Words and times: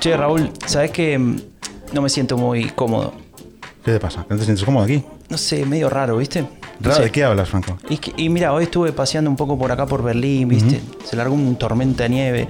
Che, 0.00 0.16
Raúl, 0.16 0.50
¿sabes 0.66 0.90
que 0.90 1.18
no 1.18 2.02
me 2.02 2.08
siento 2.08 2.36
muy 2.38 2.70
cómodo? 2.70 3.12
¿Qué 3.84 3.92
te 3.92 4.00
pasa? 4.00 4.24
¿No 4.28 4.36
te 4.36 4.44
sientes 4.44 4.64
cómodo 4.64 4.84
aquí? 4.84 5.04
No 5.28 5.36
sé, 5.38 5.64
medio 5.66 5.88
raro, 5.90 6.16
¿viste? 6.16 6.44
¿Raro? 6.80 6.96
Sí. 6.96 7.02
¿De 7.04 7.10
qué 7.10 7.24
hablas, 7.24 7.48
Franco? 7.50 7.76
Y, 7.88 7.98
que- 7.98 8.12
y 8.16 8.28
mira, 8.30 8.52
hoy 8.54 8.64
estuve 8.64 8.92
paseando 8.92 9.30
un 9.30 9.36
poco 9.36 9.58
por 9.58 9.70
acá 9.70 9.86
por 9.86 10.02
Berlín, 10.02 10.48
¿viste? 10.48 10.80
Se 11.04 11.16
largó 11.16 11.34
un 11.34 11.56
tormenta 11.56 12.04
de 12.04 12.08
nieve. 12.08 12.48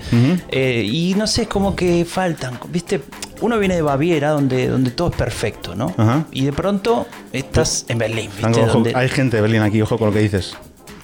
Eh, 0.48 0.84
y 0.91 1.14
no 1.16 1.27
sé, 1.27 1.42
es 1.42 1.48
como 1.48 1.74
que 1.74 2.05
faltan, 2.05 2.59
¿viste? 2.68 3.02
Uno 3.41 3.59
viene 3.59 3.74
de 3.74 3.82
Baviera, 3.82 4.30
donde, 4.30 4.69
donde 4.69 4.91
todo 4.92 5.10
es 5.10 5.16
perfecto, 5.16 5.74
¿no? 5.74 5.92
Ajá. 5.96 6.24
Y 6.30 6.45
de 6.45 6.52
pronto 6.52 7.06
estás 7.32 7.84
en 7.88 7.98
Berlín, 7.98 8.27
¿viste? 8.27 8.41
Franco, 8.41 8.60
ojo, 8.62 8.73
Donde- 8.74 8.92
hay 8.95 9.09
gente 9.09 9.37
de 9.37 9.42
Berlín 9.42 9.62
aquí, 9.62 9.82
ojo 9.82 9.98
con 9.98 10.09
lo 10.09 10.12
que 10.14 10.20
dices. 10.20 10.56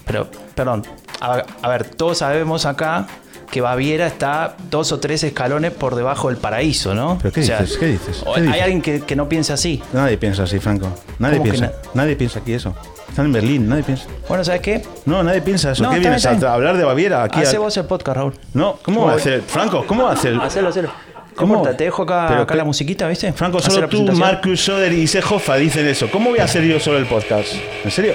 Pero, 0.07 0.29
perdón, 0.55 0.85
a, 1.21 1.43
a 1.63 1.69
ver, 1.69 1.87
todos 1.89 2.19
sabemos 2.19 2.65
acá 2.67 3.09
que 3.51 3.61
Baviera 3.61 4.07
está 4.07 4.57
dos 4.71 4.93
o 4.93 5.01
tres 5.01 5.23
escalones 5.25 5.73
por 5.73 5.95
debajo 5.95 6.29
del 6.29 6.37
paraíso, 6.37 6.95
¿no? 6.95 7.19
¿Pero 7.21 7.33
qué 7.33 7.41
O 7.41 7.45
sea, 7.45 7.61
dices? 7.61 7.79
¿Qué 7.79 7.87
dices? 7.87 8.23
¿Qué 8.23 8.41
hay 8.41 8.47
dices? 8.47 8.63
alguien 8.63 8.83
que, 8.83 9.01
que 9.01 9.17
no 9.17 9.29
piensa 9.29 9.55
así. 9.55 9.83
Nadie 9.93 10.19
piensa 10.19 10.45
así, 10.45 10.59
Franco. 10.59 10.89
Nadie 11.19 11.39
¿Cómo 11.39 11.45
que 11.51 11.59
piensa. 11.59 11.73
Nadie 11.95 12.17
piensa 12.17 12.41
aquí 12.41 12.53
eso. 12.53 12.75
Están 13.09 13.27
en 13.27 13.33
Berlín, 13.33 13.69
nadie 13.69 13.83
piensa. 13.83 14.07
Bueno, 14.29 14.45
¿sabes 14.45 14.61
qué? 14.61 14.83
No, 15.07 15.23
nadie 15.23 15.41
piensa 15.41 15.71
eso. 15.71 15.83
No, 15.83 15.91
¿Qué 15.91 16.01
vienes 16.01 16.27
a, 16.27 16.53
hablar 16.53 16.77
de 16.77 16.85
Baviera 16.85 17.23
aquí? 17.23 17.41
Hace 17.41 17.57
a- 17.57 17.61
vos 17.61 17.77
el 17.77 17.87
podcast, 17.87 18.17
Raúl. 18.17 18.35
No, 18.53 18.79
¿cómo 18.83 19.07
va 19.07 19.13
a 19.13 19.17
hacer? 19.17 19.43
Franco, 19.43 19.87
¿cómo 19.87 20.05
va 20.05 20.11
a 20.11 20.15
hacer? 20.15 20.35
Hacelo, 20.35 20.69
hacelo. 20.69 20.91
¿Cómo? 21.35 21.63
Te 21.63 21.85
dejo 21.85 22.03
acá, 22.03 22.27
Pero 22.29 22.43
acá 22.43 22.55
la 22.55 22.65
musiquita, 22.65 23.07
¿viste? 23.09 23.33
Franco, 23.33 23.61
solo 23.61 23.89
tú. 23.89 24.03
Marcus 24.13 24.61
Soder 24.61 24.93
y 24.93 25.07
Sejofa 25.07 25.57
dicen 25.57 25.87
eso. 25.87 26.11
¿Cómo 26.11 26.31
voy 26.31 26.39
a 26.41 26.45
hacer 26.45 26.65
yo 26.65 26.81
solo 26.81 26.99
el 26.99 27.07
podcast? 27.07 27.53
¿En 27.85 27.91
serio? 27.91 28.15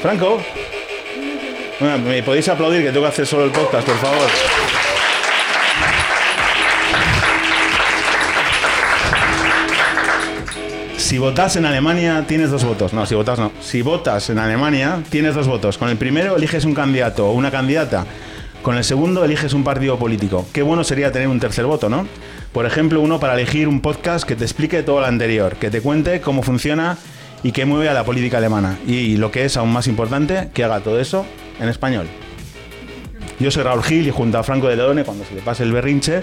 Franco. 0.00 0.38
¿Me 1.80 2.22
podéis 2.22 2.48
aplaudir 2.48 2.82
que 2.82 2.92
tengo 2.92 3.02
que 3.02 3.08
hacer 3.08 3.26
solo 3.26 3.44
el 3.44 3.50
podcast, 3.50 3.86
por 3.86 3.96
favor? 3.98 4.28
Si 10.96 11.18
votas 11.18 11.56
en 11.56 11.66
Alemania, 11.66 12.24
tienes 12.28 12.50
dos 12.50 12.64
votos. 12.64 12.92
No, 12.92 13.04
si 13.06 13.16
votas 13.16 13.40
no. 13.40 13.50
Si 13.60 13.82
votas 13.82 14.30
en 14.30 14.38
Alemania, 14.38 15.02
tienes 15.10 15.34
dos 15.34 15.48
votos. 15.48 15.76
Con 15.76 15.88
el 15.88 15.96
primero 15.96 16.36
eliges 16.36 16.64
un 16.64 16.74
candidato 16.74 17.26
o 17.26 17.32
una 17.32 17.50
candidata. 17.50 18.06
Con 18.62 18.76
el 18.76 18.84
segundo 18.84 19.24
eliges 19.24 19.52
un 19.52 19.64
partido 19.64 19.98
político. 19.98 20.46
Qué 20.52 20.62
bueno 20.62 20.84
sería 20.84 21.10
tener 21.10 21.28
un 21.28 21.40
tercer 21.40 21.66
voto, 21.66 21.88
¿no? 21.88 22.06
Por 22.52 22.66
ejemplo, 22.66 23.00
uno 23.00 23.18
para 23.18 23.34
elegir 23.34 23.66
un 23.66 23.80
podcast 23.80 24.26
que 24.26 24.36
te 24.36 24.44
explique 24.44 24.84
todo 24.84 25.00
lo 25.00 25.06
anterior, 25.06 25.56
que 25.56 25.70
te 25.70 25.80
cuente 25.80 26.20
cómo 26.20 26.42
funciona 26.42 26.96
y 27.42 27.50
qué 27.50 27.64
mueve 27.64 27.88
a 27.88 27.94
la 27.94 28.04
política 28.04 28.38
alemana. 28.38 28.78
Y 28.86 29.16
lo 29.16 29.32
que 29.32 29.44
es 29.44 29.56
aún 29.56 29.72
más 29.72 29.88
importante, 29.88 30.50
que 30.54 30.62
haga 30.62 30.80
todo 30.80 31.00
eso 31.00 31.26
en 31.60 31.68
español. 31.68 32.06
Yo 33.40 33.50
soy 33.50 33.64
Raúl 33.64 33.82
Gil 33.82 34.06
y 34.06 34.10
junto 34.10 34.38
a 34.38 34.42
Franco 34.44 34.68
de 34.68 34.76
Leone, 34.76 35.04
cuando 35.04 35.24
se 35.24 35.34
le 35.34 35.40
pase 35.40 35.64
el 35.64 35.72
berrinche, 35.72 36.22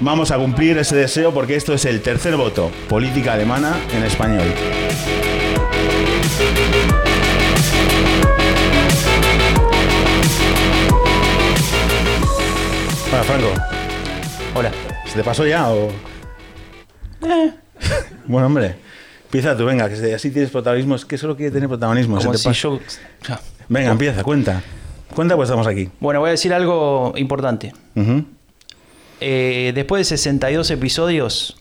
vamos 0.00 0.30
a 0.30 0.36
cumplir 0.36 0.76
ese 0.78 0.96
deseo 0.96 1.32
porque 1.32 1.56
esto 1.56 1.72
es 1.72 1.84
el 1.86 2.02
tercer 2.02 2.36
voto, 2.36 2.70
política 2.88 3.32
alemana 3.32 3.76
en 3.94 4.02
español. 4.04 4.44
Hola 13.12 13.24
Franco, 13.24 13.52
Hola. 14.54 14.70
¿se 15.06 15.14
te 15.18 15.24
pasó 15.24 15.46
ya 15.46 15.70
o...? 15.70 15.90
Bueno, 18.26 18.46
hombre, 18.46 18.76
empieza 19.24 19.56
tú, 19.56 19.64
venga, 19.64 19.88
que 19.88 20.14
así 20.14 20.30
tienes 20.30 20.50
protagonismo, 20.50 20.96
es 20.96 21.04
que 21.04 21.18
solo 21.18 21.36
quiere 21.36 21.50
tener 21.52 21.68
protagonismo. 21.68 22.18
se 22.18 22.26
Como 22.26 22.32
te 22.32 22.38
si 22.38 22.48
pasa. 22.48 22.60
yo... 22.60 22.80
Venga, 23.72 23.90
empieza, 23.92 24.22
cuenta. 24.22 24.62
Cuenta 25.14 25.34
pues 25.34 25.48
estamos 25.48 25.66
aquí. 25.66 25.88
Bueno, 25.98 26.20
voy 26.20 26.28
a 26.28 26.32
decir 26.32 26.52
algo 26.52 27.14
importante. 27.16 27.72
Ujú. 27.94 28.24
Eh, 29.20 29.72
después 29.74 30.00
de 30.00 30.04
62 30.04 30.70
episodios, 30.70 31.56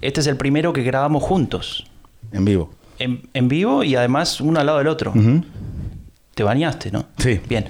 este 0.00 0.20
es 0.20 0.26
el 0.26 0.36
primero 0.36 0.72
que 0.72 0.82
grabamos 0.82 1.22
juntos. 1.22 1.86
En 2.32 2.44
vivo. 2.44 2.74
En, 2.98 3.28
en 3.34 3.46
vivo 3.46 3.84
y 3.84 3.94
además 3.94 4.40
uno 4.40 4.58
al 4.58 4.66
lado 4.66 4.78
del 4.78 4.88
otro. 4.88 5.12
Te 6.34 6.42
bañaste, 6.42 6.90
¿no? 6.90 7.06
Sí. 7.18 7.40
Bien. 7.48 7.66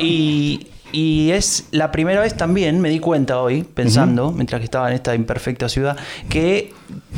Y, 0.00 0.68
y 0.92 1.30
es 1.32 1.66
la 1.72 1.90
primera 1.90 2.20
vez 2.20 2.36
también, 2.36 2.80
me 2.80 2.90
di 2.90 3.00
cuenta 3.00 3.40
hoy, 3.40 3.64
pensando, 3.64 4.30
mientras 4.30 4.60
que 4.60 4.64
estaba 4.66 4.88
en 4.88 4.94
esta 4.94 5.16
imperfecta 5.16 5.68
ciudad, 5.68 5.96
que 6.28 6.72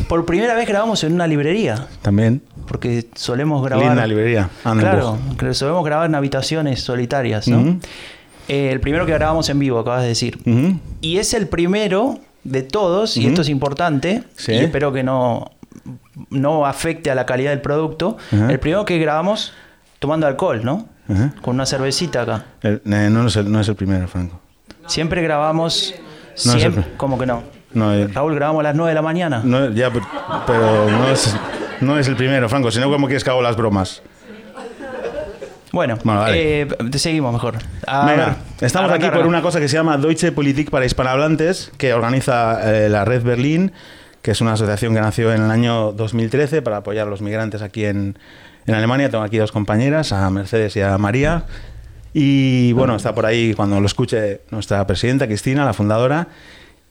por 0.08 0.24
primera 0.24 0.54
vez 0.54 0.66
grabamos 0.66 1.04
en 1.04 1.12
una 1.12 1.26
librería. 1.26 1.86
También. 2.00 2.40
Porque 2.68 3.06
solemos 3.14 3.64
grabar. 3.64 3.86
Linda 3.86 4.06
librería. 4.06 4.50
Annenbuch. 4.64 4.90
Claro, 4.90 5.18
que 5.38 5.54
solemos 5.54 5.84
grabar 5.84 6.06
en 6.06 6.14
habitaciones 6.14 6.82
solitarias, 6.82 7.48
¿no? 7.48 7.78
Eh, 8.48 8.70
el 8.70 8.80
primero 8.80 9.04
que 9.06 9.12
grabamos 9.12 9.48
en 9.48 9.58
vivo, 9.58 9.78
acabas 9.78 10.02
de 10.02 10.08
decir. 10.08 10.38
Y 11.00 11.16
es 11.18 11.34
el 11.34 11.48
primero 11.48 12.18
de 12.44 12.62
todos, 12.62 13.16
y 13.16 13.26
esto 13.26 13.42
es 13.42 13.48
importante, 13.48 14.22
Sí. 14.36 14.52
y 14.52 14.56
espero 14.58 14.92
que 14.92 15.02
no, 15.02 15.50
no 16.30 16.64
afecte 16.66 17.10
a 17.10 17.14
la 17.14 17.26
calidad 17.26 17.50
del 17.50 17.60
producto. 17.60 18.16
El 18.30 18.58
primero 18.60 18.84
que 18.84 18.98
grabamos 18.98 19.52
tomando 19.98 20.26
alcohol, 20.26 20.60
¿no? 20.64 20.88
Con 21.42 21.54
una 21.54 21.64
cervecita 21.66 22.22
acá. 22.22 22.44
El- 22.62 22.82
eh, 22.84 23.08
no, 23.10 23.26
es 23.26 23.36
el, 23.36 23.50
no 23.50 23.60
es 23.60 23.68
el 23.68 23.74
primero, 23.76 24.06
Franco. 24.08 24.40
Siempre 24.86 25.22
grabamos. 25.22 25.94
No, 26.46 26.52
siempre, 26.52 26.84
el- 26.84 26.96
¿Cómo 26.96 27.18
que 27.18 27.26
no? 27.26 27.42
No, 27.74 27.92
eh, 27.94 28.06
Raúl, 28.08 28.34
grabamos 28.34 28.60
a 28.60 28.62
las 28.64 28.74
9 28.74 28.90
de 28.90 28.94
la 28.94 29.02
mañana. 29.02 29.42
no, 29.44 29.70
ya, 29.70 29.90
pero, 29.90 30.06
pero 30.46 30.90
no, 30.90 31.08
es, 31.10 31.34
no 31.80 31.98
es 31.98 32.08
el 32.08 32.16
primero, 32.16 32.48
Franco. 32.48 32.70
Si 32.70 32.80
no, 32.80 32.90
¿cómo 32.90 33.06
quieres 33.06 33.24
que 33.24 33.30
hago 33.30 33.42
las 33.42 33.56
bromas? 33.56 34.02
Bueno, 35.70 35.98
Bueno, 36.02 36.24
eh, 36.28 36.66
te 36.90 36.98
seguimos 36.98 37.32
mejor. 37.32 37.58
A 37.86 38.06
Venga, 38.06 38.26
ver, 38.26 38.66
estamos 38.66 38.90
aquí 38.90 39.06
por 39.10 39.26
una 39.26 39.42
cosa 39.42 39.60
que 39.60 39.68
se 39.68 39.76
llama 39.76 39.98
Deutsche 39.98 40.32
Politik 40.32 40.70
para 40.70 40.86
hispanohablantes, 40.86 41.72
que 41.76 41.92
organiza 41.92 42.74
eh, 42.74 42.88
la 42.88 43.04
Red 43.04 43.22
Berlín, 43.22 43.72
que 44.22 44.30
es 44.30 44.40
una 44.40 44.54
asociación 44.54 44.94
que 44.94 45.00
nació 45.00 45.32
en 45.32 45.42
el 45.42 45.50
año 45.50 45.92
2013 45.92 46.62
para 46.62 46.78
apoyar 46.78 47.06
a 47.06 47.10
los 47.10 47.20
migrantes 47.20 47.60
aquí 47.60 47.84
en, 47.84 48.18
en 48.66 48.74
Alemania. 48.74 49.10
Tengo 49.10 49.24
aquí 49.24 49.36
dos 49.36 49.52
compañeras, 49.52 50.12
a 50.12 50.28
Mercedes 50.30 50.74
y 50.76 50.80
a 50.80 50.96
María. 50.96 51.44
Y 52.14 52.72
bueno, 52.72 52.96
está 52.96 53.14
por 53.14 53.26
ahí 53.26 53.52
cuando 53.52 53.78
lo 53.78 53.86
escuche 53.86 54.40
nuestra 54.50 54.86
presidenta, 54.86 55.26
Cristina, 55.26 55.66
la 55.66 55.74
fundadora. 55.74 56.28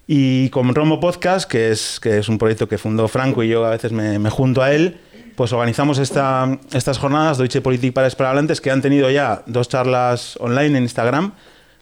Y 0.08 0.50
con 0.52 0.74
Romo 0.74 1.02
Podcast, 1.02 1.50
que 1.50 1.70
es, 1.70 2.00
que 2.00 2.18
es 2.18 2.30
un 2.30 2.38
proyecto 2.38 2.70
que 2.70 2.78
fundó 2.78 3.10
Franco 3.10 3.44
y 3.44 3.50
yo 3.50 3.66
a 3.66 3.72
veces 3.72 3.92
me, 3.92 4.18
me 4.20 4.30
junto 4.30 4.62
a 4.62 4.72
él, 4.72 5.02
pues 5.36 5.52
organizamos 5.52 6.00
esta, 6.00 6.58
estas 6.72 6.98
jornadas 6.98 7.38
Deutsche 7.38 7.60
Politik 7.60 7.94
para 7.94 8.08
hispanohablantes 8.08 8.62
que 8.62 8.72
han 8.72 8.82
tenido 8.82 9.12
ya 9.12 9.44
dos 9.46 9.68
charlas 9.68 10.38
online 10.40 10.78
en 10.78 10.84
Instagram, 10.84 11.34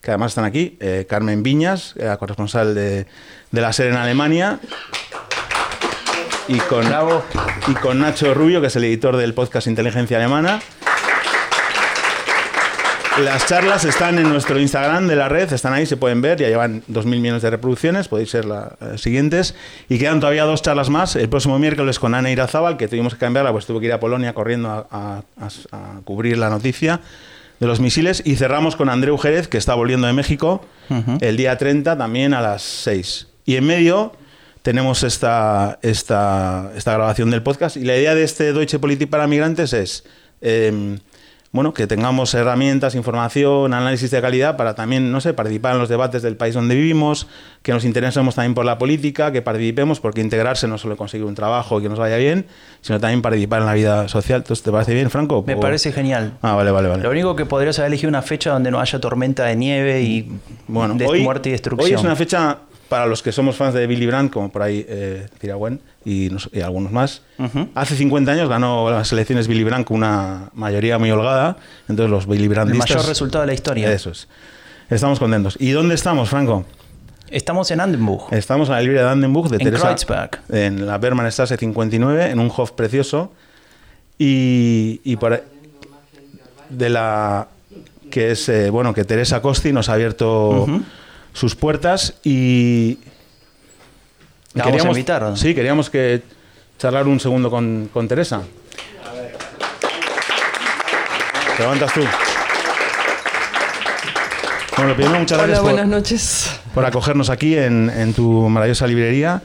que 0.02 0.12
además 0.12 0.32
están 0.32 0.44
aquí. 0.44 0.76
Eh, 0.82 1.06
Carmen 1.08 1.44
Viñas, 1.44 1.94
la 1.98 2.18
corresponsal 2.18 2.74
de, 2.74 3.06
de 3.52 3.62
la 3.62 3.72
SER 3.72 3.92
en 3.92 3.96
Alemania. 3.96 4.60
Y 6.48 6.58
con, 6.60 6.86
y 7.68 7.74
con 7.76 8.00
Nacho 8.00 8.34
Rubio, 8.34 8.60
que 8.62 8.68
es 8.68 8.76
el 8.76 8.84
editor 8.84 9.18
del 9.18 9.34
podcast 9.34 9.68
Inteligencia 9.68 10.18
Alemana. 10.18 10.60
Las 13.24 13.48
charlas 13.48 13.86
están 13.86 14.20
en 14.20 14.28
nuestro 14.28 14.60
Instagram 14.60 15.08
de 15.08 15.16
la 15.16 15.30
red, 15.30 15.52
están 15.54 15.72
ahí, 15.72 15.86
se 15.86 15.96
pueden 15.96 16.22
ver, 16.22 16.38
ya 16.38 16.50
llevan 16.50 16.84
2.000 16.92 17.06
millones 17.06 17.42
de 17.42 17.50
reproducciones, 17.50 18.10
podéis 18.10 18.30
ser 18.30 18.44
las 18.44 18.74
eh, 18.82 18.98
siguientes. 18.98 19.56
Y 19.88 19.98
quedan 19.98 20.20
todavía 20.20 20.44
dos 20.44 20.62
charlas 20.62 20.90
más, 20.90 21.16
el 21.16 21.30
próximo 21.30 21.58
miércoles 21.58 21.98
con 21.98 22.14
Ana 22.14 22.30
Irazábal, 22.30 22.76
que 22.76 22.90
tuvimos 22.90 23.14
que 23.14 23.20
cambiarla, 23.20 23.54
pues 23.54 23.66
tuvo 23.66 23.80
que 23.80 23.86
ir 23.86 23.94
a 23.94 24.02
Polonia 24.02 24.34
corriendo 24.34 24.70
a, 24.70 24.86
a- 24.92 25.22
a- 25.40 25.48
a 25.98 26.02
cubrir 26.04 26.38
la 26.38 26.50
noticia 26.50 27.00
de 27.62 27.68
los 27.68 27.80
misiles. 27.80 28.22
Y 28.26 28.36
cerramos 28.36 28.76
con 28.76 28.90
Andreu 28.90 29.18
Jerez, 29.18 29.48
que 29.48 29.58
está 29.58 29.76
volviendo 29.76 30.08
de 30.08 30.14
México, 30.14 30.66
el 31.22 31.38
día 31.38 31.58
30 31.58 31.98
también 31.98 32.34
a 32.34 32.42
las 32.42 32.64
6. 32.64 33.28
Y 33.46 33.56
en 33.56 33.66
medio 33.66 34.12
tenemos 34.62 35.04
esta, 35.04 35.80
esta, 35.82 36.70
esta 36.76 36.94
grabación 36.94 37.32
del 37.32 37.44
podcast. 37.44 37.78
Y 37.78 37.86
la 37.86 37.96
idea 37.96 38.14
de 38.14 38.24
este 38.26 38.52
Deutsche 38.52 38.78
Politik 38.78 39.10
para 39.10 39.26
migrantes 39.26 39.72
es 39.72 40.04
eh, 40.42 40.98
bueno, 41.56 41.74
que 41.74 41.88
tengamos 41.88 42.34
herramientas, 42.34 42.96
información, 42.96 43.74
análisis 43.74 44.12
de 44.12 44.22
calidad 44.22 44.58
para 44.58 44.76
también, 44.76 45.10
no 45.10 45.22
sé, 45.22 45.34
participar 45.34 45.74
en 45.74 45.80
los 45.80 45.88
debates 45.88 46.22
del 46.22 46.36
país 46.36 46.54
donde 46.54 46.76
vivimos, 46.76 47.28
que 47.62 47.72
nos 47.72 47.86
interesemos 47.86 48.36
también 48.36 48.54
por 48.54 48.66
la 48.66 48.78
política, 48.78 49.32
que 49.32 49.42
participemos, 49.42 50.02
porque 50.02 50.20
integrarse 50.20 50.68
no 50.68 50.78
solo 50.78 50.98
conseguir 50.98 51.26
un 51.26 51.34
trabajo 51.34 51.80
y 51.80 51.84
que 51.84 51.88
nos 51.88 51.98
vaya 51.98 52.18
bien, 52.18 52.46
sino 52.82 53.00
también 53.00 53.22
participar 53.22 53.62
en 53.62 53.68
la 53.68 53.74
vida 53.74 54.10
social. 54.10 54.42
Entonces, 54.42 54.64
¿te 54.64 54.72
parece 54.72 54.94
bien, 54.94 55.10
Franco? 55.10 55.46
Me 55.48 55.56
parece 55.56 55.94
genial. 55.94 56.34
Ah, 56.42 56.56
vale, 56.56 56.72
vale, 56.72 56.90
vale. 56.90 57.04
Lo 57.04 57.10
único 57.10 57.38
que 57.38 57.46
podrías 57.46 57.80
haber 57.80 57.88
elegido 57.88 58.10
una 58.10 58.22
fecha 58.22 58.52
donde 58.52 58.70
no 58.70 58.82
haya 58.82 59.00
tormenta 59.00 59.46
de 59.46 59.56
nieve 59.56 60.02
y 60.02 60.30
Bueno, 60.68 60.96
de 60.96 61.06
hoy, 61.08 61.24
muerte 61.24 61.48
y 61.48 61.52
destrucción. 61.54 61.88
hoy 61.88 61.94
es 61.96 62.04
una 62.04 62.18
fecha 62.18 62.58
para 62.90 63.06
los 63.08 63.24
que 63.24 63.32
somos 63.32 63.56
fans 63.56 63.74
de 63.74 63.88
Billy 63.88 64.06
Brandt, 64.06 64.32
como 64.32 64.52
por 64.52 64.62
ahí 64.62 64.86
eh, 64.88 65.28
Tiragüen 65.40 65.80
y, 66.04 66.30
nos- 66.32 66.50
y 66.54 66.62
algunos 66.62 66.92
más. 66.92 67.22
Hace 67.74 67.96
50 67.96 68.32
años 68.32 68.48
ganó 68.50 68.90
las 68.92 69.12
elecciones 69.12 69.48
Billy 69.48 69.64
Brandt 69.64 69.88
con 69.88 69.98
una 69.98 70.50
mayoría 70.54 70.98
muy 71.00 71.10
holgada. 71.12 71.58
Entonces 71.90 72.12
los 72.12 72.28
Billy 72.28 72.44
El 72.44 72.50
Brandistas... 72.50 72.90
mayor 72.92 73.08
resultado 73.08 73.42
de 73.42 73.48
la 73.48 73.54
historia. 73.54 73.92
Eso 73.92 74.12
es. 74.12 74.28
Estamos 74.90 75.20
contentos. 75.20 75.58
¿Y 75.60 75.72
dónde 75.72 75.96
estamos, 75.96 76.30
Franco? 76.30 76.64
Estamos 77.32 77.72
en 77.72 77.80
Andenburg, 77.82 78.28
Estamos 78.32 78.70
en 78.70 78.76
la 78.76 78.82
librería 78.82 79.06
de 79.06 79.10
Andenburg 79.12 79.50
de 79.50 79.56
en 79.58 79.64
Teresa. 79.64 79.88
Kreuzberg. 79.96 80.42
En 80.50 80.86
la 80.86 81.00
Bermanstraße 81.00 81.58
59, 81.58 82.30
en 82.30 82.40
un 82.40 82.52
Hof 82.56 82.72
precioso. 82.74 83.32
Y, 84.18 85.02
y 85.04 85.16
por 85.18 85.34
ahí- 85.34 85.40
de 86.70 86.90
la 86.90 87.48
que 88.12 88.32
es 88.32 88.48
eh, 88.50 88.70
bueno 88.70 88.94
que 88.94 89.04
Teresa 89.04 89.42
Costi 89.42 89.74
nos 89.74 89.90
ha 89.90 89.94
abierto. 89.94 90.68
Sus 91.36 91.54
puertas 91.54 92.14
y 92.24 92.98
La 94.54 94.64
vamos 94.64 94.86
a 94.86 94.88
invitar, 94.88 95.22
¿no? 95.22 95.36
Sí, 95.36 95.54
queríamos 95.54 95.90
que 95.90 96.24
charlar 96.80 97.08
un 97.08 97.20
segundo 97.20 97.52
con, 97.52 97.90
con 97.94 98.08
Teresa. 98.08 98.42
Te 101.58 101.64
levantas 101.64 101.94
tú. 101.94 102.02
Bueno, 104.78 104.90
lo 104.90 104.96
primero, 104.96 105.20
muchas 105.20 105.38
Hola, 105.38 105.48
gracias 105.48 105.64
buenas 105.64 105.86
por, 105.86 105.90
noches. 105.90 106.60
por 106.74 106.86
acogernos 106.86 107.30
aquí 107.30 107.58
en, 107.58 107.90
en 107.90 108.14
tu 108.14 108.50
maravillosa 108.50 108.88
librería. 108.88 109.42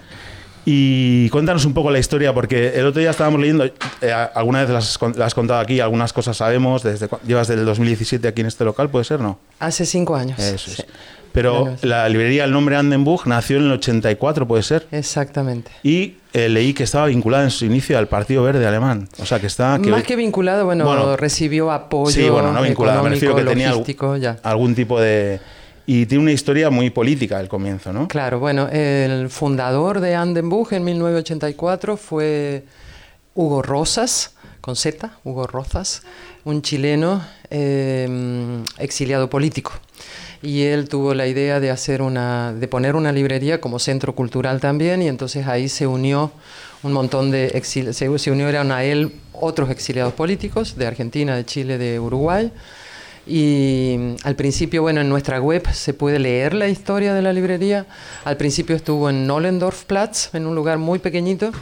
Y 0.65 1.29
cuéntanos 1.31 1.65
un 1.65 1.75
poco 1.75 1.91
la 1.91 1.99
historia, 1.99 2.33
porque 2.35 2.79
el 2.79 2.87
otro 2.87 3.01
día 3.01 3.11
estábamos 3.11 3.41
leyendo, 3.41 3.65
eh, 3.65 4.13
alguna 4.13 4.61
vez 4.61 4.71
las, 4.71 4.99
las 5.17 5.27
has 5.27 5.35
contado 5.35 5.59
aquí, 5.59 5.81
algunas 5.81 6.13
cosas 6.13 6.37
sabemos, 6.37 6.83
desde, 6.83 7.09
llevas 7.27 7.49
desde 7.49 7.61
el 7.63 7.67
2017 7.67 8.29
aquí 8.29 8.43
en 8.43 8.47
este 8.47 8.65
local, 8.65 8.91
¿puede 8.91 9.05
ser, 9.05 9.21
no? 9.21 9.39
Hace 9.59 9.87
cinco 9.87 10.15
años. 10.15 10.39
Eso 10.39 10.71
es. 10.71 10.77
Sí, 10.77 10.83
Pero 11.32 11.77
la 11.82 12.09
librería 12.09 12.44
El 12.44 12.53
Nombre 12.53 12.77
Andenbuch 12.77 13.27
nació 13.27 13.59
en 13.59 13.65
el 13.65 13.73
84, 13.73 14.47
¿puede 14.47 14.62
ser? 14.62 14.87
exactamente. 14.91 15.71
Y 15.82 16.15
eh, 16.32 16.49
leí 16.49 16.75
que 16.75 16.85
estaba 16.85 17.06
vinculada 17.06 17.44
en 17.44 17.50
su 17.50 17.65
inicio 17.65 17.99
al 17.99 18.09
Partido 18.09 18.43
Verde 18.43 18.67
alemán. 18.67 19.09
O 19.19 19.27
sea, 19.27 19.41
que 19.41 19.47
está... 19.47 19.79
Que 19.82 19.91
Más 19.91 20.03
que 20.03 20.17
vinculado, 20.17 20.65
bueno, 20.65 20.85
Bueno, 20.85 21.17
recibió 21.17 21.71
apoyo 21.73 22.12
Sí, 22.12 22.29
bueno, 22.29 22.53
no 22.53 22.62
vinculada, 22.62 23.03
me 23.03 23.11
refiero 23.11 23.35
que 23.35 23.44
tenía 23.44 23.73
ya. 24.21 24.38
algún 24.43 24.75
tipo 24.75 25.00
de... 25.00 25.41
Y 25.87 26.06
tiene 26.06 26.23
una 26.23 26.32
historia 26.32 26.71
muy 26.71 26.91
política 26.91 27.38
al 27.38 27.49
comienzo, 27.49 27.93
¿no? 27.93 28.06
Claro, 28.06 28.38
bueno, 28.38 28.69
el 28.69 29.29
fundador 29.29 29.99
de 30.00 30.15
Andenbuch 30.15 30.73
en 30.73 30.85
1984 30.85 31.97
fue 31.97 32.65
Hugo 33.35 33.62
Rosas, 33.62 34.37
con 34.61 34.76
Z, 34.76 35.11
Hugo 35.25 35.49
Rozas, 35.49 36.03
un 36.44 36.62
chileno 36.62 37.25
eh, 37.50 38.62
exiliado 38.79 39.29
político. 39.29 39.73
Y 40.43 40.63
él 40.63 40.89
tuvo 40.89 41.13
la 41.15 41.27
idea 41.27 41.61
de 41.61 41.71
hacer 41.71 42.01
una, 42.01 42.55
de 42.55 42.67
poner 42.67 42.97
una 42.97 43.13
librería 43.13 43.61
como 43.61 43.79
centro 43.79 44.15
cultural 44.15 44.61
también, 44.61 45.03
y 45.03 45.09
entonces 45.09 45.47
ahí 45.47 45.69
se 45.69 45.87
unió 45.87 46.33
un 46.83 46.93
montón 46.93 47.31
de 47.31 47.49
exiliados, 47.49 47.97
se, 47.97 48.19
se 48.19 48.31
unieron 48.31 48.73
a 48.73 48.85
él 48.85 49.13
otros 49.33 49.71
exiliados 49.71 50.15
políticos 50.15 50.77
de 50.77 50.87
Argentina, 50.87 51.37
de 51.37 51.45
Chile, 51.45 51.77
de 51.77 52.01
Uruguay. 52.01 52.51
Y 53.27 54.17
al 54.25 54.35
principio, 54.35 54.83
bueno, 54.83 55.03
en 55.03 55.09
nuestra 55.09 55.41
web 55.41 55.63
se 55.73 55.95
puede 55.95 56.19
leer 56.19 56.55
la 56.55 56.69
historia 56.69 57.15
de 57.15 57.23
la 57.23 57.33
librería. 57.33 57.87
Al 58.25 58.37
principio 58.37 58.75
estuvo 58.75 59.11
en 59.11 59.27
Nollendorfplatz, 59.27 60.35
en 60.35 60.47
un 60.47 60.55
lugar 60.55 60.79
muy 60.79 60.99
pequeñito. 60.99 61.53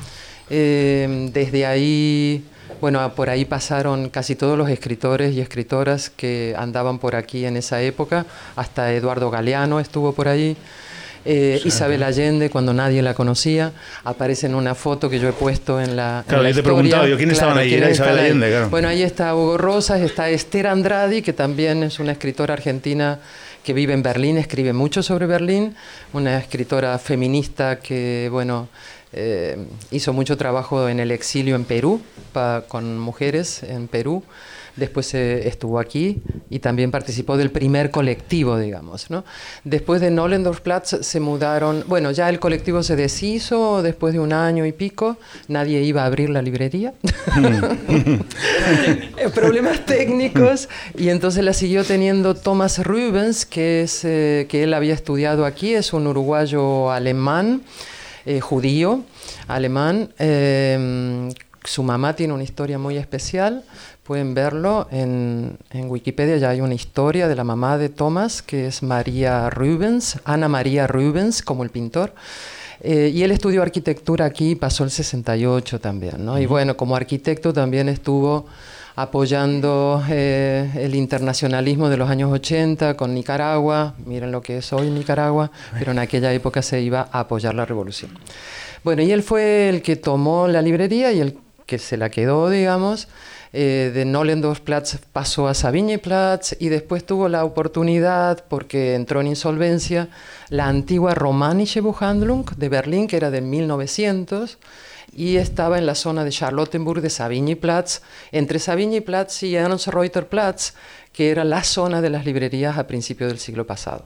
Eh, 0.51 1.29
desde 1.33 1.67
ahí, 1.67 2.45
bueno, 2.81 3.15
por 3.15 3.29
ahí 3.29 3.45
pasaron 3.45 4.09
casi 4.09 4.37
todos 4.37 4.57
los 4.57 4.69
escritores 4.71 5.35
y 5.35 5.41
escritoras 5.41 6.11
que 6.11 6.55
andaban 6.57 6.99
por 6.99 7.17
aquí 7.17 7.45
en 7.45 7.57
esa 7.57 7.83
época. 7.83 8.25
Hasta 8.55 8.93
Eduardo 8.93 9.31
Galeano 9.31 9.81
estuvo 9.81 10.13
por 10.13 10.29
ahí. 10.29 10.57
Eh, 11.31 11.61
Isabel 11.67 12.03
Allende, 12.05 12.49
cuando 12.49 12.73
nadie 12.73 13.03
la 13.03 13.13
conocía, 13.13 13.73
aparece 14.05 14.47
en 14.47 14.55
una 14.55 14.75
foto 14.75 15.11
que 15.11 15.19
yo 15.21 15.29
he 15.29 15.33
puesto 15.33 15.79
en 15.79 15.95
la. 15.95 16.21
en 16.21 16.25
Claro, 16.29 16.43
la 16.43 16.49
yo 16.49 16.55
te 16.55 16.61
historia. 16.61 16.75
preguntado, 16.77 17.07
yo, 17.07 17.17
¿quiénes 17.19 17.35
estaban 17.35 17.59
ahí? 17.59 17.69
¿quiénes 17.69 17.85
Era 17.85 17.93
Isabel 17.95 18.19
ahí? 18.19 18.25
Allende, 18.25 18.49
claro. 18.49 18.69
Bueno, 18.71 18.89
ahí 18.89 19.03
está 19.03 19.35
Hugo 19.35 19.59
Rosas, 19.59 20.01
está 20.01 20.31
Esther 20.31 20.67
Andradi, 20.69 21.21
que 21.21 21.35
también 21.35 21.83
es 21.83 21.99
una 21.99 22.13
escritora 22.13 22.55
argentina 22.55 23.19
que 23.63 23.75
vive 23.75 23.93
en 23.93 24.03
Berlín, 24.03 24.39
escribe 24.39 24.73
mucho 24.73 25.03
sobre 25.03 25.27
Berlín, 25.27 25.75
una 26.15 26.39
escritora 26.39 26.99
feminista 26.99 27.79
que, 27.79 28.29
bueno, 28.33 28.69
eh, 29.13 29.59
hizo 29.91 30.15
mucho 30.15 30.37
trabajo 30.39 30.89
en 30.89 30.99
el 31.01 31.11
exilio 31.11 31.57
en 31.57 31.65
Perú, 31.65 32.01
pa- 32.33 32.65
con 32.67 32.99
mujeres 32.99 33.63
en 33.65 33.87
Perú. 33.89 34.23
Después 34.77 35.13
eh, 35.15 35.49
estuvo 35.49 35.79
aquí 35.79 36.23
y 36.51 36.61
también 36.61 36.91
participó 36.91 37.37
del 37.37 37.51
primer 37.51 37.91
colectivo, 37.91 38.59
digamos. 38.59 39.11
¿no? 39.11 39.25
Después 39.65 40.01
de 40.01 40.11
Nollendorfplatz 40.11 41.01
se 41.01 41.21
mudaron, 41.21 41.85
bueno, 41.87 42.11
ya 42.11 42.29
el 42.29 42.39
colectivo 42.39 42.83
se 42.83 42.97
deshizo 42.97 43.83
después 43.83 44.13
de 44.15 44.21
un 44.21 44.33
año 44.33 44.67
y 44.67 44.73
pico, 44.73 45.17
nadie 45.49 45.83
iba 45.83 46.03
a 46.03 46.07
abrir 46.07 46.31
la 46.31 46.43
librería. 46.43 46.95
Eh, 49.17 49.29
Problemas 49.35 49.85
técnicos 49.85 50.69
y 50.97 51.09
entonces 51.09 51.45
la 51.45 51.53
siguió 51.53 51.85
teniendo 51.85 52.35
Thomas 52.35 52.85
Rubens, 52.85 53.47
que, 53.47 53.83
es, 53.83 54.05
eh, 54.05 54.47
que 54.49 54.65
él 54.65 54.75
había 54.75 54.95
estudiado 54.95 55.45
aquí, 55.45 55.75
es 55.75 55.93
un 55.93 56.07
uruguayo 56.07 56.91
alemán, 56.91 57.63
eh, 58.27 58.41
judío, 58.41 59.03
alemán. 59.47 60.13
eh, 60.19 61.29
su 61.65 61.83
mamá 61.83 62.17
tiene 62.17 62.33
una 62.33 62.43
historia 62.43 62.79
muy 62.79 62.97
especial, 62.97 63.63
pueden 64.09 64.33
verlo 64.33 64.89
en, 64.91 65.59
en 65.71 65.91
Wikipedia, 65.91 66.39
ya 66.39 66.49
hay 66.49 66.63
una 66.63 66.73
historia 66.73 67.29
de 67.29 67.37
la 67.37 67.45
mamá 67.45 67.77
de 67.77 67.91
Thomas, 67.91 68.41
que 68.41 68.67
es 68.67 68.83
María 68.83 69.51
Rubens, 69.51 70.19
Ana 70.25 70.49
María 70.49 70.87
Rubens, 70.87 71.43
como 71.43 71.63
el 71.63 71.69
pintor. 71.69 72.15
Eh, 72.81 73.13
y 73.15 73.23
él 73.23 73.33
estudió 73.33 73.61
arquitectura 73.61 74.25
aquí, 74.25 74.55
pasó 74.55 74.83
el 74.83 74.91
68 74.91 75.79
también, 75.79 76.25
¿no? 76.25 76.39
Y 76.39 76.47
bueno, 76.47 76.75
como 76.75 76.97
arquitecto 76.97 77.53
también 77.53 77.91
estuvo 77.91 78.47
apoyando 78.97 80.03
eh, 80.09 80.71
el 80.77 80.95
internacionalismo 80.95 81.91
de 81.91 81.99
los 81.99 82.09
años 82.09 82.33
80 82.33 82.95
con 82.95 83.13
Nicaragua, 83.13 83.93
miren 84.07 84.33
lo 84.33 84.41
que 84.41 84.57
es 84.57 84.73
hoy 84.73 84.89
Nicaragua, 84.89 85.51
pero 85.79 85.93
en 85.93 85.99
aquella 85.99 86.33
época 86.33 86.63
se 86.63 86.81
iba 86.81 87.11
a 87.13 87.21
apoyar 87.21 87.55
la 87.55 87.67
revolución. 87.67 88.13
Bueno, 88.83 89.03
y 89.03 89.13
él 89.13 89.23
fue 89.23 89.69
el 89.69 89.83
que 89.83 89.97
tomó 89.97 90.49
la 90.49 90.63
librería 90.63 91.13
y 91.13 91.21
el 91.21 91.37
que 91.67 91.79
se 91.79 91.99
la 91.99 92.09
quedó, 92.09 92.49
digamos, 92.49 93.09
eh, 93.53 93.91
de 93.95 94.05
Nollendorfplatz 94.05 94.99
pasó 95.13 95.49
a 95.49 95.55
Sabigneplatz 95.55 96.57
y 96.59 96.69
después 96.69 97.05
tuvo 97.05 97.29
la 97.29 97.45
oportunidad, 97.45 98.45
porque 98.49 98.95
entró 98.95 99.21
en 99.21 99.29
insolvencia, 99.29 100.09
la 100.49 100.69
antigua 100.69 101.15
Romanische 101.15 101.81
Buchhandlung 101.81 102.51
de 102.57 102.69
Berlín, 102.69 103.07
que 103.07 103.17
era 103.17 103.31
de 103.31 103.41
1900, 103.41 104.59
y 105.13 105.37
estaba 105.37 105.79
en 105.79 105.87
la 105.87 105.95
zona 105.95 106.25
de 106.25 106.31
Charlottenburg 106.31 107.01
de 107.01 107.11
Sabigneplatz, 107.11 108.03
entre 108.33 108.59
Sabigneplatz 108.59 109.43
y 109.43 109.57
Ernst-Reuterplatz, 109.57 110.75
que 111.13 111.31
era 111.31 111.45
la 111.45 111.65
zona 111.65 112.01
de 112.01 112.11
las 112.11 112.25
librerías 112.25 112.79
a 112.79 112.87
principios 112.87 113.31
del 113.31 113.39
siglo 113.39 113.67
pasado. 113.67 114.05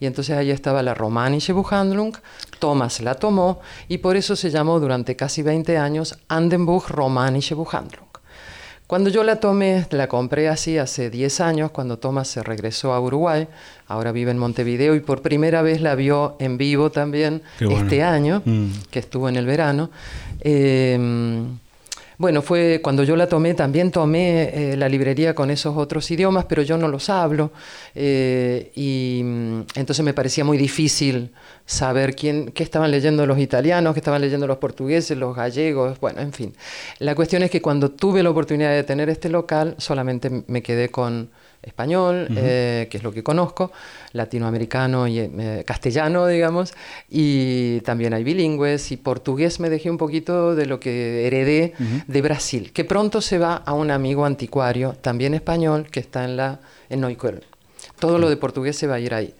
Y 0.00 0.06
entonces 0.06 0.36
ahí 0.36 0.50
estaba 0.50 0.82
la 0.82 0.94
Romanische 0.94 1.52
Buchhandlung, 1.52 2.16
Thomas 2.58 3.00
la 3.00 3.14
tomó 3.14 3.60
y 3.86 3.98
por 3.98 4.16
eso 4.16 4.34
se 4.34 4.50
llamó 4.50 4.80
durante 4.80 5.14
casi 5.14 5.42
20 5.42 5.76
años 5.76 6.18
Andenbuch 6.28 6.88
Romanische 6.88 7.54
Buchhandlung. 7.54 8.07
Cuando 8.88 9.10
yo 9.10 9.22
la 9.22 9.36
tomé, 9.38 9.86
la 9.90 10.08
compré 10.08 10.48
así 10.48 10.78
hace 10.78 11.10
10 11.10 11.40
años, 11.42 11.70
cuando 11.72 11.98
Thomas 11.98 12.26
se 12.26 12.42
regresó 12.42 12.94
a 12.94 13.00
Uruguay, 13.00 13.46
ahora 13.86 14.12
vive 14.12 14.30
en 14.30 14.38
Montevideo 14.38 14.94
y 14.94 15.00
por 15.00 15.20
primera 15.20 15.60
vez 15.60 15.82
la 15.82 15.94
vio 15.94 16.36
en 16.40 16.56
vivo 16.56 16.90
también 16.90 17.42
bueno. 17.60 17.76
este 17.76 18.02
año, 18.02 18.40
Mm. 18.46 18.68
que 18.90 18.98
estuvo 18.98 19.28
en 19.28 19.36
el 19.36 19.44
verano. 19.44 19.90
Eh, 20.40 20.98
bueno, 22.18 22.42
fue 22.42 22.80
cuando 22.82 23.04
yo 23.04 23.14
la 23.14 23.28
tomé, 23.28 23.54
también 23.54 23.92
tomé 23.92 24.72
eh, 24.72 24.76
la 24.76 24.88
librería 24.88 25.34
con 25.34 25.50
esos 25.50 25.76
otros 25.76 26.10
idiomas, 26.10 26.46
pero 26.46 26.62
yo 26.62 26.76
no 26.76 26.88
los 26.88 27.08
hablo. 27.10 27.52
eh, 27.94 28.72
y 28.74 29.22
mm, 29.24 29.60
entonces 29.76 30.04
me 30.04 30.12
parecía 30.14 30.44
muy 30.44 30.58
difícil 30.58 31.30
saber 31.64 32.16
quién, 32.16 32.50
qué 32.50 32.64
estaban 32.64 32.90
leyendo 32.90 33.24
los 33.26 33.38
italianos, 33.38 33.94
qué 33.94 34.00
estaban 34.00 34.20
leyendo 34.20 34.46
los 34.48 34.58
portugueses, 34.58 35.16
los 35.16 35.36
gallegos, 35.36 36.00
bueno, 36.00 36.20
en 36.20 36.32
fin. 36.32 36.54
La 36.98 37.14
cuestión 37.14 37.42
es 37.44 37.50
que 37.50 37.62
cuando 37.62 37.90
tuve 37.90 38.22
la 38.22 38.30
oportunidad 38.30 38.72
de 38.72 38.82
tener 38.82 39.08
este 39.10 39.28
local, 39.28 39.74
solamente 39.78 40.44
me 40.48 40.62
quedé 40.62 40.88
con 40.90 41.30
español, 41.62 42.28
eh, 42.36 42.86
que 42.90 42.96
es 42.98 43.02
lo 43.02 43.12
que 43.12 43.22
conozco, 43.22 43.72
latinoamericano 44.12 45.06
y 45.08 45.18
eh, 45.18 45.64
castellano, 45.66 46.26
digamos, 46.26 46.74
y 47.08 47.80
también 47.80 48.14
hay 48.14 48.24
bilingües, 48.24 48.92
y 48.92 48.96
portugués 48.96 49.60
me 49.60 49.70
dejé 49.70 49.90
un 49.90 49.98
poquito 49.98 50.54
de 50.54 50.66
lo 50.66 50.78
que 50.80 51.26
heredé 51.26 51.74
de 52.06 52.22
Brasil, 52.22 52.72
que 52.72 52.84
pronto 52.84 53.20
se 53.20 53.38
va 53.38 53.56
a 53.56 53.72
un 53.72 53.90
amigo 53.90 54.24
anticuario, 54.24 54.92
también 55.00 55.34
español, 55.34 55.88
que 55.90 56.00
está 56.00 56.24
en, 56.24 56.36
la, 56.36 56.60
en 56.88 57.00
Neukölln. 57.00 57.42
Todo 57.98 58.18
lo 58.18 58.28
de 58.28 58.36
portugués 58.36 58.76
se 58.76 58.86
va 58.86 58.94
a 58.96 59.00
ir 59.00 59.12
ahí, 59.14 59.34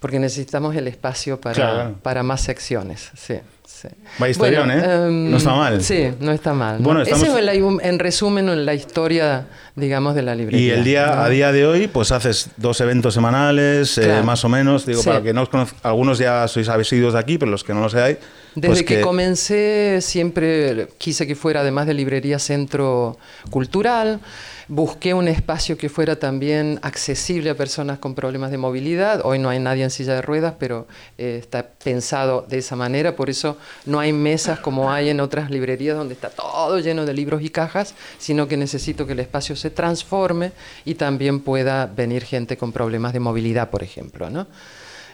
porque 0.00 0.18
necesitamos 0.18 0.76
el 0.76 0.86
espacio 0.88 1.40
para, 1.40 1.54
Claro. 1.54 1.94
para 2.02 2.22
más 2.22 2.42
secciones. 2.42 3.10
Sí, 3.16 3.34
sí. 3.82 3.88
Vaya 4.18 4.30
historión, 4.30 4.70
¿eh? 4.70 4.82
em, 5.06 5.30
No 5.30 5.36
está 5.36 5.54
mal. 5.54 5.82
Sí, 5.82 6.08
no 6.20 6.32
está 6.32 6.52
mal. 6.54 6.78
¿no? 6.78 6.84
Bueno, 6.84 7.02
estamos- 7.02 7.22
Ese 7.26 7.32
es 7.32 7.38
el- 7.48 7.78
en 7.82 7.98
resumen 7.98 8.64
la 8.66 8.74
historia, 8.74 9.46
digamos, 9.74 10.14
de 10.14 10.22
la 10.22 10.34
librería. 10.34 10.66
Y 10.66 10.70
el 10.70 10.84
día, 10.84 11.06
¿no? 11.06 11.22
a 11.22 11.28
día 11.28 11.52
de 11.52 11.66
hoy, 11.66 11.86
pues 11.88 12.12
haces 12.12 12.48
dos 12.56 12.80
eventos 12.80 13.14
semanales, 13.14 13.98
eh, 13.98 14.02
Claro. 14.02 14.24
más 14.24 14.44
o 14.44 14.48
menos. 14.48 14.86
Digo, 14.86 15.02
Sí. 15.02 15.08
para 15.08 15.22
que 15.22 15.32
no 15.32 15.42
os 15.42 15.48
conozcan, 15.48 15.78
algunos 15.82 16.18
ya 16.18 16.46
sois 16.48 16.68
asiduos 16.68 17.12
de 17.12 17.18
aquí, 17.18 17.38
pero 17.38 17.50
los 17.50 17.62
que 17.64 17.74
no 17.74 17.80
lo 17.80 17.88
seáis. 17.88 18.16
Desde 18.54 18.68
pues 18.68 18.82
que, 18.84 19.00
comencé 19.02 19.98
siempre 20.00 20.88
quise 20.96 21.26
que 21.26 21.34
fuera, 21.36 21.60
además 21.60 21.86
de 21.86 21.92
librería, 21.94 22.38
centro 22.38 23.18
cultural. 23.50 24.20
Busqué 24.68 25.14
un 25.14 25.28
espacio 25.28 25.78
que 25.78 25.88
fuera 25.88 26.16
también 26.16 26.80
accesible 26.82 27.50
a 27.50 27.54
personas 27.54 28.00
con 28.00 28.16
problemas 28.16 28.50
de 28.50 28.58
movilidad. 28.58 29.20
Hoy 29.24 29.38
no 29.38 29.48
hay 29.48 29.60
nadie 29.60 29.84
en 29.84 29.90
silla 29.90 30.14
de 30.14 30.22
ruedas, 30.22 30.54
pero 30.58 30.88
eh, 31.18 31.38
está 31.40 31.68
pensado 31.68 32.44
de 32.48 32.58
esa 32.58 32.74
manera. 32.74 33.14
Por 33.14 33.30
eso 33.30 33.58
no 33.84 34.00
hay 34.00 34.12
mesas 34.12 34.58
como 34.58 34.90
hay 34.90 35.10
en 35.10 35.20
otras 35.20 35.52
librerías 35.52 35.96
donde 35.96 36.14
está 36.14 36.30
todo 36.30 36.80
lleno 36.80 37.06
de 37.06 37.14
libros 37.14 37.42
y 37.42 37.50
cajas, 37.50 37.94
sino 38.18 38.48
que 38.48 38.56
necesito 38.56 39.06
que 39.06 39.12
el 39.12 39.20
espacio 39.20 39.54
se 39.54 39.70
transforme 39.70 40.50
y 40.84 40.94
también 40.94 41.40
pueda 41.40 41.86
venir 41.86 42.24
gente 42.24 42.56
con 42.56 42.72
problemas 42.72 43.12
de 43.12 43.20
movilidad, 43.20 43.70
por 43.70 43.84
ejemplo. 43.84 44.30
¿no? 44.30 44.48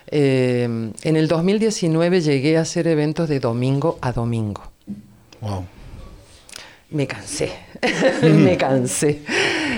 Eh, 0.06 0.64
en 0.64 1.16
el 1.16 1.28
2019 1.28 2.22
llegué 2.22 2.56
a 2.56 2.62
hacer 2.62 2.86
eventos 2.86 3.28
de 3.28 3.38
domingo 3.38 3.98
a 4.00 4.12
domingo. 4.12 4.62
Wow. 5.42 5.66
Me 6.92 7.06
cansé, 7.06 7.52
me 8.22 8.56
cansé. 8.56 9.22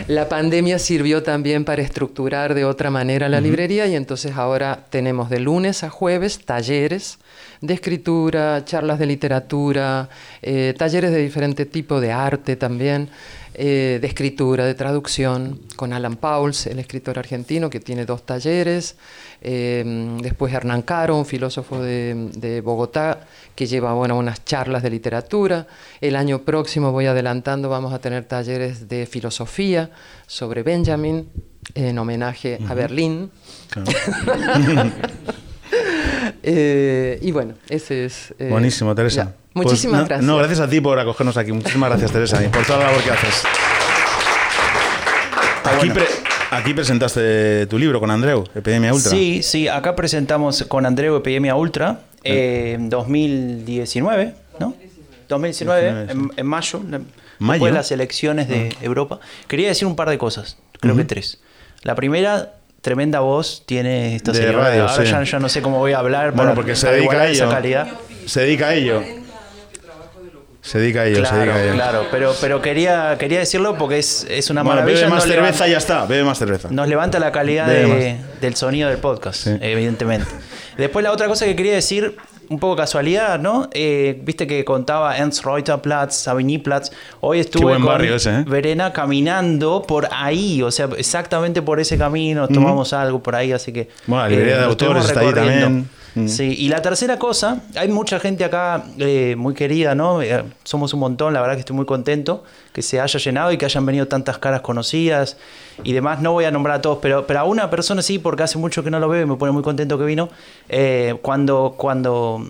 La 0.08 0.28
pandemia 0.28 0.78
sirvió 0.78 1.22
también 1.22 1.64
para 1.64 1.80
estructurar 1.80 2.54
de 2.54 2.64
otra 2.64 2.90
manera 2.90 3.28
la 3.28 3.40
librería 3.40 3.86
y 3.86 3.94
entonces 3.94 4.36
ahora 4.36 4.84
tenemos 4.90 5.30
de 5.30 5.40
lunes 5.40 5.82
a 5.84 5.90
jueves 5.90 6.44
talleres 6.44 7.18
de 7.60 7.74
escritura, 7.74 8.64
charlas 8.64 8.98
de 8.98 9.06
literatura, 9.06 10.10
eh, 10.42 10.74
talleres 10.76 11.12
de 11.12 11.22
diferente 11.22 11.64
tipo 11.64 12.00
de 12.00 12.12
arte 12.12 12.56
también, 12.56 13.08
eh, 13.54 13.98
de 14.00 14.06
escritura, 14.06 14.64
de 14.64 14.74
traducción, 14.74 15.60
con 15.76 15.92
Alan 15.92 16.16
Pauls, 16.16 16.66
el 16.66 16.78
escritor 16.78 17.18
argentino 17.18 17.70
que 17.70 17.80
tiene 17.80 18.04
dos 18.04 18.26
talleres, 18.26 18.96
eh, 19.40 20.16
después 20.20 20.52
Hernán 20.52 20.82
Caro, 20.82 21.16
un 21.16 21.24
filósofo 21.24 21.80
de, 21.80 22.30
de 22.34 22.60
Bogotá, 22.60 23.26
que 23.54 23.66
lleva 23.66 23.92
bueno, 23.94 24.16
unas 24.18 24.44
charlas 24.44 24.82
de 24.82 24.90
literatura. 24.90 25.66
El 26.00 26.16
año 26.16 26.40
próximo, 26.42 26.92
voy 26.92 27.06
adelantando, 27.06 27.68
vamos 27.68 27.92
a 27.92 28.00
tener 28.00 28.24
talleres 28.24 28.88
de 28.88 29.06
filosofía 29.06 29.90
sobre 30.26 30.62
Benjamin, 30.62 31.28
en 31.74 31.98
homenaje 31.98 32.58
a 32.68 32.74
Berlín. 32.74 33.30
Claro. 33.70 33.92
Eh, 36.46 37.18
y 37.22 37.32
bueno, 37.32 37.54
ese 37.70 38.04
es... 38.04 38.34
eh, 38.38 38.48
Buenísimo, 38.50 38.94
Teresa. 38.94 39.24
ya. 39.24 39.34
Pues, 39.54 39.66
Muchísimas 39.66 40.00
no, 40.02 40.06
gracias. 40.06 40.26
No, 40.26 40.36
gracias 40.36 40.60
a 40.60 40.68
ti 40.68 40.80
por 40.80 40.98
acogernos 40.98 41.36
aquí. 41.36 41.52
Muchísimas 41.52 41.88
gracias, 41.90 42.12
Teresa, 42.12 42.44
y 42.44 42.48
por 42.48 42.66
toda 42.66 42.80
la 42.80 42.84
labor 42.86 43.02
que 43.02 43.10
haces. 43.12 43.42
Aquí, 45.64 45.90
pre- 45.90 46.06
aquí 46.50 46.74
presentaste 46.74 47.66
tu 47.66 47.78
libro 47.78 47.98
con 48.00 48.10
Andreu, 48.10 48.44
Epidemia 48.54 48.92
Ultra. 48.92 49.10
Sí, 49.10 49.42
sí, 49.42 49.68
acá 49.68 49.96
presentamos 49.96 50.62
con 50.68 50.84
Andreu 50.86 51.16
Epidemia 51.16 51.54
Ultra 51.56 52.00
eh, 52.22 52.72
en 52.74 52.90
2019, 52.90 54.34
¿no? 54.60 54.74
2019, 55.28 56.12
en, 56.12 56.30
en 56.36 56.46
mayo, 56.46 56.80
Mayo. 57.38 57.52
después 57.54 57.72
de 57.72 57.78
las 57.78 57.90
elecciones 57.92 58.48
de 58.48 58.74
Europa. 58.82 59.20
Quería 59.48 59.68
decir 59.68 59.86
un 59.86 59.96
par 59.96 60.10
de 60.10 60.18
cosas, 60.18 60.58
creo 60.80 60.94
que 60.96 61.04
tres. 61.04 61.40
La 61.82 61.94
primera, 61.94 62.52
tremenda 62.84 63.20
voz 63.20 63.62
tiene 63.64 64.14
esta 64.14 64.30
De 64.32 64.38
señora. 64.38 64.64
radio, 64.68 64.82
Ahora 64.88 65.04
sí. 65.06 65.10
ya, 65.10 65.22
ya 65.24 65.38
no 65.38 65.48
sé 65.48 65.62
cómo 65.62 65.78
voy 65.78 65.92
a 65.92 65.98
hablar 65.98 66.26
Bueno, 66.32 66.50
para, 66.50 66.54
porque 66.54 66.76
se 66.76 66.88
dedica 66.90 67.22
a 67.22 67.28
esa 67.28 67.44
ello. 67.44 67.52
calidad. 67.52 67.88
Se 68.26 68.40
dedica 68.42 68.68
a 68.68 68.74
ello. 68.74 69.02
Se 70.60 70.78
dedica 70.78 71.00
a 71.02 71.06
ello, 71.06 71.16
se 71.16 71.22
Claro, 71.22 71.36
dedica 71.38 71.54
a 71.56 71.62
ello. 71.64 71.72
claro, 71.74 72.06
pero, 72.10 72.34
pero 72.40 72.62
quería, 72.62 73.16
quería 73.18 73.38
decirlo 73.38 73.76
porque 73.76 73.98
es, 73.98 74.26
es 74.30 74.48
una 74.50 74.62
Bueno, 74.62 74.76
maravilla. 74.76 74.98
bebe 75.00 75.10
más 75.10 75.24
nos 75.26 75.34
cerveza 75.34 75.46
levanta- 75.66 75.68
y 75.68 75.70
ya 75.72 75.78
está. 75.78 76.06
Bebe 76.06 76.24
más 76.24 76.38
cerveza. 76.38 76.68
Nos 76.70 76.88
levanta 76.88 77.18
la 77.18 77.32
calidad 77.32 77.66
de- 77.66 78.16
del 78.40 78.54
sonido 78.56 78.88
del 78.88 78.98
podcast, 78.98 79.44
Sí. 79.44 79.56
evidentemente. 79.60 80.26
Después 80.78 81.02
la 81.02 81.12
otra 81.12 81.26
cosa 81.28 81.44
que 81.46 81.54
quería 81.56 81.74
decir, 81.74 82.16
un 82.48 82.58
poco 82.58 82.76
casualidad, 82.76 83.38
¿no? 83.38 83.68
Eh, 83.72 84.20
Viste 84.24 84.46
que 84.46 84.64
contaba 84.64 85.16
Ernst 85.16 85.44
Reuterplatz, 85.44 86.14
Savignyplatz. 86.14 86.90
Hoy 87.20 87.40
estuve 87.40 87.78
con 87.80 88.02
ese, 88.02 88.30
¿eh? 88.40 88.44
Verena 88.46 88.92
caminando 88.92 89.82
por 89.82 90.08
ahí, 90.12 90.62
o 90.62 90.70
sea, 90.70 90.88
exactamente 90.96 91.62
por 91.62 91.80
ese 91.80 91.98
camino, 91.98 92.48
tomamos 92.48 92.92
algo 92.92 93.22
por 93.22 93.34
ahí, 93.34 93.52
así 93.52 93.72
que... 93.72 93.80
eh, 93.80 93.88
Bueno, 94.06 94.22
la 94.24 94.28
librería 94.28 94.54
de 94.56 94.60
lo 94.62 94.68
autores 94.68 95.04
está 95.06 95.20
ahí 95.20 95.32
también. 95.32 95.88
Mm. 96.14 96.28
Sí, 96.28 96.54
y 96.56 96.68
la 96.68 96.80
tercera 96.80 97.18
cosa, 97.18 97.62
hay 97.74 97.88
mucha 97.88 98.20
gente 98.20 98.44
acá 98.44 98.84
eh, 98.98 99.34
muy 99.36 99.54
querida, 99.54 99.94
¿no? 99.94 100.22
Eh, 100.22 100.44
somos 100.62 100.94
un 100.94 101.00
montón, 101.00 101.34
la 101.34 101.40
verdad 101.40 101.54
que 101.54 101.60
estoy 101.60 101.74
muy 101.74 101.86
contento 101.86 102.44
que 102.72 102.82
se 102.82 103.00
haya 103.00 103.18
llenado 103.18 103.52
y 103.52 103.58
que 103.58 103.64
hayan 103.64 103.86
venido 103.86 104.08
tantas 104.08 104.38
caras 104.38 104.60
conocidas 104.60 105.36
y 105.82 105.92
demás. 105.92 106.20
No 106.20 106.32
voy 106.32 106.44
a 106.44 106.50
nombrar 106.50 106.78
a 106.78 106.82
todos, 106.82 106.98
pero, 107.00 107.26
pero 107.26 107.40
a 107.40 107.44
una 107.44 107.70
persona 107.70 108.02
sí, 108.02 108.18
porque 108.18 108.42
hace 108.42 108.58
mucho 108.58 108.82
que 108.82 108.90
no 108.90 108.98
lo 108.98 109.08
veo 109.08 109.22
y 109.22 109.26
me 109.26 109.36
pone 109.36 109.52
muy 109.52 109.62
contento 109.62 109.96
que 109.96 110.04
vino. 110.04 110.28
Eh, 110.68 111.16
cuando 111.22 111.74
cuando 111.76 112.44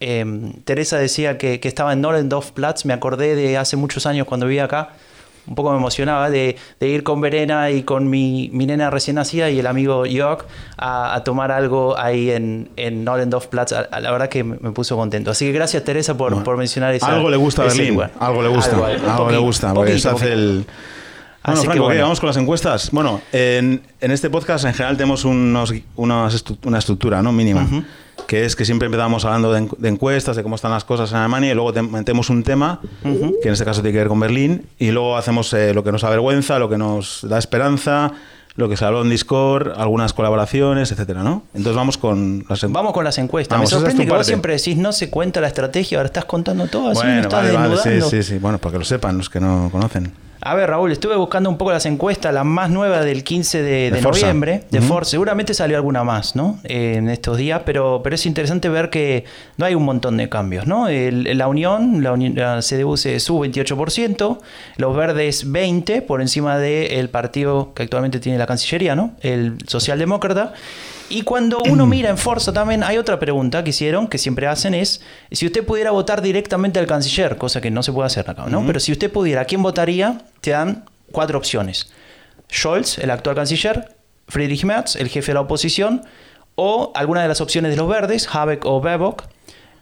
eh, 0.00 0.52
Teresa 0.64 0.98
decía 0.98 1.38
que, 1.38 1.60
que 1.60 1.68
estaba 1.68 1.92
en 1.92 2.00
Nollendorfplatz, 2.00 2.84
me 2.84 2.92
acordé 2.92 3.34
de 3.34 3.56
hace 3.56 3.76
muchos 3.76 4.06
años 4.06 4.26
cuando 4.26 4.46
vivía 4.46 4.64
acá. 4.64 4.90
Un 5.48 5.54
poco 5.54 5.70
me 5.72 5.78
emocionaba 5.78 6.28
de, 6.30 6.56
de 6.78 6.88
ir 6.88 7.02
con 7.02 7.20
Verena 7.20 7.70
y 7.70 7.82
con 7.82 8.10
mi, 8.10 8.50
mi 8.52 8.66
nena 8.66 8.90
recién 8.90 9.16
nacida 9.16 9.48
y 9.50 9.58
el 9.58 9.66
amigo 9.66 10.04
Jörg 10.04 10.44
a, 10.76 11.14
a 11.14 11.24
tomar 11.24 11.50
algo 11.50 11.98
ahí 11.98 12.30
en, 12.30 12.68
en 12.76 13.02
Nollendorfplatz. 13.04 13.72
A- 13.72 13.88
a- 13.90 14.00
La 14.00 14.10
verdad 14.10 14.28
que 14.28 14.44
me 14.44 14.56
me 14.60 14.70
puso 14.72 14.96
contento. 14.96 15.30
Así 15.30 15.46
que 15.46 15.52
gracias 15.52 15.82
Teresa 15.84 16.16
por, 16.16 16.30
Bueno, 16.32 16.44
por 16.44 16.56
mencionar 16.58 16.94
esa, 16.94 17.06
algo 17.06 17.30
le 17.30 17.36
gusta 17.38 17.62
a 17.62 17.64
Berlín. 17.66 17.94
lugar. 17.94 18.10
Algo 18.20 18.42
le 18.42 18.48
gusta. 18.48 18.72
Algo, 18.72 18.84
Algo, 18.86 18.96
algo, 18.96 19.08
un 19.08 19.16
le 19.16 19.22
poquito, 19.24 19.42
gusta. 19.42 19.74
Porque 19.74 19.90
poquito, 19.92 20.08
se 20.10 20.14
hace 20.14 20.24
poquito. 20.26 20.32
el. 20.40 20.66
Bueno, 21.44 21.60
Así 21.60 21.60
que 21.62 21.66
Franco, 21.68 21.72
¿qué? 21.84 21.86
bueno. 21.94 22.02
vamos 22.02 22.20
con 22.20 22.26
las 22.26 22.36
encuestas. 22.36 22.90
Bueno, 22.90 23.20
en, 23.32 23.80
en 24.00 24.10
este 24.10 24.28
podcast 24.28 24.66
en 24.66 24.74
general 24.74 24.96
tenemos 24.98 25.24
unos, 25.24 25.72
unas 25.96 26.34
estru- 26.44 26.58
una 26.66 26.78
estructura 26.78 27.22
¿no? 27.22 27.32
mínima, 27.32 27.66
que 28.28 28.44
es 28.44 28.54
que 28.54 28.64
siempre 28.64 28.86
empezamos 28.86 29.24
hablando 29.24 29.52
de, 29.52 29.68
de 29.78 29.88
encuestas, 29.88 30.36
de 30.36 30.42
cómo 30.44 30.54
están 30.54 30.70
las 30.70 30.84
cosas 30.84 31.10
en 31.10 31.16
Alemania, 31.16 31.50
y 31.50 31.54
luego 31.54 31.72
te- 31.72 31.82
metemos 31.82 32.30
un 32.30 32.44
tema, 32.44 32.78
que 33.02 33.48
en 33.48 33.52
este 33.52 33.64
caso 33.64 33.80
tiene 33.80 33.94
que 33.94 33.98
ver 33.98 34.08
con 34.08 34.20
Berlín, 34.20 34.66
y 34.78 34.90
luego 34.92 35.16
hacemos 35.16 35.52
eh, 35.54 35.72
lo 35.74 35.82
que 35.82 35.90
nos 35.90 36.04
avergüenza, 36.04 36.58
lo 36.60 36.68
que 36.68 36.76
nos 36.78 37.26
da 37.28 37.38
esperanza, 37.38 38.12
lo 38.54 38.68
que 38.68 38.76
se 38.76 38.84
habló 38.84 39.02
en 39.02 39.08
Discord, 39.10 39.72
algunas 39.78 40.12
colaboraciones, 40.12 40.92
etcétera, 40.92 41.22
¿no? 41.22 41.44
Entonces 41.54 41.76
vamos 41.76 41.96
con 41.96 42.38
las 42.48 42.62
encuestas. 42.62 42.72
Vamos 42.72 42.92
con 42.92 43.04
las 43.04 43.16
encuestas. 43.18 43.56
Vamos, 43.56 43.62
me 43.62 43.76
es 43.76 43.80
sorprende 43.80 44.04
tu 44.04 44.10
que 44.10 44.16
vos 44.16 44.26
siempre 44.26 44.52
decís 44.56 44.76
no 44.76 44.92
se 44.92 45.08
cuenta 45.10 45.40
la 45.40 45.46
estrategia, 45.48 45.98
ahora 45.98 46.08
estás 46.08 46.24
contando 46.26 46.66
todo, 46.66 46.90
así 46.90 47.00
Bueno, 47.00 47.20
estás 47.22 47.32
vale, 47.52 47.52
vale, 47.52 47.76
sí, 48.02 48.10
sí, 48.10 48.22
sí. 48.22 48.38
Bueno, 48.38 48.58
para 48.58 48.72
que 48.72 48.78
lo 48.80 48.84
sepan 48.84 49.16
los 49.16 49.30
que 49.30 49.40
no 49.40 49.68
conocen. 49.72 50.12
A 50.40 50.54
ver, 50.54 50.70
Raúl, 50.70 50.92
estuve 50.92 51.16
buscando 51.16 51.50
un 51.50 51.58
poco 51.58 51.72
las 51.72 51.84
encuestas, 51.84 52.32
la 52.32 52.44
más 52.44 52.70
nueva 52.70 53.00
del 53.00 53.24
15 53.24 53.60
de, 53.60 53.70
De 53.70 53.90
de 53.90 54.00
noviembre, 54.02 54.64
de 54.70 54.78
Ujú. 54.78 54.86
Forza. 54.88 55.10
Seguramente 55.10 55.52
salió 55.52 55.76
alguna 55.76 56.04
más, 56.04 56.36
¿no? 56.36 56.60
Eh, 56.64 56.94
en 56.96 57.08
estos 57.10 57.36
días, 57.38 57.62
pero, 57.66 58.00
pero 58.04 58.14
es 58.14 58.24
interesante 58.24 58.68
ver 58.68 58.88
que 58.88 59.24
no 59.56 59.66
hay 59.66 59.74
un 59.74 59.84
montón 59.84 60.16
de 60.16 60.28
cambios, 60.28 60.66
¿no? 60.66 60.88
El- 60.88 61.36
la 61.36 61.48
Unión, 61.48 62.04
la, 62.04 62.12
Unión- 62.12 62.34
la 62.36 62.60
CDU 62.62 62.96
se 62.96 63.18
sube 63.18 63.48
28%, 63.50 64.38
los 64.76 64.96
verdes 64.96 65.44
20% 65.50 66.06
por 66.06 66.20
encima 66.22 66.56
del 66.58 67.08
partido 67.10 67.72
que 67.74 67.82
actualmente 67.82 68.20
tiene 68.20 68.38
la 68.38 68.46
Cancillería, 68.46 68.94
¿no? 68.94 69.12
El 69.20 69.56
Socialdemócrata. 69.66 70.52
Y 71.08 71.22
cuando 71.22 71.58
uno 71.68 71.86
mira 71.86 72.10
en 72.10 72.18
Forza 72.18 72.52
también 72.52 72.82
hay 72.82 72.98
otra 72.98 73.18
pregunta 73.18 73.64
que 73.64 73.70
hicieron, 73.70 74.08
que 74.08 74.18
siempre 74.18 74.46
hacen, 74.46 74.74
es 74.74 75.00
si 75.30 75.46
usted 75.46 75.64
pudiera 75.64 75.90
votar 75.90 76.22
directamente 76.22 76.78
al 76.78 76.86
canciller, 76.86 77.36
cosa 77.36 77.60
que 77.60 77.70
no 77.70 77.82
se 77.82 77.92
puede 77.92 78.06
hacer 78.06 78.28
acá, 78.28 78.46
¿no? 78.46 78.66
Pero 78.66 78.80
si 78.80 78.92
usted 78.92 79.10
pudiera, 79.10 79.42
¿a 79.42 79.44
quién 79.44 79.62
votaría? 79.62 80.22
Te 80.40 80.50
dan 80.50 80.84
cuatro 81.12 81.38
opciones. 81.38 81.90
Scholz, 82.52 82.98
el 82.98 83.10
actual 83.10 83.36
canciller, 83.36 83.96
Friedrich 84.28 84.64
Merz, 84.64 84.96
el 84.96 85.08
jefe 85.08 85.28
de 85.28 85.34
la 85.34 85.40
oposición, 85.42 86.02
o 86.54 86.92
alguna 86.94 87.22
de 87.22 87.28
las 87.28 87.40
opciones 87.40 87.70
de 87.70 87.76
los 87.76 87.88
verdes, 87.88 88.28
Habeck 88.30 88.64
o 88.64 88.80
Baerbock, 88.80 89.24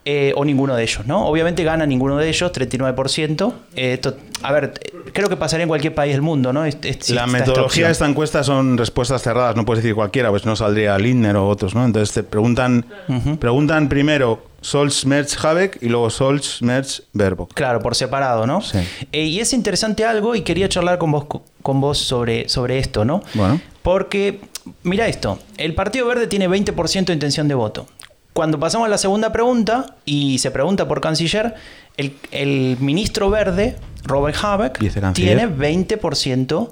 eh, 0.08 0.32
o 0.36 0.44
ninguno 0.44 0.76
de 0.76 0.84
ellos, 0.84 1.04
¿no? 1.04 1.26
Obviamente 1.26 1.64
gana 1.64 1.84
ninguno 1.84 2.16
de 2.16 2.28
ellos, 2.28 2.52
39%. 2.52 3.52
Eh, 3.74 3.94
esto, 3.94 4.16
a 4.42 4.52
ver, 4.52 4.72
creo 5.12 5.28
que 5.28 5.36
pasaría 5.36 5.64
en 5.64 5.68
cualquier 5.68 5.94
país 5.96 6.12
del 6.12 6.22
mundo, 6.22 6.52
¿no? 6.52 6.64
Es- 6.64 6.78
es- 6.82 7.10
la 7.10 7.26
metodología 7.26 7.86
de 7.86 7.92
esta 7.92 8.06
encuesta 8.08 8.44
son 8.44 8.78
respuestas 8.78 9.20
cerradas, 9.22 9.56
no 9.56 9.64
puedes 9.64 9.82
decir 9.82 9.96
cualquiera, 9.96 10.30
pues 10.30 10.46
no 10.46 10.54
saldría 10.54 10.96
Lindner 10.96 11.34
o 11.36 11.48
otros, 11.48 11.74
¿no? 11.74 11.84
Entonces 11.84 12.14
te 12.14 12.22
preguntan, 12.22 12.86
preguntan 13.40 13.88
primero 13.88 14.44
Scholz, 14.62 15.06
Merz, 15.06 15.44
Habeck 15.44 15.78
y 15.82 15.88
luego 15.88 16.08
Scholz, 16.10 16.62
Merz, 16.62 17.02
Baerbock. 17.12 17.52
Claro, 17.54 17.80
por 17.80 17.94
separado, 17.94 18.46
¿no? 18.46 18.60
Sí. 18.62 18.78
Eh, 19.12 19.24
y 19.24 19.40
es 19.40 19.52
interesante 19.52 20.04
algo 20.04 20.34
y 20.34 20.42
quería 20.42 20.68
charlar 20.68 20.98
con 20.98 21.10
vos, 21.12 21.26
con 21.62 21.80
vos 21.80 21.98
sobre, 21.98 22.48
sobre 22.48 22.78
esto, 22.78 23.04
¿no? 23.04 23.22
Bueno. 23.34 23.60
Porque, 23.82 24.40
mira 24.82 25.06
esto, 25.06 25.38
el 25.58 25.74
Partido 25.74 26.06
Verde 26.06 26.26
tiene 26.26 26.48
20% 26.48 27.06
de 27.06 27.12
intención 27.12 27.46
de 27.46 27.54
voto. 27.54 27.86
Cuando 28.36 28.60
pasamos 28.60 28.84
a 28.84 28.90
la 28.90 28.98
segunda 28.98 29.32
pregunta 29.32 29.96
y 30.04 30.36
se 30.40 30.50
pregunta 30.50 30.86
por 30.86 31.00
canciller, 31.00 31.54
el, 31.96 32.14
el 32.32 32.76
ministro 32.80 33.30
verde, 33.30 33.76
Robert 34.04 34.36
Habeck, 34.42 34.78
tiene 35.14 35.48
20% 35.48 36.70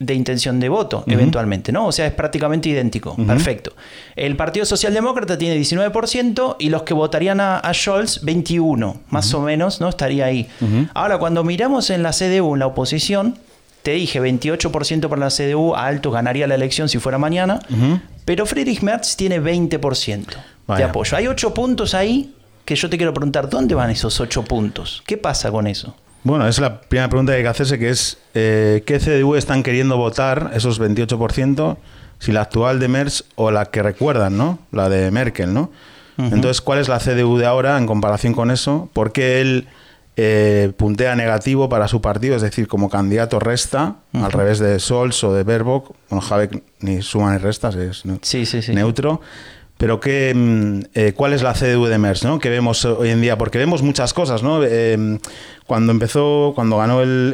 de 0.00 0.14
intención 0.14 0.58
de 0.58 0.68
voto, 0.68 1.04
eventualmente, 1.06 1.70
¿no? 1.70 1.86
O 1.86 1.92
sea, 1.92 2.08
es 2.08 2.12
prácticamente 2.12 2.70
idéntico. 2.70 3.14
Perfecto. 3.14 3.72
El 4.16 4.34
Partido 4.34 4.66
Socialdemócrata 4.66 5.38
tiene 5.38 5.56
19% 5.60 6.56
y 6.58 6.70
los 6.70 6.82
que 6.82 6.92
votarían 6.92 7.38
a, 7.38 7.58
a 7.58 7.72
Scholz, 7.72 8.24
21%, 8.24 8.96
más 9.10 9.32
o 9.32 9.42
menos, 9.42 9.80
¿no? 9.80 9.88
Estaría 9.88 10.24
ahí. 10.24 10.48
Ahora, 10.92 11.18
cuando 11.18 11.44
miramos 11.44 11.88
en 11.90 12.02
la 12.02 12.10
CDU, 12.10 12.54
en 12.54 12.58
la 12.58 12.66
oposición, 12.66 13.38
te 13.84 13.92
dije 13.92 14.20
28% 14.20 15.08
para 15.08 15.20
la 15.20 15.30
CDU, 15.30 15.76
alto, 15.76 16.10
ganaría 16.10 16.48
la 16.48 16.56
elección 16.56 16.88
si 16.88 16.98
fuera 16.98 17.16
mañana, 17.16 17.60
pero 18.24 18.44
Friedrich 18.44 18.82
Merz 18.82 19.14
tiene 19.14 19.40
20% 19.40 20.24
de 20.66 20.72
Vaya. 20.74 20.86
apoyo. 20.86 21.16
Hay 21.16 21.26
8 21.26 21.52
puntos 21.54 21.94
ahí 21.94 22.34
que 22.64 22.74
yo 22.76 22.88
te 22.88 22.96
quiero 22.96 23.12
preguntar, 23.12 23.48
¿dónde 23.50 23.74
van 23.74 23.90
esos 23.90 24.20
8 24.20 24.42
puntos? 24.44 25.02
¿Qué 25.06 25.16
pasa 25.16 25.50
con 25.50 25.66
eso? 25.66 25.94
Bueno, 26.22 26.48
es 26.48 26.58
la 26.58 26.80
primera 26.80 27.08
pregunta 27.10 27.32
que 27.32 27.36
hay 27.38 27.42
que 27.42 27.48
hacerse, 27.48 27.78
que 27.78 27.90
es 27.90 28.16
eh, 28.32 28.82
¿qué 28.86 28.98
CDU 28.98 29.34
están 29.34 29.62
queriendo 29.62 29.98
votar 29.98 30.52
esos 30.54 30.80
28%? 30.80 31.76
Si 32.18 32.32
la 32.32 32.40
actual 32.42 32.80
de 32.80 32.88
Merz 32.88 33.24
o 33.34 33.50
la 33.50 33.66
que 33.66 33.82
recuerdan, 33.82 34.38
¿no? 34.38 34.58
La 34.72 34.88
de 34.88 35.10
Merkel, 35.10 35.52
¿no? 35.52 35.70
Entonces, 36.16 36.60
¿cuál 36.60 36.78
es 36.78 36.88
la 36.88 37.00
CDU 37.00 37.38
de 37.38 37.44
ahora 37.44 37.76
en 37.76 37.86
comparación 37.86 38.34
con 38.34 38.52
eso? 38.52 38.88
¿Por 38.92 39.10
qué 39.10 39.40
él 39.40 39.66
eh, 40.16 40.72
puntea 40.76 41.16
negativo 41.16 41.68
para 41.68 41.88
su 41.88 42.00
partido? 42.00 42.36
Es 42.36 42.42
decir, 42.42 42.68
como 42.68 42.88
candidato 42.88 43.40
resta, 43.40 43.96
al 44.12 44.30
revés 44.30 44.60
de 44.60 44.78
Scholz 44.78 45.24
o 45.24 45.34
de 45.34 45.42
Baerbock. 45.42 45.92
Bueno, 46.08 46.24
Habeck 46.30 46.62
ni 46.78 47.02
suma 47.02 47.32
ni 47.32 47.38
resta, 47.38 47.70
es 47.70 48.04
Sí, 48.22 48.46
sí, 48.46 48.62
sí. 48.62 48.72
neutro. 48.72 49.20
Pero 49.76 49.98
qué, 49.98 50.32
mm, 50.34 50.80
eh, 50.94 51.12
¿cuál 51.16 51.32
es 51.32 51.42
la 51.42 51.52
CDU 51.52 51.86
de 51.86 51.98
Merz, 51.98 52.22
¿no? 52.24 52.38
Que 52.38 52.48
vemos 52.48 52.84
hoy 52.84 53.10
en 53.10 53.20
día, 53.20 53.36
porque 53.36 53.58
vemos 53.58 53.82
muchas 53.82 54.14
cosas, 54.14 54.42
¿no? 54.42 54.60
Eh, 54.64 55.18
cuando 55.66 55.90
empezó, 55.92 56.52
cuando 56.54 56.76
ganó 56.78 57.02
el, 57.02 57.32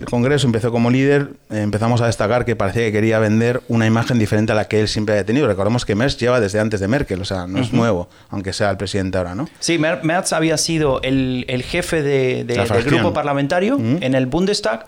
el 0.00 0.04
Congreso, 0.08 0.46
empezó 0.46 0.72
como 0.72 0.90
líder, 0.90 1.28
eh, 1.50 1.60
empezamos 1.60 2.00
a 2.00 2.06
destacar 2.06 2.44
que 2.46 2.56
parecía 2.56 2.84
que 2.84 2.92
quería 2.92 3.18
vender 3.18 3.60
una 3.68 3.86
imagen 3.86 4.18
diferente 4.18 4.52
a 4.52 4.54
la 4.54 4.64
que 4.66 4.80
él 4.80 4.88
siempre 4.88 5.14
había 5.14 5.26
tenido. 5.26 5.46
Recordemos 5.46 5.84
que 5.84 5.94
Merz 5.94 6.16
lleva 6.16 6.40
desde 6.40 6.58
antes 6.58 6.80
de 6.80 6.88
Merkel, 6.88 7.20
o 7.20 7.24
sea, 7.24 7.46
no 7.46 7.60
es 7.60 7.72
nuevo, 7.72 8.08
aunque 8.30 8.52
sea 8.54 8.70
el 8.70 8.76
presidente 8.78 9.18
ahora, 9.18 9.34
¿no? 9.34 9.48
Sí, 9.60 9.76
Mer- 9.78 10.02
Merz 10.04 10.32
había 10.32 10.56
sido 10.56 11.02
el, 11.02 11.44
el 11.48 11.62
jefe 11.62 12.02
de- 12.02 12.44
del 12.44 12.60
grupo 12.84 13.12
parlamentario 13.12 13.76
en 13.78 14.14
el 14.14 14.26
Bundestag. 14.26 14.86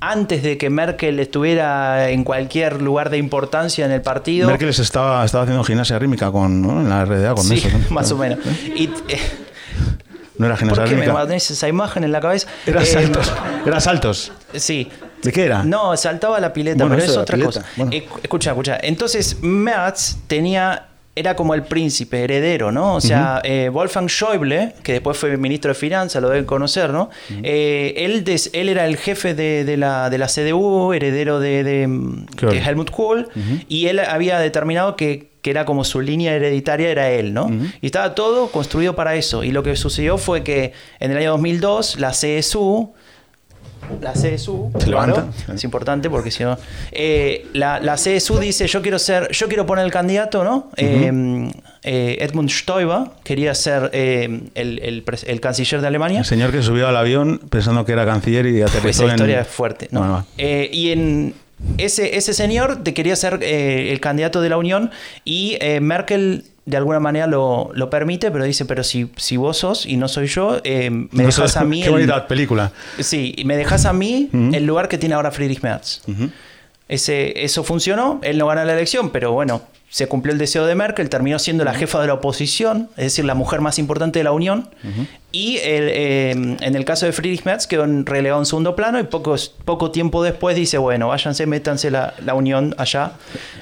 Antes 0.00 0.42
de 0.42 0.58
que 0.58 0.68
Merkel 0.70 1.18
estuviera 1.20 2.10
en 2.10 2.24
cualquier 2.24 2.82
lugar 2.82 3.10
de 3.10 3.18
importancia 3.18 3.84
en 3.86 3.92
el 3.92 4.02
partido. 4.02 4.48
Merkel 4.48 4.68
estaba, 4.68 5.24
estaba 5.24 5.44
haciendo 5.44 5.64
gimnasia 5.64 5.98
rítmica 5.98 6.30
con, 6.30 6.60
¿no? 6.62 6.80
en 6.80 6.88
la 6.90 7.04
RDA 7.04 7.34
con 7.34 7.44
Sí, 7.44 7.54
eso. 7.54 7.68
¿no? 7.70 7.84
más 7.90 8.10
o 8.12 8.16
menos. 8.18 8.38
Y, 8.76 8.84
eh, 9.08 9.18
No 10.38 10.46
era 10.46 10.56
gimnasia 10.56 10.82
¿Por 10.82 10.88
qué 10.90 10.94
me 10.96 11.00
rítmica. 11.02 11.12
mantenés 11.18 11.50
esa 11.52 11.68
imagen 11.68 12.02
en 12.04 12.10
la 12.12 12.20
cabeza? 12.20 12.48
Era 12.66 12.82
Eh, 12.82 12.86
saltos. 12.86 13.32
Era 13.64 13.80
saltos. 13.80 14.32
Sí. 14.54 14.88
¿De 15.22 15.32
qué 15.32 15.44
era? 15.44 15.62
No, 15.62 15.96
saltaba 15.96 16.38
la 16.40 16.52
pileta, 16.52 16.84
Bueno, 16.84 16.96
pero 17.00 17.10
es 17.12 17.16
otra 17.16 17.38
cosa. 17.38 17.64
bueno. 17.76 17.92
Eh, 17.92 18.06
escucha, 18.22 18.50
escucha. 18.50 18.78
Entonces, 18.82 19.38
Merz 19.42 20.16
tenía. 20.26 20.86
Era 21.16 21.36
como 21.36 21.54
el 21.54 21.62
príncipe 21.62 22.24
heredero, 22.24 22.72
¿no? 22.72 22.96
O 22.96 23.00
sea, 23.00 23.40
eh, 23.44 23.68
Wolfgang 23.72 24.08
Schäuble, 24.08 24.74
que 24.82 24.92
después 24.94 25.16
fue 25.16 25.36
ministro 25.36 25.68
de 25.70 25.74
Finanzas, 25.76 26.20
lo 26.20 26.28
deben 26.28 26.44
conocer, 26.44 26.90
¿no? 26.90 27.08
Eh, 27.42 27.94
él, 27.98 28.24
des- 28.24 28.50
él 28.52 28.68
era 28.68 28.84
el 28.86 28.96
jefe 28.96 29.32
de, 29.34 29.64
de 29.64 29.76
la, 29.76 30.10
de 30.10 30.18
la 30.18 30.26
CDU, 30.26 30.92
heredero 30.92 31.38
de, 31.38 31.62
de, 31.62 31.86
mm, 31.86 32.26
de 32.50 32.58
Helmut 32.58 32.90
Kohl, 32.90 33.28
y 33.68 33.86
él 33.86 34.00
había 34.00 34.40
determinado 34.40 34.96
que, 34.96 35.28
que 35.40 35.50
era 35.50 35.64
como 35.64 35.84
su 35.84 36.00
línea 36.00 36.34
hereditaria, 36.34 36.88
era 36.88 37.10
él, 37.10 37.32
¿no? 37.32 37.48
Y 37.80 37.86
estaba 37.86 38.14
todo 38.16 38.48
construido 38.50 38.96
para 38.96 39.14
eso. 39.14 39.44
Y 39.44 39.52
lo 39.52 39.62
que 39.62 39.76
sucedió 39.76 40.18
fue 40.18 40.42
que 40.42 40.72
en 40.98 41.12
el 41.12 41.18
año 41.18 41.30
2002 41.32 42.00
la 42.00 42.10
CSU, 42.10 42.92
la 44.00 44.12
CSU, 44.12 44.70
Se 44.78 44.86
claro, 44.86 45.14
levanta. 45.16 45.54
es 45.54 45.64
importante 45.64 46.08
porque 46.10 46.30
si 46.30 46.44
no, 46.44 46.56
eh, 46.92 47.46
la, 47.52 47.80
la 47.80 47.94
CSU 47.94 48.38
dice 48.38 48.66
yo 48.66 48.82
quiero 48.82 48.98
ser, 48.98 49.30
yo 49.32 49.48
quiero 49.48 49.66
poner 49.66 49.84
el 49.84 49.92
candidato, 49.92 50.44
¿no? 50.44 50.70
Eh, 50.76 51.50
eh, 51.82 52.16
Edmund 52.20 52.50
Stoiber 52.50 53.10
quería 53.22 53.54
ser 53.54 53.90
eh, 53.92 54.40
el, 54.54 55.04
el 55.26 55.40
canciller 55.40 55.80
de 55.80 55.86
Alemania. 55.86 56.20
El 56.20 56.24
señor 56.24 56.50
que 56.50 56.62
subió 56.62 56.88
al 56.88 56.96
avión 56.96 57.40
pensando 57.50 57.84
que 57.84 57.92
era 57.92 58.04
canciller 58.06 58.46
y 58.46 58.62
aterrizó 58.62 58.88
Esa 58.88 59.04
en... 59.04 59.10
historia 59.10 59.40
es 59.40 59.48
fuerte, 59.48 59.88
¿no? 59.90 60.00
Bueno, 60.00 60.26
y 60.36 60.90
en 60.90 61.34
ese, 61.78 62.16
ese 62.16 62.34
señor 62.34 62.82
te 62.82 62.94
quería 62.94 63.16
ser 63.16 63.38
eh, 63.42 63.90
el 63.92 64.00
candidato 64.00 64.40
de 64.40 64.48
la 64.48 64.56
Unión 64.56 64.90
y 65.24 65.56
eh, 65.60 65.80
Merkel 65.80 66.44
de 66.66 66.76
alguna 66.78 66.98
manera 67.00 67.26
lo, 67.26 67.70
lo 67.74 67.90
permite, 67.90 68.30
pero 68.30 68.44
dice, 68.44 68.64
pero 68.64 68.82
si, 68.84 69.10
si 69.16 69.36
vos 69.36 69.58
sos 69.58 69.84
y 69.84 69.96
no 69.98 70.08
soy 70.08 70.26
yo, 70.28 70.60
eh, 70.64 70.88
me 70.90 71.08
No 71.12 71.24
dejas 71.26 71.56
a 71.58 71.64
mí... 71.64 71.80
Qué 71.80 71.86
el- 71.86 71.92
bonita 71.92 72.26
película. 72.26 72.72
Sí, 73.00 73.34
me 73.44 73.56
dejas 73.56 73.84
a 73.84 73.92
mí 73.92 74.30
el 74.32 74.64
lugar 74.64 74.88
que 74.88 74.96
tiene 74.98 75.14
ahora 75.14 75.30
Friedrich 75.30 75.62
Merz. 75.62 76.00
Ese, 76.88 77.44
eso 77.44 77.64
funcionó, 77.64 78.20
él 78.22 78.36
no 78.38 78.46
gana 78.46 78.64
la 78.64 78.74
elección, 78.74 79.10
pero 79.10 79.32
bueno, 79.32 79.62
se 79.94 80.08
cumplió 80.08 80.32
el 80.32 80.40
deseo 80.40 80.66
de 80.66 80.74
Merkel, 80.74 81.08
terminó 81.08 81.38
siendo 81.38 81.62
la 81.62 81.72
jefa 81.72 82.00
de 82.00 82.08
la 82.08 82.14
oposición, 82.14 82.88
es 82.96 83.04
decir, 83.04 83.24
la 83.24 83.34
mujer 83.36 83.60
más 83.60 83.78
importante 83.78 84.18
de 84.18 84.24
la 84.24 84.32
Unión. 84.32 84.68
Y 85.30 85.58
el, 85.58 85.88
eh, 85.88 86.30
en 86.32 86.74
el 86.74 86.84
caso 86.84 87.06
de 87.06 87.12
Friedrich 87.12 87.44
Merz 87.44 87.68
quedó 87.68 87.86
relegado 88.02 88.40
en 88.40 88.46
segundo 88.46 88.74
plano 88.74 88.98
y 88.98 89.04
pocos, 89.04 89.54
poco 89.64 89.92
tiempo 89.92 90.24
después 90.24 90.56
dice, 90.56 90.78
bueno, 90.78 91.06
váyanse, 91.06 91.46
métanse 91.46 91.92
la, 91.92 92.14
la 92.24 92.34
Unión 92.34 92.74
allá 92.76 93.12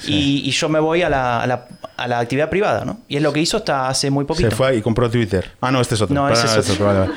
y, 0.06 0.40
y 0.46 0.50
yo 0.52 0.70
me 0.70 0.80
voy 0.80 1.02
a 1.02 1.10
la, 1.10 1.42
a, 1.42 1.46
la, 1.46 1.66
a 1.98 2.08
la 2.08 2.20
actividad 2.20 2.48
privada, 2.48 2.86
¿no? 2.86 3.00
Y 3.08 3.16
es 3.18 3.22
lo 3.22 3.30
que 3.34 3.40
hizo 3.40 3.58
hasta 3.58 3.88
hace 3.90 4.08
muy 4.10 4.24
poquito. 4.24 4.48
Se 4.48 4.56
fue 4.56 4.74
y 4.76 4.80
compró 4.80 5.10
Twitter. 5.10 5.50
Ah, 5.60 5.70
no, 5.70 5.82
este 5.82 5.96
es 5.96 6.00
otro. 6.00 6.14
No, 6.14 6.28
Perdón, 6.28 6.44
ese 6.46 6.58
es 6.60 6.66
este 6.66 6.72
otro. 6.72 6.86
vale, 6.86 6.98
vale. 7.00 7.12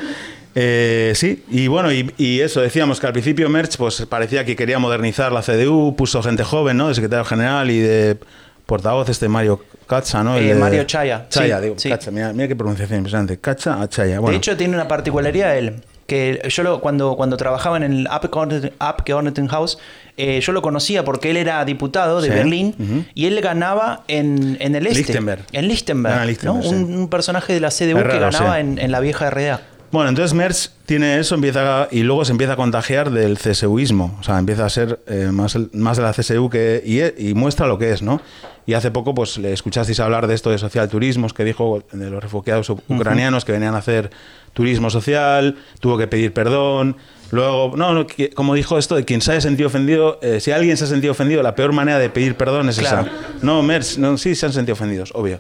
Eh, 0.56 1.14
sí, 1.16 1.44
y 1.50 1.68
bueno, 1.68 1.90
y, 1.92 2.14
y 2.18 2.42
eso, 2.42 2.60
decíamos 2.60 3.00
que 3.00 3.08
al 3.08 3.14
principio 3.14 3.50
Merch 3.50 3.78
pues 3.78 4.06
parecía 4.08 4.44
que 4.44 4.58
quería 4.58 4.78
modernizar 4.78 5.32
la 5.32 5.42
CDU, 5.42 5.96
puso 5.98 6.22
gente 6.22 6.44
joven, 6.44 6.76
¿no? 6.76 6.90
De 6.90 6.96
secretario 6.96 7.24
general 7.24 7.72
y 7.72 7.80
de 7.80 8.18
portavoz 8.66 9.08
este 9.10 9.28
Mario 9.30 9.62
Katza, 9.88 10.24
¿no? 10.24 10.38
Eh, 10.38 10.44
de- 10.44 10.56
Mario 10.56 10.84
Chaya, 10.86 11.28
Chaya, 11.30 11.58
sí, 11.58 11.64
digo, 11.64 11.76
sí. 11.78 11.90
Katza, 11.90 12.12
mira, 12.12 12.34
mira 12.34 12.48
qué 12.48 12.56
pronunciación 12.56 12.98
impresionante. 13.00 13.38
Katza 13.40 13.82
a 13.82 13.88
Chaya, 13.88 14.20
bueno. 14.20 14.32
De 14.32 14.38
hecho, 14.38 14.56
tiene 14.58 14.74
una 14.76 14.88
particularidad 14.88 15.58
él. 15.58 15.76
Que 16.08 16.40
yo 16.50 16.62
lo- 16.62 16.82
cuando, 16.82 17.16
cuando 17.16 17.36
trabajaba 17.36 17.78
en 17.78 17.84
el 17.84 18.08
Abgeordneten- 18.08 18.74
Abgeordnetenhaus, 18.78 19.80
eh, 20.18 20.40
yo 20.40 20.52
lo 20.52 20.62
conocía 20.62 21.04
porque 21.04 21.32
él 21.32 21.38
era 21.38 21.66
diputado 21.66 22.22
de 22.22 22.30
Sí, 22.30 22.34
Berlín 22.36 23.08
y 23.16 23.26
él 23.26 23.42
ganaba 23.42 24.04
en, 24.08 24.56
en 24.60 24.76
el 24.76 24.86
este. 24.86 25.00
Lichtenberg. 25.00 25.46
En 25.52 25.68
Lichtenberg. 25.68 26.14
Gana 26.14 26.26
Lichtenberg, 26.26 26.68
un, 26.68 26.94
un 26.96 27.10
personaje 27.10 27.54
de 27.54 27.60
la 27.60 27.70
CDU 27.72 27.98
que 28.08 28.20
ganaba 28.20 28.60
en, 28.60 28.78
en 28.78 28.92
la 28.92 29.00
vieja 29.00 29.30
RDA. 29.32 29.62
Bueno, 29.92 30.10
entonces 30.10 30.34
Merz 30.34 30.74
tiene 30.86 31.20
eso 31.20 31.36
empieza 31.36 31.88
y 31.90 32.04
luego 32.04 32.26
se 32.26 32.34
empieza 32.34 32.54
a 32.54 32.56
contagiar 32.56 33.10
del 33.12 33.38
CSUismo. 33.40 34.16
O 34.20 34.24
sea, 34.24 34.38
empieza 34.38 34.66
a 34.66 34.70
ser 34.70 35.00
eh, 35.08 35.30
más, 35.32 35.56
el- 35.56 35.70
más 35.74 35.98
de 35.98 36.04
la 36.04 36.12
CSU 36.14 36.50
que, 36.52 36.84
y, 36.86 37.30
y 37.30 37.34
muestra 37.34 37.66
lo 37.66 37.78
que 37.80 37.92
es, 37.92 38.02
¿no? 38.04 38.22
Y 38.68 38.74
hace 38.74 38.90
poco, 38.92 39.14
pues, 39.14 39.38
le 39.38 39.54
escuchasteis 39.54 40.00
hablar 40.00 40.26
de 40.28 40.34
esto 40.34 40.50
de 40.50 40.58
social 40.58 40.90
turismos 40.90 41.34
que 41.34 41.44
dijo 41.44 41.84
de 41.92 42.10
los 42.10 42.22
refugiados 42.24 42.70
ucranianos 42.70 43.46
que 43.46 43.52
venían 43.52 43.76
a 43.76 43.78
hacer 43.80 44.10
turismo 44.54 44.90
social, 44.90 45.58
tuvo 45.80 45.98
que 45.98 46.08
pedir 46.08 46.34
perdón. 46.34 46.96
Luego, 47.32 47.76
no, 47.76 48.08
como 48.34 48.54
dijo 48.54 48.78
esto, 48.78 48.96
de 48.96 49.04
quien 49.04 49.22
se 49.22 49.32
haya 49.34 49.42
sentido 49.42 49.68
ofendido, 49.68 50.20
eh, 50.22 50.40
si 50.40 50.52
alguien 50.52 50.78
se 50.78 50.86
ha 50.86 50.88
sentido 50.88 51.12
ofendido, 51.12 51.44
la 51.44 51.54
peor 51.56 51.74
manera 51.74 52.00
de 52.00 52.10
pedir 52.10 52.36
perdón 52.36 52.70
es 52.70 52.80
Claro. 52.80 53.02
esa. 53.02 53.12
No, 53.42 53.62
Merz, 53.62 53.98
no, 53.98 54.18
sí 54.18 54.34
se 54.36 54.46
han 54.46 54.54
sentido 54.54 54.74
ofendidos, 54.74 55.12
obvio. 55.14 55.40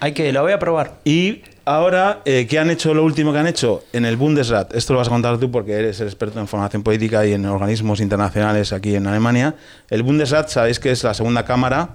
Hay 0.00 0.12
que, 0.12 0.32
lo 0.32 0.42
voy 0.42 0.52
a 0.52 0.58
probar. 0.58 0.94
Y 1.04 1.42
ahora, 1.64 2.20
eh, 2.24 2.46
¿qué 2.48 2.58
han 2.58 2.70
hecho 2.70 2.92
lo 2.94 3.04
último 3.04 3.32
que 3.32 3.38
han 3.38 3.46
hecho? 3.46 3.84
En 3.92 4.04
el 4.04 4.16
Bundesrat, 4.16 4.74
esto 4.74 4.92
lo 4.94 4.98
vas 4.98 5.08
a 5.08 5.10
contar 5.10 5.38
tú 5.38 5.50
porque 5.50 5.72
eres 5.74 6.00
el 6.00 6.08
experto 6.08 6.40
en 6.40 6.48
formación 6.48 6.82
política 6.82 7.24
y 7.26 7.32
en 7.34 7.46
organismos 7.46 8.00
internacionales 8.00 8.72
aquí 8.72 8.96
en 8.96 9.06
Alemania. 9.06 9.54
El 9.88 10.02
Bundesrat, 10.02 10.48
sabéis 10.48 10.80
que 10.80 10.90
es 10.90 11.04
la 11.04 11.14
segunda 11.14 11.44
cámara 11.44 11.90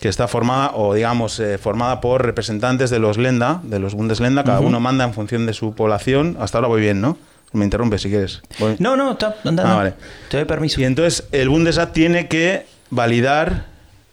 que 0.00 0.08
está 0.08 0.28
formada, 0.28 0.72
o 0.74 0.94
digamos, 0.94 1.40
eh, 1.40 1.58
formada 1.58 2.00
por 2.00 2.24
representantes 2.24 2.90
de 2.90 2.98
los 2.98 3.16
Lenda, 3.18 3.60
de 3.64 3.78
los 3.78 3.94
Bundesländer, 3.94 4.44
cada 4.44 4.60
uno 4.60 4.78
manda 4.80 5.04
en 5.04 5.14
función 5.14 5.46
de 5.46 5.52
su 5.54 5.74
población. 5.74 6.36
Hasta 6.40 6.58
ahora 6.58 6.68
voy 6.68 6.80
bien, 6.82 7.00
¿no? 7.00 7.16
Me 7.52 7.64
interrumpes 7.64 8.02
si 8.02 8.10
quieres. 8.10 8.42
Voy- 8.58 8.76
No, 8.78 8.96
no, 8.96 9.12
está, 9.12 9.36
anda, 9.44 9.62
Ah, 9.62 9.66
anda. 9.66 9.74
vale. 9.76 9.94
Te 10.28 10.36
doy 10.36 10.44
permiso. 10.46 10.80
Y 10.80 10.84
entonces 10.84 11.24
el 11.32 11.48
Bundesrat 11.48 11.92
tiene 11.92 12.28
que 12.28 12.66
validar 12.90 13.66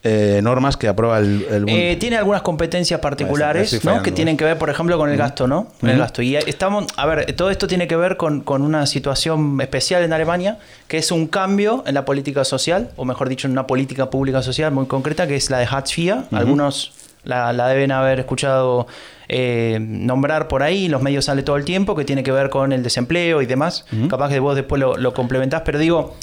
eh, 0.03 0.41
normas 0.43 0.75
que 0.75 0.87
aprueba 0.87 1.19
el, 1.19 1.45
el 1.49 1.65
Eh, 1.69 1.95
tiene 1.97 2.17
algunas 2.17 2.41
competencias 2.41 2.99
particulares 2.99 3.83
¿no? 3.85 4.03
que 4.03 4.11
tienen 4.11 4.35
que 4.35 4.43
ver, 4.43 4.57
por 4.57 4.69
ejemplo, 4.69 4.97
con 4.97 5.09
el 5.09 5.17
gasto, 5.17 5.47
¿no? 5.47 5.67
Con 5.79 5.89
el 5.89 5.97
gasto. 5.97 6.21
Y 6.21 6.35
estamos, 6.35 6.87
a 6.97 7.05
ver, 7.05 7.33
todo 7.35 7.49
esto 7.49 7.67
tiene 7.67 7.87
que 7.87 7.95
ver 7.95 8.17
con, 8.17 8.41
con 8.41 8.61
una 8.61 8.85
situación 8.85 9.59
especial 9.61 10.03
en 10.03 10.11
Alemania, 10.11 10.57
que 10.87 10.97
es 10.97 11.11
un 11.11 11.27
cambio 11.27 11.83
en 11.87 11.93
la 11.93 12.03
política 12.03 12.43
social, 12.43 12.89
o 12.97 13.05
mejor 13.05 13.29
dicho, 13.29 13.47
en 13.47 13.51
una 13.53 13.65
política 13.65 14.09
pública 14.09 14.41
social 14.41 14.71
muy 14.71 14.87
concreta, 14.87 15.25
que 15.27 15.35
es 15.35 15.49
la 15.49 15.59
de 15.59 15.67
Hartz 15.69 15.97
IV. 15.97 16.23
Algunos 16.31 16.91
la, 17.23 17.53
la 17.53 17.69
deben 17.69 17.91
haber 17.91 18.19
escuchado 18.19 18.87
eh, 19.29 19.77
nombrar 19.79 20.49
por 20.49 20.63
ahí, 20.63 20.89
los 20.89 21.01
medios 21.01 21.25
sale 21.25 21.43
todo 21.43 21.55
el 21.55 21.63
tiempo, 21.63 21.95
que 21.95 22.03
tiene 22.03 22.23
que 22.23 22.31
ver 22.33 22.49
con 22.49 22.73
el 22.73 22.83
desempleo 22.83 23.41
y 23.41 23.45
demás. 23.45 23.85
Capaz 24.09 24.29
que 24.29 24.39
vos 24.39 24.55
después 24.55 24.81
lo, 24.81 24.97
lo 24.97 25.13
complementás, 25.13 25.61
pero 25.63 25.79
digo, 25.79 26.15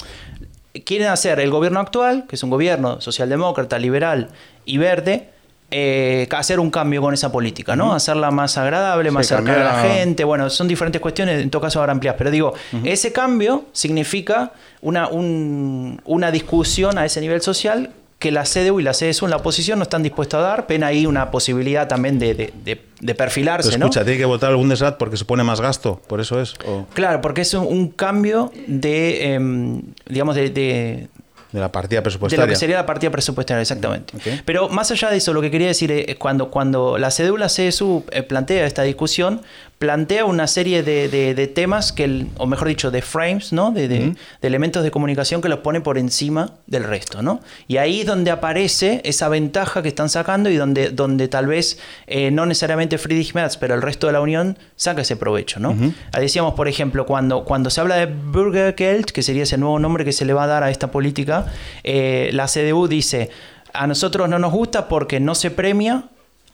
quieren 0.84 1.08
hacer 1.08 1.40
el 1.40 1.50
gobierno 1.50 1.80
actual, 1.80 2.24
que 2.28 2.36
es 2.36 2.42
un 2.42 2.50
gobierno 2.50 3.00
socialdemócrata, 3.00 3.78
liberal 3.78 4.28
y 4.64 4.78
verde, 4.78 5.28
eh, 5.72 6.26
hacer 6.36 6.58
un 6.58 6.70
cambio 6.70 7.00
con 7.00 7.14
esa 7.14 7.30
política, 7.30 7.76
¿no? 7.76 7.92
Hacerla 7.94 8.30
más 8.32 8.58
agradable, 8.58 9.10
más 9.12 9.26
cercana 9.36 9.70
a 9.70 9.72
la 9.72 9.82
gente. 9.94 10.24
Bueno, 10.24 10.50
son 10.50 10.66
diferentes 10.66 11.00
cuestiones, 11.00 11.40
en 11.40 11.48
todo 11.50 11.62
caso 11.62 11.78
ahora 11.80 11.92
amplias, 11.92 12.16
pero 12.18 12.30
digo, 12.32 12.54
ese 12.84 13.12
cambio 13.12 13.66
significa 13.72 14.52
una, 14.80 15.06
un- 15.08 16.00
una 16.04 16.30
discusión 16.32 16.98
a 16.98 17.04
ese 17.04 17.20
nivel 17.20 17.40
social 17.40 17.90
que 18.20 18.30
la 18.30 18.44
CDU 18.44 18.78
y 18.80 18.82
la 18.82 18.92
CSU 18.92 19.24
en 19.24 19.30
la 19.30 19.38
oposición 19.38 19.78
no 19.78 19.82
están 19.82 20.02
dispuestas 20.02 20.38
a 20.38 20.42
dar. 20.42 20.66
Ven 20.68 20.84
ahí 20.84 21.06
una 21.06 21.30
posibilidad 21.30 21.88
también 21.88 22.18
de, 22.18 22.34
de- 22.34 22.52
de- 22.64 22.80
de 23.00 23.14
perfilarse, 23.14 23.70
Pero 23.70 23.78
¿no? 23.80 23.86
escucha, 23.86 24.04
tiene 24.04 24.18
que 24.18 24.26
votar 24.26 24.50
el 24.50 24.56
Bundesrat 24.56 24.98
porque 24.98 25.16
supone 25.16 25.42
más 25.42 25.60
gasto, 25.62 26.02
por 26.06 26.20
eso 26.20 26.38
es. 26.38 26.54
O 26.66 26.84
Claro, 26.92 27.22
porque 27.22 27.40
es 27.40 27.54
un, 27.54 27.66
un 27.66 27.88
cambio 27.88 28.52
de, 28.66 29.32
em, 29.32 29.80
digamos, 30.06 30.36
de- 30.36 31.08
de, 31.52 31.58
de 31.58 31.60
la 31.60 31.70
partida 31.72 31.98
de 31.98 32.02
presupuestaria. 32.02 32.44
lo 32.46 32.48
que 32.50 32.56
sería 32.56 32.76
la 32.76 32.86
partida 32.86 33.10
presupuestaria, 33.10 33.60
exactamente. 33.62 34.14
Pero 34.44 34.68
más 34.68 34.90
allá 34.90 35.10
de 35.10 35.16
eso, 35.18 35.32
lo 35.32 35.40
que 35.40 35.50
quería 35.50 35.68
decir 35.68 35.90
es 35.92 36.16
cuando, 36.16 36.50
cuando 36.50 36.98
la 36.98 37.08
CDU 37.10 37.36
y 37.36 37.38
la 37.40 37.46
CSU 37.46 38.04
eh, 38.10 38.22
plantea 38.22 38.66
esta 38.66 38.82
discusión, 38.82 39.42
plantea 39.78 40.26
una 40.26 40.46
serie 40.46 40.82
de, 40.82 41.08
de- 41.08 41.34
de 41.34 41.46
temas 41.46 41.92
que, 41.92 42.04
el- 42.04 42.26
o 42.36 42.46
mejor 42.46 42.68
dicho, 42.68 42.90
de 42.90 43.00
frames, 43.00 43.52
¿no? 43.52 43.70
De, 43.70 43.88
de- 43.88 44.10
de 44.42 44.46
elementos 44.48 44.82
de 44.82 44.90
comunicación 44.90 45.40
que 45.40 45.48
los 45.48 45.60
pone 45.60 45.80
por 45.80 45.96
encima 45.96 46.52
del 46.66 46.84
resto, 46.84 47.22
¿no? 47.22 47.40
Y 47.66 47.78
ahí 47.78 48.00
es 48.00 48.06
donde 48.06 48.30
aparece 48.30 49.00
esa 49.04 49.28
ventaja 49.30 49.80
que 49.82 49.88
están 49.88 50.10
sacando 50.10 50.50
y 50.50 50.56
donde, 50.56 50.90
donde 50.90 51.28
tal 51.28 51.46
vez 51.46 51.78
eh, 52.06 52.30
no 52.30 52.44
necesariamente 52.44 52.98
Friedrich 52.98 53.32
Merz, 53.34 53.56
pero 53.56 53.74
el 53.74 53.80
resto 53.80 54.06
de 54.06 54.12
la 54.12 54.20
Unión 54.20 54.58
saca 54.76 55.00
ese 55.00 55.16
provecho, 55.16 55.60
¿no? 55.60 55.74
Ah, 56.12 56.20
Decíamos, 56.20 56.52
por 56.54 56.68
ejemplo, 56.68 57.06
cuando, 57.06 57.44
cuando 57.44 57.70
se 57.70 57.80
habla 57.80 57.96
de 57.96 58.06
Bürgergeld, 58.06 59.06
que 59.06 59.22
sería 59.22 59.44
ese 59.44 59.56
nuevo 59.56 59.78
nombre 59.78 60.04
que 60.04 60.12
se 60.12 60.24
le 60.26 60.32
va 60.34 60.44
a 60.44 60.46
dar 60.46 60.62
a 60.62 60.70
esta 60.70 60.90
política, 60.90 61.39
eh, 61.84 62.30
la 62.32 62.46
CDU 62.46 62.88
dice, 62.88 63.30
a 63.72 63.86
nosotros 63.86 64.28
no 64.28 64.38
nos 64.38 64.52
gusta 64.52 64.88
porque 64.88 65.20
no 65.20 65.34
se 65.34 65.50
premia 65.50 66.04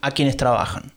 a 0.00 0.10
quienes 0.10 0.36
trabajan. 0.36 0.92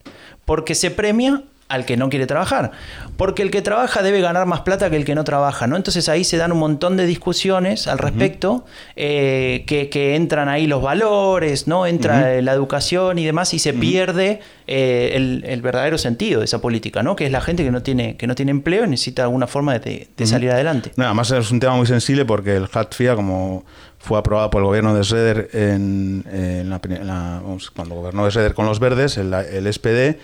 Porque 0.45 0.75
se 0.75 0.91
premia 0.91 1.43
al 1.69 1.86
que 1.86 1.97
no 1.97 2.10
quiere 2.10 2.25
trabajar. 2.25 2.71
Porque 3.15 3.43
el 3.43 3.51
que 3.51 3.62
trabaja 3.62 4.01
debe 4.01 4.21
ganar 4.21 4.47
más 4.47 4.62
plata 4.62 4.89
que 4.89 4.95
el 4.95 5.05
que 5.05 5.13
no 5.13 5.23
trabaja, 5.23 5.67
¿no? 5.67 5.77
Entonces 5.77 6.10
ahí 6.10 6.23
se 6.23 6.36
dan 6.38 6.51
un 6.51 6.58
montón 6.58 6.97
de 6.97 7.05
discusiones 7.05 7.88
al 7.88 7.99
respecto, 7.99 8.65
eh, 8.95 9.63
que, 9.67 10.15
entran 10.15 10.49
ahí 10.49 10.65
los 10.65 10.82
valores, 10.82 11.67
¿no? 11.67 11.86
Entra 11.86 12.41
la 12.41 12.53
educación 12.53 13.19
y 13.19 13.25
demás, 13.25 13.53
y 13.53 13.60
se 13.60 13.73
pierde 13.73 14.39
eh, 14.65 15.12
el, 15.15 15.62
verdadero 15.62 15.97
sentido 15.99 16.39
de 16.39 16.45
esa 16.45 16.60
política, 16.60 17.03
¿no? 17.03 17.15
Que 17.15 17.27
es 17.27 17.32
la 17.32 17.41
gente 17.41 17.63
que 17.63 17.71
no 17.71 17.84
tiene, 17.84 18.17
que 18.17 18.25
no 18.25 18.34
tiene 18.34 18.49
empleo 18.51 18.86
y 18.86 18.88
necesita 18.88 19.23
alguna 19.23 19.45
forma 19.45 19.77
de, 19.77 20.08
salir 20.23 20.49
adelante. 20.51 20.91
No, 20.95 21.05
además 21.05 21.29
es 21.29 21.51
un 21.51 21.60
tema 21.60 21.75
muy 21.75 21.86
sensible 21.86 22.25
porque 22.25 22.55
el 22.55 22.67
HATFIA, 22.71 23.15
como 23.15 23.63
fue 23.99 24.17
aprobado 24.17 24.49
por 24.49 24.62
el 24.62 24.65
gobierno 24.65 24.95
de 24.95 25.03
Schroeder 25.03 25.49
en, 25.53 26.23
cuando 27.75 27.95
gobernó 27.95 28.25
de 28.25 28.32
Schroeder 28.32 28.55
con 28.55 28.65
los 28.65 28.79
verdes, 28.79 29.17
el, 29.17 29.34
el 29.34 29.71
SPD, 29.71 30.17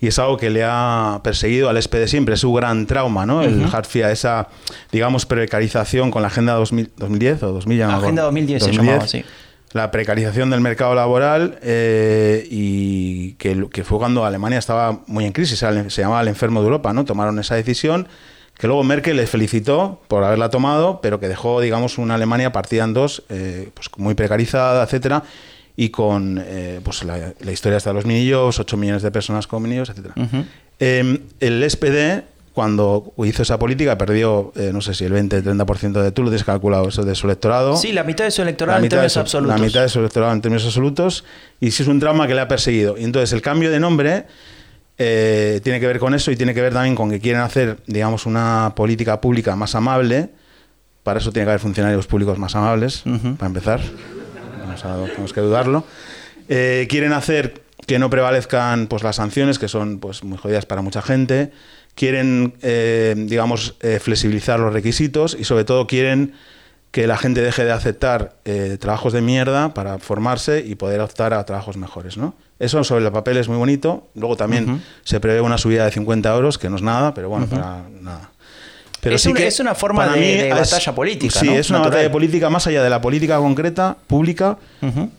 y 0.00 0.06
es 0.06 0.18
algo 0.18 0.36
que 0.36 0.50
le 0.50 0.62
ha 0.64 1.20
perseguido 1.24 1.68
al 1.68 1.82
SPD 1.82 2.06
siempre, 2.06 2.34
es 2.34 2.40
su 2.40 2.52
gran 2.52 2.86
trauma, 2.86 3.26
¿no? 3.26 3.42
El 3.42 3.64
Hartfia, 3.64 4.10
esa, 4.12 4.48
digamos, 4.92 5.26
precarización 5.26 6.10
con 6.10 6.22
la 6.22 6.28
Agenda 6.28 6.54
2010 6.54 7.42
o 7.42 7.52
2000, 7.52 7.78
ya 7.78 7.96
Agenda 7.96 8.22
2010, 8.22 8.62
se 8.62 8.72
llamaba, 8.72 9.06
sí. 9.06 9.24
La 9.72 9.90
precarización 9.90 10.48
del 10.48 10.62
mercado 10.62 10.94
laboral 10.94 11.58
eh, 11.62 12.46
y 12.50 13.32
que, 13.32 13.66
que, 13.70 13.84
fue 13.84 13.98
cuando 13.98 14.24
Alemania 14.24 14.58
estaba 14.58 15.00
muy 15.06 15.26
en 15.26 15.32
crisis, 15.32 15.58
se 15.58 16.00
llamaba 16.00 16.22
el 16.22 16.28
enfermo 16.28 16.60
de 16.60 16.66
Europa, 16.66 16.94
¿no? 16.94 17.04
Tomaron 17.04 17.38
esa 17.38 17.54
decisión 17.54 18.08
que 18.58 18.66
luego 18.66 18.82
Merkel 18.82 19.16
les 19.16 19.30
felicitó 19.30 20.02
por 20.08 20.24
haberla 20.24 20.50
tomado, 20.50 21.00
pero 21.00 21.20
que 21.20 21.28
dejó, 21.28 21.60
digamos, 21.60 21.96
una 21.96 22.16
Alemania 22.16 22.50
partida 22.50 22.84
en 22.84 22.92
dos, 22.92 23.22
eh, 23.28 23.70
pues 23.72 23.88
muy 23.96 24.14
precarizada, 24.14 24.82
etcétera, 24.82 25.22
y 25.80 25.90
con 25.90 26.42
eh, 26.44 26.80
pues 26.82 27.04
la, 27.04 27.32
historia 27.52 27.76
hasta 27.76 27.92
los 27.92 28.04
niños, 28.04 28.58
8 28.58 28.76
millones 28.76 29.00
de 29.00 29.12
personas 29.12 29.46
con 29.46 29.62
niños, 29.62 29.88
etc. 29.88 30.06
Em, 30.80 31.20
el 31.38 31.70
SPD, 31.70 32.24
cuando 32.52 33.12
hizo 33.24 33.42
esa 33.42 33.60
política, 33.60 33.96
perdió, 33.96 34.52
eh, 34.56 34.72
no 34.74 34.80
sé 34.80 34.92
si 34.92 35.04
el 35.04 35.12
20-30% 35.12 36.02
de 36.02 36.10
tú 36.10 36.24
lo 36.24 36.30
tienes 36.30 36.42
calculado 36.42 36.88
eso 36.88 37.04
de 37.04 37.14
su 37.14 37.28
electorado. 37.28 37.76
Sí, 37.76 37.92
la 37.92 38.02
mitad 38.02 38.24
de 38.24 38.32
su 38.32 38.42
electorado 38.42 38.82
en 38.82 38.88
términos 38.88 39.16
absolutos. 39.16 39.56
La 39.56 39.64
mitad 39.64 39.82
de 39.82 39.88
su 39.88 40.00
electorado 40.00 40.32
en 40.32 40.40
términos 40.40 40.66
absolutos, 40.66 41.24
y 41.60 41.70
sí 41.70 41.84
es 41.84 41.88
un 41.88 42.00
trauma 42.00 42.26
que 42.26 42.34
le 42.34 42.40
ha 42.40 42.48
perseguido. 42.48 42.98
Y 42.98 43.04
entonces 43.04 43.32
el 43.32 43.40
cambio 43.40 43.70
de 43.70 43.78
nombre 43.78 44.24
eh, 44.98 45.60
tiene 45.62 45.78
que 45.78 45.86
ver 45.86 46.00
con 46.00 46.12
eso 46.12 46.32
y 46.32 46.36
tiene 46.36 46.54
que 46.54 46.60
ver 46.60 46.72
también 46.72 46.96
con 46.96 47.08
que 47.08 47.20
quieren 47.20 47.42
hacer, 47.42 47.78
digamos, 47.86 48.26
una 48.26 48.72
política 48.74 49.20
pública 49.20 49.54
más 49.54 49.76
amable. 49.76 50.30
Para 51.04 51.20
eso 51.20 51.30
tiene 51.30 51.46
que 51.46 51.50
haber 51.50 51.60
funcionarios 51.60 52.08
públicos 52.08 52.36
más 52.36 52.56
amables, 52.56 53.04
para 53.38 53.46
empezar 53.46 53.80
tenemos 54.76 55.32
que 55.32 55.40
dudarlo. 55.40 55.84
Eh, 56.48 56.86
quieren 56.88 57.12
hacer 57.12 57.62
que 57.86 57.98
no 57.98 58.10
prevalezcan 58.10 58.86
pues, 58.86 59.02
las 59.02 59.16
sanciones, 59.16 59.58
que 59.58 59.68
son 59.68 59.98
pues, 59.98 60.24
muy 60.24 60.38
jodidas 60.38 60.66
para 60.66 60.82
mucha 60.82 61.02
gente. 61.02 61.52
Quieren, 61.94 62.54
eh, 62.62 63.14
digamos, 63.16 63.74
eh, 63.80 63.98
flexibilizar 64.00 64.60
los 64.60 64.72
requisitos 64.72 65.36
y 65.38 65.44
sobre 65.44 65.64
todo 65.64 65.86
quieren 65.86 66.34
que 66.90 67.06
la 67.06 67.18
gente 67.18 67.42
deje 67.42 67.66
de 67.66 67.72
aceptar 67.72 68.36
trabajos 68.80 69.12
de 69.12 69.20
mierda 69.20 69.74
para 69.74 69.98
formarse 69.98 70.64
y 70.66 70.74
poder 70.74 71.02
optar 71.02 71.34
a 71.34 71.44
trabajos 71.44 71.76
mejores, 71.76 72.16
¿no? 72.16 72.34
Eso 72.58 72.82
sobre 72.82 73.04
el 73.04 73.12
papel 73.12 73.36
es 73.36 73.46
muy 73.46 73.58
bonito. 73.58 74.08
Luego 74.14 74.36
también 74.36 74.82
se 75.04 75.20
prevé 75.20 75.42
una 75.42 75.58
subida 75.58 75.84
de 75.84 75.90
50 75.90 76.34
euros, 76.34 76.56
que 76.56 76.70
no 76.70 76.76
es 76.76 76.82
nada, 76.82 77.12
pero 77.12 77.28
bueno, 77.28 77.46
para 77.46 77.82
nada 78.00 78.30
es, 79.02 79.60
una, 79.60 79.74
forma 79.74 80.08
de, 80.08 80.50
batalla 80.50 80.94
política. 80.94 81.38
Sí, 81.38 81.48
es 81.48 81.70
una 81.70 81.80
batalla 81.80 82.10
política 82.10 82.50
más 82.50 82.66
allá 82.66 82.82
de 82.82 82.90
la 82.90 83.00
política 83.00 83.38
concreta, 83.38 83.96
pública. 84.06 84.58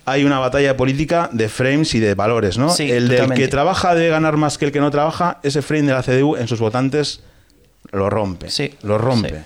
Hay 0.06 0.24
una 0.24 0.40
batalla 0.40 0.76
política 0.76 1.30
de 1.32 1.50
frames 1.50 1.94
y 1.96 2.00
de 2.00 2.14
valores. 2.14 2.58
¿no? 2.58 2.76
el 2.78 3.08
del 3.08 3.34
que 3.34 3.48
trabaja 3.48 3.96
debe 3.96 4.10
ganar 4.10 4.38
más 4.38 4.58
que 4.58 4.66
el 4.66 4.72
que 4.72 4.80
no 4.80 4.92
trabaja, 4.92 5.40
ese 5.44 5.62
frame 5.62 5.84
de 5.84 5.94
la 5.94 6.04
CDU 6.04 6.36
en 6.36 6.48
sus 6.48 6.60
votantes 6.60 7.22
lo 7.92 8.10
rompe. 8.10 8.50
Sí. 8.50 8.74
Lo 8.84 8.98
rompe. 8.98 9.44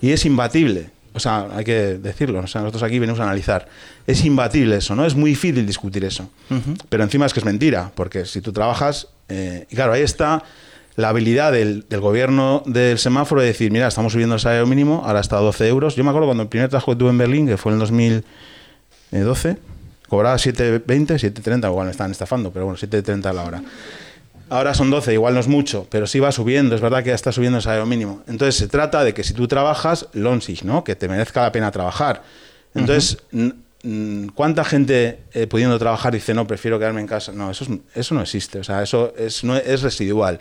Y 0.00 0.12
es 0.12 0.24
imbatible. 0.24 0.90
O 1.12 1.18
sea, 1.18 1.48
hay 1.54 1.64
que 1.64 1.98
decirlo. 1.98 2.40
O 2.40 2.46
sea, 2.46 2.60
nosotros 2.60 2.84
aquí 2.84 2.98
venimos 2.98 3.20
a 3.20 3.24
analizar. 3.24 3.66
Es 4.06 4.24
imbatible 4.24 4.76
eso, 4.76 4.94
¿no? 4.94 5.04
Es 5.04 5.14
muy 5.14 5.30
difícil 5.30 5.66
discutir 5.66 6.04
eso. 6.04 6.30
Pero 6.88 7.02
encima 7.02 7.26
es 7.26 7.32
que 7.32 7.40
es 7.40 7.46
mentira, 7.46 7.90
porque 7.94 8.24
si 8.26 8.40
tú 8.40 8.52
trabajas. 8.52 9.08
Eh, 9.28 9.66
y 9.70 9.76
claro, 9.76 9.92
ahí 9.92 10.02
está 10.02 10.42
la 10.96 11.08
habilidad 11.10 11.52
del, 11.52 11.86
del, 11.88 12.62
del 12.66 12.98
semáforo 12.98 13.40
de 13.40 13.48
decir, 13.48 13.70
mira, 13.70 13.88
estamos 13.88 14.12
subiendo 14.12 14.34
el 14.34 14.40
salario 14.40 14.66
mínimo, 14.66 15.02
ahora 15.04 15.20
está 15.20 15.38
a 15.38 15.40
12 15.40 15.68
euros. 15.68 15.96
Yo 15.96 16.04
me 16.04 16.10
acuerdo 16.10 16.26
cuando 16.26 16.42
el 16.42 16.48
primer 16.48 16.68
trabajo 16.68 16.92
que 16.92 16.98
tuve 16.98 17.10
en 17.10 17.18
Berlín, 17.18 17.46
que 17.46 17.56
fue 17.56 17.72
en 17.72 17.74
el 17.74 17.80
2012, 17.80 19.56
cobraba 20.08 20.36
7.20, 20.36 20.84
7.30, 20.84 21.68
igual 21.68 21.86
me 21.86 21.92
están 21.92 22.10
estafando, 22.10 22.52
pero 22.52 22.66
bueno, 22.66 22.78
7.30 22.78 23.26
a 23.26 23.32
la 23.32 23.44
hora. 23.44 23.62
Ahora 24.50 24.74
son 24.74 24.90
12, 24.90 25.12
igual 25.12 25.34
no 25.34 25.40
es 25.40 25.46
mucho, 25.46 25.86
pero 25.90 26.08
sí 26.08 26.18
va 26.18 26.32
subiendo, 26.32 26.74
es 26.74 26.80
verdad 26.80 27.04
que 27.04 27.10
ya 27.10 27.14
está 27.14 27.30
subiendo 27.30 27.58
el 27.58 27.62
salario 27.62 27.86
mínimo. 27.86 28.22
Entonces 28.26 28.56
se 28.56 28.66
trata 28.66 29.04
de 29.04 29.14
que 29.14 29.22
si 29.22 29.32
tú 29.32 29.46
trabajas, 29.46 30.08
lonsig, 30.12 30.64
¿no? 30.64 30.82
Que 30.82 30.96
te 30.96 31.08
merezca 31.08 31.42
la 31.42 31.52
pena 31.52 31.70
trabajar. 31.70 32.22
Entonces, 32.74 33.18
¿Cuánta 34.34 34.62
gente 34.62 35.20
eh, 35.32 35.46
pudiendo 35.46 35.78
trabajar 35.78 36.12
dice 36.12 36.34
no, 36.34 36.46
prefiero 36.46 36.78
quedarme 36.78 37.00
en 37.00 37.06
casa? 37.06 37.32
No, 37.32 37.50
eso, 37.50 37.64
eso 37.94 38.14
no 38.14 38.20
existe, 38.20 38.58
o 38.58 38.64
sea, 38.64 38.82
eso 38.82 39.14
es, 39.16 39.42
no, 39.42 39.56
es 39.56 39.80
residual. 39.80 40.38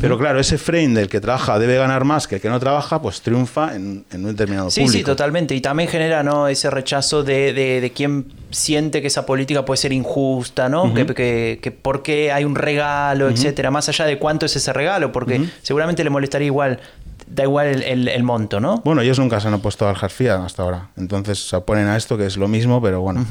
Pero 0.00 0.18
claro, 0.18 0.38
ese 0.38 0.58
frame 0.58 0.88
del 0.88 1.08
que 1.08 1.18
trabaja 1.18 1.58
debe 1.58 1.76
ganar 1.76 2.04
más 2.04 2.28
que 2.28 2.34
el 2.34 2.40
que 2.42 2.50
no 2.50 2.60
trabaja, 2.60 3.00
pues 3.00 3.22
triunfa 3.22 3.74
en, 3.74 4.04
un 4.12 4.24
determinado 4.24 4.70
sí, 4.70 4.82
público. 4.82 4.98
Sí, 4.98 5.04
totalmente. 5.04 5.54
Y 5.54 5.62
también 5.62 5.88
genera 5.88 6.22
¿no? 6.22 6.46
ese 6.46 6.68
rechazo 6.68 7.24
de, 7.24 7.54
de, 7.54 7.92
quien 7.92 8.26
siente 8.50 9.00
que 9.00 9.06
esa 9.06 9.24
política 9.24 9.64
puede 9.64 9.78
ser 9.78 9.94
injusta, 9.94 10.68
¿no? 10.68 10.92
que, 10.92 11.58
que, 11.62 11.70
por 11.70 12.02
qué 12.02 12.32
hay 12.32 12.44
un 12.44 12.54
regalo, 12.54 13.30
etcétera, 13.30 13.70
más 13.70 13.88
allá 13.88 14.04
de 14.04 14.18
cuánto 14.18 14.44
es 14.44 14.56
ese 14.56 14.74
regalo, 14.74 15.10
porque 15.10 15.42
seguramente 15.62 16.04
le 16.04 16.10
molestaría 16.10 16.46
igual 16.46 16.80
da 17.30 17.44
igual 17.44 17.82
el, 17.82 18.22
monto, 18.22 18.60
¿no? 18.60 18.80
Bueno, 18.84 19.02
ellos 19.02 19.18
nunca 19.18 19.40
se 19.40 19.48
han 19.48 19.54
opuesto 19.54 19.88
al 19.88 19.96
Harfia 20.00 20.44
hasta 20.44 20.62
ahora. 20.62 20.90
Entonces 20.96 21.48
se 21.48 21.56
oponen 21.56 21.86
a 21.86 21.96
esto, 21.96 22.16
que 22.16 22.26
es 22.26 22.36
lo 22.36 22.48
mismo, 22.48 22.80
pero 22.82 23.00
bueno. 23.00 23.24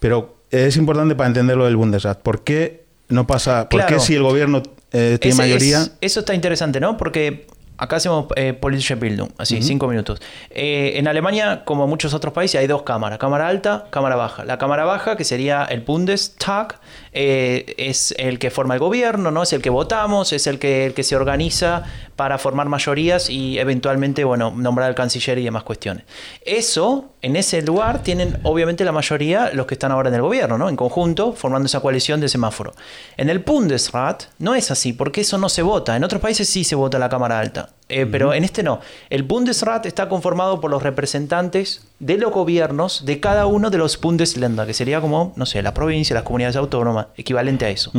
Pero 0.00 0.36
es 0.50 0.76
importante 0.76 1.14
para 1.14 1.28
entenderlo 1.28 1.64
del 1.64 1.76
Bundesrat. 1.76 2.20
¿Por 2.20 2.42
qué 2.44 2.84
no 3.08 3.26
pasa? 3.26 3.68
¿Por 3.68 3.86
qué 3.86 3.98
si 4.00 4.14
el 4.14 4.22
gobierno 4.22 4.62
eh, 4.92 5.18
tiene 5.20 5.36
mayoría? 5.36 5.86
eso 6.00 6.20
está 6.20 6.34
interesante, 6.34 6.80
¿no? 6.80 6.96
Porque 6.96 7.46
Acá 7.76 7.96
hacemos 7.96 8.26
eh, 8.36 8.52
Politische 8.52 8.94
Bildung, 8.94 9.30
así, 9.36 9.60
cinco 9.60 9.88
minutos. 9.88 10.22
Eh, 10.50 10.92
en 10.94 11.08
Alemania, 11.08 11.62
como 11.64 11.84
en 11.84 11.90
muchos 11.90 12.14
otros 12.14 12.32
países, 12.32 12.60
hay 12.60 12.68
dos 12.68 12.82
cámaras, 12.82 13.18
cámara 13.18 13.48
alta, 13.48 13.86
cámara 13.90 14.14
baja. 14.14 14.44
La 14.44 14.58
cámara 14.58 14.84
baja, 14.84 15.16
que 15.16 15.24
sería 15.24 15.64
el 15.64 15.80
Bundestag, 15.80 16.78
eh, 17.16 17.74
es 17.78 18.12
el 18.18 18.40
que 18.40 18.50
forma 18.50 18.74
el 18.74 18.80
gobierno, 18.80 19.30
¿no? 19.30 19.44
Es 19.44 19.52
el 19.52 19.62
que 19.62 19.70
votamos, 19.70 20.32
es 20.32 20.48
el 20.48 20.58
que, 20.58 20.92
se 21.04 21.16
organiza 21.16 21.84
para 22.16 22.38
formar 22.38 22.68
mayorías 22.68 23.30
y 23.30 23.58
eventualmente, 23.58 24.24
bueno, 24.24 24.52
nombrar 24.56 24.88
al 24.88 24.94
canciller 24.94 25.38
y 25.38 25.44
demás 25.44 25.62
cuestiones. 25.62 26.04
Eso, 26.44 27.10
en 27.22 27.36
ese 27.36 27.62
lugar, 27.62 28.02
tienen 28.02 28.38
obviamente 28.42 28.84
la 28.84 28.92
mayoría 28.92 29.50
los 29.52 29.66
que 29.66 29.74
están 29.74 29.92
ahora 29.92 30.08
en 30.08 30.16
el 30.16 30.22
gobierno, 30.22 30.58
¿no? 30.58 30.68
En 30.68 30.76
conjunto, 30.76 31.32
formando 31.32 31.66
esa 31.66 31.80
coalición 31.80 32.20
de 32.20 32.28
semáforo. 32.28 32.74
En 33.16 33.30
el 33.30 33.38
Bundesrat 33.38 34.24
no 34.38 34.54
es 34.54 34.70
así, 34.70 34.92
porque 34.92 35.20
eso 35.20 35.38
no 35.38 35.48
se 35.48 35.62
vota. 35.62 35.94
En 35.94 36.02
otros 36.02 36.20
países 36.20 36.48
sí 36.48 36.64
se 36.64 36.74
vota 36.74 36.98
la 36.98 37.08
cámara 37.08 37.38
alta. 37.38 37.70
Eh, 37.96 38.06
pero 38.06 38.34
en 38.34 38.42
este 38.42 38.64
no. 38.64 38.80
El 39.08 39.22
Bundesrat 39.22 39.86
está 39.86 40.08
conformado 40.08 40.60
por 40.60 40.68
los 40.68 40.82
representantes 40.82 41.86
de 42.00 42.18
los 42.18 42.32
gobiernos 42.32 43.04
de 43.06 43.20
cada 43.20 43.46
uno 43.46 43.70
de 43.70 43.78
los 43.78 44.00
Bundesländer, 44.00 44.66
que 44.66 44.74
sería 44.74 45.00
como, 45.00 45.32
no 45.36 45.46
sé, 45.46 45.62
la 45.62 45.72
provincia, 45.74 46.12
las 46.12 46.24
comunidades 46.24 46.56
autónomas, 46.56 47.06
equivalente 47.16 47.66
a 47.66 47.70
eso. 47.70 47.92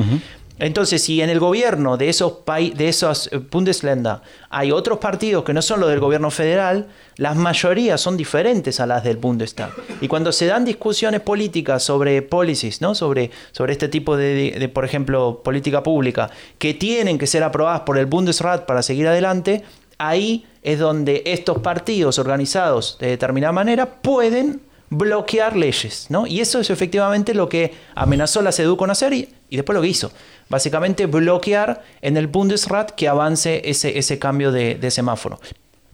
Entonces, 0.58 1.02
si 1.04 1.22
en 1.22 1.30
el 1.30 1.40
gobierno 1.40 1.98
de 1.98 2.08
esos, 2.10 2.40
de 2.46 2.88
esos 2.88 3.30
eh, 3.32 3.38
Bundesländer 3.38 4.18
hay 4.50 4.72
otros 4.72 5.00
partidos 5.00 5.44
que 5.44 5.54
no 5.54 5.62
son 5.62 5.82
los 5.82 5.90
del 5.90 6.00
gobierno 6.00 6.32
federal, 6.32 6.88
las 7.18 7.36
mayorías 7.36 8.00
son 8.00 8.16
diferentes 8.16 8.80
a 8.80 8.86
las 8.86 9.04
del 9.04 9.18
Bundestag. 9.18 9.70
Y 10.00 10.08
cuando 10.08 10.32
se 10.32 10.46
dan 10.46 10.64
discusiones 10.64 11.22
políticas 11.22 11.84
sobre 11.84 12.22
policies, 12.22 12.82
¿no? 12.82 12.96
sobre, 12.96 13.32
sobre 13.52 13.74
este 13.74 13.90
tipo 13.90 14.16
de, 14.16 14.70
por 14.74 14.86
ejemplo, 14.86 15.42
política 15.44 15.84
pública, 15.84 16.30
que 16.58 16.74
tienen 16.74 17.18
que 17.18 17.28
ser 17.28 17.44
aprobadas 17.44 17.82
por 17.82 17.98
el 17.98 18.06
Bundesrat 18.06 18.66
para 18.66 18.82
seguir 18.82 19.08
adelante, 19.08 19.64
ahí 19.98 20.46
es 20.62 20.80
donde 20.80 21.24
estos 21.26 21.60
partidos 21.60 22.20
organizados 22.20 22.98
de 23.00 23.08
determinada 23.08 23.54
manera 23.54 24.02
pueden 24.02 24.62
bloquear 24.90 25.56
leyes, 25.56 26.08
¿no? 26.10 26.28
Y 26.28 26.42
eso 26.42 26.60
es 26.60 26.70
efectivamente 26.70 27.34
lo 27.34 27.50
que 27.50 27.74
amenazó 27.96 28.42
la 28.42 28.52
SEDU 28.52 28.78
con 28.78 28.90
hacer 28.90 29.14
y, 29.14 29.30
después 29.50 29.76
lo 29.76 29.82
que 29.82 29.88
hizo. 29.88 30.12
Básicamente 30.50 31.06
bloquear 31.08 31.84
en 32.02 32.18
el 32.18 32.28
Bundesrat 32.28 32.92
que 32.92 33.08
avance 33.08 33.62
ese, 33.70 33.98
ese 33.98 34.20
cambio 34.20 34.52
de, 34.52 34.92
semáforo. 34.92 35.40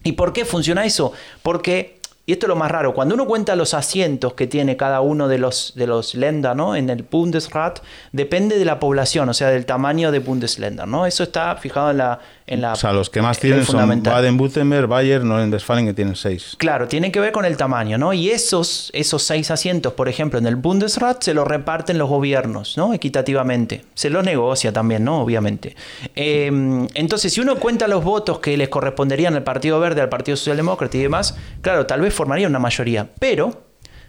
¿Y 0.04 0.12
por 0.12 0.32
qué 0.32 0.44
funciona 0.44 0.84
eso? 0.84 1.12
Porque 1.42 2.00
y 2.24 2.32
esto 2.32 2.46
es 2.46 2.48
lo 2.48 2.56
más 2.56 2.70
raro, 2.70 2.94
cuando 2.94 3.16
uno 3.16 3.26
cuenta 3.26 3.56
los 3.56 3.74
asientos 3.74 4.34
que 4.34 4.46
tiene 4.46 4.76
cada 4.76 5.00
uno 5.00 5.26
de 5.26 5.38
los, 5.38 5.72
de 5.74 5.88
los 5.88 6.14
Länder 6.14 6.54
¿no? 6.54 6.76
en 6.76 6.88
el 6.88 7.02
Bundesrat, 7.02 7.80
depende 8.12 8.60
de 8.60 8.64
la 8.64 8.78
población, 8.78 9.28
o 9.28 9.34
sea, 9.34 9.50
del 9.50 9.66
tamaño 9.66 10.12
de 10.12 10.20
Bundesländer. 10.20 10.86
¿no? 10.86 11.04
Eso 11.04 11.24
está 11.24 11.56
fijado 11.56 11.90
en 11.90 11.98
la... 11.98 12.20
En 12.46 12.60
la 12.60 12.72
O 12.72 12.76
sea, 12.76 12.92
los 12.92 13.08
que 13.08 13.22
más 13.22 13.38
en 13.38 13.42
tienen 13.42 13.64
son. 13.64 14.02
Baden-Württemberg, 14.02 14.86
Bayern, 14.86 15.28
Nordrhein-Westfalen, 15.28 15.86
que 15.86 15.94
tienen 15.94 16.16
seis. 16.16 16.56
Claro, 16.58 16.88
tiene 16.88 17.12
que 17.12 17.20
ver 17.20 17.32
con 17.32 17.44
el 17.44 17.56
tamaño, 17.56 17.98
¿no? 17.98 18.12
Y 18.12 18.30
esos, 18.30 18.90
esos 18.94 19.22
seis 19.22 19.50
asientos, 19.50 19.92
por 19.92 20.08
ejemplo, 20.08 20.38
en 20.38 20.46
el 20.46 20.56
Bundesrat 20.56 21.22
se 21.22 21.34
los 21.34 21.46
reparten 21.46 21.98
los 21.98 22.08
gobiernos, 22.08 22.76
¿no? 22.76 22.94
Equitativamente. 22.94 23.84
Se 23.94 24.10
los 24.10 24.24
negocia 24.24 24.72
también, 24.72 25.04
¿no? 25.04 25.22
Obviamente. 25.22 25.76
Eh, 26.16 26.46
entonces, 26.94 27.32
si 27.32 27.40
uno 27.40 27.56
cuenta 27.56 27.86
los 27.88 28.02
votos 28.02 28.40
que 28.40 28.56
les 28.56 28.68
corresponderían 28.68 29.34
al 29.34 29.44
Partido 29.44 29.78
Verde, 29.80 30.00
al 30.00 30.08
Partido 30.08 30.36
Socialdemócrata 30.36 30.96
y 30.96 31.00
demás, 31.00 31.36
claro, 31.60 31.86
tal 31.86 32.00
vez 32.00 32.12
formaría 32.12 32.48
una 32.48 32.58
mayoría. 32.58 33.08
Pero, 33.18 33.62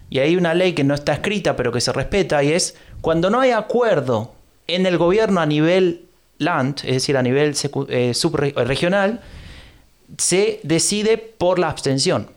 y 0.09 0.19
hay 0.19 0.35
una 0.35 0.53
ley 0.53 0.73
que 0.73 0.83
no 0.83 0.93
está 0.93 1.13
escrita, 1.13 1.55
pero 1.55 1.71
que 1.71 1.81
se 1.81 1.91
respeta, 1.91 2.43
y 2.43 2.51
es 2.51 2.75
cuando 3.01 3.29
no 3.29 3.39
hay 3.39 3.51
acuerdo 3.51 4.33
en 4.67 4.85
el 4.85 4.97
gobierno 4.97 5.41
a 5.41 5.45
nivel 5.45 6.07
land, 6.39 6.79
es 6.83 6.93
decir, 6.93 7.15
a 7.17 7.21
nivel 7.21 7.55
eh, 7.89 8.13
subregional, 8.13 9.21
se 10.17 10.59
decide 10.63 11.17
por 11.17 11.59
la 11.59 11.69
abstención. 11.69 12.27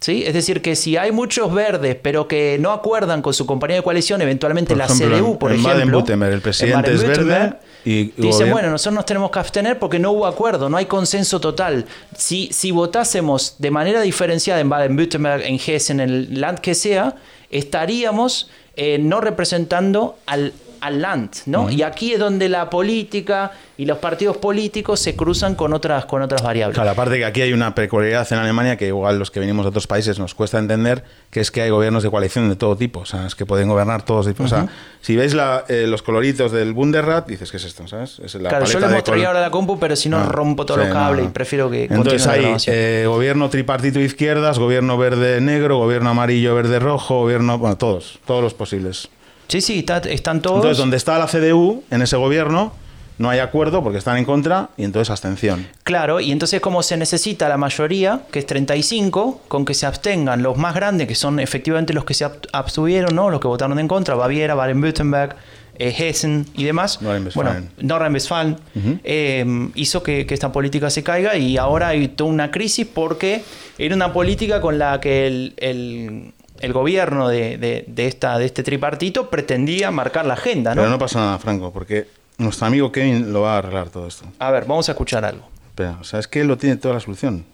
¿Sí? 0.00 0.22
Es 0.24 0.32
decir, 0.32 0.62
que 0.62 0.76
si 0.76 0.96
hay 0.96 1.10
muchos 1.10 1.52
verdes, 1.52 1.96
pero 2.00 2.28
que 2.28 2.56
no 2.60 2.70
acuerdan 2.70 3.20
con 3.20 3.34
su 3.34 3.46
compañía 3.46 3.78
de 3.78 3.82
coalición, 3.82 4.22
eventualmente 4.22 4.68
Por 4.68 4.78
la 4.78 4.84
ejemplo, 4.84 5.08
CDU, 5.18 5.38
por 5.40 5.50
en 5.50 5.56
ejemplo. 5.58 5.74
Baden-Württemberg, 5.74 6.32
el 6.34 6.40
presidente 6.40 6.90
en 6.90 6.96
es 6.96 7.02
verde 7.02 7.54
y- 7.84 7.90
y 7.90 8.04
Dice, 8.16 8.28
gobierno- 8.44 8.52
bueno, 8.52 8.70
nosotros 8.70 8.94
nos 8.94 9.06
tenemos 9.06 9.32
que 9.32 9.40
abstener 9.40 9.80
porque 9.80 9.98
no 9.98 10.12
hubo 10.12 10.26
acuerdo, 10.28 10.68
no 10.68 10.76
hay 10.76 10.86
consenso 10.86 11.40
total. 11.40 11.84
Si, 12.16 12.48
si 12.52 12.70
votásemos 12.70 13.56
de 13.58 13.72
manera 13.72 14.00
diferenciada 14.00 14.60
en 14.60 14.68
Baden-Württemberg, 14.68 15.42
en 15.42 15.58
Hessen, 15.66 15.98
en 15.98 16.10
el 16.10 16.40
land 16.40 16.60
que 16.60 16.76
sea, 16.76 17.16
estaríamos 17.50 18.48
eh, 18.76 18.98
no 19.00 19.20
representando 19.20 20.16
al, 20.26 20.52
al 20.80 21.00
land, 21.02 21.30
¿no? 21.46 21.70
Y 21.70 21.82
aquí 21.82 22.12
es 22.12 22.18
donde 22.18 22.48
la 22.48 22.70
política 22.70 23.52
y 23.76 23.84
los 23.86 23.98
partidos 23.98 24.36
políticos 24.38 24.98
se 25.00 25.14
cruzan 25.16 25.54
con 25.54 25.72
otras, 25.72 26.04
con 26.06 26.22
otras 26.22 26.42
variables. 26.42 26.74
Claro, 26.74 26.90
aparte 26.90 27.16
que 27.18 27.24
aquí 27.24 27.42
hay 27.42 27.52
una 27.52 27.74
peculiaridad 27.74 28.26
en 28.32 28.38
Alemania 28.38 28.76
que 28.76 28.86
igual 28.88 29.18
los 29.18 29.30
que 29.30 29.40
venimos 29.40 29.64
de 29.64 29.68
otros 29.68 29.86
países 29.86 30.18
nos 30.18 30.34
cuesta 30.34 30.58
entender, 30.58 31.04
que 31.30 31.40
es 31.40 31.50
que 31.50 31.62
hay 31.62 31.70
gobiernos 31.70 32.02
de 32.02 32.10
coalición 32.10 32.48
de 32.48 32.56
todo 32.56 32.76
tipo, 32.76 33.00
o 33.00 33.06
sea, 33.06 33.26
es 33.26 33.34
que 33.34 33.46
pueden 33.46 33.68
gobernar 33.68 34.02
todos. 34.04 34.26
O 34.38 34.48
sea, 34.48 34.66
si 35.00 35.14
veis 35.16 35.34
la- 35.34 35.64
eh, 35.68 35.86
los 35.88 36.02
coloritos 36.02 36.50
del 36.52 36.72
Bundesrat, 36.72 37.26
dices, 37.28 37.50
¿qué 37.50 37.56
es 37.58 37.64
esto? 37.64 37.86
¿Sabes? 37.86 38.18
Es 38.24 38.34
la 38.34 38.48
Claro, 38.48 38.66
yo 38.66 38.80
les 38.80 38.90
mostraría 38.90 39.28
ahora 39.28 39.40
la 39.40 39.50
compu, 39.50 39.78
pero 39.78 39.94
si 39.96 40.08
no 40.08 40.18
Ah, 40.18 40.24
rompo 40.26 40.66
todos 40.66 40.80
sí, 40.80 40.86
los 40.86 40.94
cables 40.94 41.24
no. 41.24 41.30
y 41.30 41.32
prefiero 41.32 41.70
que 41.70 41.84
Entonces 41.84 42.26
hay 42.26 42.56
eh, 42.66 43.04
gobierno 43.06 43.48
tripartito 43.48 44.00
izquierdas, 44.00 44.58
gobierno 44.58 44.98
verde 44.98 45.40
negro, 45.40 45.78
gobierno 45.78 46.10
amarillo 46.10 46.54
verde 46.54 46.78
rojo, 46.78 47.20
gobierno, 47.20 47.58
bueno, 47.58 47.76
todos, 47.76 48.18
todos 48.26 48.42
los 48.42 48.54
posibles. 48.54 49.08
Sí, 49.48 49.60
sí, 49.60 49.78
está- 49.80 49.98
están 49.98 50.40
todos. 50.42 50.56
Entonces, 50.58 50.78
donde 50.78 50.96
está 50.96 51.18
la 51.18 51.26
CDU 51.26 51.82
en 51.90 52.02
ese 52.02 52.16
gobierno, 52.16 52.72
no 53.18 53.30
hay 53.30 53.40
acuerdo 53.40 53.82
porque 53.82 53.98
están 53.98 54.16
en 54.16 54.24
contra 54.24 54.68
y 54.76 54.84
entonces 54.84 55.10
abstención. 55.10 55.66
Claro, 55.82 56.20
y 56.20 56.30
entonces 56.30 56.60
como 56.60 56.82
se 56.84 56.96
necesita 56.96 57.48
la 57.48 57.56
mayoría, 57.56 58.20
que 58.30 58.38
es 58.38 58.46
35, 58.46 59.40
con 59.48 59.64
que 59.64 59.74
se 59.74 59.86
abstengan 59.86 60.42
los 60.42 60.56
más 60.56 60.74
grandes, 60.74 61.08
que 61.08 61.14
son 61.16 61.40
efectivamente 61.40 61.92
los 61.94 62.04
que 62.04 62.14
se 62.14 62.26
ab- 62.26 62.46
abstuvieron, 62.52 63.16
¿no? 63.16 63.28
los 63.30 63.40
que 63.40 63.48
votaron 63.48 63.78
en 63.80 63.88
contra, 63.88 64.14
Baviera, 64.14 64.54
Baden-Württemberg, 64.54 65.34
eh, 65.80 65.94
Hessen 65.96 66.46
y 66.54 66.64
demás, 66.64 67.00
Nordrhein-Westfalen. 67.02 67.52
bueno, 67.76 67.88
Nordrhein-Westfalen, 67.88 68.56
eh, 69.04 69.68
hizo 69.74 70.02
que, 70.02 70.26
que 70.26 70.34
esta 70.34 70.52
política 70.52 70.90
se 70.90 71.02
caiga 71.02 71.36
y 71.36 71.56
ahora 71.56 71.88
hay 71.88 72.08
toda 72.08 72.30
una 72.30 72.50
crisis 72.50 72.86
porque 72.86 73.42
era 73.78 73.94
una 73.94 74.12
política 74.12 74.60
con 74.60 74.78
la 74.78 75.00
que 75.00 75.26
el, 75.26 75.54
el- 75.56 76.32
el 76.60 76.72
gobierno 76.72 77.28
de, 77.28 77.56
de- 77.58 77.84
de 77.86 78.06
esta, 78.06 78.38
de 78.38 78.46
este 78.46 78.62
tripartito 78.62 79.28
pretendía 79.30 79.90
marcar 79.90 80.26
la 80.26 80.34
agenda, 80.34 80.74
¿no? 80.74 80.82
Pero 80.82 80.90
no 80.90 80.98
pasa 80.98 81.18
nada, 81.20 81.38
Franco, 81.38 81.72
porque 81.72 82.06
nuestro 82.38 82.66
amigo 82.66 82.90
Kevin 82.92 83.32
lo 83.32 83.42
va 83.42 83.54
a 83.56 83.58
arreglar 83.58 83.88
todo 83.90 84.06
esto. 84.06 84.24
A 84.38 84.50
ver, 84.50 84.64
vamos 84.66 84.88
a 84.88 84.92
escuchar 84.92 85.24
algo. 85.24 85.46
Espera, 85.68 85.98
o 86.00 86.04
sea, 86.04 86.18
es 86.20 86.28
que 86.28 86.40
él 86.40 86.48
lo 86.48 86.56
tiene 86.58 86.76
toda 86.76 86.94
la 86.94 87.00
solución. 87.00 87.44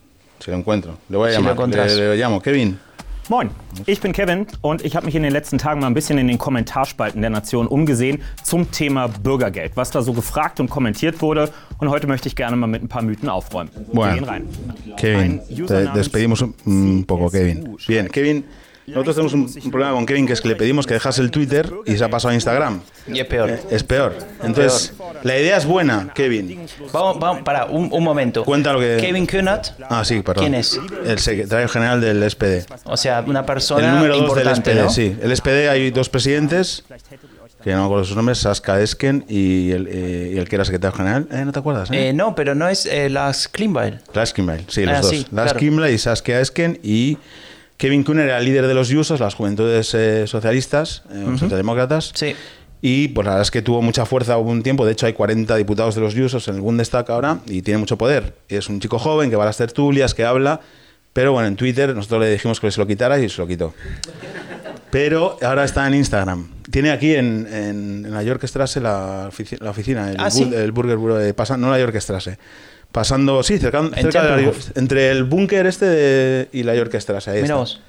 Si 0.41 0.51
lo 0.51 0.57
encuentro. 0.57 0.99
Le 1.09 1.17
voy 1.17 1.29
a 1.29 1.33
Si 1.33 1.37
lo 1.37 1.43
llamar. 1.43 1.53
encontrás. 1.55 1.95
le, 1.97 2.09
le 2.11 2.17
llamo. 2.17 2.41
Kevin. 2.41 2.79
Moin, 3.31 3.49
ich 3.87 4.03
bin 4.03 4.13
Kevin 4.13 4.47
und 4.61 4.85
ich 4.85 4.97
habe 4.97 5.07
mich 5.07 5.15
in 5.15 5.23
den 5.23 5.33
letzten 5.33 5.57
Tagen 5.57 5.81
mal 5.81 5.87
ein 5.87 5.95
bisschen 5.95 6.19
in 6.19 6.29
den 6.29 6.37
Kommentarspalten 6.37 7.23
der 7.23 7.31
Nation 7.31 7.67
umgesehen 7.67 8.21
zum 8.43 8.71
Thema 8.71 9.09
Bürgergeld, 9.09 9.73
was 9.77 9.91
da 9.91 10.03
so 10.03 10.13
gefragt 10.13 10.61
und 10.61 10.69
kommentiert 10.69 11.23
wurde. 11.23 11.49
Und 11.79 11.89
heute 11.89 12.07
möchte 12.07 12.29
ich 12.29 12.37
gerne 12.37 12.55
mal 12.55 12.67
mit 12.67 12.83
ein 12.83 12.89
paar 12.89 13.01
Mythen 13.01 13.31
aufräumen. 13.31 13.71
Wir 13.75 13.95
Bueno, 13.95 14.15
gehen 14.17 14.25
rein. 14.25 14.49
Kevin, 14.99 15.41
te 15.67 15.89
despedimos 15.95 16.43
un, 16.43 16.55
un 16.67 17.05
poco, 17.07 17.31
Kevin. 17.31 17.77
Bien, 17.87 18.11
Kevin, 18.13 18.45
nosotros 18.87 19.17
tenemos 19.17 19.33
un, 19.35 19.63
un 19.65 19.71
problema 19.71 19.93
con 19.95 20.05
Kevin 20.07 20.27
que 20.27 20.33
es 20.35 20.41
que 20.41 20.49
le 20.49 20.57
pedimos 20.57 20.87
que 20.87 20.95
dejase 20.95 21.23
el 21.23 21.31
Twitter 21.31 21.71
y 21.87 21.97
se 21.97 22.05
ha 22.05 22.09
pasado 22.11 22.33
a 22.33 22.35
Instagram. 22.35 22.81
Y 23.07 23.19
es 23.21 23.27
peor. 23.27 23.59
Es 23.71 23.83
peor. 23.83 24.15
Entonces, 24.43 24.93
la 25.23 25.39
idea 25.39 25.57
es 25.57 25.65
buena, 25.65 26.11
Kevin. 26.15 26.67
Vamos, 26.93 27.19
vamos, 27.19 27.43
para, 27.43 27.67
un, 27.67 27.89
un 27.93 28.05
momento. 28.05 28.45
Cuenta 28.45 28.73
lo 28.73 28.81
que- 28.81 28.99
Kevin 29.01 29.27
Kühnert, 29.27 29.69
Ah, 29.89 30.05
sí, 30.05 30.21
perdón. 30.21 30.45
¿Quién 30.45 30.55
es? 30.55 30.79
El 31.07 31.19
secretario 31.19 31.69
general 31.69 32.01
del 32.01 32.23
SPD. 32.31 32.67
o 32.85 32.97
sea, 32.97 33.25
una 33.27 33.45
persona 33.47 33.89
El 33.89 33.95
número 33.95 34.19
2 34.19 34.35
del 34.37 34.49
SPD, 34.57 34.75
¿no? 34.83 34.91
sí. 34.91 35.17
El 35.23 35.31
SPD 35.37 35.69
hay 35.69 35.91
dos 35.91 36.09
presidentes, 36.09 36.85
que 37.63 37.71
no 37.73 37.79
me 37.81 37.85
acuerdo 37.87 38.05
sus 38.05 38.17
nombres, 38.17 38.39
Saskia 38.39 38.81
Esken 38.81 39.25
y 39.29 39.71
el, 39.71 39.89
eh, 39.91 40.33
y 40.35 40.39
el 40.39 40.47
que 40.49 40.57
era 40.57 40.65
secretario 40.67 40.97
general. 40.97 41.27
Eh, 41.31 41.43
¿No 41.47 41.53
te 41.53 41.59
acuerdas? 41.59 41.91
Eh? 41.91 42.09
Eh, 42.09 42.13
no, 42.13 42.35
pero 42.35 42.55
no 42.55 42.69
es 42.69 42.85
eh, 42.87 43.09
las 43.09 43.49
Kleinbeil. 43.49 44.01
Lars 44.13 44.33
Kimball, 44.35 44.65
sí, 44.69 44.85
los 44.85 44.95
Ah, 44.95 45.01
dos. 45.01 45.11
sí, 45.11 45.27
Lars 45.33 45.55
claro. 45.55 45.89
Y 45.89 45.99
Saskia 45.99 46.41
Esken 46.41 46.79
y 46.83 47.17
Kevin 47.85 48.03
Kuhn 48.03 48.19
era 48.19 48.39
el 48.39 48.45
líder 48.47 48.67
de 48.67 48.73
los 48.73 48.91
Jusos, 48.91 49.21
las 49.21 49.35
juventudes 49.35 49.93
eh, 49.95 50.27
socialistas, 50.27 51.03
eh, 51.13 51.23
o 51.29 51.37
socialdemócratas. 51.37 52.13
Sí. 52.15 52.35
Y 52.81 53.09
pues 53.09 53.27
la 53.27 53.33
verdad 53.33 53.43
es 53.43 53.51
que 53.51 53.61
tuvo 53.61 53.83
mucha 53.83 54.07
fuerza 54.07 54.39
hubo 54.39 54.51
un 54.51 54.63
tiempo. 54.63 54.87
De 54.87 54.93
hecho, 54.93 55.05
hay 55.05 55.13
40 55.13 55.55
diputados 55.57 55.95
de 55.95 56.01
los 56.01 56.15
Jusos 56.15 56.49
en 56.49 56.55
el 56.55 56.61
Bundestag 56.63 57.11
ahora 57.11 57.41
y 57.47 57.61
tiene 57.61 57.77
mucho 57.79 57.99
poder. 57.99 58.35
Es 58.49 58.71
un 58.71 58.81
chico 58.81 58.99
joven 58.99 59.29
que 59.29 59.37
va 59.37 59.43
a 59.43 59.47
las 59.47 59.59
tertulias, 59.59 60.15
que 60.15 60.25
habla. 60.25 60.61
Pero 61.13 61.33
bueno, 61.33 61.47
en 61.49 61.57
Twitter 61.57 61.95
nosotros 61.95 62.23
le 62.23 62.31
dijimos 62.31 62.59
que 62.59 62.71
se 62.71 62.81
lo 62.81 62.87
quitara 62.87 63.19
y 63.21 63.29
se 63.29 63.41
lo 63.43 63.47
quitó. 63.47 63.75
Pero 64.91 65.37
ahora 65.43 65.65
está 65.65 65.87
en 65.87 65.95
Instagram. 65.95 66.49
Tiene 66.71 66.91
aquí 66.91 67.15
en, 67.15 67.47
en, 67.53 68.07
en 68.07 68.11
la 68.13 68.23
Yorkstrasse 68.23 68.81
la, 68.81 69.29
ofici- 69.31 69.61
la 69.61 69.71
oficina, 69.71 70.11
el, 70.11 70.17
Ah, 70.19 70.29
el 70.55 70.73
Burger 70.73 70.97
Bureau, 70.97 71.19
de 71.19 71.35
pasa- 71.35 71.57
no 71.57 71.71
la 71.71 71.79
Yorkstrasse. 71.79 72.39
Pasando, 72.95 73.43
sí, 73.43 73.59
cerca, 73.59 73.83
cerca 74.01 74.23
de 74.37 74.43
la- 74.43 74.53
entre 74.77 75.11
el 75.11 75.25
búnker 75.25 75.67
este 75.67 75.85
de- 75.85 76.49
y 76.53 76.63
la 76.63 76.77
Yorkstrasse. 76.77 77.29
Ahí 77.33 77.43
Mira 77.43 77.47
está. 77.47 77.55
vos. 77.57 77.81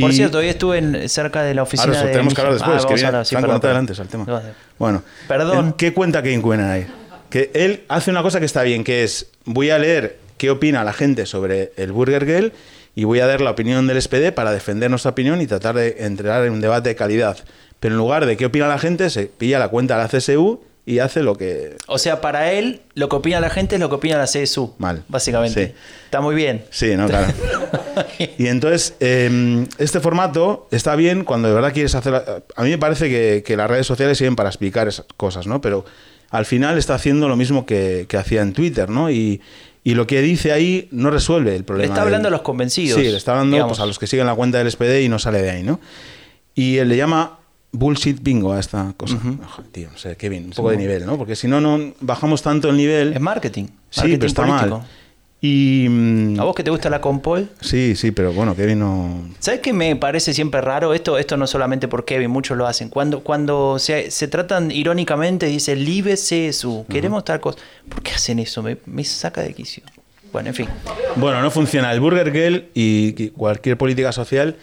Por 0.00 0.12
cierto, 0.12 0.38
hoy 0.38 0.48
estuve 0.48 0.78
en- 0.78 1.08
cerca 1.08 1.44
de 1.44 1.54
la 1.54 1.62
oficina 1.62 1.84
Ahora 1.84 1.98
eso 1.98 2.06
de... 2.06 2.12
tenemos 2.12 2.34
que 2.34 2.40
hablar 2.40 2.52
Ah, 2.54 2.56
después. 2.56 2.72
que 2.78 2.82
vamos 2.82 2.90
a 2.90 2.94
viene- 2.96 3.06
hablar, 3.06 3.26
sí, 3.26 3.34
perdón, 3.36 3.60
perdón. 3.60 3.88
al 4.00 4.08
tema. 4.08 4.42
Bueno, 4.76 5.02
Perdón. 5.28 5.66
¿en 5.66 5.72
¿qué 5.74 5.92
cuenta 5.92 6.20
Kevin 6.20 6.42
Cuena 6.42 6.72
ahí? 6.72 6.86
Que 7.30 7.52
él 7.54 7.84
hace 7.88 8.10
una 8.10 8.22
cosa 8.22 8.40
que 8.40 8.46
está 8.46 8.64
bien, 8.64 8.82
que 8.82 9.04
es, 9.04 9.28
voy 9.44 9.70
a 9.70 9.78
leer 9.78 10.18
qué 10.36 10.50
opina 10.50 10.82
la 10.82 10.92
gente 10.92 11.24
sobre 11.24 11.72
el 11.76 11.92
Burger 11.92 12.26
Girl 12.26 12.52
y 12.96 13.04
voy 13.04 13.20
a 13.20 13.26
dar 13.28 13.40
la 13.40 13.52
opinión 13.52 13.86
del 13.86 13.98
SPD 14.02 14.32
para 14.32 14.50
defender 14.50 14.90
nuestra 14.90 15.12
opinión 15.12 15.40
y 15.40 15.46
tratar 15.46 15.76
de 15.76 15.94
entrar 16.00 16.44
en 16.44 16.54
un 16.54 16.60
debate 16.60 16.88
de 16.88 16.96
calidad. 16.96 17.38
Pero 17.78 17.94
en 17.94 17.98
lugar 17.98 18.26
de 18.26 18.36
qué 18.36 18.46
opina 18.46 18.66
la 18.66 18.78
gente, 18.80 19.10
se 19.10 19.26
pilla 19.26 19.60
la 19.60 19.68
cuenta 19.68 19.96
de 19.96 20.02
la 20.02 20.08
CSU 20.08 20.60
y 20.84 20.98
hace 20.98 21.22
lo 21.22 21.36
que... 21.36 21.76
O 21.86 21.98
sea, 21.98 22.20
para 22.20 22.52
él, 22.52 22.80
lo 22.94 23.08
que 23.08 23.16
opina 23.16 23.38
la 23.40 23.50
gente 23.50 23.76
es 23.76 23.80
lo 23.80 23.88
que 23.88 23.94
opina 23.96 24.18
la 24.18 24.24
CSU. 24.24 24.74
Mal. 24.78 25.04
Básicamente. 25.08 25.66
Sí. 25.68 25.72
Está 26.06 26.20
muy 26.20 26.34
bien. 26.34 26.64
Sí, 26.70 26.96
no, 26.96 27.06
claro. 27.06 27.32
Y 28.38 28.46
entonces, 28.46 28.94
eh, 29.00 29.66
este 29.78 30.00
formato 30.00 30.66
está 30.70 30.96
bien 30.96 31.24
cuando 31.24 31.48
de 31.48 31.54
verdad 31.54 31.72
quieres 31.72 31.94
hacer... 31.94 32.14
A 32.56 32.62
mí 32.62 32.70
me 32.70 32.78
parece 32.78 33.08
que, 33.08 33.42
que 33.46 33.56
las 33.56 33.70
redes 33.70 33.86
sociales 33.86 34.18
sirven 34.18 34.34
para 34.36 34.48
explicar 34.48 34.88
esas 34.88 35.06
cosas, 35.16 35.46
¿no? 35.46 35.60
Pero 35.60 35.84
al 36.30 36.46
final 36.46 36.78
está 36.78 36.94
haciendo 36.94 37.28
lo 37.28 37.36
mismo 37.36 37.66
que, 37.66 38.06
que 38.08 38.16
hacía 38.16 38.40
en 38.42 38.52
Twitter, 38.52 38.88
¿no? 38.88 39.10
Y, 39.10 39.40
y 39.84 39.94
lo 39.94 40.06
que 40.06 40.20
dice 40.22 40.52
ahí 40.52 40.88
no 40.90 41.10
resuelve 41.10 41.54
el 41.54 41.64
problema. 41.64 41.92
está 41.92 42.00
del- 42.04 42.08
hablando 42.14 42.28
a 42.28 42.30
los 42.30 42.42
convencidos, 42.42 42.98
Sí, 42.98 43.06
le 43.08 43.16
está 43.16 43.32
hablando 43.38 43.66
pues, 43.68 43.78
a 43.80 43.86
los 43.86 43.98
que 43.98 44.06
siguen 44.06 44.26
la 44.26 44.34
cuenta 44.34 44.58
del 44.58 44.70
SPD 44.70 45.02
y 45.02 45.08
no 45.08 45.18
sale 45.18 45.42
de 45.42 45.50
ahí, 45.50 45.62
¿no? 45.62 45.78
Y 46.54 46.78
él 46.78 46.88
le 46.88 46.96
llama 46.96 47.38
bullshit 47.72 48.22
bingo 48.22 48.52
a 48.52 48.60
esta 48.60 48.92
cosa. 48.96 49.16
Ojo, 49.44 49.62
tío, 49.72 49.88
no 49.90 49.98
sé, 49.98 50.16
Kevin, 50.16 50.44
un 50.44 50.50
poco 50.50 50.70
de 50.70 50.76
nivel, 50.76 51.06
¿no? 51.06 51.16
Porque 51.18 51.34
si 51.34 51.48
no, 51.48 51.60
no 51.60 51.92
bajamos 52.00 52.42
tanto 52.42 52.68
el 52.68 52.76
nivel. 52.76 53.14
Es 53.14 53.20
marketing. 53.20 53.64
Sí, 53.90 54.00
marketing 54.00 54.18
pero 54.18 54.26
está 54.26 54.46
político. 54.46 54.78
mal. 54.78 54.88
Y... 55.44 55.86
mm, 55.88 56.38
¿A 56.38 56.44
vos 56.44 56.54
que 56.54 56.62
te 56.62 56.70
gusta 56.70 56.88
la 56.88 57.00
compol? 57.00 57.48
Sí, 57.60 57.96
sí, 57.96 58.12
pero 58.12 58.32
bueno, 58.32 58.54
Kevin 58.54 58.78
no... 58.78 59.28
¿Sabes 59.40 59.58
qué 59.58 59.72
me 59.72 59.96
parece 59.96 60.32
siempre 60.32 60.60
raro? 60.60 60.94
Esto, 60.94 61.18
esto 61.18 61.36
no 61.36 61.48
solamente 61.48 61.88
por 61.88 62.04
Kevin, 62.04 62.30
muchos 62.30 62.56
lo 62.56 62.66
hacen. 62.66 62.88
Cuando, 62.88 63.24
cuando 63.24 63.80
se, 63.80 64.12
se 64.12 64.28
tratan 64.28 64.70
irónicamente, 64.70 65.46
dice 65.46 65.74
Live 65.74 66.14
CSU, 66.14 66.86
queremos 66.88 67.24
tal 67.24 67.40
cosa. 67.40 67.58
¿Por 67.88 68.02
qué 68.02 68.12
hacen 68.12 68.38
eso? 68.38 68.62
Me, 68.62 68.76
me 68.86 69.02
saca 69.02 69.40
de 69.40 69.52
quicio. 69.52 69.82
Bueno, 70.32 70.50
en 70.50 70.54
fin. 70.54 70.68
Bueno, 71.16 71.42
no 71.42 71.50
funciona. 71.50 71.90
El 71.92 71.98
Burger 71.98 72.32
Girl 72.32 72.66
y 72.72 73.30
cualquier 73.30 73.76
política 73.76 74.12
social 74.12 74.56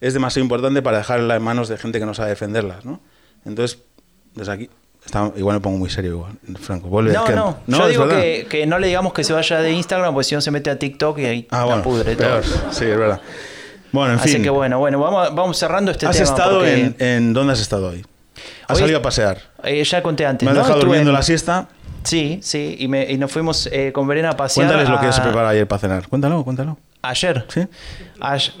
es 0.00 0.14
demasiado 0.14 0.44
importante 0.44 0.82
para 0.82 0.98
dejarla 0.98 1.36
en 1.36 1.42
manos 1.42 1.68
de 1.68 1.76
gente 1.78 1.98
que 2.00 2.06
no 2.06 2.14
sabe 2.14 2.30
defenderlas, 2.30 2.84
¿no? 2.84 3.00
Entonces, 3.44 3.78
desde 4.34 4.52
aquí, 4.52 4.70
Está- 5.04 5.32
igual 5.36 5.56
me 5.56 5.60
pongo 5.60 5.78
muy 5.78 5.88
serio 5.88 6.10
igual, 6.10 6.32
Franco. 6.60 6.88
Vuelve, 6.88 7.12
No, 7.14 7.24
que- 7.24 7.34
no, 7.34 7.56
yo 7.66 7.88
digo 7.88 8.06
que, 8.08 8.46
que 8.50 8.66
no 8.66 8.78
le 8.78 8.86
digamos 8.88 9.14
que 9.14 9.24
se 9.24 9.32
vaya 9.32 9.58
de 9.60 9.72
Instagram, 9.72 10.12
porque 10.12 10.24
si 10.24 10.34
no 10.34 10.42
se 10.42 10.50
mete 10.50 10.68
a 10.68 10.78
TikTok 10.78 11.18
y 11.20 11.24
ahí 11.24 11.48
Ah, 11.50 11.64
bueno, 11.64 11.82
pudre 11.82 12.14
todo. 12.16 12.42
Sí, 12.70 12.84
es 12.84 12.98
verdad. 12.98 13.20
Bueno, 13.92 14.12
en 14.12 14.20
Así 14.20 14.28
fin. 14.34 14.42
que 14.42 14.50
bueno, 14.50 14.78
bueno, 14.78 15.00
vamos, 15.00 15.34
vamos 15.34 15.56
cerrando 15.58 15.90
este 15.90 16.06
¿Has 16.06 16.16
tema. 16.16 16.28
estado 16.28 16.58
porque, 16.58 16.80
en, 16.80 16.96
en... 16.98 17.32
¿Dónde 17.32 17.54
has 17.54 17.60
estado 17.60 17.88
hoy? 17.88 18.04
¿Has 18.68 18.76
Hoy- 18.76 18.82
salido 18.82 18.98
a 18.98 19.02
pasear? 19.02 19.38
eh, 19.64 19.82
ya 19.82 20.02
conté 20.02 20.26
antes. 20.26 20.44
¿Me 20.44 20.50
has 20.50 20.54
¿no? 20.56 20.60
dejado 20.62 20.78
Estuve 20.80 20.88
durmiendo 20.90 21.10
en- 21.10 21.16
la 21.16 21.22
siesta? 21.22 21.68
Sí, 22.04 22.38
sí, 22.42 22.76
y, 22.78 22.86
me- 22.88 23.10
y 23.10 23.16
nos 23.18 23.32
fuimos 23.32 23.68
eh, 23.72 23.92
con 23.92 24.06
Verena 24.06 24.30
a 24.30 24.36
pasear. 24.36 24.66
Cuéntales 24.66 24.88
lo 24.90 25.00
que 25.00 25.06
a- 25.06 25.12
se 25.12 25.22
prepara 25.22 25.48
ayer 25.48 25.66
para 25.66 25.80
cenar. 25.80 26.08
Cuéntalo, 26.08 26.44
cuéntalo. 26.44 26.78
Ayer. 27.02 27.46
¿Sí? 27.48 27.66
Ayer. 28.20 28.52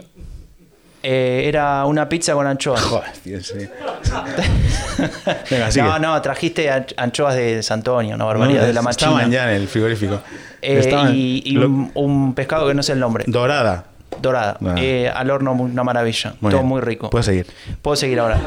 Eh, 1.02 1.44
era 1.46 1.84
una 1.86 2.08
pizza 2.08 2.34
con 2.34 2.46
anchoas. 2.46 2.80
Joder, 2.90 3.10
tío, 3.24 3.40
sí. 3.42 3.54
Venga, 5.50 5.70
sigue. 5.70 5.84
no, 5.84 5.98
no, 5.98 6.20
trajiste 6.22 6.70
anch- 6.70 6.94
anchoas 6.96 7.34
de 7.34 7.62
Santonio, 7.62 8.14
una 8.16 8.24
barbaridad, 8.24 8.60
No, 8.62 8.66
de 8.66 8.72
la 8.72 8.82
machina. 8.82 9.10
Estaban 9.10 9.30
ya 9.30 9.50
en 9.50 9.62
el 9.62 9.68
frigorífico. 9.68 10.20
Eh, 10.62 11.10
y 11.12 11.42
y 11.46 11.52
lo- 11.52 11.66
un, 11.66 11.90
un 11.94 12.34
pescado 12.34 12.68
que 12.68 12.74
no 12.74 12.82
sé 12.82 12.92
el 12.92 13.00
nombre. 13.00 13.24
Dorada. 13.26 13.84
Dorada. 14.20 14.56
Dorada. 14.60 14.80
Eh, 14.82 15.08
al 15.08 15.30
horno, 15.30 15.52
una 15.52 15.84
maravilla. 15.84 16.34
Muy 16.40 16.50
Todo 16.50 16.60
bien. 16.60 16.68
muy 16.68 16.80
rico. 16.80 17.08
Puedes 17.10 17.26
seguir. 17.26 17.46
Puedo 17.80 17.96
seguir 17.96 18.20
ahora. 18.20 18.38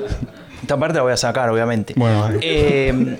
Esta 0.60 0.76
parte 0.76 0.96
la 0.96 1.02
voy 1.02 1.12
a 1.12 1.16
sacar, 1.16 1.48
obviamente. 1.48 1.94
Bueno, 1.96 2.20
vale. 2.22 3.18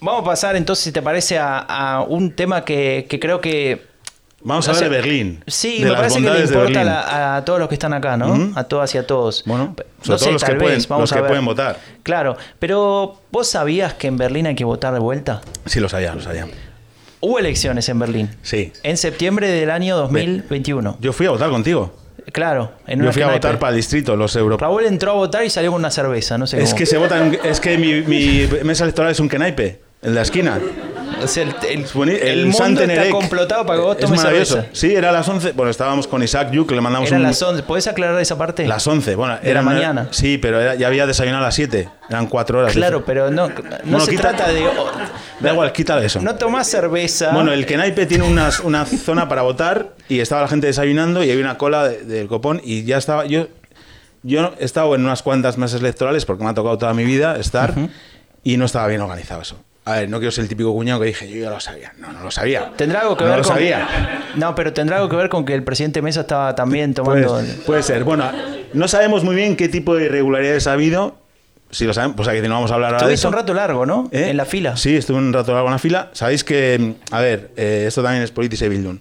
Vamos 0.00 0.20
a 0.22 0.24
pasar 0.24 0.54
entonces, 0.54 0.84
si 0.84 0.92
te 0.92 1.02
parece, 1.02 1.38
a, 1.38 1.58
a 1.58 2.02
un 2.02 2.30
tema 2.32 2.64
que, 2.64 3.06
que 3.08 3.18
creo 3.18 3.40
que. 3.40 3.93
Vamos 4.44 4.68
a 4.68 4.72
no 4.72 4.76
hablar 4.76 4.90
de 4.90 4.96
Berlín. 4.98 5.42
Sí, 5.46 5.82
de 5.82 5.88
me 5.90 5.96
parece 5.96 6.22
que 6.22 6.30
le 6.30 6.40
importa 6.44 6.84
la- 6.84 7.36
a 7.36 7.44
todos 7.44 7.58
los 7.58 7.68
que 7.68 7.74
están 7.74 7.92
acá, 7.94 8.16
¿no? 8.16 8.52
A 8.54 8.64
todas 8.64 8.94
y 8.94 8.98
a 8.98 9.06
todos. 9.06 9.42
Bueno, 9.46 9.74
No 9.76 9.84
sobre 10.04 10.18
sé, 10.18 10.24
todo 10.26 10.32
los 10.34 10.44
que 10.44 10.54
pueden- 10.54 10.82
vamos 10.88 11.02
los 11.10 11.12
a 11.12 11.16
que 11.16 11.22
pueden 11.28 11.44
votar. 11.44 11.78
Claro, 12.02 12.36
pero 12.58 13.20
¿vos 13.32 13.48
sabías 13.48 13.94
que 13.94 14.06
en 14.06 14.16
Berlín 14.18 14.46
hay 14.46 14.54
que 14.54 14.64
votar 14.64 14.92
de 14.92 15.00
vuelta? 15.00 15.40
Sí, 15.66 15.80
lo 15.80 15.88
sabía, 15.88 16.14
lo 16.14 16.20
sabía. 16.20 16.46
Hubo 17.20 17.38
elecciones 17.38 17.88
en 17.88 17.98
Berlín. 17.98 18.30
Sí. 18.42 18.70
En 18.82 18.98
septiembre 18.98 19.48
del 19.48 19.70
año 19.70 19.96
2021. 19.96 20.98
Yo 21.00 21.12
fui 21.14 21.24
a 21.26 21.30
votar 21.30 21.48
contigo. 21.50 21.94
Claro, 22.32 22.72
en 22.86 22.98
Yo 22.98 23.04
una 23.04 23.12
fui 23.12 23.22
a 23.22 23.28
votar 23.30 23.58
para 23.58 23.70
el 23.70 23.76
distrito, 23.76 24.14
los 24.16 24.34
europeos. 24.36 24.60
Raúl 24.68 24.84
entró 24.86 25.12
a 25.12 25.14
votar 25.14 25.44
y 25.44 25.50
salió 25.50 25.70
con 25.72 25.80
una 25.80 25.90
cerveza, 25.90 26.36
no 26.38 26.46
sé 26.46 26.58
Es 26.58 26.70
cómo. 26.70 26.76
que 26.78 26.86
se 26.86 26.96
vota 26.98 27.24
en- 27.26 27.38
es 27.44 27.60
que 27.60 27.78
mi, 27.78 28.02
mi 28.02 28.46
mesa 28.62 28.84
electoral 28.84 29.10
es 29.12 29.20
un 29.20 29.28
kenaipe, 29.28 29.80
en 30.02 30.14
la 30.14 30.22
esquina. 30.22 30.58
O 31.24 31.28
sea, 31.28 31.42
el, 31.42 31.54
el- 31.68 31.84
Es 31.84 31.94
el 32.22 32.46
mundo 32.46 32.82
está 32.82 33.10
complotado 33.10 33.66
para 33.66 33.78
que 33.78 33.84
vos 33.84 33.96
Es 33.96 34.04
tomes 34.04 34.20
maravilloso. 34.20 34.54
cerveza. 34.54 34.70
Sí, 34.74 34.94
era 34.94 35.08
a 35.08 35.12
las 35.12 35.28
11. 35.28 35.52
Bueno, 35.52 35.70
estábamos 35.70 36.06
con 36.06 36.22
Isaac 36.22 36.50
Yu, 36.52 36.66
que 36.66 36.74
le 36.74 36.80
mandamos 36.80 37.08
Eran 37.08 37.20
un... 37.22 37.26
las 37.28 37.40
11. 37.42 37.62
¿Podés 37.64 37.86
aclarar 37.86 38.20
esa 38.20 38.36
parte? 38.38 38.66
Las 38.66 38.86
11, 38.86 39.14
bueno, 39.16 39.34
De 39.36 39.44
la 39.44 39.50
eran- 39.50 39.64
mañana. 39.64 40.08
Sí, 40.10 40.38
pero 40.38 40.60
era- 40.60 40.74
ya 40.74 40.86
había 40.86 41.06
desayunado 41.06 41.42
a 41.42 41.46
las 41.48 41.54
7. 41.54 41.88
Eran 42.10 42.26
4 42.26 42.58
horas. 42.60 42.72
Claro, 42.72 43.04
pero 43.04 43.30
no, 43.30 43.48
no 43.48 43.54
Bueno, 43.84 44.00
se 44.00 44.10
quita- 44.12 44.22
trata 44.36 44.48
de... 44.52 44.64
Da 45.40 45.52
igual, 45.52 45.72
quítale 45.72 46.06
eso. 46.06 46.20
No 46.20 46.34
tomás 46.36 46.68
cerveza. 46.68 47.32
Bueno, 47.32 47.52
el 47.52 47.66
Kenaipe 47.66 48.06
tiene 48.06 48.24
unas- 48.24 48.60
una 48.60 48.84
zona 48.86 49.28
para 49.28 49.42
votar 49.42 49.94
y 50.08 50.20
estaba 50.20 50.42
la 50.42 50.48
gente 50.48 50.66
desayunando 50.66 51.24
y 51.24 51.30
había 51.30 51.42
una 51.42 51.58
cola 51.58 51.88
de- 51.88 52.04
del 52.04 52.28
copón 52.28 52.60
y 52.62 52.84
ya 52.84 52.98
estaba. 52.98 53.24
Yo, 53.26 53.48
yo 54.22 54.54
he 54.58 54.64
estado 54.64 54.94
en 54.94 55.04
unas 55.04 55.22
cuantas 55.22 55.58
mesas 55.58 55.80
electorales 55.80 56.24
porque 56.24 56.44
me 56.44 56.50
ha 56.50 56.54
tocado 56.54 56.78
toda 56.78 56.94
mi 56.94 57.04
vida 57.04 57.36
estar 57.36 57.74
y 58.42 58.56
no 58.56 58.64
estaba 58.66 58.86
bien 58.88 59.00
organizado 59.00 59.42
eso. 59.42 59.56
A 59.86 59.92
ver, 59.96 60.08
no 60.08 60.18
quiero 60.18 60.32
ser 60.32 60.42
el 60.42 60.48
típico 60.48 60.72
cuñado 60.72 61.00
que 61.00 61.06
dije, 61.06 61.28
yo 61.28 61.42
ya 61.42 61.50
lo 61.50 61.60
sabía. 61.60 61.92
No, 61.98 62.10
no 62.12 62.22
lo 62.22 62.30
sabía. 62.30 62.72
Tendrá 62.76 63.00
algo 63.00 63.16
que 63.16 63.24
no 63.24 63.30
ver 63.30 63.38
lo 63.40 63.44
con... 63.44 63.54
sabía. 63.54 63.86
No, 64.36 64.54
pero 64.54 64.72
tendrá 64.72 64.96
algo 64.96 65.10
que 65.10 65.16
ver 65.16 65.28
con 65.28 65.44
que 65.44 65.54
el 65.54 65.62
presidente 65.62 66.00
Mesa 66.00 66.22
estaba 66.22 66.54
también 66.54 66.94
tomando... 66.94 67.28
Puede, 67.28 67.52
puede 67.66 67.82
ser. 67.82 68.04
Bueno, 68.04 68.30
no 68.72 68.88
sabemos 68.88 69.24
muy 69.24 69.36
bien 69.36 69.56
qué 69.56 69.68
tipo 69.68 69.94
de 69.94 70.06
irregularidades 70.06 70.66
ha 70.66 70.72
habido. 70.72 71.18
Si 71.70 71.84
lo 71.84 71.92
sabemos, 71.92 72.16
pues 72.16 72.28
aquí 72.28 72.40
no 72.40 72.54
vamos 72.54 72.70
a 72.70 72.74
hablar 72.74 72.94
ahora 72.94 73.08
de 73.08 73.14
eso. 73.14 73.28
un 73.28 73.34
rato 73.34 73.52
largo, 73.52 73.84
¿no? 73.84 74.08
¿Eh? 74.10 74.30
En 74.30 74.36
la 74.36 74.46
fila. 74.46 74.76
Sí, 74.76 74.96
estuve 74.96 75.18
un 75.18 75.32
rato 75.32 75.52
largo 75.52 75.66
en 75.68 75.72
la 75.72 75.78
fila. 75.78 76.08
Sabéis 76.12 76.44
que, 76.44 76.94
a 77.10 77.20
ver, 77.20 77.50
eh, 77.56 77.84
esto 77.86 78.02
también 78.02 78.22
es 78.22 78.30
Politice 78.30 78.68
Bildung. 78.68 79.00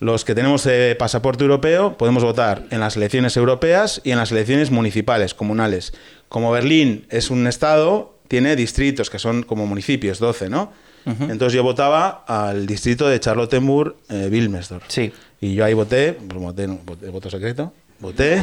Los 0.00 0.24
que 0.24 0.34
tenemos 0.34 0.66
eh, 0.66 0.96
pasaporte 0.98 1.44
europeo 1.44 1.96
podemos 1.96 2.24
votar 2.24 2.64
en 2.70 2.80
las 2.80 2.96
elecciones 2.96 3.36
europeas 3.36 4.00
y 4.02 4.10
en 4.12 4.18
las 4.18 4.32
elecciones 4.32 4.70
municipales, 4.70 5.34
comunales. 5.34 5.92
Como 6.28 6.50
Berlín 6.50 7.06
es 7.10 7.30
un 7.30 7.46
estado, 7.46 8.14
tiene 8.30 8.54
distritos 8.54 9.10
que 9.10 9.18
son 9.18 9.42
como 9.42 9.66
municipios, 9.66 10.20
12, 10.20 10.48
¿no? 10.48 10.72
Entonces 11.04 11.54
yo 11.54 11.64
votaba 11.64 12.24
al 12.28 12.64
distrito 12.64 13.08
de 13.08 13.18
Charlottenburg, 13.18 13.96
eh, 14.08 14.28
Wilmersdorf. 14.30 14.84
Sí. 14.86 15.10
Y 15.40 15.54
yo 15.54 15.64
ahí 15.64 15.74
voté, 15.74 16.12
pues 16.12 16.40
voté, 16.40 16.66
voto 17.10 17.28
secreto, 17.28 17.72
voté. 17.98 18.40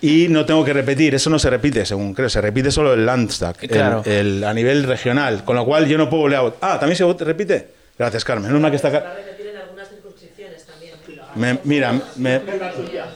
Y 0.00 0.28
no 0.28 0.44
tengo 0.46 0.64
que 0.64 0.72
repetir, 0.72 1.12
eso 1.16 1.28
no 1.30 1.40
se 1.40 1.50
repite, 1.50 1.84
según 1.84 2.14
creo, 2.14 2.28
se 2.28 2.40
repite 2.40 2.70
solo 2.70 2.94
el 2.94 3.04
Landtag, 3.04 3.56
el- 3.62 3.68
Claro. 3.68 4.02
el, 4.04 4.44
a 4.44 4.54
nivel 4.54 4.84
regional, 4.84 5.42
con 5.44 5.56
lo 5.56 5.64
cual 5.64 5.88
yo 5.88 5.98
no 5.98 6.08
puedo 6.08 6.22
volver 6.22 6.38
a 6.38 6.42
votar. 6.42 6.58
Ah, 6.74 6.78
¿también 6.78 6.96
se 6.96 7.04
vot- 7.04 7.18
repite? 7.18 7.68
Gracias, 7.98 8.24
Carmen. 8.24 8.50
No 8.50 8.56
es 8.58 8.62
mal 8.62 8.70
que 8.70 8.76
está 8.76 9.16
me, 11.36 11.58
mira, 11.64 11.92
me, 12.16 12.40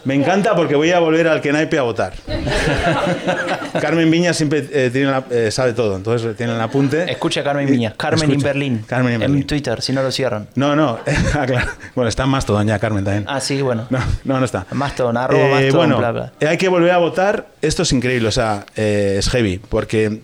me 0.05 0.13
encanta 0.15 0.55
porque 0.55 0.75
voy 0.75 0.91
a 0.91 0.99
volver 0.99 1.27
al 1.27 1.41
Kenaipe 1.41 1.77
a 1.77 1.83
votar. 1.83 2.13
Carmen 3.81 4.09
Viña 4.09 4.33
siempre 4.33 4.67
eh, 4.71 4.89
tiene 4.91 5.11
la- 5.11 5.23
eh, 5.29 5.51
sabe 5.51 5.73
todo, 5.73 5.95
entonces 5.95 6.35
tiene 6.35 6.53
el 6.55 6.61
apunte. 6.61 7.09
Escucha 7.11 7.41
a 7.41 7.43
Carmen 7.43 7.67
Viña. 7.69 7.93
Carmen 7.97 8.31
en. 8.31 8.39
Berlín. 8.39 8.83
Carmen 8.87 9.13
en 9.13 9.19
Berlín. 9.21 9.47
Twitter, 9.47 9.81
si 9.81 9.93
no 9.93 10.01
lo 10.03 10.11
cierran. 10.11 10.47
No, 10.55 10.75
no, 10.75 10.99
ah, 11.33 11.45
claro. 11.45 11.67
Bueno, 11.95 12.09
está 12.09 12.23
en 12.23 12.29
Mastodon 12.29 12.67
ya, 12.67 12.79
Carmen 12.79 13.03
también. 13.03 13.25
Ah, 13.27 13.39
sí, 13.39 13.61
bueno. 13.61 13.85
No, 13.89 13.99
no, 14.23 14.39
no 14.39 14.45
está. 14.45 14.65
Mastodon, 14.71 15.17
arroba 15.17 15.43
Eh, 15.43 15.51
Mastodon, 15.51 15.75
bueno, 15.77 15.97
bla, 15.99 16.11
bla. 16.11 16.31
hay 16.49 16.57
que 16.57 16.67
volver 16.69 16.91
a 16.91 16.97
votar. 16.97 17.47
Esto 17.61 17.83
es 17.83 17.91
increíble, 17.91 18.27
o 18.27 18.31
sea, 18.31 18.65
es 18.75 19.29
heavy. 19.29 19.59
Porque. 19.59 20.21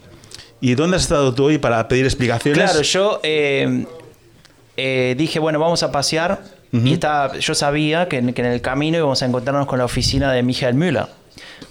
¿Y 0.61 0.73
dónde 0.75 0.95
has 0.97 1.03
estado 1.03 1.33
tú 1.35 1.45
hoy 1.45 1.57
para 1.59 1.87
pedir 1.87 2.05
explicaciones? 2.05 2.57
Claro, 2.71 2.81
yo 2.81 3.19
dije, 4.75 5.39
bueno, 5.39 5.59
vamos 5.59 5.83
a 5.83 5.91
pasear. 5.91 6.39
Y 6.83 6.93
estaba, 6.93 7.37
yo 7.37 7.55
sabía 7.55 8.07
que 8.07 8.17
en, 8.17 8.33
que 8.33 8.41
en 8.41 8.47
el 8.47 8.61
camino 8.61 8.97
íbamos 8.97 9.21
a 9.21 9.25
encontrarnos 9.25 9.67
con 9.67 9.79
la 9.79 9.85
oficina 9.85 10.31
de 10.31 10.43
Michael 10.43 10.75
Müller. 10.75 11.07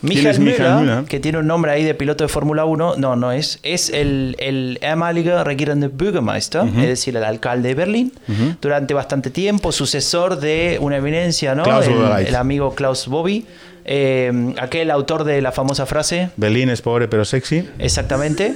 Michael 0.02 0.40
Müller, 0.40 1.04
que 1.06 1.20
tiene 1.20 1.38
un 1.38 1.46
nombre 1.46 1.72
ahí 1.72 1.82
de 1.82 1.94
piloto 1.94 2.24
de 2.24 2.28
Fórmula 2.28 2.64
1, 2.64 2.96
no, 2.96 3.16
no 3.16 3.32
es, 3.32 3.58
es 3.62 3.90
el, 3.90 4.36
el 4.38 4.78
ehemalige 4.82 5.42
regierende 5.42 5.88
Bürgermeister, 5.88 6.62
es 6.66 6.86
decir, 6.88 7.16
el 7.16 7.24
alcalde 7.24 7.70
de 7.70 7.74
Berlín, 7.74 8.12
durante 8.60 8.94
bastante 8.94 9.30
tiempo, 9.30 9.72
sucesor 9.72 10.38
de 10.38 10.78
una 10.80 10.98
eminencia, 10.98 11.54
¿no? 11.54 11.62
Klaus 11.62 11.86
el, 11.86 11.94
Wowereit. 11.94 12.28
el 12.28 12.36
amigo 12.36 12.74
Klaus 12.74 13.06
Bobby, 13.06 13.46
eh, 13.85 14.55
aquel 14.59 14.90
autor 14.90 15.25
de 15.25 15.40
la 15.42 15.53
famosa 15.53 15.87
frase, 15.87 16.31
Berlín 16.37 16.70
es 16.70 16.81
pobre 16.83 17.09
pero 17.09 17.25
sexy. 17.25 17.68
exactamente. 17.79 18.55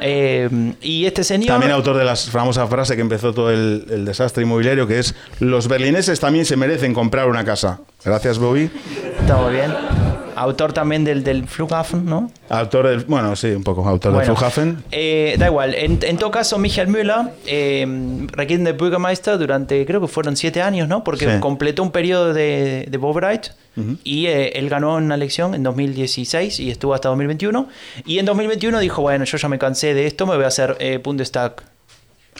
Eh, 0.00 0.48
y 0.80 1.06
este 1.06 1.24
señor... 1.24 1.48
También 1.48 1.72
autor 1.72 1.96
de 1.96 2.04
la 2.04 2.14
famosa 2.14 2.66
frase 2.68 2.94
que 2.94 3.00
empezó 3.02 3.32
todo 3.34 3.50
el, 3.50 3.84
el 3.90 4.04
desastre 4.04 4.44
inmobiliario, 4.44 4.86
que 4.86 5.00
es: 5.00 5.14
Los 5.40 5.66
berlineses 5.66 6.20
también 6.20 6.44
se 6.44 6.56
merecen 6.56 6.94
comprar 6.94 7.28
una 7.28 7.44
casa. 7.44 7.80
Gracias, 8.04 8.38
Bobby. 8.38 8.70
Muy 9.42 9.52
bien. 9.54 9.74
Autor 10.36 10.72
también 10.72 11.02
del, 11.02 11.24
del 11.24 11.48
Flughafen, 11.48 12.04
¿no? 12.06 12.30
Autor 12.48 12.86
del. 12.86 13.00
Bueno, 13.06 13.34
sí, 13.34 13.48
un 13.48 13.64
poco. 13.64 13.88
Autor 13.88 14.12
Bueno, 14.12 14.24
del 14.24 14.36
Flughafen. 14.36 14.84
eh, 14.92 15.34
da 15.36 15.46
igual. 15.46 15.74
En, 15.74 15.98
en 16.00 16.16
todo 16.16 16.30
caso, 16.30 16.58
Michael 16.58 16.86
Müller, 16.86 17.32
eh, 17.46 17.84
de 17.84 18.72
Bürgermeister 18.72 19.36
durante, 19.36 19.84
creo 19.84 20.00
que 20.00 20.06
fueron 20.06 20.36
siete 20.36 20.62
años, 20.62 20.86
¿no? 20.86 21.02
Porque 21.02 21.24
Sí. 21.28 21.40
completó 21.40 21.82
un 21.82 21.90
periodo 21.90 22.32
de, 22.32 22.86
de 22.88 22.98
Y 24.04 24.26
eh, 24.26 24.58
él 24.58 24.68
ganó 24.68 24.96
una 24.96 25.14
elección 25.14 25.54
en 25.54 25.62
2016 25.62 26.60
y 26.60 26.70
estuvo 26.70 26.94
hasta 26.94 27.08
2021. 27.08 27.68
Y 28.06 28.18
en 28.18 28.26
2021 28.26 28.78
dijo, 28.80 29.02
bueno, 29.02 29.24
yo 29.24 29.38
ya 29.38 29.48
me 29.48 29.58
cansé 29.58 29.94
de 29.94 30.06
esto, 30.06 30.26
me 30.26 30.34
voy 30.34 30.44
a 30.44 30.48
hacer 30.48 30.76
eh, 30.80 30.98
Bundestag 31.02 31.62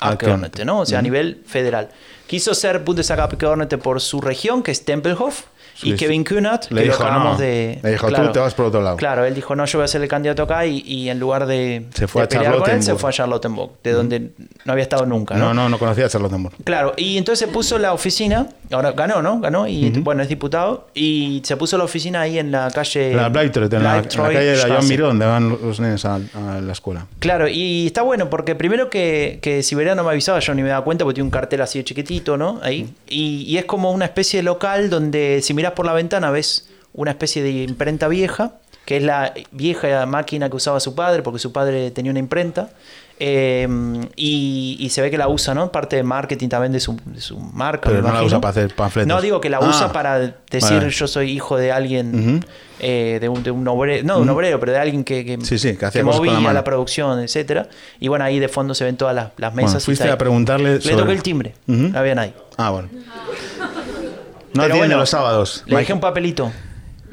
Abgeordnete, 0.00 0.64
¿no? 0.64 0.80
O 0.80 0.86
sea, 0.86 1.00
a 1.00 1.02
nivel 1.02 1.42
federal. 1.46 1.90
Quiso 2.26 2.54
ser 2.54 2.80
Bundestag 2.80 3.20
Abgeordnete 3.20 3.78
por 3.78 4.00
su 4.00 4.20
región, 4.20 4.62
que 4.62 4.70
es 4.70 4.84
Tempelhof, 4.84 5.44
y 5.82 5.90
Sí, 5.92 5.96
Kevin 5.96 6.22
sí. 6.26 6.34
Kühnert, 6.34 6.70
Le 6.70 6.82
que 6.82 6.88
dijo, 6.88 7.02
lo 7.02 7.08
acabamos 7.08 7.38
no. 7.38 7.44
de... 7.44 7.78
Le 7.82 7.90
dijo, 7.92 8.10
tú 8.10 8.32
te 8.32 8.38
vas 8.38 8.54
por 8.54 8.66
otro 8.66 8.80
lado. 8.82 8.96
Claro, 8.96 9.24
él 9.24 9.34
dijo, 9.34 9.54
no, 9.54 9.64
yo 9.64 9.78
voy 9.78 9.84
a 9.84 9.88
ser 9.88 10.02
el 10.02 10.08
candidato 10.08 10.42
acá 10.42 10.66
y, 10.66 10.82
y 10.86 11.08
en 11.08 11.18
lugar 11.20 11.46
de, 11.46 11.86
Se 11.94 12.08
fue 12.08 12.22
de 12.22 12.26
a 12.26 12.28
pelear 12.28 12.56
con 12.58 12.70
él, 12.70 12.82
se 12.82 12.94
fue 12.96 13.10
a 13.10 13.12
Charlottenburg, 13.12 13.72
de 13.82 13.92
donde 13.92 14.30
no 14.64 14.72
había 14.72 14.82
estado 14.82 15.06
nunca, 15.06 15.34
¿no? 15.36 15.46
No, 15.46 15.54
no, 15.54 15.68
no 15.68 15.78
conocía 15.78 16.06
a 16.06 16.08
Charlottenburg. 16.08 16.54
Claro, 16.64 16.94
y 16.96 17.16
entonces 17.18 17.46
se 17.46 17.52
puso 17.52 17.78
la 17.78 17.92
oficina, 17.92 18.48
ahora 18.70 18.92
ganó, 18.92 19.22
¿no? 19.22 19.40
Ganó 19.40 19.66
y 19.68 19.90
bueno, 20.00 20.22
es 20.22 20.28
diputado, 20.28 20.88
y 20.94 21.42
se 21.44 21.56
puso 21.56 21.78
la 21.78 21.84
oficina 21.84 22.20
ahí 22.22 22.38
en 22.38 22.50
la 22.50 22.70
calle... 22.70 23.14
La 23.14 23.28
Bleibtreu, 23.28 23.68
en 23.70 23.82
la, 23.82 23.98
en 23.98 24.02
la 24.04 24.08
calle 24.08 24.38
de 24.40 24.56
la 24.56 24.62
Joan 24.62 24.70
Straße. 24.72 24.88
Miró, 24.88 25.06
donde 25.08 25.26
van 25.26 25.48
los 25.50 25.80
nenes 25.80 26.04
a, 26.04 26.16
a 26.16 26.60
la 26.60 26.72
escuela. 26.72 27.06
Claro, 27.18 27.48
y 27.48 27.86
está 27.86 28.02
bueno 28.02 28.28
porque 28.30 28.54
primero 28.54 28.90
que, 28.90 29.38
que 29.42 29.62
si 29.62 29.74
Verano 29.74 30.04
me 30.04 30.10
avisaba 30.10 30.40
yo 30.40 30.54
ni 30.54 30.62
me 30.62 30.68
daba 30.68 30.84
cuenta 30.84 31.04
porque 31.04 31.14
tiene 31.14 31.26
un 31.26 31.30
cartel 31.30 31.60
así 31.60 31.78
de 31.78 31.84
chiquitito, 31.84 32.36
¿no? 32.36 32.60
Ahí. 32.62 32.92
Y, 33.08 33.42
y 33.46 33.58
es 33.58 33.64
como 33.64 33.90
una 33.92 34.04
especie 34.04 34.38
de 34.40 34.42
local 34.42 34.90
donde 34.90 35.40
si 35.42 35.54
miras 35.68 35.76
por 35.76 35.86
la 35.86 35.92
ventana 35.92 36.30
ves 36.30 36.68
una 36.94 37.10
especie 37.12 37.42
de 37.42 37.50
imprenta 37.50 38.08
vieja 38.08 38.52
que 38.84 38.96
es 38.96 39.02
la 39.02 39.34
vieja 39.52 40.06
máquina 40.06 40.48
que 40.48 40.56
usaba 40.56 40.80
su 40.80 40.94
padre, 40.94 41.22
porque 41.22 41.38
su 41.38 41.52
padre 41.52 41.90
tenía 41.90 42.10
una 42.10 42.20
imprenta. 42.20 42.70
eh, 43.20 43.68
y, 44.16 44.76
y 44.80 44.88
se 44.88 45.02
ve 45.02 45.10
que 45.10 45.18
la 45.18 45.28
usa, 45.28 45.52
¿no? 45.52 45.70
Parte 45.70 45.96
de 45.96 46.02
marketing 46.04 46.48
también 46.48 46.72
de 46.72 46.80
su, 46.80 46.96
de 47.04 47.20
su 47.20 47.36
marca. 47.38 47.90
Pero 47.90 48.00
no 48.00 48.10
la 48.14 48.22
usa 48.22 48.40
para 48.40 48.50
hacer 48.52 48.74
panfletos. 48.74 49.08
No, 49.08 49.20
digo 49.20 49.42
que 49.42 49.50
la 49.50 49.58
Ah, 49.58 49.68
usa 49.68 49.92
para 49.92 50.18
decir 50.50 50.78
vale. 50.78 50.88
yo 50.90 51.06
soy 51.06 51.32
hijo 51.32 51.58
de 51.58 51.70
alguien, 51.70 52.42
eh, 52.80 53.18
de, 53.20 53.28
un, 53.28 53.42
de 53.42 53.50
un 53.50 53.68
obrero, 53.68 54.06
no 54.06 54.16
de 54.16 54.22
un 54.22 54.28
obrero, 54.30 54.58
pero 54.58 54.72
de 54.72 54.78
alguien 54.78 55.04
que, 55.04 55.22
que, 55.22 55.38
Sí, 55.44 55.58
sí, 55.58 55.76
que 55.76 55.84
hacía 55.84 56.02
cosas 56.02 56.20
con 56.20 56.28
la 56.28 56.34
movía 56.40 56.52
la, 56.54 56.64
producción, 56.64 57.20
etcétera. 57.20 57.68
Y 58.00 58.08
bueno, 58.08 58.24
ahí 58.24 58.38
de 58.38 58.48
fondo 58.48 58.72
se 58.74 58.84
ven 58.84 58.96
todas 58.96 59.14
las, 59.14 59.32
las 59.36 59.52
Bueno, 59.52 59.66
mesas. 59.68 59.82
y 59.82 59.84
fuiste 59.84 60.08
a 60.10 60.16
preguntarle 60.16 60.76
Le 60.76 60.80
sobre- 60.80 60.96
toqué 60.96 61.12
el 61.12 61.22
timbre, 61.22 61.54
Ujú. 61.66 61.76
no 61.88 61.98
había 61.98 62.14
nadie. 62.14 62.32
Ah, 62.56 62.70
bueno. 62.70 62.88
No 64.58 64.64
Pero 64.64 64.74
atiende 64.74 64.88
bueno, 64.94 65.00
los 65.00 65.10
sábados. 65.10 65.62
Le 65.66 65.76
dejé 65.76 65.92
un 65.92 66.00
papelito. 66.00 66.50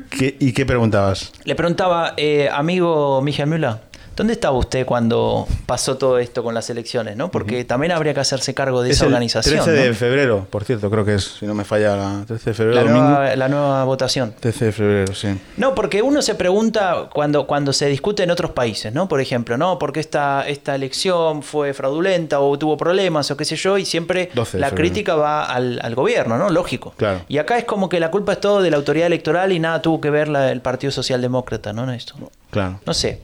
¿Qué- 0.09 0.35
¿Y 0.39 0.51
qué 0.53 0.65
preguntabas? 0.65 1.31
Le 1.43 1.53
preguntaba, 1.55 2.13
eh, 2.17 2.49
amigo 2.51 3.21
Miguel 3.21 3.45
Müller, 3.47 3.75
¿dónde 4.16 4.34
estaba 4.34 4.57
usted 4.57 4.86
cuando 4.86 5.47
pasó 5.66 5.97
todo 5.97 6.20
esto 6.20 6.43
con 6.43 6.53
las 6.53 6.70
elecciones? 6.70 7.16
¿no? 7.18 7.30
Porque 7.32 7.66
también 7.66 7.91
habría 7.91 8.13
que 8.13 8.20
hacerse 8.20 8.53
cargo 8.53 8.82
de 8.82 8.89
Es 8.91 8.97
esa 8.97 9.05
el 9.05 9.11
organización. 9.13 9.55
13 9.63 9.72
de 9.72 9.89
¿no? 9.89 9.95
febrero, 9.95 10.47
por 10.49 10.63
cierto, 10.63 10.89
creo 10.89 11.05
que 11.05 11.16
es, 11.16 11.24
si 11.39 11.45
no 11.45 11.53
me 11.53 11.63
falla, 11.63 11.95
la 11.95 12.24
13 12.26 12.49
de 12.49 12.53
febrero, 12.53 12.76
la, 12.76 12.82
domingo. 12.84 13.03
nueva, 13.09 13.36
la 13.36 13.47
nueva 13.49 13.84
votación. 13.84 14.34
13 14.39 14.66
de 14.66 14.72
febrero, 14.72 15.13
sí. 15.16 15.39
No, 15.57 15.76
porque 15.76 16.01
uno 16.01 16.22
se 16.22 16.36
pregunta 16.36 17.09
cuando, 17.13 17.45
cuando 17.47 17.74
se 17.74 17.88
discute 17.88 18.24
en 18.24 18.32
otros 18.32 18.51
países, 18.51 18.93
¿no? 18.93 19.07
Por 19.07 19.22
ejemplo, 19.22 19.57
¿no? 19.57 19.78
Porque 19.80 19.99
esta, 19.99 20.47
esta 20.47 20.76
elección 20.76 21.43
fue 21.43 21.74
fraudulenta 21.74 22.39
o 22.39 22.57
tuvo 22.57 22.78
problemas 22.78 23.30
o 23.32 23.38
qué 23.38 23.45
sé 23.45 23.55
yo, 23.55 23.78
y 23.78 23.86
siempre 23.86 24.30
12 24.34 24.57
de 24.57 24.61
la 24.61 24.70
febrero. 24.70 24.89
crítica 24.89 25.16
va 25.16 25.45
al, 25.45 25.80
al 25.82 25.95
gobierno, 25.95 26.38
¿no? 26.38 26.49
Lógico. 26.49 26.93
Claro. 26.97 27.22
Y 27.28 27.38
acá 27.38 27.57
es 27.57 27.66
como 27.66 27.89
que 27.89 27.99
la 27.99 28.11
culpa 28.11 28.34
es 28.34 28.39
todo 28.39 28.61
de 28.61 28.72
la 28.72 28.78
autoridad 28.78 29.07
electoral 29.07 29.51
y 29.51 29.59
nada 29.59 29.82
tuvo 29.82 29.99
que 30.01 30.09
ver 30.09 30.28
la- 30.28 30.51
el 30.51 30.61
Partido 30.61 30.91
Socialdemócrata, 30.91 31.74
¿no? 31.74 31.84
En 31.84 31.91
esto. 31.91 32.16
Claro. 32.51 32.80
No 32.86 32.93
sé, 32.93 33.22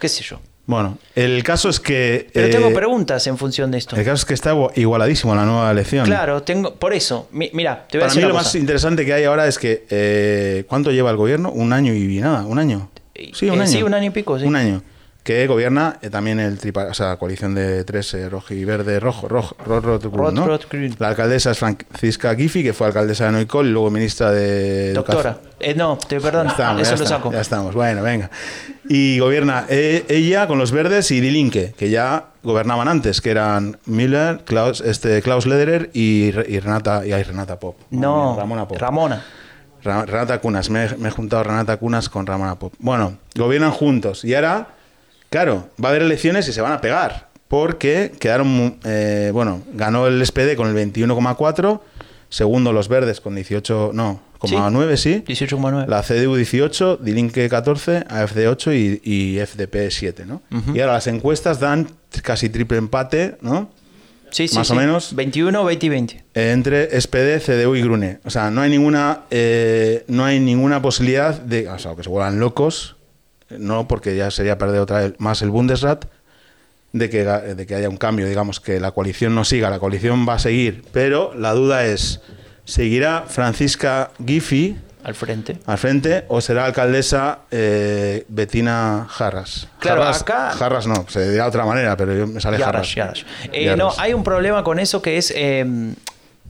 qué 0.00 0.08
sé 0.08 0.22
yo. 0.22 0.40
Bueno, 0.66 0.98
el 1.14 1.44
caso 1.44 1.68
es 1.68 1.78
que. 1.78 2.28
Pero 2.32 2.48
eh, 2.48 2.50
tengo 2.50 2.72
preguntas 2.74 3.24
en 3.28 3.38
función 3.38 3.70
de 3.70 3.78
esto. 3.78 3.94
El 3.94 4.04
caso 4.04 4.14
es 4.16 4.24
que 4.24 4.34
está 4.34 4.50
igual- 4.52 4.72
igualadísimo 4.74 5.32
la 5.34 5.44
nueva 5.44 5.70
elección. 5.70 6.04
Claro, 6.04 6.42
tengo, 6.42 6.74
por 6.74 6.92
eso, 6.92 7.28
mi- 7.30 7.50
mira, 7.52 7.86
te 7.88 7.98
voy 7.98 8.02
a 8.02 8.06
Para 8.06 8.14
decir 8.14 8.22
mí 8.24 8.28
lo 8.28 8.34
más 8.34 8.52
interesante 8.56 9.04
que 9.06 9.12
hay 9.12 9.24
ahora 9.24 9.46
es 9.46 9.58
que. 9.58 9.86
eh, 9.90 10.64
¿Cuánto 10.68 10.90
lleva 10.90 11.10
el 11.12 11.16
gobierno? 11.16 11.52
Un 11.52 11.72
año 11.72 11.94
y 11.94 12.18
nada, 12.18 12.44
un 12.46 12.58
año. 12.58 12.90
Sí, 13.32 13.48
un 13.48 13.58
Eh, 13.58 13.62
año. 13.62 13.66
sí, 13.70 13.82
un 13.84 13.94
año 13.94 14.06
y 14.06 14.10
pico, 14.10 14.38
sí. 14.40 14.44
Un 14.44 14.56
año. 14.56 14.82
Que 15.26 15.44
gobierna 15.48 15.98
eh, 16.02 16.08
también 16.08 16.38
el 16.38 16.56
tripa, 16.56 16.84
o 16.84 16.94
sea, 16.94 17.16
coalición 17.16 17.52
de 17.52 17.82
tres, 17.82 18.14
eh, 18.14 18.28
rojo 18.28 18.54
y 18.54 18.64
verde, 18.64 19.00
rojo, 19.00 19.26
rojo, 19.26 19.56
rojo, 19.66 19.80
rojo, 19.98 20.16
Rot, 20.16 20.32
¿no? 20.32 20.46
La 21.00 21.08
alcaldesa 21.08 21.50
es 21.50 21.58
Francisca 21.58 22.32
Giffy, 22.36 22.62
que 22.62 22.72
fue 22.72 22.86
alcaldesa 22.86 23.24
de 23.26 23.32
Noicol 23.32 23.66
y 23.66 23.70
luego 23.70 23.90
ministra 23.90 24.30
de 24.30 24.92
Doctora. 24.92 25.38
Eh, 25.58 25.74
no, 25.74 25.98
te 25.98 26.20
perdón, 26.20 26.46
estamos, 26.46 26.80
eso 26.82 26.92
lo 26.92 27.02
está, 27.02 27.16
saco. 27.16 27.32
Ya 27.32 27.40
estamos, 27.40 27.74
bueno, 27.74 28.04
venga. 28.04 28.30
Y 28.88 29.18
gobierna 29.18 29.66
eh, 29.68 30.04
ella 30.08 30.46
con 30.46 30.58
los 30.58 30.70
verdes 30.70 31.10
y 31.10 31.20
Dilinque, 31.20 31.74
que 31.76 31.90
ya 31.90 32.26
gobernaban 32.44 32.86
antes, 32.86 33.20
que 33.20 33.32
eran 33.32 33.78
Miller, 33.86 34.44
Klaus, 34.44 34.80
este, 34.80 35.22
Klaus 35.22 35.44
Lederer 35.46 35.90
y, 35.92 36.26
y 36.46 36.60
Renata 36.60 37.04
y 37.04 37.12
ay, 37.12 37.24
Renata 37.24 37.58
Pop. 37.58 37.76
No, 37.90 38.30
mía, 38.34 38.40
Ramona 38.42 38.68
Pop. 38.68 38.78
Ramona. 38.78 39.24
Ra- 39.82 40.04
Renata 40.06 40.38
Cunas, 40.40 40.70
me, 40.70 40.88
me 40.98 41.08
he 41.08 41.10
juntado 41.10 41.42
Renata 41.42 41.76
Cunas 41.78 42.08
con 42.08 42.26
Ramona 42.26 42.56
Pop. 42.60 42.74
Bueno, 42.78 43.16
gobiernan 43.34 43.72
juntos 43.72 44.24
y 44.24 44.32
ahora, 44.36 44.68
claro, 45.30 45.68
va 45.82 45.88
a 45.88 45.90
haber 45.90 46.02
elecciones 46.02 46.48
y 46.48 46.52
se 46.52 46.60
van 46.60 46.72
a 46.72 46.80
pegar, 46.80 47.28
porque 47.48 48.12
quedaron, 48.18 48.78
eh, 48.84 49.30
bueno, 49.32 49.62
ganó 49.74 50.06
el 50.06 50.24
SPD 50.24 50.56
con 50.56 50.68
el 50.68 50.74
21,4, 50.74 51.80
segundo 52.28 52.72
los 52.72 52.88
verdes 52.88 53.20
con 53.20 53.34
18, 53.34 53.90
no, 53.94 54.20
Sí. 54.44 54.54
9, 54.54 54.96
sí. 54.98 55.24
18,9. 55.26 55.86
La 55.88 56.02
CDU 56.02 56.36
18, 56.36 56.98
Dilinque 56.98 57.48
14, 57.48 58.04
AFD 58.08 58.46
8 58.48 58.72
y, 58.74 59.00
y 59.02 59.38
FDP 59.44 59.90
7, 59.90 60.26
¿no? 60.26 60.42
Ujú. 60.52 60.76
Y 60.76 60.80
ahora 60.80 60.92
las 60.92 61.06
encuestas 61.06 61.58
dan 61.58 61.88
casi 62.22 62.48
triple 62.50 62.76
empate, 62.78 63.38
¿no? 63.40 63.70
Sí, 64.30 64.46
sí, 64.46 64.54
más 64.56 64.70
o 64.70 64.74
sí. 64.74 64.78
menos. 64.80 65.14
21, 65.16 65.64
20 65.64 65.86
y 65.86 65.88
20. 65.88 66.24
Eh, 66.34 66.50
Entre 66.52 67.00
SPD, 67.00 67.40
CDU 67.40 67.76
y 67.76 67.82
Grune. 67.82 68.18
O 68.24 68.30
sea, 68.30 68.50
no 68.50 68.60
hay 68.60 68.70
ninguna, 68.70 69.22
eh, 69.30 70.04
no 70.08 70.24
hay 70.24 70.38
ninguna 70.38 70.82
posibilidad 70.82 71.40
de, 71.40 71.68
o 71.68 71.78
sea, 71.78 71.96
que 71.96 72.02
se 72.02 72.10
vuelvan 72.10 72.38
locos, 72.38 72.95
no 73.50 73.86
porque 73.88 74.16
ya 74.16 74.30
sería 74.30 74.58
perder 74.58 74.80
otra 74.80 75.00
vez 75.00 75.14
más 75.18 75.42
el 75.42 75.50
Bundesrat, 75.50 76.06
de 76.92 77.10
que, 77.10 77.24
de 77.24 77.66
que 77.66 77.74
haya 77.74 77.88
un 77.88 77.96
cambio, 77.98 78.26
digamos, 78.26 78.58
que 78.60 78.80
la 78.80 78.90
coalición 78.92 79.34
no 79.34 79.44
siga, 79.44 79.68
la 79.70 79.78
coalición 79.78 80.26
va 80.28 80.34
a 80.34 80.38
seguir, 80.38 80.82
pero 80.92 81.34
la 81.34 81.52
duda 81.52 81.84
es, 81.84 82.20
¿seguirá 82.64 83.24
Francisca 83.28 84.10
Giffy 84.24 84.76
Al 85.04 85.14
frente. 85.14 85.58
al 85.66 85.76
frente 85.78 86.24
o 86.28 86.40
será 86.40 86.64
alcaldesa 86.64 87.40
eh, 87.50 88.24
Betina 88.28 89.06
Jarras? 89.10 89.68
Claro, 89.78 90.00
Jarras, 90.02 90.22
acá- 90.22 90.50
Jarras 90.52 90.86
no, 90.86 91.04
se 91.08 91.30
dirá 91.30 91.44
de 91.44 91.48
otra 91.50 91.66
manera, 91.66 91.96
pero 91.98 92.14
yo, 92.14 92.26
me 92.26 92.40
sale 92.40 92.56
Jarras. 92.58 92.94
Eh. 93.52 93.74
No, 93.76 93.92
hay 93.98 94.14
un 94.14 94.24
problema 94.24 94.64
con 94.64 94.78
eso 94.78 95.02
que 95.02 95.18
es 95.18 95.32
eh, 95.36 95.92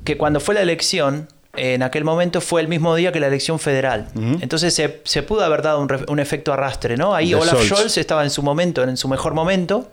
que 0.05 0.16
cuando 0.16 0.38
fue 0.38 0.55
la 0.55 0.62
elección, 0.62 1.26
en 1.57 1.82
aquel 1.82 2.04
momento 2.04 2.40
fue 2.40 2.61
el 2.61 2.68
mismo 2.68 2.94
día 2.94 3.12
que 3.12 3.20
la 3.20 3.26
elección 3.26 3.59
federal. 3.59 4.09
Entonces 4.40 4.74
se, 4.74 5.00
se 5.04 5.22
pudo 5.22 5.44
haber 5.44 5.62
dado 5.62 5.86
un, 6.09 6.18
efecto 6.20 6.52
arrastre, 6.52 6.96
¿no? 6.96 7.14
Ahí 7.14 7.34
Olaf 7.34 7.54
Scholz. 7.54 7.66
Scholz 7.66 7.98
estaba 7.98 8.24
en 8.24 8.30
su 8.30 8.42
momento, 8.42 8.82
en 8.82 8.96
su 8.96 9.09
mejor 9.09 9.34
momento. 9.34 9.90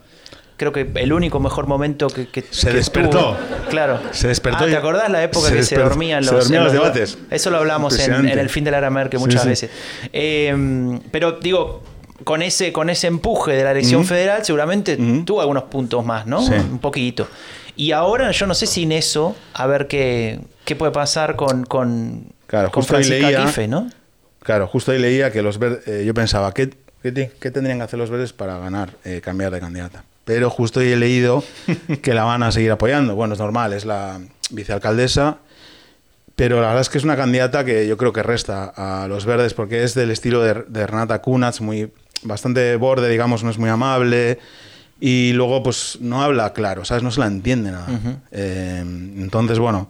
Creo 0.56 0.72
que 0.72 0.88
el 0.96 1.12
único 1.12 1.40
mejor 1.40 1.66
momento 1.66 2.08
que, 2.08 2.28
que- 2.28 2.44
Se 2.52 2.68
que 2.68 2.76
despertó. 2.76 3.20
tuvo. 3.20 3.38
Claro. 3.70 4.00
Se 4.12 4.28
despertó 4.28 4.66
Ah, 4.66 4.68
¿Te 4.68 4.78
acordás 4.78 5.10
la 5.10 5.24
época 5.24 5.50
se 5.50 5.56
que 5.56 5.64
se 5.64 5.76
dormían 5.78 6.24
se 6.24 6.32
los, 6.32 6.44
dormían 6.44 6.64
los 6.66 6.74
debates. 6.74 7.18
Eso 7.32 7.50
lo 7.50 7.58
hablamos 7.58 7.98
en, 8.00 8.28
el 8.28 8.50
fin 8.50 8.64
de 8.64 8.72
la 8.72 8.90
Merkel 8.90 9.20
muchas 9.20 9.42
sí. 9.42 9.50
veces. 9.50 9.72
Eh, 10.14 11.00
pero 11.12 11.34
digo, 11.34 11.82
con 12.24 12.42
ese, 12.42 12.72
con 12.72 12.90
ese 12.90 13.08
empuje 13.08 13.54
de 13.54 13.64
la 13.64 13.72
elección 13.72 14.06
federal, 14.06 14.46
seguramente 14.46 14.98
tuvo 15.26 15.42
algunos 15.42 15.64
puntos 15.64 16.06
más, 16.06 16.26
¿no? 16.26 16.42
Sí. 16.42 16.54
Un 16.54 16.80
poquito. 16.80 17.28
Y 17.76 17.92
ahora 17.92 18.32
yo 18.32 18.46
no 18.48 18.54
sé 18.54 18.66
sin 18.68 18.92
eso, 18.92 19.36
a 19.54 19.66
ver 19.68 19.88
qué, 19.88 20.40
qué 20.66 20.76
puede 20.76 20.92
pasar 20.92 21.36
con, 21.36 21.66
con, 21.66 22.26
Claro, 22.48 22.72
con 22.72 22.84
justo 22.84 22.96
ahí 22.98 23.04
Francisca 23.04 23.28
leía- 23.56 23.68
¿no? 23.68 23.90
Claro, 24.44 24.68
justo 24.68 24.92
ahí 24.92 25.00
leía 25.00 25.32
que 25.32 25.42
los 25.42 25.58
verdes, 25.58 26.06
yo 26.06 26.14
pensaba, 26.14 26.54
¿qué, 26.54 26.70
qué, 27.02 27.12
te- 27.12 27.32
qué 27.40 27.50
tendrían 27.52 27.80
que 27.80 27.86
hacer 27.86 27.98
los 27.98 28.10
verdes 28.10 28.34
para 28.34 28.58
ganar, 28.60 28.92
eh, 29.06 29.22
cambiar 29.24 29.52
de 29.52 29.60
candidata? 29.60 30.04
Pero 30.26 30.50
justo 30.50 30.80
ahí 30.80 30.92
he 30.92 30.96
leído 30.98 31.44
que 32.02 32.14
la 32.14 32.24
van 32.24 32.44
a 32.44 32.52
seguir 32.52 32.72
apoyando. 32.72 33.16
Bueno, 33.16 33.34
es 33.34 33.40
normal, 33.40 33.74
es 33.74 33.86
la 33.86 34.20
vicealcaldesa, 34.52 35.38
pero 36.36 36.62
la 36.62 36.68
verdad 36.68 36.82
es 36.82 36.90
que 36.90 36.98
es 36.98 37.04
una 37.04 37.16
candidata 37.16 37.66
que 37.66 37.88
yo 37.88 37.98
creo 37.98 38.14
que 38.14 38.24
resta 38.24 38.74
a 38.76 39.08
los 39.08 39.26
verdes 39.26 39.54
porque 39.54 39.84
es 39.84 39.94
del 39.96 40.12
estilo 40.12 40.42
de, 40.42 40.64
de 40.68 40.88
Renata 40.88 41.22
Kunatz, 41.22 41.60
muy, 41.62 41.92
bastante 42.22 42.76
borde, 42.76 43.10
digamos, 43.10 43.44
no 43.44 43.50
es 43.50 43.58
muy 43.58 43.70
amable. 43.70 44.40
Y 45.06 45.34
luego, 45.34 45.62
pues, 45.64 45.98
no 46.00 46.22
habla 46.24 46.54
claro, 46.54 46.86
¿sabes? 46.86 47.04
No 47.04 47.12
se 47.12 47.20
la 47.20 47.26
entiende 47.28 47.72
nada. 47.72 47.88
Ujú. 47.92 48.16
Eh, 48.32 48.80
entonces, 49.18 49.60
bueno. 49.60 49.90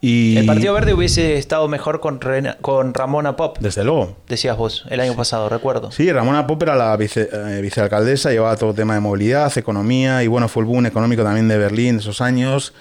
Y 0.00 0.36
El 0.36 0.46
Partido 0.46 0.72
Verde 0.72 0.94
hubiese 0.94 1.36
estado 1.36 1.66
mejor 1.66 1.98
con, 1.98 2.20
Rena- 2.20 2.56
con 2.60 2.94
Ramona 2.94 3.34
Pop, 3.34 3.56
Desde 3.58 3.82
luego. 3.82 4.16
decías 4.28 4.56
vos, 4.56 4.84
el 4.88 5.00
año 5.00 5.16
pasado, 5.16 5.48
recuerdo. 5.48 5.90
Sí, 5.90 6.12
Ramona 6.12 6.46
Pop 6.46 6.62
era 6.62 6.76
la 6.76 6.96
vice- 6.96 7.28
eh, 7.32 7.60
vicealcaldesa, 7.60 8.30
llevaba 8.30 8.56
todo 8.56 8.70
el 8.70 8.76
tema 8.76 8.94
de 8.94 9.00
movilidad, 9.00 9.50
economía 9.58 10.22
y 10.22 10.28
bueno, 10.28 10.46
fue 10.48 10.62
el 10.62 10.68
boom 10.68 10.86
económico 10.86 11.24
también 11.24 11.48
de 11.48 11.58
Berlín 11.58 11.96
esos 11.98 12.20
años 12.20 12.72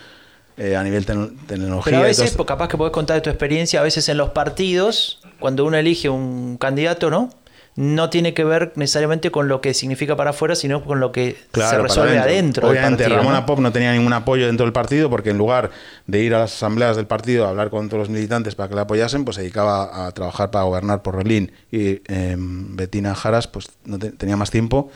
eh, 0.58 0.76
a 0.76 0.84
nivel 0.84 1.06
te- 1.08 1.16
tecnología. 1.48 1.84
Pero 1.94 1.98
a 2.04 2.08
veces, 2.08 2.38
capaz 2.46 2.68
que 2.68 2.78
podés 2.78 2.94
contar 2.94 3.16
de 3.16 3.22
tu 3.22 3.30
experiencia, 3.32 3.80
a 3.80 3.84
veces 3.84 4.08
en 4.08 4.18
los 4.18 4.30
partidos, 4.30 5.20
cuando 5.40 5.66
uno 5.66 5.78
elige 5.78 6.10
un 6.10 6.58
candidato, 6.58 7.10
¿no? 7.10 7.30
No 7.78 8.10
tiene 8.10 8.34
que 8.34 8.46
ver 8.46 8.72
necesariamente 8.76 9.32
con 9.32 9.50
lo 9.50 9.60
que 9.60 9.74
significa 9.74 10.16
para 10.16 10.30
afuera, 10.30 10.56
sino 10.56 10.82
con 10.84 11.02
lo 11.02 11.12
que 11.12 11.32
se 11.32 11.48
Claro, 11.52 11.84
resuelve 11.84 12.18
adentro. 12.18 12.68
del 12.70 12.78
Obviamente 12.78 13.04
partido, 13.04 13.18
Ramona 13.20 13.42
¿no? 13.42 13.46
Pop 13.46 13.60
no 13.60 13.72
tenía 13.74 13.92
ningún 13.92 14.14
apoyo 14.14 14.48
dentro 14.48 14.66
del 14.66 14.72
partido 14.72 15.10
porque 15.10 15.32
en 15.32 15.38
lugar 15.38 15.72
de 16.08 16.20
ir 16.22 16.34
a 16.36 16.40
las 16.40 16.54
asambleas 16.54 16.96
del 16.96 17.06
partido 17.06 17.46
a 17.46 17.50
hablar 17.50 17.70
con 17.70 17.90
todos 17.90 18.00
los 18.00 18.10
militantes 18.10 18.56
para 18.56 18.70
que 18.70 18.76
la 18.76 18.82
apoyasen, 18.84 19.26
pues 19.26 19.36
se 19.36 19.42
dedicaba 19.42 20.08
a 20.08 20.12
trabajar 20.12 20.52
para 20.52 20.64
gobernar 20.64 21.02
por 21.02 21.18
Berlín. 21.18 21.52
Y 21.70 22.02
eh, 22.08 22.36
Bettina 22.38 23.14
Jaras 23.14 23.48
pues 23.48 23.68
no 23.84 24.00
te- 24.00 24.12
tenía 24.12 24.38
más 24.38 24.52
tiempo 24.52 24.90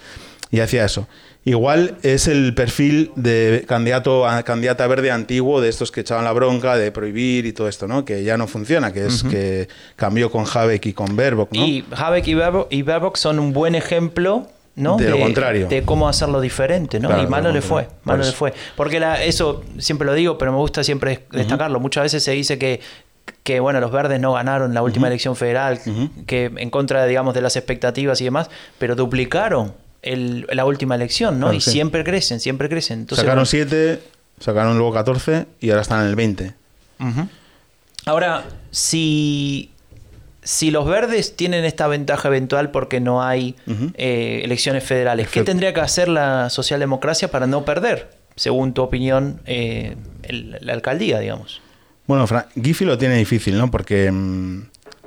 y 0.49 0.61
hacía 0.61 0.85
eso. 0.85 1.05
Igual 1.49 1.95
es 2.03 2.27
el 2.27 2.53
perfil 2.53 3.11
de 3.15 3.65
candidato 3.67 4.27
a 4.27 4.43
candidata 4.43 4.85
verde 4.85 5.09
antiguo 5.09 5.61
de 5.61 5.69
estos 5.69 5.91
que 5.91 6.01
echaban 6.01 6.23
la 6.23 6.31
bronca 6.31 6.77
de 6.77 6.91
prohibir 6.91 7.47
y 7.47 7.53
todo 7.53 7.67
esto, 7.67 7.87
¿no? 7.87 8.05
Que 8.05 8.23
ya 8.23 8.37
no 8.37 8.45
funciona, 8.45 8.93
que 8.93 9.07
es 9.07 9.23
que 9.23 9.67
cambió 9.95 10.29
con 10.29 10.45
Habeck 10.45 10.85
y 10.85 10.93
con 10.93 11.15
Baerbock, 11.15 11.51
¿no? 11.51 11.65
Y 11.65 11.83
Habeck 11.91 12.27
y 12.27 12.33
Baerbock, 12.35 12.67
y 12.71 12.83
Baerbock 12.83 13.15
son 13.17 13.39
un 13.39 13.51
buen 13.51 13.73
ejemplo. 13.73 14.47
¿no? 14.75 14.95
De 14.97 15.09
lo 15.09 15.19
contrario. 15.19 15.67
de 15.67 15.81
cómo 15.83 16.07
hacerlo 16.07 16.39
diferente, 16.39 16.99
¿no? 17.01 17.07
Claro, 17.09 17.23
y 17.23 17.25
de 17.25 17.31
mal 17.31 17.43
lo 17.43 17.49
no 17.49 17.55
le 17.55 17.61
fue, 17.61 17.83
contrario. 17.85 18.01
mal 18.05 18.15
Por 18.15 18.19
no 18.25 18.31
le 18.31 18.37
fue. 18.37 18.53
Porque 18.77 18.99
la- 19.01 19.21
eso 19.23 19.63
siempre 19.79 20.05
lo 20.05 20.13
digo, 20.13 20.37
pero 20.37 20.51
me 20.53 20.57
gusta 20.59 20.83
siempre 20.85 21.25
destacarlo. 21.31 21.79
Muchas 21.81 22.03
veces 22.03 22.23
se 22.23 22.31
dice 22.31 22.57
que, 22.57 22.79
que 23.43 23.59
bueno, 23.59 23.81
los 23.81 23.91
verdes 23.91 24.21
no 24.21 24.33
ganaron 24.33 24.73
la 24.73 24.81
última 24.81 25.07
elección 25.07 25.35
federal, 25.35 25.79
que 26.27 26.49
en 26.55 26.69
contra, 26.69 27.05
digamos, 27.07 27.33
de 27.33 27.41
las 27.41 27.57
expectativas 27.57 28.21
y 28.21 28.25
demás, 28.25 28.49
pero 28.77 28.95
duplicaron 28.95 29.73
el- 30.01 30.47
la 30.51 30.65
última 30.65 30.95
elección, 30.95 31.39
¿no? 31.39 31.47
Claro, 31.47 31.57
y 31.57 31.61
sí. 31.61 31.71
siempre 31.71 32.03
crecen, 32.03 32.39
siempre 32.39 32.69
crecen. 32.69 33.01
Entonces, 33.01 33.23
sacaron 33.23 33.39
bueno, 33.43 33.45
7, 33.45 34.01
sacaron 34.39 34.77
luego 34.77 34.93
14 34.93 35.45
y 35.59 35.69
ahora 35.69 35.81
están 35.81 36.01
en 36.01 36.07
el 36.07 36.15
20. 36.15 36.53
Ujú. 36.99 37.27
Ahora, 38.05 38.45
si 38.71 39.71
si 40.41 40.71
los 40.71 40.85
verdes 40.87 41.35
tienen 41.35 41.65
esta 41.65 41.87
ventaja 41.87 42.27
eventual 42.29 42.71
porque 42.71 42.99
no 42.99 43.21
hay 43.21 43.55
eh, 43.95 44.41
elecciones 44.43 44.83
federales, 44.83 45.27
¿qué 45.29 45.43
tendría 45.43 45.73
que 45.73 45.81
hacer 45.81 46.07
la 46.07 46.49
socialdemocracia 46.49 47.29
para 47.29 47.45
no 47.45 47.65
perder, 47.65 48.09
según 48.35 48.73
tu 48.73 48.81
opinión, 48.81 49.41
eh, 49.45 49.95
la 50.61 50.73
alcaldía, 50.73 51.19
digamos? 51.19 51.61
Bueno, 52.07 52.25
Giffey 52.55 52.87
lo 52.87 52.97
tiene 52.97 53.17
difícil, 53.17 53.57
¿no? 53.57 53.69
Porque... 53.69 54.09
Mm, 54.11 54.63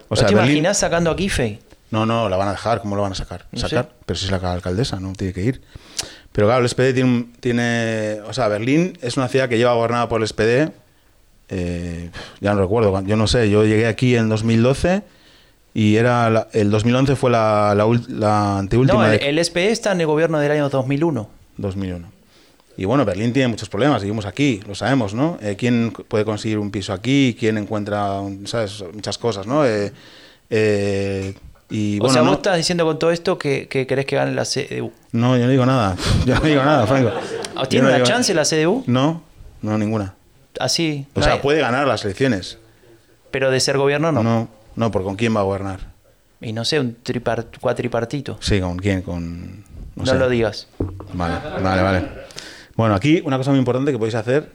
o 0.08 0.14
sea, 0.16 0.26
¿Te 0.28 0.34
imaginas 0.34 0.78
sacando 0.78 1.10
a 1.10 1.16
Giffey? 1.16 1.58
No, 1.92 2.06
no, 2.06 2.30
la 2.30 2.38
van 2.38 2.48
a 2.48 2.52
dejar, 2.52 2.80
¿cómo 2.80 2.96
lo 2.96 3.02
van 3.02 3.12
a 3.12 3.14
sacar? 3.14 3.46
sacar, 3.54 3.90
pero 4.06 4.18
si 4.18 4.24
es 4.24 4.30
la 4.30 4.52
alcaldesa, 4.52 4.98
no 4.98 5.12
tiene 5.12 5.34
que 5.34 5.42
ir. 5.42 5.62
Pero 6.32 6.46
claro, 6.46 6.62
el 6.62 6.68
SPD 6.68 6.94
tiene, 6.94 7.26
tiene, 7.38 8.20
O 8.26 8.32
sea, 8.32 8.48
Berlín 8.48 8.98
es 9.02 9.18
una 9.18 9.28
ciudad 9.28 9.46
que 9.46 9.58
lleva 9.58 9.74
gobernada 9.74 10.08
por 10.08 10.22
el 10.22 10.26
SPD. 10.26 10.72
Eh, 11.50 12.10
ya 12.40 12.54
no 12.54 12.62
recuerdo, 12.62 12.98
yo 13.02 13.16
no 13.16 13.26
sé, 13.26 13.50
yo 13.50 13.64
llegué 13.64 13.86
aquí 13.86 14.16
en 14.16 14.30
2012 14.30 15.02
y 15.74 15.96
era 15.96 16.48
el 16.52 16.70
2011 16.70 17.14
fue 17.14 17.30
la, 17.30 17.74
la, 17.76 17.86
la 18.08 18.58
anteúltima. 18.60 19.08
No, 19.08 19.12
el, 19.12 19.44
SPD 19.44 19.70
está 19.70 19.92
en 19.92 20.00
el 20.00 20.06
gobierno 20.06 20.38
del 20.38 20.50
año 20.50 20.70
2001. 20.70 21.28
2001. 21.58 22.12
Y 22.78 22.86
bueno, 22.86 23.04
Berlín 23.04 23.34
tiene 23.34 23.48
muchos 23.48 23.68
problemas, 23.68 24.00
seguimos 24.00 24.24
aquí, 24.24 24.62
lo 24.66 24.74
sabemos, 24.74 25.12
¿no? 25.12 25.38
Eh, 25.42 25.56
¿Quién 25.58 25.92
puede 26.08 26.24
conseguir 26.24 26.58
un 26.58 26.70
piso 26.70 26.94
aquí? 26.94 27.36
¿Quién 27.38 27.58
encuentra, 27.58 28.22
sabes, 28.46 28.82
muchas 28.94 29.18
cosas, 29.18 29.46
¿no? 29.46 29.66
Eh, 29.66 29.92
eh 30.48 31.34
y, 31.72 31.98
o 32.00 32.08
sea, 32.10 32.22
vos 32.22 32.36
estás 32.36 32.56
diciendo 32.56 32.84
con 32.84 32.98
todo 32.98 33.10
esto 33.10 33.38
que, 33.38 33.66
que, 33.66 33.86
querés 33.86 34.04
que 34.04 34.16
gane 34.16 34.32
la 34.32 34.44
CDU. 34.44 34.92
No, 35.12 35.36
yo 35.38 35.44
no 35.44 35.50
digo 35.50 35.64
nada. 35.64 35.96
Yo 36.26 36.34
no 36.34 36.40
digo 36.42 36.62
nada, 36.62 36.86
Franco. 36.86 37.10
¿Tiene 37.68 37.88
una 37.88 38.02
chance 38.02 38.34
la 38.34 38.44
CDU? 38.44 38.84
No, 38.86 39.22
no, 39.62 39.78
ninguna. 39.78 40.14
Así. 40.60 41.06
O 41.14 41.22
sea, 41.22 41.40
puede 41.40 41.60
ganar 41.60 41.86
las 41.86 42.04
elecciones. 42.04 42.58
Pero 43.30 43.50
de 43.50 43.60
ser 43.60 43.78
gobierno 43.78 44.12
no. 44.12 44.22
No, 44.22 44.48
no, 44.76 44.90
por 44.90 45.02
con 45.02 45.16
quién 45.16 45.34
va 45.34 45.40
a 45.40 45.44
gobernar. 45.44 45.80
Y 46.40 46.52
no 46.52 46.64
sé, 46.64 46.78
un 46.78 46.96
cuatripartito. 47.60 48.36
Sí, 48.40 48.60
¿con 48.60 48.76
quién? 48.76 49.02
Con... 49.02 49.64
No, 49.94 50.14
lo 50.14 50.28
digas. 50.28 50.68
Vale, 51.14 51.36
vale, 51.62 51.82
vale. 51.82 52.08
Bueno, 52.74 52.94
aquí 52.94 53.22
una 53.24 53.38
cosa 53.38 53.50
muy 53.50 53.58
importante 53.58 53.92
que 53.92 53.98
podéis 53.98 54.16
hacer, 54.16 54.50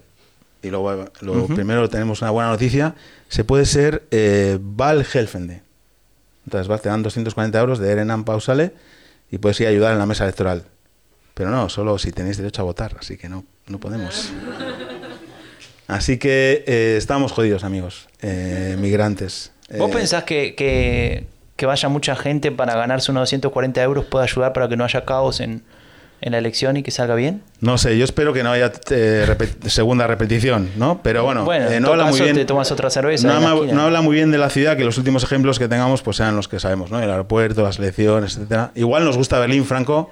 y 0.62 0.70
luego 0.70 1.08
primero 1.56 1.88
tenemos 1.90 2.22
una 2.22 2.32
buena 2.32 2.50
noticia, 2.50 2.96
se 3.30 3.44
puede 3.44 3.66
ser 3.66 4.04
eh, 4.12 4.58
Val 4.62 5.06
Helfende. 5.12 5.67
Entonces 6.48 6.70
vas, 6.70 6.82
te 6.82 6.88
dan 6.88 7.04
240 7.04 7.60
euros 7.60 7.78
de 7.78 7.92
Erenan 7.92 8.24
Pausale 8.24 8.72
y 9.30 9.38
puedes 9.38 9.60
ir 9.60 9.68
a 9.68 9.70
ayudar 9.70 9.92
en 9.92 10.00
la 10.00 10.06
mesa 10.06 10.24
electoral. 10.24 10.64
Pero 11.34 11.50
no, 11.50 11.68
solo 11.68 11.98
si 11.98 12.14
tenéis 12.14 12.38
derecho 12.38 12.62
a 12.62 12.66
votar, 12.66 12.96
así 12.98 13.18
que 13.18 13.28
no, 13.28 13.44
no 13.68 13.82
podemos. 13.82 14.32
Así 15.88 16.18
que 16.18 16.64
eh, 16.66 16.96
estamos 16.98 17.34
jodidos, 17.34 17.66
amigos, 17.66 18.08
eh, 18.22 18.78
migrantes. 18.80 19.52
¿Vos 19.78 19.90
eh, 19.90 19.94
pensás 19.94 20.24
que, 20.24 20.56
que, 20.56 21.66
vaya 21.66 21.90
mucha 21.90 22.16
gente 22.16 22.54
para 22.54 22.76
ganarse 22.78 23.12
unos 23.12 23.24
240 23.24 23.84
euros 23.84 24.06
puede 24.06 24.24
ayudar 24.24 24.54
para 24.54 24.70
que 24.70 24.78
no 24.78 24.86
haya 24.86 25.04
caos 25.04 25.42
en, 25.42 25.64
en 26.22 26.32
la 26.32 26.38
elección 26.40 26.78
y 26.78 26.84
que 26.84 26.92
salga 26.92 27.16
bien? 27.16 27.44
No 27.62 27.78
sé, 27.78 27.98
yo 27.98 28.04
espero 28.04 28.34
que 28.34 28.44
no 28.44 28.52
haya 28.52 28.72
eh, 28.90 29.28
segunda 29.68 30.08
repetición, 30.08 30.72
¿no? 30.76 31.02
Pero 31.04 31.24
bueno, 31.24 31.52
eh, 31.54 31.80
no 31.80 31.90
habla 31.90 32.06
muy 32.06 32.20
bien. 32.20 32.36
Te 32.36 32.46
tomas 32.46 32.72
otra 32.72 32.90
cerveza. 32.90 33.28
No, 33.40 33.82
habla 33.82 34.02
muy 34.02 34.16
bien 34.16 34.32
de 34.32 34.38
la 34.38 34.50
ciudad 34.50 34.78
que 34.78 34.84
los 34.84 34.98
últimos 34.98 35.24
ejemplos 35.24 35.60
que 35.60 35.68
tengamos 35.68 36.02
pues 36.02 36.18
sean 36.18 36.36
los 36.36 36.48
que 36.48 36.60
sabemos, 36.60 36.92
¿no? 36.92 37.02
El 37.02 37.10
aeropuerto, 37.10 37.64
las 37.64 37.80
elecciones, 37.80 38.36
etcétera. 38.36 38.72
Igual 38.76 39.06
nos 39.06 39.18
gusta 39.18 39.40
Berlín, 39.40 39.66
Franco, 39.66 40.10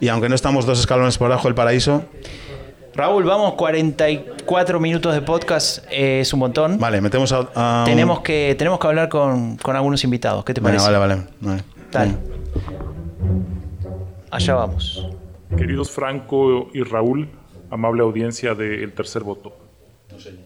y 0.00 0.08
aunque 0.08 0.28
no 0.28 0.34
estamos 0.34 0.66
dos 0.66 0.78
escalones 0.80 1.18
por 1.18 1.30
abajo 1.30 1.48
del 1.48 1.54
paraíso. 1.54 2.04
Raúl, 2.96 3.24
vamos, 3.24 3.54
44 3.54 4.78
minutos 4.78 5.14
de 5.14 5.22
podcast, 5.22 5.84
eh, 5.90 6.20
es 6.20 6.32
un 6.32 6.38
montón. 6.38 6.78
Vale, 6.78 7.00
metemos 7.00 7.32
a. 7.32 7.82
tenemos, 7.84 8.20
que, 8.20 8.54
tenemos 8.56 8.78
que 8.78 8.86
hablar 8.86 9.08
con, 9.08 9.56
con 9.56 9.74
algunos 9.74 10.04
invitados, 10.04 10.44
¿qué 10.44 10.54
te 10.54 10.60
parece? 10.60 10.84
Vale, 10.84 10.98
vale, 10.98 11.22
vale. 11.40 11.62
Dale. 11.90 12.14
Allá 14.30 14.54
vamos. 14.54 15.08
Queridos 15.56 15.92
Franco 15.92 16.68
y 16.74 16.82
Raúl, 16.82 17.28
amable 17.70 18.02
audiencia 18.02 18.54
de 18.54 18.82
El 18.82 18.92
Tercer 18.92 19.22
Voto. 19.22 19.56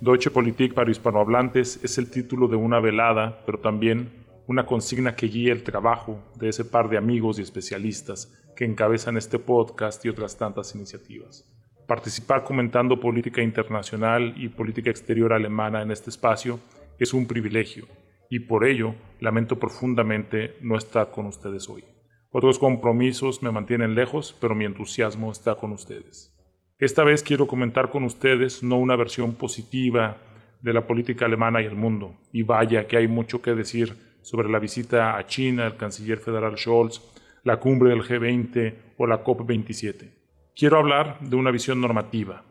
Deutsche 0.00 0.30
Politik 0.30 0.74
para 0.74 0.90
hispanohablantes 0.90 1.82
es 1.82 1.96
el 1.96 2.11
título 2.11 2.46
de 2.46 2.56
una 2.56 2.78
velada, 2.78 3.42
pero 3.46 3.59
también 3.59 4.11
una 4.46 4.66
consigna 4.66 5.16
que 5.16 5.26
guía 5.26 5.52
el 5.52 5.62
trabajo 5.62 6.20
de 6.36 6.50
ese 6.50 6.64
par 6.64 6.90
de 6.90 6.98
amigos 6.98 7.38
y 7.38 7.42
especialistas 7.42 8.32
que 8.54 8.66
encabezan 8.66 9.16
este 9.16 9.38
podcast 9.38 10.04
y 10.04 10.11
otras 10.11 10.36
tantas 10.36 10.74
iniciativas. 10.74 11.44
Participar 11.86 12.44
comentando 12.44 13.00
política 13.00 13.42
internacional 13.42 14.34
y 14.36 14.48
política 14.48 14.90
exterior 14.90 15.32
alemana 15.32 15.80
en 15.80 15.90
este 15.90 16.11
espacio 16.11 16.61
es 16.98 17.14
un 17.14 17.26
privilegio 17.26 17.86
y 18.28 18.40
por 18.40 18.66
ello 18.66 18.94
lamento 19.20 19.59
profundamente 19.59 20.56
no 20.61 20.76
estar 20.76 21.11
con 21.11 21.26
ustedes 21.26 21.68
hoy. 21.68 21.84
Otros 22.31 22.59
compromisos 22.59 23.43
me 23.43 23.51
mantienen 23.51 23.95
lejos, 23.95 24.37
pero 24.39 24.55
mi 24.55 24.66
entusiasmo 24.66 25.33
está 25.33 25.55
con 25.55 25.72
ustedes. 25.72 26.35
Esta 26.79 27.03
vez 27.03 27.22
quiero 27.22 27.47
comentar 27.47 27.89
con 27.89 28.05
ustedes 28.05 28.62
no 28.62 28.76
una 28.76 28.97
versión 28.97 29.35
positiva 29.35 30.18
de 30.61 30.74
la 30.74 30.87
política 30.87 31.24
alemana 31.24 31.62
y 31.62 31.64
el 31.64 31.74
mundo, 31.74 32.14
y 32.31 32.43
vaya 32.43 32.87
que 32.87 32.99
hay 32.99 33.09
mucho 33.09 33.41
que 33.41 33.55
decir 33.55 33.97
sobre 34.20 34.51
la 34.51 34.59
visita 34.59 35.16
a 35.16 35.26
China 35.26 35.64
del 35.64 35.76
canciller 35.76 36.18
federal 36.18 36.59
Scholz, 36.59 37.01
la 37.45 37.59
cumbre 37.59 37.91
del 37.91 38.03
G20 38.03 38.74
o 38.99 39.07
la 39.07 39.24
COP27. 39.24 40.11
Quiero 40.55 40.76
hablar 40.76 41.18
de 41.20 41.37
una 41.37 41.51
visión 41.51 41.81
normativa. 41.81 42.45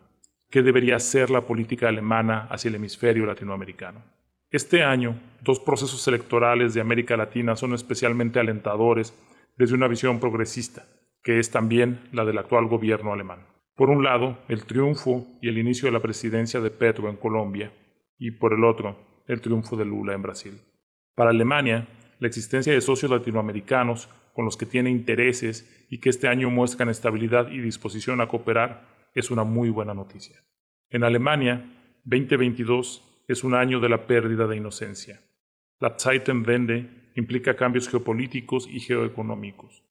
¿Qué 0.49 0.63
debería 0.63 0.97
ser 0.97 1.29
la 1.29 1.41
política 1.41 1.87
alemana 1.87 2.47
hacia 2.49 2.69
el 2.69 2.75
hemisferio 2.75 3.27
latinoamericano? 3.27 4.01
Este 4.49 4.81
año, 4.81 5.19
dos 5.43 5.59
procesos 5.59 6.07
electorales 6.07 6.73
de 6.73 6.81
América 6.81 7.15
Latina 7.15 7.55
son 7.55 7.73
especialmente 7.73 8.39
alentadores 8.39 9.13
desde 9.57 9.75
una 9.75 9.87
visión 9.87 10.19
progresista, 10.19 10.87
que 11.23 11.39
es 11.39 11.51
también 11.51 12.01
la 12.11 12.25
del 12.25 12.37
actual 12.37 12.67
gobierno 12.67 13.11
alemán. 13.11 13.45
Por 13.75 13.89
un 13.89 14.03
lado, 14.03 14.39
el 14.47 14.65
triunfo 14.65 15.27
y 15.41 15.49
el 15.49 15.57
inicio 15.57 15.87
de 15.87 15.91
la 15.91 15.99
presidencia 15.99 16.61
de 16.61 16.71
Petro 16.71 17.09
en 17.09 17.17
Colombia, 17.17 17.71
y 18.17 18.31
por 18.31 18.53
el 18.53 18.63
otro, 18.63 19.23
el 19.27 19.41
triunfo 19.41 19.75
de 19.75 19.85
Lula 19.85 20.13
en 20.13 20.21
Brasil. 20.21 20.61
Para 21.15 21.31
Alemania, 21.31 21.87
la 22.19 22.27
existencia 22.27 22.73
de 22.73 22.81
socios 22.81 23.11
latinoamericanos 23.11 24.09
con 24.33 24.45
los 24.45 24.57
que 24.57 24.65
tiene 24.65 24.89
intereses 24.89 25.87
y 25.89 25.99
que 25.99 26.09
este 26.09 26.27
año 26.27 26.49
muestran 26.49 26.89
estabilidad 26.89 27.51
y 27.51 27.59
disposición 27.59 28.21
a 28.21 28.27
cooperar 28.27 29.09
es 29.13 29.31
una 29.31 29.43
muy 29.43 29.69
buena 29.69 29.93
noticia. 29.93 30.37
En 30.89 31.03
Alemania, 31.03 31.65
2022 32.05 33.23
es 33.27 33.43
un 33.43 33.55
año 33.55 33.79
de 33.79 33.89
la 33.89 34.07
pérdida 34.07 34.47
de 34.47 34.57
inocencia. 34.57 35.21
La 35.79 35.95
Zeitenwende 35.99 37.06
implica 37.17 37.55
cambios 37.55 37.89
geopolíticos 37.89 38.69
y 38.71 38.79
geoeconómicos. 38.79 39.83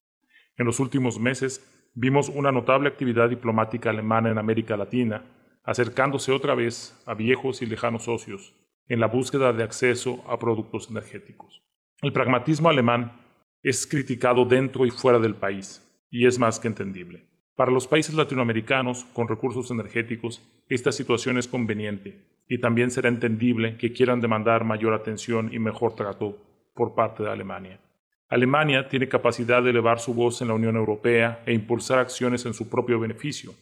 En 0.56 0.64
los 0.64 0.78
últimos 0.78 1.18
meses 1.18 1.60
vimos 1.92 2.28
una 2.28 2.52
notable 2.52 2.88
actividad 2.88 3.28
diplomática 3.28 3.90
alemana 3.90 4.30
en 4.30 4.38
América 4.38 4.76
Latina, 4.76 5.24
acercándose 5.64 6.30
otra 6.30 6.54
vez 6.54 6.96
a 7.04 7.14
viejos 7.14 7.62
y 7.62 7.66
lejanos 7.66 8.04
socios 8.04 8.54
en 8.88 9.00
la 9.00 9.08
búsqueda 9.08 9.52
de 9.52 9.64
acceso 9.64 10.22
a 10.28 10.38
productos 10.38 10.88
energéticos. 10.88 11.62
El 12.00 12.12
pragmatismo 12.12 12.68
alemán 12.68 13.12
es 13.60 13.88
criticado 13.88 14.44
dentro 14.44 14.86
y 14.86 14.90
fuera 14.90 15.18
del 15.18 15.34
país, 15.34 15.82
y 16.08 16.26
es 16.26 16.38
más 16.38 16.60
que 16.60 16.68
entendible. 16.68 17.26
Para 17.56 17.72
los 17.72 17.88
países 17.88 18.14
latinoamericanos 18.14 19.04
con 19.12 19.26
recursos 19.26 19.72
energéticos, 19.72 20.40
esta 20.68 20.92
situación 20.92 21.38
es 21.38 21.48
conveniente, 21.48 22.22
y 22.48 22.60
también 22.60 22.92
será 22.92 23.08
entendible 23.08 23.76
que 23.76 23.92
quieran 23.92 24.20
demandar 24.20 24.62
mayor 24.62 24.94
atención 24.94 25.52
y 25.52 25.58
mejor 25.58 25.96
trato 25.96 26.46
por 26.76 26.94
parte 26.94 27.24
de 27.24 27.30
Alemania. 27.30 27.80
Alemania 28.28 28.88
tiene 28.88 29.08
capacidad 29.08 29.62
de 29.62 29.70
elevar 29.70 29.98
su 29.98 30.14
voz 30.14 30.42
en 30.42 30.48
la 30.48 30.54
Unión 30.54 30.76
Europea 30.76 31.42
e 31.46 31.52
impulsar 31.52 31.98
acciones 31.98 32.44
en 32.44 32.54
su 32.54 32.68
propio 32.68 33.00
beneficio. 33.00 33.52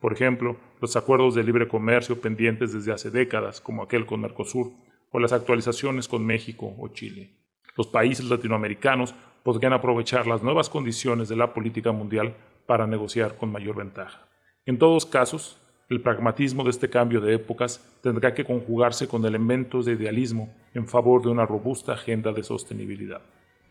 Por 0.00 0.12
ejemplo, 0.12 0.56
los 0.80 0.96
acuerdos 0.96 1.34
de 1.34 1.44
libre 1.44 1.68
comercio 1.68 2.20
pendientes 2.20 2.72
desde 2.72 2.92
hace 2.92 3.10
décadas, 3.10 3.60
como 3.60 3.82
aquel 3.82 4.06
con 4.06 4.20
Mercosur, 4.20 4.72
o 5.10 5.18
las 5.20 5.32
actualizaciones 5.32 6.08
con 6.08 6.24
México 6.24 6.74
o 6.78 6.88
Chile. 6.88 7.36
Los 7.76 7.86
países 7.86 8.24
latinoamericanos 8.28 9.14
podrían 9.42 9.72
aprovechar 9.72 10.26
las 10.26 10.42
nuevas 10.42 10.70
condiciones 10.70 11.28
de 11.28 11.36
la 11.36 11.52
política 11.52 11.92
mundial 11.92 12.34
para 12.66 12.86
negociar 12.86 13.36
con 13.36 13.52
mayor 13.52 13.76
ventaja. 13.76 14.26
En 14.66 14.78
todos 14.78 15.04
casos, 15.04 15.60
el 15.88 16.00
pragmatismo 16.00 16.64
de 16.64 16.70
este 16.70 16.88
cambio 16.88 17.20
de 17.20 17.34
épocas 17.34 17.84
tendrá 18.02 18.34
que 18.34 18.44
conjugarse 18.44 19.08
con 19.08 19.24
elementos 19.24 19.84
de 19.84 19.92
idealismo 19.92 20.54
en 20.74 20.88
favor 20.88 21.22
de 21.22 21.28
una 21.28 21.44
robusta 21.44 21.92
agenda 21.92 22.32
de 22.32 22.42
sostenibilidad. 22.42 23.20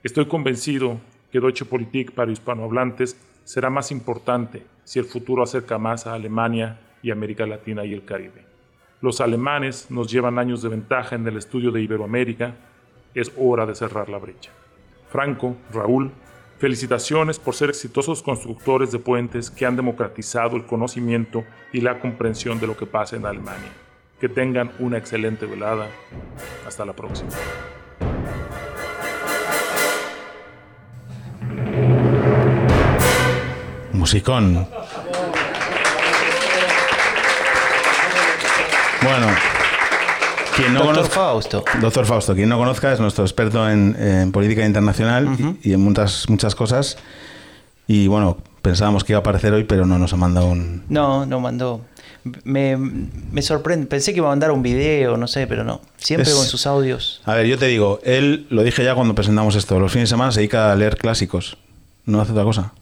Estoy 0.04 0.28
convencido 0.28 1.00
que 1.32 1.40
Deutsche 1.40 1.66
Politik 1.66 2.12
para 2.12 2.32
hispanohablantes 2.32 3.20
será 3.44 3.70
más 3.70 3.92
importante 3.92 4.64
si 4.84 5.00
el 5.00 5.06
futuro 5.06 5.44
acerca 5.44 5.78
más 5.78 6.06
a 6.06 6.14
Alemania 6.14 6.80
y 7.02 7.12
América 7.12 7.46
Latina 7.46 7.86
y 7.86 7.94
el 7.94 8.06
Caribe. 8.06 8.46
Los 9.02 9.20
alemanes 9.20 9.90
nos 9.90 10.12
llevan 10.12 10.38
años 10.38 10.62
de 10.62 10.70
ventaja 10.70 11.16
en 11.16 11.28
el 11.28 11.38
estudio 11.38 11.72
de 11.72 11.82
Iberoamérica. 11.82 12.54
Es 13.16 13.32
hora 13.36 13.66
de 13.66 13.74
cerrar 13.74 14.10
la 14.10 14.20
brecha. 14.20 14.52
Franco, 15.10 15.56
Raúl, 15.74 16.12
Felicitaciones 16.62 17.40
por 17.40 17.56
ser 17.56 17.72
exitosos 17.72 18.22
constructores 18.22 18.92
de 18.92 19.00
puentes 19.00 19.50
que 19.50 19.66
han 19.66 19.76
democratizado 19.76 20.56
el 20.56 20.64
conocimiento 20.64 21.44
y 21.74 21.82
la 21.82 22.00
comprensión 22.00 22.60
de 22.60 22.68
lo 22.68 22.78
que 22.78 22.86
pasa 22.86 23.16
en 23.16 23.26
Alemania. 23.26 23.72
Que 24.20 24.30
tengan 24.30 24.72
una 24.78 25.00
excelente 25.00 25.48
velada. 25.48 25.88
Hasta 26.68 26.86
la 26.86 26.94
próxima. 26.94 27.32
Musicón. 33.92 34.68
Bueno 39.02 39.51
quien 40.56 40.74
no 40.74 40.80
Doctor 40.80 40.96
conozca, 40.96 41.16
Fausto. 41.16 41.64
Doctor 41.82 42.06
Fausto, 42.06 42.36
quien 42.36 42.50
no 42.50 42.58
conozca 42.58 42.92
es 42.94 43.00
nuestro 43.00 43.24
experto 43.24 43.70
en, 43.70 43.96
en 44.00 44.32
política 44.32 44.66
internacional 44.66 45.30
y- 45.64 45.70
y 45.70 45.74
en 45.74 45.82
muchas, 45.82 46.30
muchas 46.30 46.56
cosas. 46.56 46.98
Y 47.88 48.08
bueno, 48.08 48.38
pensábamos 48.62 49.04
que 49.04 49.14
iba 49.14 49.18
a 49.18 49.22
aparecer 49.22 49.54
hoy, 49.54 49.64
pero 49.64 49.86
no 49.86 49.98
nos 50.00 50.14
ha 50.14 50.18
mandado 50.18 50.48
un... 50.48 50.84
No, 50.90 51.26
no 51.26 51.40
mandó. 51.40 51.82
Me, 52.44 52.78
me 52.78 53.42
sorprende. 53.42 53.88
Pensé 53.88 54.12
que 54.14 54.18
iba 54.18 54.28
a 54.28 54.32
mandar 54.32 54.52
un 54.52 54.62
video, 54.62 55.18
no 55.18 55.28
sé, 55.28 55.48
pero 55.48 55.64
no. 55.64 55.82
Siempre 55.98 56.30
Es- 56.30 56.36
con 56.38 56.46
sus 56.46 56.66
audios. 56.68 57.22
A 57.26 57.34
ver, 57.36 57.48
yo 57.48 57.58
te 57.58 57.66
digo, 57.68 58.00
él, 58.04 58.46
lo 58.50 58.64
dije 58.64 58.84
ya 58.84 58.94
cuando 58.96 59.16
presentamos 59.16 59.56
esto, 59.56 59.80
los 59.80 59.92
fines 59.92 60.10
de 60.10 60.14
semana 60.14 60.32
se 60.32 60.40
dedica 60.42 60.72
a 60.72 60.76
leer 60.76 60.98
clásicos. 60.98 61.58
No 62.06 62.22
hace 62.22 62.32
otra 62.32 62.44
cosa. 62.44 62.74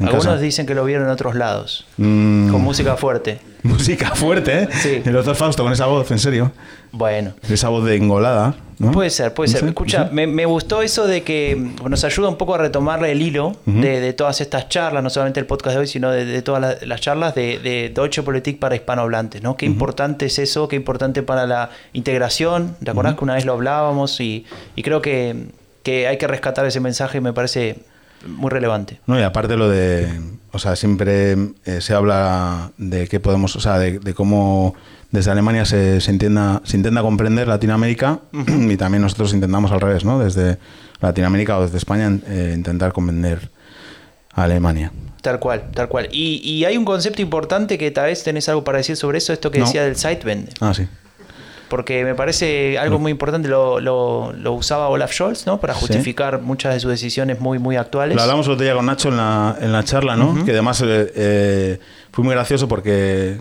Algunos 0.00 0.24
casa. 0.26 0.38
dicen 0.38 0.66
que 0.66 0.74
lo 0.74 0.84
vieron 0.84 1.04
en 1.06 1.10
otros 1.10 1.34
lados. 1.34 1.86
Mm, 1.96 2.50
Con 2.50 2.60
música 2.62 2.96
fuerte. 2.96 3.38
música 3.62 4.14
fuerte, 4.14 4.62
¿eh? 4.62 4.68
Sí. 4.72 5.02
El 5.04 5.12
doctor 5.12 5.34
Fausto 5.34 5.62
con 5.62 5.72
esa 5.72 5.86
voz, 5.86 6.10
en 6.10 6.18
serio. 6.18 6.52
Bueno. 6.92 7.34
Esa 7.48 7.68
voz 7.68 7.84
de 7.84 7.96
engolada. 7.96 8.54
¿no? 8.78 8.92
Puede 8.92 9.08
ser, 9.10 9.32
puede 9.34 9.50
ser. 9.50 9.64
Escucha, 9.64 10.08
me, 10.12 10.26
me 10.26 10.44
gustó 10.44 10.82
eso 10.82 11.06
de 11.06 11.22
que 11.22 11.56
nos 11.88 12.04
ayuda 12.04 12.28
un 12.28 12.36
poco 12.36 12.54
a 12.54 12.58
retomar 12.58 13.02
el 13.04 13.22
hilo 13.22 13.56
de, 13.64 14.00
de 14.00 14.12
todas 14.12 14.40
estas 14.42 14.68
charlas, 14.68 15.02
no 15.02 15.08
solamente 15.10 15.40
el 15.40 15.46
podcast 15.46 15.74
de 15.76 15.80
hoy, 15.80 15.86
sino 15.86 16.10
de, 16.10 16.24
de 16.26 16.42
todas 16.42 16.60
las, 16.60 16.86
las 16.86 17.00
charlas 17.00 17.34
de, 17.34 17.58
de 17.58 17.90
Deutsche 17.94 18.22
Politik 18.22 18.58
para 18.58 18.74
hispanohablantes, 18.76 19.42
¿no? 19.42 19.56
Qué 19.56 19.64
importante 19.66 20.26
es 20.26 20.38
eso, 20.38 20.68
qué 20.68 20.76
importante 20.76 21.22
para 21.22 21.46
la 21.46 21.70
integración. 21.94 22.76
¿Te 22.84 22.90
acordás 22.90 23.14
que 23.16 23.24
una 23.24 23.34
vez 23.34 23.44
lo 23.46 23.54
hablábamos? 23.54 24.20
Y, 24.20 24.44
y 24.76 24.82
creo 24.82 25.00
que, 25.00 25.46
que 25.82 26.06
hay 26.06 26.18
que 26.18 26.26
rescatar 26.26 26.66
ese 26.66 26.80
mensaje, 26.80 27.20
me 27.22 27.32
parece 27.32 27.78
muy 28.26 28.50
relevante. 28.50 29.00
No, 29.06 29.18
y 29.18 29.22
aparte 29.22 29.56
lo 29.56 29.68
de, 29.68 30.08
o 30.52 30.58
sea, 30.58 30.76
siempre 30.76 31.32
eh, 31.64 31.80
se 31.80 31.94
habla 31.94 32.70
de 32.78 33.08
qué 33.08 33.20
podemos, 33.20 33.56
o 33.56 33.60
sea, 33.60 33.78
de, 33.78 33.98
de 33.98 34.14
cómo 34.14 34.74
desde 35.10 35.30
Alemania 35.30 35.64
se, 35.64 36.00
se 36.00 36.10
entienda, 36.10 36.60
se 36.64 36.76
intenta 36.76 37.00
comprender 37.02 37.48
Latinoamérica 37.48 38.20
y 38.48 38.76
también 38.76 39.02
nosotros 39.02 39.32
intentamos 39.34 39.70
al 39.72 39.80
revés, 39.80 40.04
¿no? 40.04 40.18
Desde 40.18 40.58
Latinoamérica 41.00 41.58
o 41.58 41.62
desde 41.62 41.78
España 41.78 42.10
eh, 42.26 42.52
intentar 42.54 42.92
comprender 42.92 43.50
a 44.32 44.42
Alemania. 44.44 44.92
Tal 45.22 45.38
cual, 45.40 45.64
tal 45.74 45.88
cual. 45.88 46.08
Y, 46.12 46.40
y 46.48 46.64
hay 46.64 46.76
un 46.76 46.84
concepto 46.84 47.20
importante 47.22 47.78
que 47.78 47.90
tal 47.90 48.06
vez 48.06 48.22
tenés 48.22 48.48
algo 48.48 48.62
para 48.64 48.78
decir 48.78 48.96
sobre 48.96 49.18
eso, 49.18 49.32
esto 49.32 49.50
que 49.50 49.58
No. 49.58 49.64
decía 49.66 49.82
del 49.84 49.96
Zeitwende. 49.96 50.52
Ah, 50.60 50.72
sí. 50.74 50.86
Porque 51.68 52.04
me 52.04 52.14
parece 52.14 52.78
algo 52.78 52.98
muy 53.00 53.10
importante, 53.10 53.48
lo, 53.48 53.80
lo, 53.80 54.32
lo 54.32 54.52
usaba 54.52 54.88
Olaf 54.88 55.12
Scholz, 55.12 55.46
¿no? 55.46 55.58
Para 55.60 55.74
Sí. 55.74 55.80
justificar 55.80 56.40
muchas 56.40 56.74
de 56.74 56.80
sus 56.80 56.90
decisiones 56.90 57.40
muy, 57.40 57.58
muy 57.58 57.74
actuales. 57.76 58.14
Lo 58.14 58.22
hablamos 58.22 58.46
el 58.46 58.52
otro 58.52 58.64
día 58.64 58.74
con 58.74 58.86
Nacho 58.86 59.08
en 59.08 59.16
la, 59.16 59.56
en 59.60 59.72
la 59.72 59.82
charla, 59.82 60.14
¿no? 60.16 60.44
Que 60.44 60.52
además 60.52 60.80
eh, 60.82 61.12
eh, 61.16 61.80
fue 62.12 62.22
muy 62.24 62.34
gracioso 62.34 62.68
porque 62.68 63.40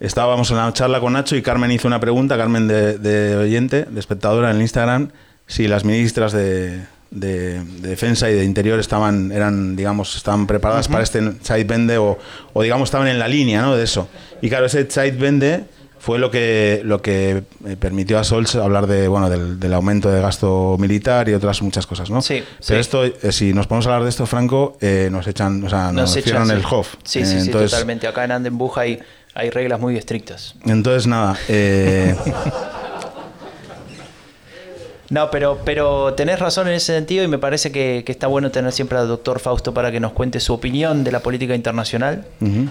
estábamos 0.00 0.50
en 0.50 0.56
la 0.56 0.72
charla 0.72 0.98
con 1.00 1.12
Nacho 1.12 1.36
y 1.36 1.42
Carmen 1.42 1.70
hizo 1.70 1.86
una 1.88 2.00
pregunta, 2.00 2.36
Carmen 2.36 2.66
de, 2.68 2.98
de 2.98 3.36
oyente, 3.36 3.84
de 3.88 4.00
espectadora 4.00 4.50
en 4.50 4.56
el 4.56 4.62
Instagram, 4.62 5.10
si 5.46 5.68
las 5.68 5.84
ministras 5.84 6.32
de, 6.32 6.80
de- 7.10 7.60
de 7.62 7.88
defensa 7.90 8.30
y 8.30 8.34
de 8.34 8.44
interior 8.44 8.80
estaban, 8.80 9.30
eran, 9.30 9.76
digamos, 9.76 10.16
estaban 10.16 10.46
preparadas 10.46 10.88
para 10.88 11.02
este 11.04 11.20
Zeitwende 11.44 11.98
o, 11.98 12.18
o, 12.54 12.62
digamos, 12.62 12.86
estaban 12.88 13.08
en 13.08 13.18
la 13.18 13.28
línea, 13.28 13.60
¿no? 13.60 13.76
De 13.76 13.84
eso. 13.84 14.08
Y 14.40 14.48
claro, 14.48 14.64
ese 14.66 14.84
Zeitwende 14.86 15.64
fue 16.02 16.18
lo 16.18 16.32
que 16.32 16.80
lo 16.84 17.00
que 17.00 17.44
eh, 17.64 17.76
permitió 17.78 18.18
a 18.18 18.24
Scholz 18.24 18.56
hablar 18.56 18.88
de 18.88 19.06
bueno 19.06 19.30
del, 19.30 19.60
del 19.60 19.72
aumento 19.72 20.10
de 20.10 20.20
gasto 20.20 20.76
militar 20.76 21.28
y 21.28 21.34
otras 21.34 21.62
muchas 21.62 21.86
cosas, 21.86 22.10
¿no? 22.10 22.20
Sí, 22.20 22.42
Pero 22.42 22.58
sí. 22.58 22.74
esto, 22.74 23.04
eh, 23.04 23.30
si 23.30 23.52
nos 23.54 23.68
ponemos 23.68 23.86
a 23.86 23.90
hablar 23.90 24.02
de 24.02 24.08
esto, 24.10 24.26
Franco, 24.26 24.76
eh, 24.80 25.08
nos 25.12 25.28
echan, 25.28 25.62
o 25.62 25.70
sea, 25.70 25.92
nos, 25.92 26.16
echan, 26.16 26.48
sí. 26.48 26.52
el 26.54 26.64
HOF. 26.68 26.94
Sí, 27.04 27.20
Eh, 27.20 27.26
sí, 27.26 27.40
sí, 27.42 27.50
totalmente. 27.52 28.08
Acá 28.08 28.24
en 28.24 28.32
Andenbuch 28.32 28.78
hay, 28.78 28.98
hay 29.32 29.50
reglas 29.50 29.78
muy 29.78 29.96
estrictas. 29.96 30.56
Entonces, 30.66 31.06
nada, 31.06 31.38
eh, 31.48 32.16
No, 35.08 35.30
pero, 35.30 35.60
pero 35.64 36.14
tenés 36.14 36.38
razón 36.38 36.68
en 36.68 36.74
ese 36.74 36.94
sentido 36.94 37.22
y 37.22 37.28
me 37.28 37.38
parece 37.38 37.70
que, 37.70 38.02
que 38.04 38.10
está 38.10 38.28
bueno 38.28 38.50
tener 38.50 38.72
siempre 38.72 38.96
al 38.96 39.06
doctor 39.06 39.40
Fausto 39.40 39.74
para 39.74 39.92
que 39.92 40.00
nos 40.00 40.12
cuente 40.12 40.40
su 40.40 40.54
opinión 40.54 41.04
de 41.04 41.12
la 41.12 41.20
política 41.20 41.54
internacional. 41.54 42.24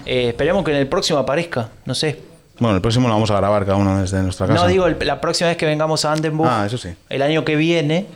Eh, 0.04 0.30
esperemos 0.30 0.64
que 0.64 0.72
en 0.72 0.78
el 0.78 0.88
próximo 0.88 1.20
aparezca, 1.20 1.68
no 1.86 1.94
sé. 1.94 2.31
Bueno, 2.58 2.76
el 2.76 2.82
próximo 2.82 3.08
lo 3.08 3.14
vamos 3.14 3.30
a 3.30 3.36
grabar 3.36 3.64
cada 3.64 3.76
uno 3.76 4.00
desde 4.00 4.22
nuestra 4.22 4.46
casa. 4.46 4.60
No 4.60 4.68
digo 4.68 4.86
el- 4.86 4.96
la 5.06 5.20
próxima 5.20 5.48
vez 5.48 5.56
que 5.56 5.66
vengamos 5.66 6.04
a 6.04 6.12
Andenbuch. 6.12 6.46
Ah, 6.48 6.64
eso 6.66 6.78
sí. 6.78 6.90
El 7.08 7.22
año 7.22 7.44
que 7.44 7.56
viene. 7.56 8.06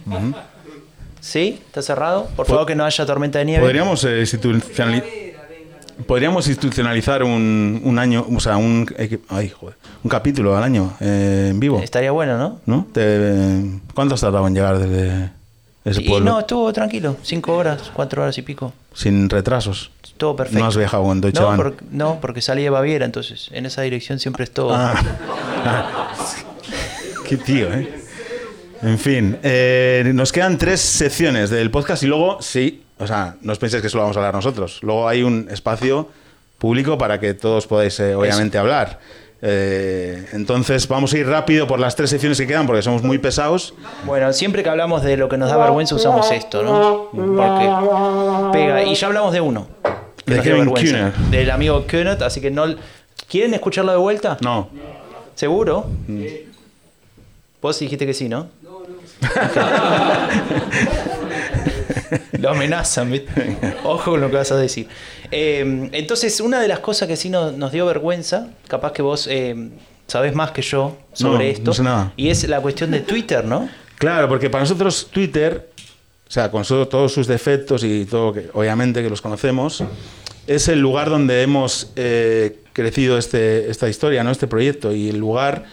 ¿Sí? 1.20 1.60
¿Está 1.66 1.82
cerrado? 1.82 2.28
Por 2.36 2.46
favor, 2.46 2.66
que 2.66 2.74
no 2.76 2.84
haya 2.84 3.04
tormenta 3.06 3.38
de 3.40 3.44
nieve. 3.46 3.62
Podríamos 3.62 4.04
eh, 4.04 4.24
Podríamos 6.06 6.46
institucionalizar 6.46 7.22
un, 7.22 7.80
un 7.82 7.98
año, 7.98 8.26
o 8.34 8.38
sea, 8.38 8.58
un, 8.58 8.86
ay, 9.30 9.48
joder, 9.48 9.76
un 10.04 10.10
capítulo 10.10 10.54
al 10.54 10.62
año 10.62 10.92
eh, 11.00 11.48
en 11.50 11.58
vivo, 11.58 11.80
Estaría 11.82 12.10
bueno, 12.10 12.36
¿no? 12.36 12.60
¿no? 12.66 12.86
Te- 12.92 13.80
¿Cuánto 13.94 14.14
has 14.14 14.20
tardado 14.20 14.46
en 14.46 14.54
llegar 14.54 14.78
desde 14.78 15.30
ese 15.86 16.02
Y 16.02 16.08
pueblo? 16.08 16.30
no, 16.32 16.40
estuvo 16.40 16.70
tranquilo. 16.74 17.16
Cinco 17.22 17.56
horas, 17.56 17.90
cuatro 17.94 18.22
horas 18.22 18.36
y 18.36 18.42
pico. 18.42 18.74
Sin 18.92 19.30
retrasos. 19.30 19.90
Todo 20.16 20.34
perfecto. 20.36 20.60
No 20.60 20.66
has 20.66 20.76
viajado 20.76 21.12
en 21.12 21.20
Deutsche 21.20 21.40
no, 21.40 21.46
Bahn. 21.48 21.56
por- 21.56 21.76
no, 21.90 22.18
porque 22.20 22.40
salí 22.40 22.62
de 22.62 22.70
Baviera, 22.70 23.04
entonces 23.04 23.48
en 23.52 23.66
esa 23.66 23.82
dirección 23.82 24.18
siempre 24.18 24.44
es 24.44 24.50
todo. 24.50 24.76
Ah. 25.68 26.12
Qué 27.28 27.36
tío, 27.38 27.72
¿eh? 27.72 27.88
En 28.82 28.98
fin, 28.98 29.36
eh, 29.42 30.12
nos 30.14 30.30
quedan 30.30 30.58
tres 30.58 30.80
secciones 30.80 31.50
del 31.50 31.72
podcast 31.72 32.04
y 32.04 32.06
luego, 32.06 32.40
sí, 32.40 32.84
o 32.98 33.06
sea, 33.06 33.34
no 33.40 33.52
os 33.52 33.58
penséis 33.58 33.82
que 33.82 33.88
solo 33.88 34.02
vamos 34.04 34.16
a 34.16 34.20
hablar 34.20 34.34
nosotros. 34.34 34.78
Luego 34.82 35.08
hay 35.08 35.24
un 35.24 35.48
espacio 35.50 36.08
público 36.58 36.96
para 36.96 37.18
que 37.18 37.34
todos 37.34 37.66
podáis, 37.66 37.98
eh, 37.98 38.14
obviamente, 38.14 38.58
hablar. 38.58 39.00
Eh, 39.42 40.26
entonces, 40.32 40.86
vamos 40.88 41.12
a 41.12 41.18
ir 41.18 41.26
rápido 41.26 41.66
por 41.66 41.80
las 41.80 41.96
tres 41.96 42.10
secciones 42.10 42.38
que 42.38 42.46
quedan 42.46 42.66
porque 42.66 42.82
somos 42.82 43.02
muy 43.02 43.18
pesados. 43.18 43.74
Bueno, 44.04 44.32
siempre 44.32 44.62
que 44.62 44.68
hablamos 44.68 45.02
de 45.02 45.16
lo 45.16 45.28
que 45.28 45.36
nos 45.36 45.50
da 45.50 45.56
vergüenza 45.56 45.94
usamos 45.94 46.30
esto, 46.30 46.62
¿no? 46.62 47.08
Porque 47.12 48.58
pega. 48.58 48.84
Y 48.84 48.94
ya 48.94 49.06
hablamos 49.08 49.32
de 49.32 49.40
uno. 49.40 49.66
Que 50.26 50.32
De 50.32 50.36
nos 50.36 50.44
dio 50.44 50.56
vergüenza. 50.58 51.12
Del 51.30 51.50
amigo 51.50 51.86
Kühner, 51.86 52.22
así 52.22 52.40
que 52.40 52.50
no... 52.50 52.74
¿Quieren 53.28 53.54
escucharlo 53.54 53.92
de 53.92 53.98
vuelta? 53.98 54.36
No, 54.42 54.68
¿Seguro? 55.34 55.86
Vos 57.62 57.78
dijiste 57.78 58.04
que 58.06 58.12
sí, 58.14 58.28
¿no? 58.28 58.48
lo 62.38 62.50
amenazan, 62.50 63.10
¿viste? 63.10 63.56
Ojo 63.84 64.12
con 64.12 64.20
lo 64.20 64.30
que 64.30 64.36
vas 64.36 64.52
a 64.52 64.56
decir. 64.56 64.88
Eh, 65.30 65.88
entonces, 65.92 66.40
una 66.40 66.60
de 66.60 66.68
las 66.68 66.78
cosas 66.80 67.08
que 67.08 67.16
sí 67.16 67.30
no- 67.30 67.52
nos 67.52 67.72
dio 67.72 67.86
vergüenza, 67.86 68.48
capaz 68.68 68.92
que 68.92 69.02
vos 69.02 69.26
eh, 69.30 69.70
sabés 70.06 70.34
más 70.34 70.50
que 70.52 70.62
yo 70.62 70.96
sobre 71.12 71.38
No, 71.46 71.50
esto, 71.50 71.64
no 71.64 71.72
sé 71.74 71.82
nada. 71.82 72.12
y 72.16 72.28
es 72.28 72.46
la 72.48 72.60
cuestión 72.60 72.90
de 72.90 73.00
Twitter, 73.00 73.44
¿no? 73.44 73.68
Claro, 73.98 74.28
porque 74.28 74.50
para 74.50 74.62
nosotros 74.64 75.08
Twitter, 75.10 75.70
o 76.28 76.30
sea, 76.30 76.50
con 76.50 76.64
so- 76.64 76.88
todos 76.88 77.12
sus 77.12 77.26
defectos 77.26 77.84
y 77.84 78.04
todo, 78.04 78.32
que 78.32 78.48
obviamente 78.52 79.02
que 79.02 79.10
los 79.10 79.20
conocemos, 79.22 79.84
es 80.46 80.68
el 80.68 80.80
lugar 80.80 81.10
donde 81.10 81.42
hemos 81.42 81.92
eh, 81.96 82.58
crecido 82.72 83.18
este, 83.18 83.70
esta 83.70 83.88
historia, 83.88 84.22
¿no? 84.24 84.30
este 84.30 84.46
proyecto, 84.46 84.92
y 84.92 85.08
el 85.08 85.18
lugar 85.18 85.64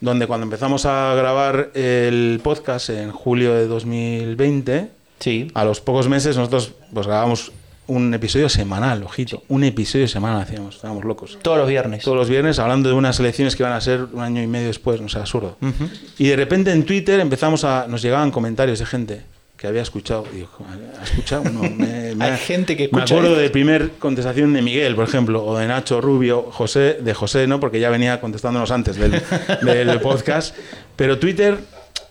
donde 0.00 0.26
cuando 0.26 0.44
empezamos 0.44 0.86
a 0.86 1.14
grabar 1.14 1.70
el 1.74 2.40
podcast 2.42 2.90
en 2.90 3.10
julio 3.12 3.54
de 3.54 3.66
2020, 3.66 4.88
Sí. 5.18 5.50
a 5.52 5.64
los 5.64 5.80
pocos 5.82 6.08
meses 6.08 6.36
nosotros 6.38 6.72
pues 6.94 7.06
grabamos 7.06 7.52
un 7.86 8.14
episodio 8.14 8.48
semanal, 8.48 9.02
ojito, 9.02 9.42
un 9.48 9.64
episodio 9.64 10.08
semanal 10.08 10.40
hacíamos, 10.42 10.76
estábamos 10.76 11.04
locos 11.04 11.38
Todos 11.42 11.58
los 11.58 11.68
viernes. 11.68 12.02
todos 12.04 12.16
los 12.16 12.28
viernes 12.30 12.58
hablando 12.58 12.88
de 12.88 12.94
unas 12.94 13.18
elecciones 13.20 13.54
que 13.56 13.62
iban 13.64 13.72
a 13.74 13.80
ser 13.82 14.06
un 14.12 14.20
año 14.22 14.42
y 14.42 14.46
medio 14.46 14.68
después, 14.68 15.00
no 15.00 15.08
sé, 15.10 15.18
absurdo. 15.18 15.58
Y 16.16 16.28
de 16.28 16.36
repente 16.36 16.70
en 16.72 16.84
Twitter 16.86 17.20
empezamos 17.20 17.64
a. 17.64 17.86
nos 17.88 18.00
llegaban 18.00 18.30
comentarios 18.30 18.78
de 18.78 18.86
gente 18.86 19.22
que 19.60 19.66
había 19.66 19.82
escuchado. 19.82 20.24
Digo, 20.32 20.48
¿ha 20.98 21.04
escuchado? 21.04 21.44
No, 21.44 21.60
me- 21.62 22.14
me- 22.16 22.24
Hay 22.24 22.38
gente 22.38 22.76
que 22.78 22.84
Me 22.84 23.00
escucha 23.00 23.14
acuerdo 23.14 23.32
esto. 23.32 23.42
de 23.42 23.50
primer 23.50 23.90
contestación 23.98 24.54
de 24.54 24.62
Miguel, 24.62 24.94
por 24.94 25.04
ejemplo, 25.06 25.44
o 25.44 25.58
de 25.58 25.66
Nacho 25.66 26.00
Rubio, 26.00 26.42
José, 26.50 26.98
de 27.02 27.12
José, 27.12 27.46
¿no? 27.46 27.60
Porque 27.60 27.78
ya 27.78 27.90
venía 27.90 28.22
contestándonos 28.22 28.70
antes 28.70 28.96
del, 28.96 29.20
del 29.62 30.00
podcast. 30.00 30.56
Pero 30.96 31.18
Twitter. 31.18 31.58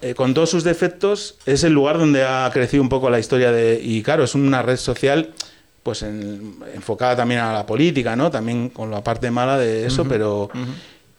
eh, 0.02 0.14
con 0.14 0.34
todos 0.36 0.52
sus 0.52 0.64
defectos, 0.64 1.38
es 1.47 1.64
el 1.64 1.74
lugar 1.74 1.97
donde 1.97 2.24
ha 2.24 2.47
crecido 2.54 2.84
un 2.84 2.89
poco 2.89 3.10
la 3.10 3.18
historia 3.20 3.52
de. 3.52 3.82
Y 3.84 4.04
claro, 4.04 4.24
es 4.24 4.36
una 4.36 4.62
red 4.62 4.78
social 4.78 5.32
pues 5.82 6.04
en- 6.04 6.56
enfocada 6.76 7.16
también 7.16 7.39
a 7.41 7.52
la 7.52 7.66
política, 7.66 8.16
¿no? 8.16 8.30
También 8.30 8.70
con 8.70 8.91
la 8.91 9.04
parte 9.04 9.32
mala 9.32 9.58
de 9.58 9.88
eso, 9.88 10.06
pero... 10.06 10.50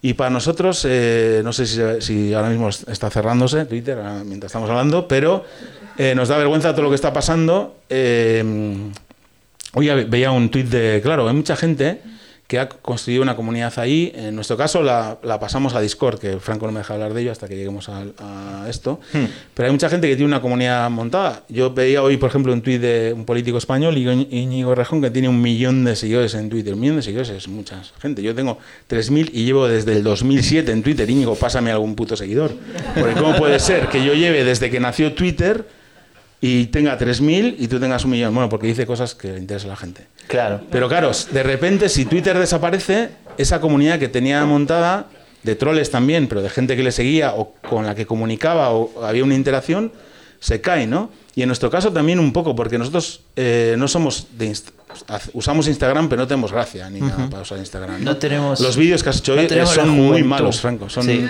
Y 0.01 0.13
para 0.15 0.29
nosotros, 0.31 0.85
eh, 0.89 1.41
no 1.43 1.53
sé 1.53 1.65
si, 2.01 2.33
ahora 2.33 2.49
mismo 2.49 2.69
está 2.69 3.09
cerrándose 3.09 3.65
Twitter 3.65 3.97
ahora 3.97 4.23
mientras 4.25 4.49
estamos 4.49 4.69
hablando, 4.69 5.07
pero 5.07 5.45
eh, 5.97 6.15
nos 6.15 6.27
da 6.27 6.37
vergüenza 6.37 6.71
todo 6.71 6.83
lo 6.83 6.89
que 6.89 6.95
está 6.95 7.13
pasando. 7.13 7.75
Eh, 7.89 8.43
hoy 9.73 9.87
ve- 9.87 10.05
veía 10.05 10.31
un 10.31 10.49
tuit 10.49 10.67
de, 10.67 11.01
claro, 11.03 11.27
hay 11.27 11.35
mucha 11.35 11.55
gente 11.55 12.01
que 12.51 12.59
ha 12.59 12.67
construido 12.67 13.21
una 13.23 13.37
comunidad 13.37 13.71
ahí. 13.79 14.11
En 14.13 14.35
nuestro 14.35 14.57
caso 14.57 14.83
la, 14.83 15.19
la 15.23 15.39
pasamos 15.39 15.73
a 15.73 15.79
Discord, 15.79 16.19
que 16.19 16.37
Franco 16.41 16.65
no 16.65 16.73
me 16.73 16.79
deja 16.81 16.95
hablar 16.95 17.13
de 17.13 17.21
ello 17.21 17.31
hasta 17.31 17.47
que 17.47 17.55
lleguemos 17.55 17.87
a, 17.87 18.03
a 18.19 18.65
esto. 18.69 18.99
Hmm. 19.13 19.23
Pero 19.53 19.67
hay 19.67 19.71
mucha 19.71 19.87
gente 19.89 20.09
que 20.09 20.17
tiene 20.17 20.27
una 20.27 20.41
comunidad 20.41 20.89
montada. 20.89 21.43
Yo 21.47 21.73
veía 21.73 22.03
hoy, 22.03 22.17
por 22.17 22.29
ejemplo, 22.29 22.51
un 22.51 22.61
tuit 22.61 22.81
de 22.81 23.13
un 23.15 23.23
político 23.23 23.57
español, 23.57 23.95
Íñigo- 23.95 24.27
Íñigo 24.29 24.75
Rejón, 24.75 25.01
que 25.01 25.09
tiene 25.09 25.29
un 25.29 25.41
millón 25.41 25.85
de 25.85 25.95
seguidores 25.95 26.33
en 26.33 26.49
Twitter. 26.49 26.73
Un 26.73 26.81
millón 26.81 26.97
de 26.97 27.03
seguidores 27.03 27.29
es 27.29 27.47
mucha 27.47 27.81
gente. 28.01 28.21
Yo 28.21 28.35
tengo 28.35 28.57
3.000 28.89 29.29
y 29.31 29.45
llevo 29.45 29.69
desde 29.69 29.93
el 29.93 30.03
2007 30.03 30.73
en 30.73 30.83
Twitter. 30.83 31.09
Íñigo, 31.09 31.35
pásame 31.35 31.71
algún 31.71 31.95
puto 31.95 32.17
seguidor. 32.17 32.51
Porque 32.99 33.13
¿cómo 33.13 33.33
puede 33.37 33.59
ser 33.59 33.87
que 33.87 34.03
yo 34.03 34.13
lleve 34.13 34.43
desde 34.43 34.69
que 34.69 34.81
nació 34.81 35.13
Twitter 35.13 35.65
y 36.41 36.65
tenga 36.65 36.97
3.000 36.97 37.55
y 37.59 37.67
tú 37.67 37.79
tengas 37.79 38.03
un 38.03 38.11
millón? 38.11 38.33
Bueno, 38.33 38.49
porque 38.49 38.67
dice 38.67 38.85
cosas 38.85 39.13
que 39.15 39.33
le 39.33 39.39
interesa 39.39 39.67
a 39.67 39.69
la 39.69 39.75
gente. 39.75 40.07
Claro. 40.27 40.61
Pero 40.71 40.89
claro, 40.89 41.11
de 41.31 41.43
repente 41.43 41.87
si 41.87 42.05
Twitter 42.05 42.37
desaparece, 42.37 43.09
esa 43.37 43.61
comunidad 43.61 43.99
que 43.99 44.07
tenía 44.07 44.43
montada, 44.45 45.07
de 45.43 45.55
troles 45.55 45.89
también, 45.89 46.27
pero 46.27 46.41
de 46.41 46.49
gente 46.49 46.75
que 46.75 46.83
le 46.83 46.91
seguía 46.91 47.33
o 47.33 47.53
con 47.67 47.85
la 47.85 47.95
que 47.95 48.05
comunicaba 48.05 48.71
o 48.71 49.03
había 49.03 49.23
una 49.23 49.35
interacción, 49.35 49.91
se 50.39 50.61
cae, 50.61 50.87
¿no? 50.87 51.09
Y 51.33 51.43
en 51.43 51.47
nuestro 51.47 51.69
caso 51.69 51.91
también 51.93 52.19
un 52.19 52.33
poco, 52.33 52.55
porque 52.55 52.77
nosotros 52.77 53.21
eh, 53.37 53.75
no 53.77 53.87
somos 53.87 54.27
de 54.37 54.51
Inst- 54.51 54.71
usamos 55.33 55.67
Instagram, 55.69 56.09
pero 56.09 56.21
no 56.23 56.27
tenemos 56.27 56.51
gracia 56.51 56.89
ni 56.89 56.99
nada 56.99 57.29
para 57.29 57.43
usar 57.43 57.57
Instagram. 57.57 58.03
No 58.03 58.17
tenemos- 58.17 58.59
Los 58.59 58.75
vídeos 58.75 59.01
que 59.01 59.09
has 59.09 59.19
hecho 59.19 59.35
no 59.35 59.41
hoy 59.41 59.47
eh, 59.49 59.65
son 59.65 59.89
muy 59.89 60.23
malos, 60.23 60.59
Franco. 60.59 60.89
Son, 60.89 61.03
Sí. 61.05 61.25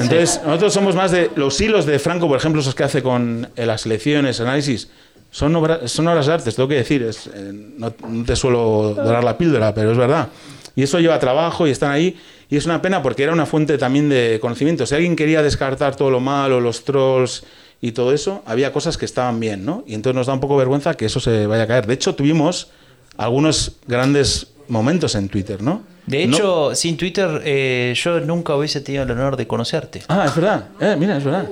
Entonces, 0.00 0.40
nosotros 0.44 0.72
somos 0.74 0.94
más 0.96 1.12
de 1.12 1.30
los 1.36 1.60
hilos 1.60 1.86
de 1.86 1.98
Franco, 2.00 2.26
por 2.26 2.36
ejemplo, 2.36 2.60
esos 2.60 2.74
que 2.74 2.82
hace 2.84 3.02
con 3.02 3.48
eh, 3.54 3.64
las 3.66 3.86
elecciones, 3.86 4.40
análisis. 4.40 4.88
Son, 5.30 5.54
obra- 5.54 5.86
son 5.86 6.08
obras 6.08 6.26
de 6.26 6.32
arte, 6.32 6.50
tengo 6.52 6.68
que 6.68 6.76
decir. 6.76 7.02
Es, 7.02 7.28
eh, 7.32 7.52
no, 7.76 7.94
no 8.08 8.24
te 8.24 8.34
suelo 8.34 8.94
dorar 8.96 9.22
la 9.22 9.36
píldora, 9.38 9.72
pero 9.74 9.92
es 9.92 9.98
verdad. 9.98 10.28
Y 10.74 10.82
eso 10.82 10.98
lleva 11.00 11.18
trabajo 11.18 11.66
y 11.66 11.70
están 11.70 11.92
ahí. 11.92 12.16
Y 12.50 12.56
es 12.56 12.64
una 12.66 12.80
pena 12.80 13.02
porque 13.02 13.24
era 13.24 13.32
una 13.32 13.44
fuente 13.46 13.76
también 13.78 14.08
de 14.08 14.38
conocimiento. 14.40 14.86
Si 14.86 14.94
alguien 14.94 15.14
quería 15.16 15.42
descartar 15.42 15.94
todo 15.96 16.10
lo 16.10 16.18
malo, 16.20 16.60
los 16.60 16.82
trolls 16.84 17.44
y 17.80 17.92
todo 17.92 18.12
eso, 18.12 18.42
había 18.46 18.72
cosas 18.72 18.96
que 18.96 19.04
estaban 19.04 19.38
bien, 19.40 19.64
¿no? 19.64 19.84
Y 19.86 19.94
entonces 19.94 20.14
nos 20.16 20.26
da 20.26 20.32
un 20.34 20.40
poco 20.40 20.56
vergüenza 20.56 20.94
que 20.94 21.04
eso 21.06 21.20
se 21.20 21.46
vaya 21.46 21.62
a 21.64 21.66
caer. 21.66 21.86
De 21.86 21.94
hecho, 21.94 22.14
tuvimos 22.14 22.70
algunos 23.16 23.76
grandes 23.86 24.48
momentos 24.68 25.14
en 25.14 25.28
Twitter, 25.28 25.62
¿no? 25.62 25.82
De 26.06 26.26
No- 26.26 26.36
hecho, 26.36 26.74
sin 26.74 26.96
Twitter, 26.96 27.42
eh, 27.44 27.92
yo 27.96 28.20
nunca 28.20 28.54
hubiese 28.56 28.80
tenido 28.80 29.04
el 29.04 29.10
honor 29.10 29.36
de 29.36 29.46
conocerte. 29.46 30.02
Ah, 30.08 30.24
es 30.26 30.34
verdad. 30.34 30.64
Eh, 30.80 30.96
mira, 30.98 31.16
es 31.18 31.24
verdad. 31.24 31.46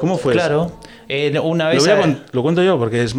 ¿Cómo 0.00 0.16
fue? 0.18 0.32
claro. 0.34 0.78
Eh, 1.08 1.38
una 1.38 1.64
Lo, 1.64 1.70
vez. 1.74 1.82
voy 1.84 1.90
a 1.92 2.00
con- 2.00 2.20
lo 2.32 2.42
cuento 2.42 2.62
yo 2.62 2.78
porque 2.78 3.02
es 3.02 3.14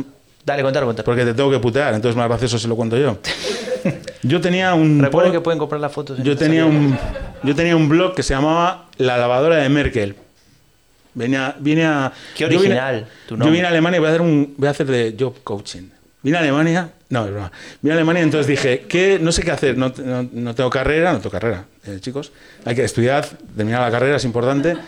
Dale, 0.46 0.64
contalo, 0.64 0.86
contalo. 0.88 1.06
porque 1.06 1.24
te 1.26 1.34
tengo 1.34 1.52
que 1.52 1.60
putear, 1.60 1.94
entonces 1.94 2.12
es 2.12 2.16
más 2.18 2.28
gracioso 2.28 2.58
si 2.58 2.68
lo 2.68 2.76
cuento 2.76 2.98
yo. 2.98 3.18
Yo 4.24 4.42
tenía 4.42 4.74
un 4.74 5.00
Recuerden 5.04 5.32
que 5.32 5.42
pueden 5.42 5.60
comprar 5.60 5.80
las 5.80 5.92
fotos. 5.92 6.18
en 6.18 6.26
yo 6.26 6.36
tenía 6.36 6.66
un 6.66 6.98
yo 7.44 7.54
tenía 7.54 7.76
un 7.76 7.88
blog 7.88 8.16
que 8.16 8.24
se 8.24 8.34
llamaba 8.34 8.88
La 8.98 9.18
lavadora 9.18 9.58
de 9.58 9.70
Merkel. 9.70 10.16
Venía 11.16 11.56
vine 11.60 11.86
a 11.86 12.12
Qué 12.36 12.44
yo 12.44 12.50
vine- 12.50 12.60
original, 12.60 13.08
tu 13.28 13.38
Yo 13.38 13.50
vine 13.50 13.66
a 13.66 13.70
Alemania 13.70 13.98
y 13.98 14.00
voy 14.00 14.08
a 14.08 14.10
hacer 14.12 14.22
un 14.22 14.54
voy 14.58 14.68
a 14.68 14.72
hacer 14.72 14.86
de 14.88 15.16
job 15.20 15.36
coaching. 15.44 15.90
Vine 16.22 16.38
a 16.38 16.40
Alemania, 16.42 16.90
no, 17.10 17.26
es 17.26 17.32
broma. 17.32 17.52
Vine 17.82 17.94
a 17.94 17.98
Alemania 17.98 18.22
y 18.22 18.24
entonces 18.24 18.48
dije, 18.48 18.86
que 18.90 19.20
no 19.22 19.32
sé 19.32 19.44
qué 19.44 19.52
hacer, 19.52 19.78
no, 19.78 19.94
no- 20.04 20.28
no 20.32 20.56
tengo 20.56 20.70
carrera, 20.72 21.14
no 21.14 21.20
tengo 21.20 21.30
carrera, 21.30 21.66
eh, 21.86 21.98
chicos. 22.02 22.32
Hay 22.66 22.74
que 22.76 22.84
estudiar, 22.84 23.26
terminar 23.56 23.82
la 23.82 23.92
carrera 23.92 24.18
es 24.18 24.26
importante. 24.26 24.76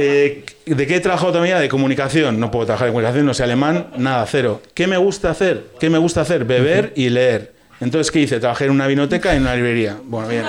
Eh, 0.00 0.44
¿De 0.64 0.86
qué 0.86 0.96
he 0.96 1.00
trabajado 1.00 1.42
vida? 1.42 1.58
De 1.58 1.68
comunicación. 1.68 2.38
No 2.38 2.50
puedo 2.52 2.66
trabajar 2.66 2.88
en 2.88 2.94
comunicación, 2.94 3.26
no 3.26 3.34
sé 3.34 3.42
alemán, 3.42 3.88
nada, 3.96 4.24
cero. 4.26 4.62
¿Qué 4.74 4.86
me 4.86 4.96
gusta 4.96 5.30
hacer? 5.30 5.64
¿Qué 5.80 5.90
me 5.90 5.98
gusta 5.98 6.20
hacer? 6.20 6.44
Beber 6.44 6.92
y 6.94 7.08
leer. 7.08 7.52
Entonces, 7.80 8.10
¿qué 8.12 8.20
hice? 8.20 8.38
Trabajé 8.40 8.66
en 8.66 8.70
una 8.72 8.86
vinoteca 8.86 9.32
y 9.34 9.36
en 9.38 9.42
una 9.42 9.54
librería. 9.56 9.96
Bueno, 10.04 10.28
bien. 10.28 10.44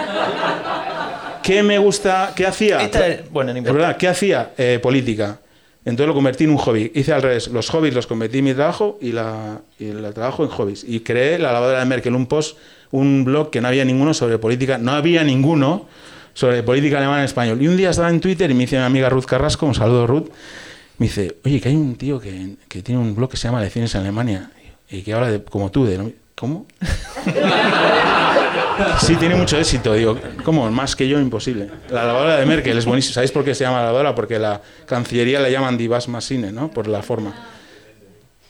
¿Qué 1.49 1.63
me 1.63 1.79
gusta? 1.79 2.31
¿Qué 2.35 2.45
hacía? 2.45 2.79
Esta- 2.83 3.23
bueno, 3.31 3.51
no 3.53 3.59
Es 3.59 3.65
importa. 3.65 3.97
¿qué 3.97 4.07
hacía? 4.07 4.51
Eh, 4.55 4.77
política. 4.79 5.39
Entonces 5.83 6.07
lo 6.07 6.13
convertí 6.13 6.43
en 6.43 6.51
un 6.51 6.57
hobby. 6.57 6.91
Hice 6.93 7.11
al 7.11 7.23
revés. 7.23 7.47
Los 7.47 7.71
hobbies 7.71 7.95
los 7.95 8.05
convertí 8.05 8.37
en 8.37 8.43
mi 8.45 8.53
trabajo 8.53 8.99
y, 9.01 9.13
la, 9.13 9.59
y 9.79 9.85
el 9.89 10.13
trabajo 10.13 10.43
en 10.43 10.49
hobbies. 10.49 10.83
Y 10.87 10.99
creé 10.99 11.39
la 11.39 11.51
lavadora 11.51 11.79
de 11.79 11.85
Merkel, 11.85 12.13
un 12.13 12.27
post, 12.27 12.55
un 12.91 13.23
blog 13.25 13.49
que 13.49 13.61
no 13.61 13.67
había 13.67 13.83
ninguno 13.83 14.13
sobre 14.13 14.37
política. 14.37 14.77
No 14.77 14.91
había 14.91 15.23
ninguno 15.23 15.87
sobre 16.35 16.61
política 16.61 16.97
alemana 16.99 17.21
en 17.21 17.25
español. 17.25 17.59
Y 17.63 17.67
un 17.67 17.77
día 17.77 17.89
estaba 17.89 18.09
en 18.09 18.19
Twitter 18.19 18.51
y 18.51 18.53
me 18.53 18.61
dice 18.65 18.77
mi 18.77 18.83
amiga 18.83 19.09
Ruth 19.09 19.25
Carrasco, 19.25 19.65
un 19.65 19.73
saludo 19.73 20.05
Ruth, 20.05 20.27
me 20.99 21.07
dice, 21.07 21.37
oye, 21.45 21.59
que 21.59 21.69
hay 21.69 21.75
un 21.75 21.95
tío 21.95 22.19
que, 22.19 22.57
que 22.67 22.83
tiene 22.83 23.01
un 23.01 23.15
blog 23.15 23.31
que 23.31 23.37
se 23.37 23.47
llama 23.47 23.59
Lecciones 23.59 23.95
en 23.95 24.01
Alemania 24.01 24.51
y 24.87 25.01
que 25.01 25.13
habla 25.13 25.31
de, 25.31 25.43
como 25.43 25.71
tú, 25.71 25.83
de... 25.85 26.13
¿Cómo? 26.35 26.67
Sí, 29.01 29.15
tiene 29.15 29.36
mucho 29.36 29.57
éxito. 29.57 29.93
Digo, 29.93 30.17
¿cómo? 30.43 30.69
Más 30.71 30.95
que 30.95 31.07
yo, 31.07 31.19
imposible. 31.19 31.69
La 31.89 32.03
lavadora 32.05 32.38
de 32.38 32.45
Merkel 32.45 32.77
es 32.77 32.86
buenísima. 32.86 33.13
¿Sabéis 33.15 33.32
por 33.32 33.43
qué 33.43 33.53
se 33.55 33.63
llama 33.63 33.80
lavadora? 33.80 34.15
Porque 34.15 34.39
la 34.39 34.61
Cancillería 34.86 35.39
la 35.39 35.49
llaman 35.49 35.77
Die 35.77 35.88
Waschmaschine, 35.88 36.51
¿no? 36.51 36.69
Por 36.71 36.88
la 36.88 37.01
forma. 37.01 37.34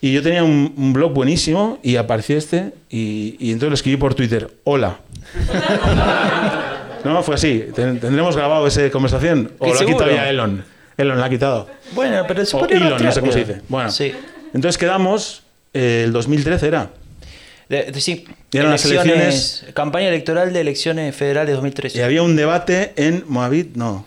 Y 0.00 0.12
yo 0.12 0.22
tenía 0.22 0.42
un, 0.44 0.72
un 0.76 0.92
blog 0.92 1.12
buenísimo 1.12 1.78
y 1.82 1.96
apareció 1.96 2.38
este 2.38 2.72
y, 2.88 3.36
y 3.38 3.52
entonces 3.52 3.68
lo 3.70 3.74
escribí 3.74 3.96
por 3.98 4.14
Twitter. 4.14 4.50
Hola. 4.64 4.98
No, 7.04 7.22
fue 7.22 7.34
así. 7.36 7.64
Ten- 7.74 7.98
¿Tendremos 7.98 8.36
grabado 8.36 8.66
esa 8.66 8.90
conversación? 8.90 9.52
¿O 9.58 9.72
lo 9.72 9.80
ha 9.80 9.84
quitado 9.86 10.10
ya 10.10 10.28
Elon? 10.28 10.62
Elon 10.98 11.18
la 11.18 11.26
ha 11.26 11.30
quitado. 11.30 11.66
Bueno, 11.92 12.24
pero 12.28 12.44
se 12.44 12.54
O 12.56 12.66
Elon, 12.68 13.02
no 13.02 13.10
sé 13.12 13.20
cómo 13.20 13.32
se 13.32 13.38
dice. 13.38 13.62
Bueno, 13.68 13.90
Sí. 13.90 14.12
entonces 14.52 14.76
quedamos, 14.76 15.42
eh, 15.72 16.02
el 16.04 16.12
2013 16.12 16.66
era. 16.68 16.90
De- 17.70 17.84
de- 17.92 18.00
sí. 18.00 18.24
Y 18.52 18.58
eran 18.58 18.72
las 18.72 18.84
elecciones- 18.84 19.64
Campaña 19.74 20.08
electoral 20.08 20.52
de 20.52 20.60
elecciones 20.60 21.14
federales 21.16 21.54
2013. 21.54 21.96
Y 21.98 22.02
había 22.02 22.22
un 22.22 22.36
debate 22.36 22.92
en 22.96 23.24
Moabit, 23.28 23.76
no, 23.76 24.04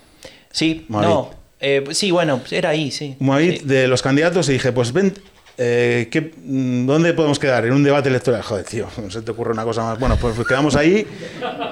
Sí, 0.51 0.85
Moabit. 0.89 1.09
no. 1.09 1.31
eh, 1.61 1.83
sí, 1.91 2.11
bueno, 2.11 2.41
era 2.51 2.69
ahí, 2.69 2.91
sí. 2.91 3.15
Moabit 3.19 3.61
Sí. 3.61 3.65
de 3.65 3.87
los 3.87 4.01
candidatos 4.01 4.49
y 4.49 4.53
dije, 4.53 4.71
pues 4.73 4.91
ven, 4.91 5.13
eh, 5.57 6.09
¿qué- 6.11 6.33
¿dónde 6.43 7.13
podemos 7.13 7.39
quedar? 7.39 7.63
En 7.65 7.71
un 7.73 7.83
debate 7.83 8.09
electoral. 8.09 8.41
Joder, 8.41 8.65
tío, 8.65 8.87
no 9.01 9.09
se 9.11 9.21
te 9.21 9.31
ocurre 9.31 9.51
una 9.53 9.63
cosa 9.63 9.83
más. 9.83 9.97
Bueno, 9.99 10.17
pues 10.19 10.35
quedamos 10.45 10.75
ahí 10.75 11.07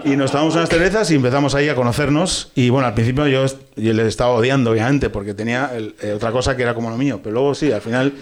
y 0.05 0.11
nos 0.15 0.31
tomamos 0.31 0.55
unas 0.55 0.69
cervezas 0.69 1.11
y 1.11 1.15
empezamos 1.15 1.55
ahí 1.55 1.67
a 1.67 1.75
conocernos. 1.75 2.51
Y 2.55 2.69
bueno, 2.69 2.87
al 2.87 2.93
principio 2.93 3.27
yo, 3.27 3.45
yo 3.75 3.93
le 3.93 4.07
estaba 4.07 4.31
odiando, 4.31 4.71
obviamente, 4.71 5.09
porque 5.09 5.33
tenía 5.33 5.71
el- 5.75 5.93
eh, 6.01 6.13
otra 6.13 6.31
cosa 6.31 6.55
que 6.55 6.63
era 6.63 6.73
como 6.73 6.89
lo 6.89 6.95
mío. 6.97 7.19
Pero 7.21 7.33
luego 7.33 7.53
sí, 7.53 7.69
al 7.71 7.81
final 7.81 8.13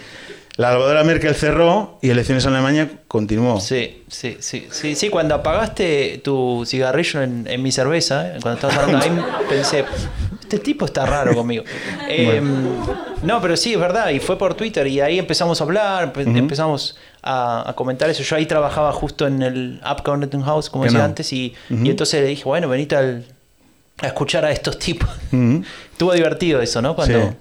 la 0.57 0.71
lavadora 0.71 1.03
Merkel 1.03 1.35
cerró 1.35 1.97
y 2.01 2.09
elecciones 2.09 2.43
en 2.45 2.53
Alemania 2.53 2.89
continuó. 3.07 3.59
Sí, 3.61 4.03
sí, 4.09 4.37
sí, 4.39 4.67
sí, 4.71 4.95
sí, 4.95 5.09
cuando 5.09 5.35
apagaste 5.35 6.19
tu 6.23 6.63
cigarrillo 6.65 7.21
en, 7.21 7.47
en 7.47 7.63
mi 7.63 7.71
cerveza, 7.71 8.35
eh, 8.35 8.39
cuando 8.41 8.55
estabas 8.67 8.77
hablando 8.77 9.05
ahí, 9.05 9.25
pensé, 9.49 9.85
este 10.41 10.59
tipo 10.59 10.85
está 10.85 11.05
raro 11.05 11.33
conmigo. 11.33 11.63
Eh, 12.09 12.41
No, 13.23 13.41
pero 13.41 13.55
sí, 13.57 13.73
es 13.73 13.79
verdad, 13.79 14.09
y 14.11 14.19
fue 14.19 14.37
por 14.37 14.53
Twitter, 14.53 14.87
y 14.87 15.01
ahí 15.01 15.19
empezamos 15.19 15.59
a 15.59 15.63
hablar, 15.65 16.13
empe- 16.13 16.37
empezamos 16.37 16.97
a, 17.21 17.69
a 17.69 17.73
comentar 17.75 18.09
eso. 18.09 18.23
Yo 18.23 18.35
ahí 18.37 18.45
trabajaba 18.45 18.91
justo 18.93 19.27
en 19.27 19.41
el 19.41 19.81
Content 20.03 20.43
House, 20.45 20.69
como 20.69 20.85
decía 20.85 21.03
antes, 21.05 21.31
y, 21.33 21.53
y 21.69 21.89
entonces 21.89 22.21
le 22.21 22.27
dije, 22.27 22.43
bueno, 22.45 22.67
venite 22.69 22.95
al- 22.95 23.25
a 24.01 24.07
escuchar 24.07 24.45
a 24.45 24.51
estos 24.51 24.79
tipos. 24.79 25.09
Estuvo 25.91 26.13
divertido 26.13 26.61
eso, 26.61 26.81
¿no? 26.81 26.95
Cuando 26.95 27.19
Sí. 27.29 27.35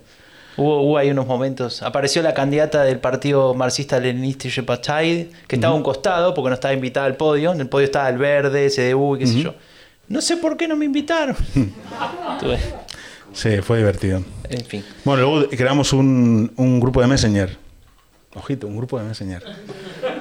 Hubo, 0.58 0.82
hubo 0.82 0.98
ahí 0.98 1.10
unos 1.10 1.26
momentos. 1.26 1.82
Apareció 1.82 2.20
la 2.22 2.34
candidata 2.34 2.82
del 2.84 2.98
partido 2.98 3.54
marxista-leninista 3.54 4.48
Partei, 4.66 5.30
que 5.46 5.56
estaba 5.56 5.72
a 5.72 5.76
un 5.76 5.82
costado 5.82 6.34
porque 6.34 6.50
no 6.50 6.54
estaba 6.54 6.74
invitada 6.74 7.06
al 7.06 7.16
podio. 7.16 7.52
En 7.52 7.60
el 7.60 7.68
podio 7.68 7.86
estaba 7.86 8.08
el 8.10 8.18
verde, 8.18 8.68
CDU 8.68 9.16
y 9.16 9.20
qué 9.20 9.26
sé 9.26 9.40
yo. 9.40 9.54
No 10.08 10.20
sé 10.20 10.36
por 10.36 10.56
qué 10.56 10.68
no 10.68 10.76
me 10.76 10.84
invitaron. 10.84 11.36
Sí, 13.32 13.60
fue 13.60 13.78
divertido. 13.78 14.22
en 14.48 14.64
fin. 14.64 14.84
Bueno, 15.04 15.22
luego 15.22 15.48
creamos 15.50 15.92
un, 15.92 16.50
un 16.56 16.80
grupo 16.80 17.00
de 17.02 17.06
Messenger. 17.06 17.56
Ojito, 18.34 18.66
un 18.66 18.76
grupo 18.76 18.98
de 18.98 19.04
Messenger. 19.04 19.42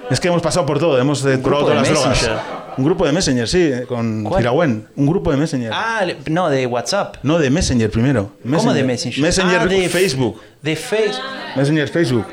Es 0.09 0.19
que 0.19 0.27
hemos 0.27 0.41
pasado 0.41 0.65
por 0.65 0.77
todo, 0.77 0.99
hemos 0.99 1.25
eh, 1.25 1.38
probado 1.38 1.67
todas 1.67 1.89
las 1.89 1.89
drogas. 1.89 2.29
Messenger. 2.78 2.80
Un 2.80 2.86
grupo 2.86 3.05
de 3.05 3.11
Messenger, 3.11 3.47
sí, 3.47 3.71
con 3.88 4.23
¿Cuál? 4.23 4.88
Un 4.95 5.07
grupo 5.07 5.32
de 5.32 5.38
Messenger. 5.38 5.71
Ah, 5.73 6.05
no, 6.30 6.49
de 6.49 6.65
WhatsApp. 6.67 7.17
No, 7.23 7.39
de 7.39 7.49
Messenger 7.49 7.89
primero. 7.89 8.32
¿Cómo 8.43 8.73
de 8.73 8.84
Messenger? 8.84 9.21
Messenger 9.21 9.61
Ah, 9.61 9.65
de 9.65 9.89
Facebook. 9.89 10.41
De 10.61 10.75
Facebook. 10.75 11.23
Messenger 11.55 11.89
Facebook. 11.89 12.25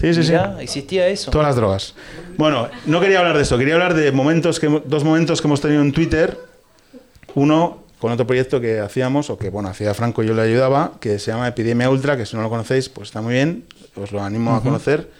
Sí, 0.00 0.14
sí, 0.14 0.22
sí. 0.22 0.30
Mirá, 0.32 0.56
existía 0.60 1.06
eso. 1.08 1.30
Todas 1.30 1.48
las 1.48 1.56
drogas. 1.56 1.94
Bueno, 2.36 2.68
no 2.86 3.00
quería 3.00 3.18
hablar 3.18 3.36
de 3.36 3.42
esto, 3.42 3.58
quería 3.58 3.74
hablar 3.74 3.94
de 3.94 4.12
momentos 4.12 4.58
que, 4.58 4.82
dos 4.86 5.04
momentos 5.04 5.40
que 5.42 5.46
hemos 5.46 5.60
tenido 5.60 5.82
en 5.82 5.92
Twitter. 5.92 6.38
Uno 7.34 7.84
con 8.00 8.10
otro 8.10 8.26
proyecto 8.26 8.62
que 8.62 8.80
hacíamos, 8.80 9.28
o 9.28 9.36
que 9.36 9.50
bueno, 9.50 9.68
hacía 9.68 9.92
Franco 9.92 10.22
y 10.22 10.26
yo 10.26 10.34
le 10.34 10.40
ayudaba, 10.40 10.92
que 11.00 11.18
se 11.18 11.30
llama 11.32 11.46
Epidemia 11.48 11.90
Ultra, 11.90 12.16
que 12.16 12.24
si 12.24 12.34
no 12.34 12.42
lo 12.42 12.48
conocéis, 12.48 12.88
pues 12.88 13.08
está 13.08 13.20
muy 13.20 13.34
bien, 13.34 13.64
os 13.96 14.12
lo 14.12 14.22
animo 14.22 14.54
a 14.54 14.62
conocer, 14.62 15.10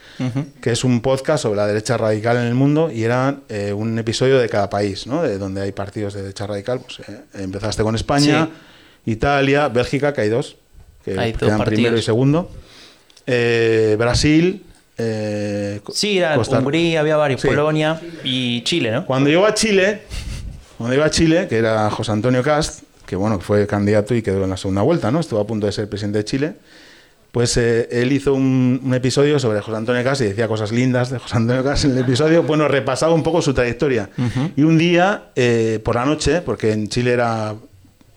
que 0.61 0.71
es 0.73 0.85
un 0.85 1.01
podcast 1.01 1.43
sobre 1.43 1.57
la 1.57 1.67
derecha 1.67 1.97
radical 1.97 2.37
en 2.37 2.45
el 2.45 2.55
mundo 2.55 2.91
y 2.93 3.05
era 3.05 3.39
eh, 3.49 3.73
un 3.73 3.99
episodio 3.99 4.39
de 4.39 4.49
cada 4.49 4.69
país, 4.71 5.07
¿no? 5.07 5.23
De 5.23 5.39
donde 5.39 5.61
hay 5.63 5.73
partidos 5.73 6.15
de 6.15 6.23
derecha 6.23 6.47
radical. 6.47 6.81
Pues, 6.81 7.01
eh, 7.09 7.21
empezaste 7.35 7.83
con 7.83 7.95
España, 7.95 8.49
Italia, 9.07 9.69
Bélgica, 9.69 10.13
que 10.13 10.21
hay 10.23 10.29
dos, 10.29 10.57
que 11.05 11.19
Hay 11.19 11.33
dos 11.33 11.41
quedan 11.43 11.65
primero 11.65 11.97
y 11.97 12.03
segundo, 12.03 12.51
eh, 13.27 13.97
Brasil, 13.99 14.65
eh, 14.99 15.81
Sí, 15.93 16.19
era 16.19 16.35
Costa- 16.37 16.59
Hungría, 16.59 17.01
había 17.01 17.17
varios, 17.17 17.41
Sí. 17.41 17.49
Polonia 17.49 18.01
y 18.25 18.63
Chile, 18.65 18.91
¿no? 18.91 19.07
Cuando 19.07 19.31
llego 19.31 19.47
a 19.47 19.55
Chile, 19.55 20.03
cuando 20.77 20.95
iba 20.95 21.07
a 21.07 21.11
Chile, 21.11 21.47
que 21.49 21.57
era 21.57 21.91
José 21.91 22.13
Antonio 22.13 22.43
Cast, 22.43 22.83
que 23.07 23.17
bueno, 23.17 23.41
fue 23.41 23.67
candidato 23.67 24.15
y 24.15 24.23
quedó 24.23 24.45
en 24.45 24.51
la 24.51 24.57
segunda 24.57 24.83
vuelta, 24.83 25.11
¿no? 25.11 25.21
Estuvo 25.21 25.41
a 25.41 25.47
punto 25.47 25.67
de 25.67 25.73
ser 25.73 25.89
presidente 25.89 26.19
de 26.19 26.25
Chile. 26.25 26.53
Pues 27.33 27.57
eh, 27.57 27.89
él 27.93 28.13
hizo 28.13 28.35
un, 28.35 28.81
un 28.83 28.93
episodio 28.95 29.39
sobre 29.39 29.61
José 29.61 29.77
Antonio 29.77 30.03
Cast 30.03 30.21
y 30.23 30.25
decía 30.25 30.49
cosas 30.49 30.73
lindas 30.73 31.11
de 31.11 31.19
José 31.19 31.37
Antonio 31.37 31.63
Cast 31.63 31.85
en 31.85 31.93
el 31.93 31.99
episodio. 31.99 32.43
Bueno, 32.43 32.67
repasaba 32.67 33.13
un 33.15 33.23
poco 33.23 33.41
su 33.41 33.55
trayectoria. 33.55 34.11
Y 34.57 34.63
un 34.63 34.77
día, 34.79 35.31
eh, 35.37 35.79
por 35.85 35.95
la 35.95 36.05
noche, 36.05 36.41
porque 36.43 36.73
en 36.73 36.89
Chile 36.89 37.13
era. 37.13 37.55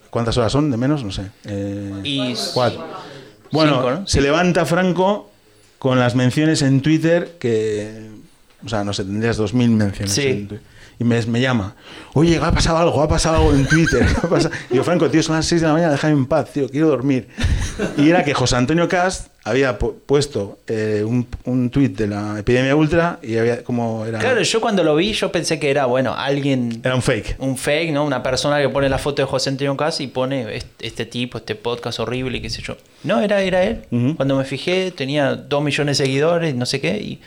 ¿Cuántas 0.10 0.38
horas 0.38 0.52
son? 0.52 0.70
¿De 0.72 0.78
menos? 0.78 1.04
No 1.04 1.12
sé. 1.12 1.24
Eh, 1.46 1.92
Y 2.04 2.34
cuatro. 2.54 2.86
Bueno, 3.52 3.74
cinco, 3.76 3.92
¿no? 3.92 4.08
se 4.08 4.22
levanta 4.22 4.66
Franco 4.66 5.30
con 5.80 6.00
las 6.00 6.16
menciones 6.16 6.62
en 6.64 6.82
Twitter 6.82 7.36
que. 7.40 8.10
O 8.66 8.70
sea, 8.70 8.84
no 8.84 8.94
sé, 8.94 9.04
tendrías 9.04 9.38
2.000 9.40 9.70
menciones. 9.70 10.12
Sí. 10.14 10.28
en 10.28 10.48
Twitter. 10.48 10.62
Y 11.00 11.04
me, 11.04 11.22
me 11.26 11.42
llama. 11.42 11.76
Oye, 12.14 12.38
ha 12.42 12.52
pasado 12.52 12.78
algo, 12.78 13.02
ha 13.02 13.08
pasado 13.08 13.38
algo 13.38 13.54
en 13.54 13.68
Twitter. 13.68 14.06
¿qué 14.06 14.28
ha 14.28 14.30
pasado?". 14.30 14.56
Digo, 14.70 14.84
Franco, 14.84 15.10
tío, 15.10 15.24
son 15.24 15.36
las 15.36 15.46
6 15.46 15.62
de 15.62 15.68
la 15.68 15.74
mañana, 15.74 15.92
déjame 15.94 16.14
en 16.14 16.26
paz, 16.26 16.52
tío, 16.54 16.70
quiero 16.70 16.88
dormir. 16.88 17.28
Y 17.98 18.10
era 18.10 18.24
que 18.24 18.34
José 18.34 18.56
Antonio 18.56 18.88
Cast 18.88 19.30
había 19.44 19.78
pu- 19.80 19.96
puesto 20.06 20.60
eh, 20.68 21.04
un, 21.06 21.28
un 21.46 21.70
tuit 21.70 21.98
de 21.98 22.08
la 22.08 22.38
epidemia 22.40 22.76
ultra 22.76 23.20
y 23.24 23.36
había 23.38 23.64
como 23.64 24.06
era. 24.06 24.20
Claro, 24.20 24.42
yo 24.44 24.62
cuando 24.62 24.84
lo 24.84 24.96
vi, 24.96 25.12
yo 25.14 25.32
pensé 25.32 25.60
que 25.60 25.70
era, 25.72 25.86
bueno, 25.88 26.14
alguien. 26.16 26.80
Era 26.84 26.96
un 26.96 27.02
fake. 27.02 27.36
Un 27.40 27.58
fake, 27.58 27.92
¿no? 27.92 28.06
Una 28.06 28.22
persona 28.22 28.62
que 28.62 28.70
pone 28.70 28.88
la 28.90 29.00
foto 29.00 29.22
de 29.24 29.26
José 29.28 29.50
Antonio 29.50 29.76
Cas 29.76 30.00
y 30.02 30.08
pone 30.08 30.56
este, 30.56 30.86
este 30.88 31.06
tipo, 31.08 31.40
este 31.40 31.56
podcast 31.56 32.00
horrible, 32.00 32.42
qué 32.42 32.50
sé 32.52 32.62
yo. 32.62 32.78
No, 33.04 33.20
era, 33.20 33.42
era 33.42 33.64
él. 33.64 33.82
Cuando 34.16 34.38
me 34.38 34.46
fijé, 34.46 34.92
tenía 34.92 35.36
dos 35.36 35.62
millones 35.64 35.98
de 35.98 36.06
seguidores, 36.06 36.54
no 36.56 36.66
sé 36.68 36.80
qué. 36.80 36.98
Y, 37.00 37.20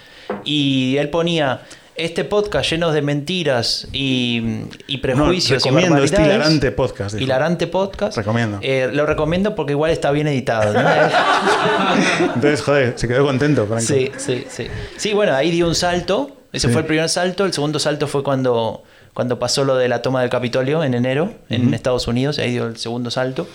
y 0.44 0.96
él 0.98 1.10
ponía 1.10 1.62
este 1.99 2.24
podcast 2.24 2.70
lleno 2.70 2.92
de 2.92 3.03
mentiras 3.03 3.86
y, 3.92 4.42
y 4.86 4.99
prejuicios. 4.99 5.62
y 5.64 5.68
recomiendo 5.68 6.03
este 6.03 6.16
barbaridades". 6.16 6.47
hilarante 6.47 6.72
podcast, 6.72 7.14
dijo. 7.14 7.24
Hilarante 7.24 7.66
podcast. 7.66 8.16
Recomiendo. 8.16 8.59
Eh, 8.62 8.90
lo 8.92 9.07
recomiendo 9.07 9.55
porque 9.55 9.72
igual 9.72 9.90
está 9.90 10.11
bien 10.11 10.26
editado. 10.26 10.72
¿no? 10.72 10.80
Entonces, 12.34 12.62
joder, 12.62 12.92
se 12.97 13.09
quedó 13.09 13.24
contento, 13.24 13.66
Franco. 13.66 13.82
Sí, 13.84 14.11
sí, 14.16 14.44
sí. 14.49 14.66
Sí, 14.97 15.12
bueno, 15.14 15.34
ahí 15.34 15.51
dio 15.51 15.66
un 15.66 15.74
salto. 15.74 16.32
Ese 16.53 16.68
Sí. 16.68 16.72
fue 16.72 16.82
el 16.82 16.86
primer 16.86 17.09
salto. 17.09 17.44
El 17.44 17.53
segundo 17.53 17.78
salto 17.78 18.07
fue 18.07 18.22
cuando, 18.22 18.82
cuando 19.12 19.38
pasó 19.38 19.64
lo 19.64 19.76
de 19.76 19.88
la 19.88 20.01
toma 20.03 20.20
del 20.22 20.30
Capitolio 20.30 20.82
en 20.84 20.94
enero 20.94 21.34
en 21.49 21.74
Estados 21.74 22.09
Unidos. 22.09 22.38
Ahí 22.38 22.51
dio 22.53 22.66
el 22.66 22.76
segundo 22.76 23.11
salto. 23.11 23.47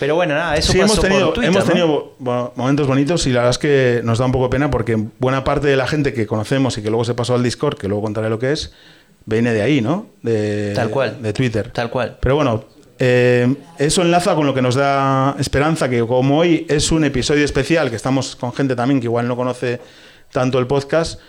Pero 0.00 0.14
bueno, 0.16 0.34
nada, 0.34 0.56
eso 0.56 0.72
sí, 0.72 0.78
pasó 0.78 0.94
hemos 0.94 1.00
tenido, 1.00 1.26
por 1.26 1.34
Twitter, 1.34 1.50
hemos 1.50 1.64
¿no? 1.64 1.70
tenido 1.70 2.14
bueno, 2.18 2.52
momentos 2.56 2.86
bonitos 2.86 3.26
y 3.26 3.30
la 3.30 3.40
verdad 3.40 3.50
es 3.50 3.58
que 3.58 4.00
nos 4.04 4.18
da 4.18 4.26
un 4.26 4.32
poco 4.32 4.44
de 4.44 4.50
pena 4.50 4.70
porque 4.70 4.96
buena 5.18 5.44
parte 5.44 5.68
de 5.68 5.76
la 5.76 5.86
gente 5.86 6.12
que 6.12 6.26
conocemos 6.26 6.76
y 6.78 6.82
que 6.82 6.90
luego 6.90 7.04
se 7.04 7.14
pasó 7.14 7.34
al 7.34 7.42
Discord, 7.42 7.78
que 7.78 7.88
luego 7.88 8.02
contaré 8.02 8.28
lo 8.28 8.38
que 8.38 8.52
es, 8.52 8.72
viene 9.24 9.52
de 9.52 9.62
ahí, 9.62 9.80
¿no? 9.80 10.06
De, 10.22 10.72
Tal 10.74 10.90
cual. 10.90 11.22
De 11.22 11.32
Twitter. 11.32 11.70
Tal 11.70 11.90
cual. 11.90 12.18
Pero 12.20 12.36
bueno, 12.36 12.64
eh, 12.98 13.54
eso 13.78 14.02
enlaza 14.02 14.34
con 14.34 14.46
lo 14.46 14.54
que 14.54 14.62
nos 14.62 14.74
da 14.74 15.36
esperanza, 15.38 15.88
que 15.88 16.00
como 16.00 16.38
hoy 16.38 16.66
es 16.68 16.92
un 16.92 17.04
episodio 17.04 17.44
especial, 17.44 17.90
que 17.90 17.96
estamos 17.96 18.36
con 18.36 18.52
gente 18.52 18.76
también 18.76 19.00
que 19.00 19.06
igual 19.06 19.26
no 19.26 19.36
conoce 19.36 19.80
tanto 20.32 20.58
el 20.58 20.66
podcast, 20.66 21.20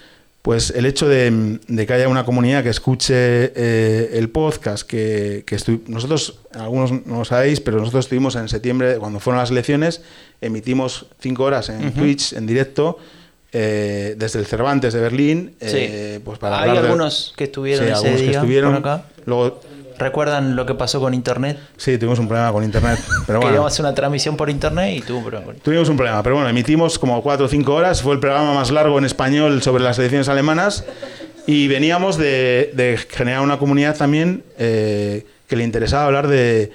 pues 0.45 0.69
el 0.69 0.85
hecho 0.85 1.07
de, 1.09 1.57
de 1.67 1.87
que 1.87 1.93
haya 1.93 2.07
una 2.07 2.23
comunidad 2.23 2.61
que 2.61 2.69
escuche 2.69 3.15
eh, 3.55 4.11
el 4.13 4.29
podcast, 4.29 4.87
que, 4.87 5.43
que 5.43 5.57
nosotros, 5.87 6.37
algunos 6.53 6.91
no 7.07 7.17
lo 7.17 7.25
sabéis, 7.25 7.59
pero 7.61 7.79
nosotros 7.79 8.05
estuvimos 8.05 8.35
en 8.35 8.47
septiembre, 8.47 8.97
cuando 8.99 9.19
fueron 9.19 9.39
las 9.39 9.49
elecciones, 9.49 10.03
emitimos 10.41 11.07
cinco 11.19 11.45
horas 11.45 11.69
en 11.69 11.91
Twitch, 11.95 12.33
en 12.33 12.45
directo, 12.45 12.99
eh, 13.53 14.13
desde 14.19 14.37
el 14.37 14.45
Cervantes 14.45 14.93
de 14.93 14.99
Berlín, 14.99 15.55
eh, 15.61 16.17
Sí. 16.17 16.21
pues 16.23 16.37
para 16.37 16.61
Hay 16.61 16.73
de- 16.73 16.77
algunos 16.77 17.33
que 17.35 17.45
estuvieron 17.45 17.83
Sí, 17.87 17.91
ese 17.91 17.95
algunos 17.97 18.21
que 18.21 18.27
día 18.27 18.37
estuvieron. 18.37 18.69
por 18.73 18.79
acá. 18.91 19.05
Luego, 19.25 19.61
¿Recuerdan 19.97 20.55
lo 20.55 20.65
que 20.65 20.73
pasó 20.75 20.99
con 20.99 21.13
internet? 21.13 21.57
sí, 21.77 21.97
tuvimos 21.97 22.19
un 22.19 22.27
problema 22.27 22.51
con 22.51 22.63
internet, 22.63 22.99
pero 23.25 23.39
bueno. 23.39 23.41
Queríamos 23.51 23.71
hacer 23.73 23.85
una 23.85 23.95
transmisión 23.95 24.35
por 24.37 24.49
internet 24.49 24.97
y 24.97 25.01
tuvo 25.01 25.17
un 25.19 25.23
problema. 25.25 25.45
con- 25.45 25.55
Tuvimos 25.61 25.89
un 25.89 25.97
problema, 25.97 26.21
pero 26.23 26.35
bueno, 26.35 26.49
emitimos 26.49 26.99
como 26.99 27.21
4 27.21 27.45
o 27.45 27.49
5 27.49 27.73
horas. 27.73 28.01
Fue 28.01 28.13
el 28.13 28.19
programa 28.19 28.53
más 28.53 28.71
largo 28.71 28.97
en 28.97 29.05
español 29.05 29.61
sobre 29.61 29.83
las 29.83 29.97
elecciones 29.99 30.27
alemanas. 30.29 30.83
Y 31.47 31.67
veníamos 31.67 32.17
de, 32.17 32.71
de 32.73 32.97
generar 33.09 33.41
una 33.41 33.57
comunidad 33.59 33.95
también 33.95 34.43
eh, 34.57 35.25
que 35.47 35.55
le 35.55 35.63
interesaba 35.63 36.05
hablar 36.05 36.27
de, 36.27 36.71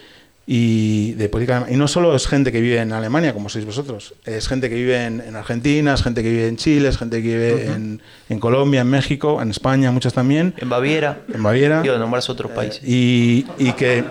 y 0.52 1.12
de 1.12 1.28
política. 1.28 1.66
Y 1.70 1.76
no 1.76 1.86
solo 1.86 2.12
es 2.16 2.26
gente 2.26 2.50
que 2.50 2.60
vive 2.60 2.78
en 2.80 2.92
Alemania, 2.92 3.32
como 3.32 3.48
sois 3.48 3.64
vosotros. 3.64 4.14
Es 4.24 4.48
gente 4.48 4.68
que 4.68 4.74
vive 4.74 5.04
en, 5.04 5.20
en 5.20 5.36
Argentina, 5.36 5.94
es 5.94 6.02
gente 6.02 6.24
que 6.24 6.30
vive 6.30 6.48
en 6.48 6.56
Chile, 6.56 6.88
es 6.88 6.98
gente 6.98 7.22
que 7.22 7.28
vive 7.28 7.66
en, 7.66 8.02
en 8.28 8.40
Colombia, 8.40 8.80
en 8.80 8.88
México, 8.88 9.40
en 9.40 9.50
España, 9.50 9.92
muchos 9.92 10.12
también. 10.12 10.52
En 10.56 10.68
Baviera. 10.68 11.20
En 11.32 11.40
Baviera. 11.44 11.82
Quiero 11.82 11.98
nombrar 12.00 12.20
otros 12.28 12.50
países. 12.50 12.82
Y, 12.84 13.46
y 13.58 13.72
que 13.74 14.02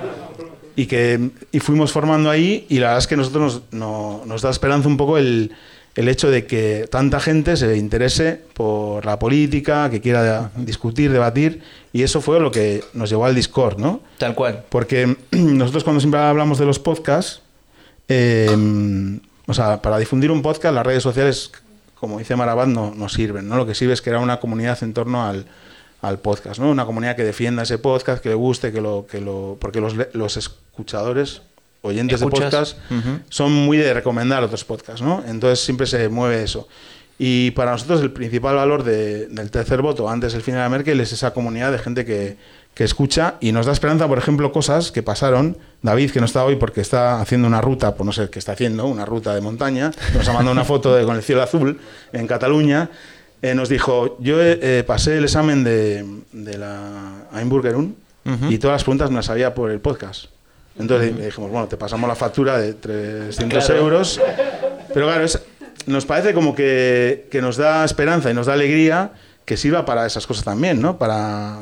y 0.77 0.85
que 0.85 1.29
y 1.51 1.59
fuimos 1.59 1.91
formando 1.91 2.29
ahí 2.29 2.65
y 2.69 2.75
la 2.79 2.87
verdad 2.87 2.99
es 2.99 3.07
que 3.07 3.15
a 3.15 3.17
nosotros 3.17 3.63
nos, 3.71 3.73
no- 3.81 4.21
nos 4.25 4.41
da 4.41 4.49
esperanza 4.49 4.87
un 4.87 4.95
poco 4.95 5.17
el, 5.17 5.51
el 5.95 6.07
hecho 6.07 6.29
de 6.29 6.45
que 6.45 6.87
tanta 6.89 7.19
gente 7.19 7.57
se 7.57 7.75
interese 7.77 8.39
por 8.53 9.05
la 9.05 9.19
política, 9.19 9.89
que 9.89 10.01
quiera 10.01 10.51
discutir, 10.55 11.11
debatir 11.11 11.61
y 11.91 12.03
eso 12.03 12.21
fue 12.21 12.39
lo 12.39 12.51
que 12.51 12.83
nos 12.93 13.09
llevó 13.09 13.25
al 13.25 13.35
Discord, 13.35 13.77
¿no? 13.77 14.01
Tal 14.17 14.35
cual. 14.35 14.63
Porque 14.69 15.17
nosotros 15.31 15.83
cuando 15.83 15.99
siempre 15.99 16.19
hablamos 16.19 16.59
de 16.59 16.65
los 16.65 16.79
podcasts, 16.79 17.41
eh, 18.07 19.19
o 19.45 19.53
sea, 19.53 19.81
para 19.81 19.97
difundir 19.97 20.31
un 20.31 20.41
podcast 20.41 20.75
las 20.75 20.85
redes 20.85 21.03
sociales, 21.03 21.51
como 21.95 22.19
dice 22.19 22.35
Marabat, 22.35 22.67
no, 22.67 22.93
no 22.95 23.09
sirven, 23.09 23.47
¿no? 23.49 23.57
Lo 23.57 23.65
que 23.65 23.75
sirve 23.75 23.93
es 23.93 24.01
crear 24.01 24.21
una 24.21 24.39
comunidad 24.39 24.81
en 24.83 24.93
torno 24.93 25.25
al, 25.25 25.45
al 26.01 26.19
podcast, 26.19 26.59
¿no? 26.59 26.69
Una 26.69 26.85
comunidad 26.85 27.15
que 27.15 27.23
defienda 27.23 27.63
ese 27.63 27.77
podcast, 27.77 28.21
que 28.21 28.29
le 28.29 28.35
guste, 28.35 28.71
que 28.71 28.81
lo... 28.81 29.05
Que 29.05 29.19
lo 29.21 29.57
porque 29.59 29.81
los, 29.81 29.95
los 30.13 30.37
escuchadores, 30.37 31.41
oyentes 31.82 32.21
Escuchas. 32.21 32.39
de 32.39 32.45
podcast, 32.45 32.77
Ujú. 32.91 33.19
son 33.30 33.51
muy 33.53 33.77
de 33.77 33.93
recomendar 33.93 34.43
otros 34.43 34.63
podcasts, 34.65 35.01
¿no? 35.01 35.23
Entonces 35.27 35.59
siempre 35.63 35.88
se 35.88 36.09
mueve 36.09 36.43
eso. 36.43 36.67
Y 37.17 37.51
para 37.51 37.71
nosotros 37.71 38.01
el 38.01 38.11
principal 38.11 38.55
valor 38.55 38.84
de- 38.84 39.27
del 39.27 39.51
tercer 39.51 39.82
voto 39.82 40.09
antes 40.09 40.32
del 40.34 40.41
fin 40.41 40.53
de 40.53 40.61
la 40.61 40.69
Merkel 40.69 40.99
es 41.01 41.11
esa 41.11 41.34
comunidad 41.34 41.71
de 41.71 41.77
gente 41.80 42.05
que, 42.05 42.38
que 42.73 42.86
escucha 42.86 43.36
y 43.41 43.51
nos 43.51 43.65
da 43.65 43.73
esperanza, 43.73 44.07
por 44.07 44.17
ejemplo, 44.17 44.51
cosas 44.53 44.91
que 44.93 45.03
pasaron. 45.03 45.57
David, 45.82 46.11
que 46.11 46.19
no 46.21 46.25
está 46.25 46.45
hoy 46.45 46.55
porque 46.55 46.80
está 46.82 47.19
haciendo 47.19 47.47
una 47.47 47.59
ruta, 47.61 47.93
pues 47.95 48.05
no 48.05 48.11
sé 48.13 48.30
qué 48.30 48.39
está 48.39 48.53
haciendo, 48.53 48.86
una 48.88 49.03
ruta 49.05 49.36
de 49.36 49.41
montaña, 49.41 49.91
nos 50.13 50.27
ha 50.30 50.34
mandado 50.34 50.51
una 50.53 50.63
foto 50.65 50.95
de, 50.95 51.03
con 51.05 51.15
el 51.17 51.23
cielo 51.23 51.41
azul 51.43 51.80
en 52.13 52.27
Cataluña. 52.27 52.89
eh, 53.41 53.53
nos 53.55 53.69
dijo, 53.69 54.17
yo 54.19 54.41
eh, 54.41 54.59
eh, 54.61 54.84
pasé 54.86 55.17
el 55.17 55.23
examen 55.25 55.63
de, 55.63 56.05
de 56.34 56.57
la 56.57 57.27
Einburgerun 57.34 57.95
Ujú. 58.25 58.51
y 58.51 58.57
todas 58.59 58.75
las 58.75 58.84
preguntas 58.84 59.09
me 59.09 59.15
las 59.17 59.25
sabía 59.27 59.53
por 59.53 59.71
el 59.71 59.80
podcast. 59.80 60.25
Entonces 60.80 61.13
le 61.15 61.25
dijimos, 61.25 61.51
bueno, 61.51 61.67
te 61.67 61.77
pasamos 61.77 62.07
la 62.07 62.15
factura 62.15 62.57
de 62.57 62.73
300 62.73 63.65
Claro. 63.65 63.82
euros. 63.82 64.19
Pero 64.93 65.05
claro, 65.07 65.25
es- 65.25 65.41
nos 65.86 66.05
parece 66.05 66.34
como 66.34 66.55
que, 66.55 67.27
que 67.32 67.41
nos 67.41 67.57
da 67.57 67.84
esperanza 67.86 68.32
y 68.32 68.34
nos 68.34 68.47
da 68.47 68.53
alegría 68.53 69.11
que 69.45 69.57
sirva 69.57 69.86
para 69.86 70.05
esas 70.05 70.25
cosas 70.27 70.43
también, 70.45 70.82
¿no? 70.82 70.97
Para, 70.97 71.57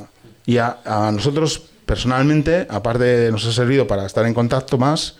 y 0.45 0.57
a, 0.57 0.77
a 0.85 1.11
nosotros 1.11 1.61
personalmente, 1.85 2.67
aparte 2.69 3.31
nos 3.31 3.45
ha 3.45 3.51
servido 3.53 3.87
para 3.87 4.05
estar 4.05 4.25
en 4.25 4.33
contacto 4.33 4.77
más, 4.77 5.15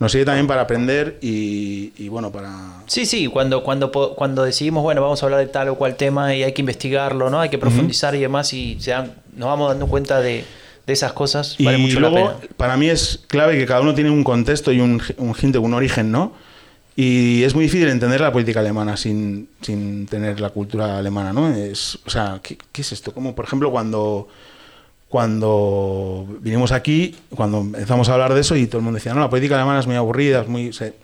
nos 0.00 0.10
sirve 0.12 0.24
también 0.24 0.46
para 0.46 0.62
aprender 0.62 1.18
y, 1.20 1.92
y, 1.98 2.08
bueno, 2.08 2.32
para... 2.32 2.50
Sí, 2.86 3.06
sí, 3.06 3.26
cuando, 3.28 3.62
cuando, 3.62 3.92
cuando 3.92 4.42
decidimos, 4.42 4.82
bueno, 4.82 5.02
vamos 5.02 5.22
a 5.22 5.26
hablar 5.26 5.40
de 5.40 5.46
tal 5.46 5.68
o 5.68 5.76
cual 5.76 5.94
tema 5.96 6.34
y 6.34 6.42
hay 6.42 6.52
que 6.52 6.62
investigarlo, 6.62 7.30
¿no? 7.30 7.40
Hay 7.40 7.48
que 7.50 7.58
profundizar 7.58 8.14
y 8.14 8.20
demás 8.20 8.52
y 8.52 8.80
se 8.80 8.90
dan- 8.90 9.12
nos 9.36 9.48
vamos 9.48 9.68
dando 9.68 9.86
cuenta 9.86 10.20
de, 10.20 10.44
de 10.86 10.92
esas 10.92 11.12
cosas, 11.12 11.54
Y 11.58 11.64
vale 11.64 11.78
mucho 11.78 12.00
luego, 12.00 12.16
la 12.16 12.36
pena. 12.38 12.48
para 12.56 12.76
mí 12.76 12.88
es 12.88 13.20
clave 13.28 13.56
que 13.58 13.66
cada 13.66 13.80
uno 13.80 13.94
tiene 13.94 14.10
un 14.10 14.24
contexto 14.24 14.72
y 14.72 14.80
un, 14.80 15.00
un 15.18 15.34
un 15.58 15.74
origen, 15.74 16.10
¿no? 16.10 16.32
Y 16.96 17.44
es 17.44 17.54
muy 17.54 17.64
difícil 17.64 17.88
entender 17.88 18.20
la 18.20 18.32
política 18.32 18.60
alemana 18.60 18.96
sin, 18.96 19.48
sin 19.62 20.06
tener 20.06 20.40
la 20.40 20.50
cultura 20.50 20.98
alemana, 20.98 21.32
¿no? 21.32 21.48
Es, 21.54 21.98
o 22.04 22.10
sea, 22.10 22.40
¿qué, 22.42 22.58
qué 22.72 22.82
es 22.82 22.92
esto? 22.92 23.12
Como, 23.14 23.34
por 23.34 23.44
ejemplo, 23.44 23.70
cuando, 23.70 24.28
cuando 25.08 26.26
vinimos 26.40 26.72
aquí, 26.72 27.16
cuando 27.34 27.58
empezamos 27.60 28.08
a 28.08 28.12
hablar 28.14 28.32
de 28.34 28.40
eso 28.40 28.56
y 28.56 28.66
todo 28.66 28.78
el 28.78 28.84
mundo 28.84 28.96
decía, 28.98 29.12
no, 29.12 29.20
la 29.20 29.28
política 29.30 29.56
alemana 29.56 29.80
es 29.80 29.86
muy 29.86 29.96
aburrida, 29.96 30.42
es 30.42 30.48
muy... 30.48 30.72
se- 30.72 30.94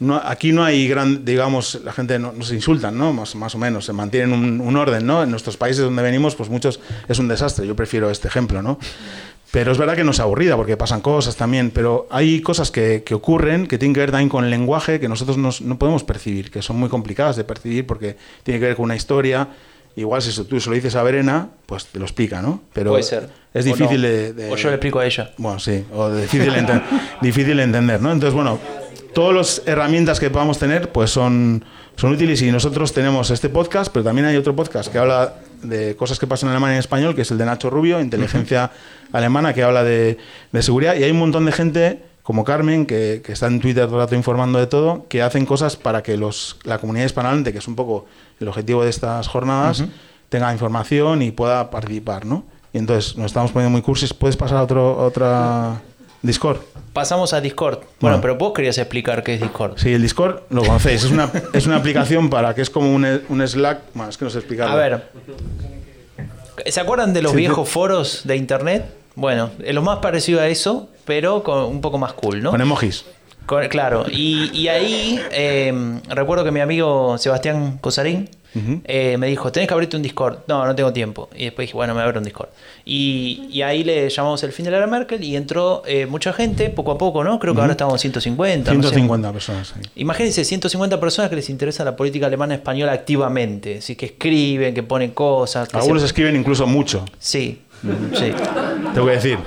no, 0.00 0.16
aquí 0.16 0.52
no 0.52 0.64
hay 0.64 0.86
gran, 0.88 1.24
digamos, 1.24 1.80
la 1.84 1.92
gente 1.92 2.18
no, 2.18 2.32
no 2.32 2.44
se 2.44 2.54
insultan, 2.54 2.96
¿no? 2.96 3.12
Más, 3.12 3.34
más 3.34 3.54
o 3.54 3.58
menos, 3.58 3.84
se 3.84 3.92
mantienen 3.92 4.32
un, 4.32 4.60
un 4.60 4.76
orden, 4.76 5.04
¿no? 5.06 5.22
En 5.22 5.30
nuestros 5.30 5.56
países 5.56 5.82
donde 5.84 6.02
venimos, 6.02 6.34
pues 6.36 6.48
muchos 6.50 6.78
es 7.08 7.18
un 7.18 7.26
desastre. 7.28 7.66
Yo 7.66 7.74
prefiero 7.74 8.08
este 8.10 8.28
ejemplo, 8.28 8.62
¿no? 8.62 8.78
Pero 9.50 9.72
es 9.72 9.78
verdad 9.78 9.96
que 9.96 10.04
no 10.04 10.10
es 10.10 10.20
aburrida 10.20 10.56
porque 10.56 10.76
pasan 10.76 11.00
cosas 11.00 11.34
también, 11.36 11.70
pero 11.70 12.06
hay 12.10 12.42
cosas 12.42 12.70
que, 12.70 13.02
que 13.04 13.14
ocurren 13.14 13.66
que 13.66 13.78
tienen 13.78 13.94
que 13.94 14.00
ver 14.00 14.10
también 14.10 14.28
con 14.28 14.44
el 14.44 14.50
lenguaje 14.50 15.00
que 15.00 15.08
nosotros 15.08 15.38
nos- 15.38 15.62
no 15.62 15.78
podemos 15.78 16.04
percibir, 16.04 16.50
que 16.50 16.60
son 16.60 16.76
muy 16.76 16.90
complicadas 16.90 17.36
de 17.36 17.44
percibir 17.44 17.86
porque 17.86 18.16
tiene 18.42 18.60
que 18.60 18.66
ver 18.66 18.76
con 18.76 18.84
una 18.84 18.96
historia. 18.96 19.48
Igual 19.96 20.20
si 20.22 20.44
tú 20.44 20.60
se 20.60 20.68
lo 20.68 20.76
dices 20.76 20.94
a 20.94 21.02
Verena, 21.02 21.48
pues 21.66 21.86
te 21.86 21.98
lo 21.98 22.04
explica, 22.04 22.40
¿no? 22.42 22.60
Pero 22.74 22.90
Puede 22.90 23.02
ser. 23.02 23.30
es 23.54 23.64
O 23.64 23.68
difícil 23.68 24.02
no. 24.02 24.06
de, 24.06 24.32
de- 24.34 24.52
O 24.52 24.56
yo 24.56 24.68
le 24.68 24.74
explico 24.74 24.98
a 25.00 25.06
ella. 25.06 25.32
bueno, 25.38 25.58
sí, 25.58 25.82
o 25.92 26.10
difícil 26.10 26.52
de, 26.52 26.60
enten- 26.60 26.82
difícil 27.22 27.56
de 27.56 27.62
entender, 27.64 28.00
¿no? 28.02 28.12
Entonces, 28.12 28.34
bueno, 28.34 28.60
todas 29.12 29.34
las 29.34 29.62
herramientas 29.66 30.20
que 30.20 30.30
podamos 30.30 30.58
tener, 30.58 30.92
pues 30.92 31.10
son, 31.10 31.64
son 31.96 32.12
útiles 32.12 32.40
y 32.42 32.50
nosotros 32.50 32.92
tenemos 32.92 33.30
este 33.30 33.48
podcast, 33.48 33.92
pero 33.92 34.04
también 34.04 34.26
hay 34.26 34.36
otro 34.36 34.54
podcast 34.54 34.90
que 34.90 34.98
habla 34.98 35.34
de 35.62 35.96
cosas 35.96 36.18
que 36.18 36.26
pasan 36.26 36.48
en 36.48 36.52
Alemania 36.52 36.74
en 36.74 36.80
español, 36.80 37.14
que 37.14 37.22
es 37.22 37.30
el 37.30 37.38
de 37.38 37.44
Nacho 37.44 37.70
Rubio, 37.70 38.00
Inteligencia 38.00 38.70
Alemana, 39.12 39.54
que 39.54 39.62
habla 39.62 39.84
de, 39.84 40.18
de 40.52 40.62
seguridad. 40.62 40.96
Y 40.96 41.04
hay 41.04 41.10
un 41.10 41.18
montón 41.18 41.44
de 41.46 41.52
gente 41.52 42.02
como 42.22 42.44
Carmen, 42.44 42.84
que, 42.84 43.22
que 43.24 43.32
está 43.32 43.46
en 43.46 43.58
Twitter 43.58 43.86
todo 43.86 43.96
el 43.96 44.02
rato 44.02 44.14
informando 44.14 44.58
de 44.58 44.66
todo, 44.66 45.06
que 45.08 45.22
hacen 45.22 45.46
cosas 45.46 45.76
para 45.76 46.02
que 46.02 46.18
los, 46.18 46.58
la 46.64 46.78
comunidad 46.78 47.06
hispanohablante, 47.06 47.52
que 47.52 47.58
es 47.58 47.68
un 47.68 47.74
poco 47.74 48.04
el 48.38 48.48
objetivo 48.48 48.84
de 48.84 48.90
estas 48.90 49.28
jornadas, 49.28 49.82
tenga 50.28 50.52
información 50.52 51.22
y 51.22 51.30
pueda 51.30 51.70
participar, 51.70 52.26
¿no? 52.26 52.44
Y 52.74 52.78
entonces 52.78 53.16
nos 53.16 53.26
estamos 53.26 53.50
poniendo 53.50 53.70
muy 53.72 53.80
cursis. 53.80 54.12
¿Puedes 54.12 54.36
pasar 54.36 54.58
a 54.58 54.62
otro, 54.62 54.98
otra 54.98 55.80
Discord? 56.22 56.58
Pasamos 56.92 57.32
a 57.32 57.40
Discord. 57.40 57.78
Bueno, 57.78 57.88
Bueno. 58.00 58.20
pero 58.20 58.34
vos 58.36 58.52
querías 58.52 58.76
explicar 58.78 59.22
qué 59.22 59.34
es 59.34 59.40
Discord. 59.40 59.78
Sí, 59.78 59.92
el 59.92 60.02
Discord 60.02 60.40
lo 60.50 60.62
conocéis. 60.62 61.04
Es 61.04 61.10
una, 61.10 61.30
es 61.52 61.66
una 61.66 61.76
aplicación 61.76 62.28
para 62.30 62.54
que 62.54 62.62
es 62.62 62.70
como 62.70 62.92
un, 62.92 63.04
un 63.28 63.46
Slack. 63.48 63.80
Bueno, 63.94 64.10
es 64.10 64.16
que 64.18 64.24
no 64.24 64.30
sé 64.30 64.38
explicarlo. 64.38 64.72
A 64.74 64.76
ver, 64.76 65.08
¿se 66.66 66.80
acuerdan 66.80 67.12
de 67.14 67.22
los 67.22 67.32
Sí, 67.32 67.38
viejos 67.38 67.68
foros 67.68 68.22
de 68.24 68.36
internet? 68.36 68.84
Bueno, 69.14 69.50
es 69.62 69.74
lo 69.74 69.82
más 69.82 69.98
parecido 69.98 70.40
a 70.40 70.46
eso, 70.48 70.88
pero 71.04 71.42
con 71.42 71.58
un 71.64 71.80
poco 71.80 71.98
más 71.98 72.12
cool, 72.14 72.42
¿no? 72.42 72.50
Con 72.50 72.60
emojis. 72.60 73.04
Con- 73.48 73.66
claro, 73.68 74.04
y, 74.10 74.50
y 74.52 74.68
ahí 74.68 75.18
eh, 75.32 75.72
recuerdo 76.10 76.44
que 76.44 76.50
mi 76.52 76.60
amigo 76.60 77.16
Sebastián 77.18 77.78
Cosarín 77.80 78.28
eh, 78.84 79.16
me 79.18 79.26
dijo, 79.28 79.52
tenés 79.52 79.68
que 79.68 79.74
abrirte 79.74 79.96
un 79.96 80.02
Discord. 80.02 80.38
No, 80.48 80.66
no 80.66 80.74
tengo 80.74 80.92
tiempo. 80.92 81.28
Y 81.36 81.44
después 81.44 81.66
dije, 81.68 81.74
bueno, 81.76 81.94
me 81.94 82.02
abro 82.02 82.18
un 82.18 82.24
Discord. 82.24 82.48
Y, 82.84 83.48
y 83.52 83.62
ahí 83.62 83.84
le 83.84 84.08
llamamos 84.10 84.42
el 84.42 84.52
fin 84.52 84.64
de 84.64 84.70
la 84.72 84.78
era 84.78 84.86
Merkel 84.86 85.22
y 85.22 85.36
entró 85.36 85.82
eh, 85.86 86.06
mucha 86.06 86.32
gente, 86.32 86.68
poco 86.70 86.90
a 86.92 86.98
poco, 86.98 87.22
¿no? 87.24 87.38
Creo 87.38 87.54
que 87.54 87.60
ahora 87.60 87.72
estamos 87.72 87.94
en 87.94 87.98
150. 88.12 88.70
no 88.74 88.82
sé. 88.82 88.88
150 88.88 89.32
personas. 89.32 89.74
ahí. 89.76 89.82
Imagínense, 89.96 90.44
150 90.44 90.98
personas 90.98 91.30
que 91.30 91.36
les 91.36 91.48
interesa 91.50 91.84
la 91.84 91.94
política 91.94 92.26
alemana 92.26 92.54
española 92.54 92.92
activamente. 92.92 93.78
Así 93.78 93.94
que 93.96 94.06
escriben, 94.06 94.74
que 94.74 94.82
ponen 94.82 95.12
cosas. 95.12 95.68
que 95.68 95.76
Algunos 95.76 96.02
se- 96.02 96.06
escriben 96.06 96.34
incluso 96.36 96.66
mucho, 96.66 97.04
Sí, 97.18 97.62
sí. 98.14 98.32
tengo 98.94 99.06
que 99.06 99.12
decir. 99.12 99.38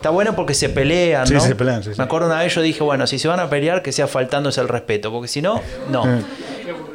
Está 0.00 0.08
bueno 0.08 0.34
porque 0.34 0.54
se 0.54 0.70
pelean, 0.70 1.26
Sí, 1.26 1.34
¿no? 1.34 1.40
se 1.40 1.54
pelean, 1.54 1.82
sí, 1.82 1.90
sí. 1.92 1.98
Me 1.98 2.04
acuerdo 2.04 2.26
una 2.28 2.38
vez 2.38 2.54
yo 2.54 2.62
dije, 2.62 2.82
bueno, 2.82 3.06
si 3.06 3.18
se 3.18 3.28
van 3.28 3.38
a 3.38 3.50
pelear, 3.50 3.82
que 3.82 3.92
sea 3.92 4.06
faltándose 4.06 4.58
el 4.62 4.68
respeto, 4.68 5.12
porque 5.12 5.28
si 5.28 5.42
no, 5.42 5.60
no. 5.90 6.06
Eh, 6.06 6.22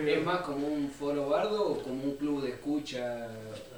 ¿Es 0.07 0.25
más 0.25 0.39
como 0.39 0.65
un 0.65 0.89
foro 0.89 1.29
bardo 1.29 1.67
o 1.67 1.77
como 1.83 2.03
un 2.03 2.15
club 2.15 2.41
de 2.41 2.49
escucha? 2.49 3.27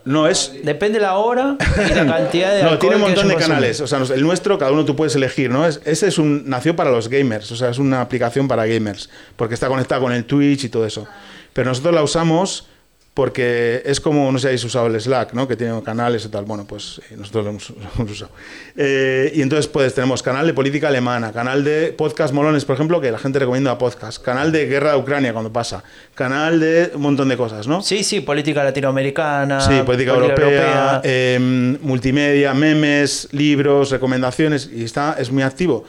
No, 0.06 0.30
es. 0.30 0.54
Depende 0.64 1.02
la 1.02 1.18
hora 1.18 1.58
y 1.60 1.94
la 1.94 2.06
cantidad 2.18 2.56
de 2.56 2.64
No, 2.64 2.80
tiene 2.80 2.96
un 2.96 3.02
montón 3.02 3.28
de 3.28 3.36
canales. 3.36 3.82
O 3.82 3.88
sea, 3.88 4.00
el 4.00 4.22
nuestro, 4.22 4.58
cada 4.58 4.72
uno 4.72 4.86
tú 4.86 4.96
puedes 4.96 5.14
elegir, 5.18 5.50
¿no? 5.50 5.68
Es, 5.68 5.82
ese 5.84 6.08
es 6.08 6.18
un, 6.18 6.50
nació 6.50 6.78
para 6.78 6.90
los 6.90 7.10
gamers, 7.10 7.52
o 7.52 7.58
sea, 7.58 7.70
es 7.72 7.80
una 7.80 8.00
aplicación 8.00 8.48
para 8.48 8.66
gamers, 8.66 9.10
porque 9.36 9.56
está 9.56 9.68
conectada 9.68 10.00
con 10.00 10.14
el 10.14 10.24
Twitch 10.24 10.64
y 10.64 10.70
todo 10.70 10.86
eso. 10.86 11.06
Pero 11.52 11.68
nosotros 11.68 11.94
la 11.94 12.02
usamos 12.02 12.70
porque 13.18 13.82
es 13.84 14.00
como, 14.00 14.32
no 14.32 14.38
sé 14.38 14.44
si 14.44 14.48
habéis 14.50 14.64
usado 14.64 14.86
el 14.86 15.02
Slack, 15.02 15.34
¿no? 15.34 15.48
Que 15.48 15.56
tiene 15.56 15.82
canales 15.82 16.24
y 16.24 16.30
tal. 16.30 16.46
Bueno, 16.46 16.68
pues 16.68 17.02
eh, 17.10 17.16
nosotros 17.18 17.46
lo 17.46 17.50
hemos, 17.50 17.70
lo 17.72 17.90
hemos 17.96 18.12
usado. 18.12 18.32
Eh, 18.76 19.32
y 19.34 19.42
entonces, 19.42 19.66
pues 19.66 19.96
tenemos 19.96 20.22
canal 20.22 20.46
de 20.46 20.54
política 20.54 20.90
alemana, 20.90 21.32
canal 21.32 21.64
de 21.64 21.96
podcast 21.98 22.32
molones, 22.32 22.64
por 22.64 22.76
ejemplo, 22.76 23.02
que 23.02 23.10
la 23.10 23.18
gente 23.18 23.40
recomienda 23.40 23.76
podcast, 23.80 24.22
canal 24.22 24.52
de 24.52 24.68
guerra 24.68 24.92
de 24.92 24.98
Ucrania 25.00 25.34
cuando 25.34 25.52
pasa, 25.52 25.84
canal 26.14 26.60
de 26.60 26.92
un 26.94 27.02
montón 27.02 27.28
de 27.30 27.38
cosas, 27.38 27.66
¿no? 27.68 27.82
Sí, 27.82 28.04
sí, 28.04 28.22
política 28.22 28.64
latinoamericana. 28.64 29.62
Sí, 29.62 29.82
política 29.84 30.14
europea, 30.14 31.02
eh, 31.04 31.40
multimedia, 31.82 32.54
memes, 32.54 33.30
libros, 33.32 33.90
recomendaciones, 33.90 34.70
y 34.72 34.84
está, 34.84 35.16
es 35.18 35.32
muy 35.32 35.42
activo. 35.42 35.86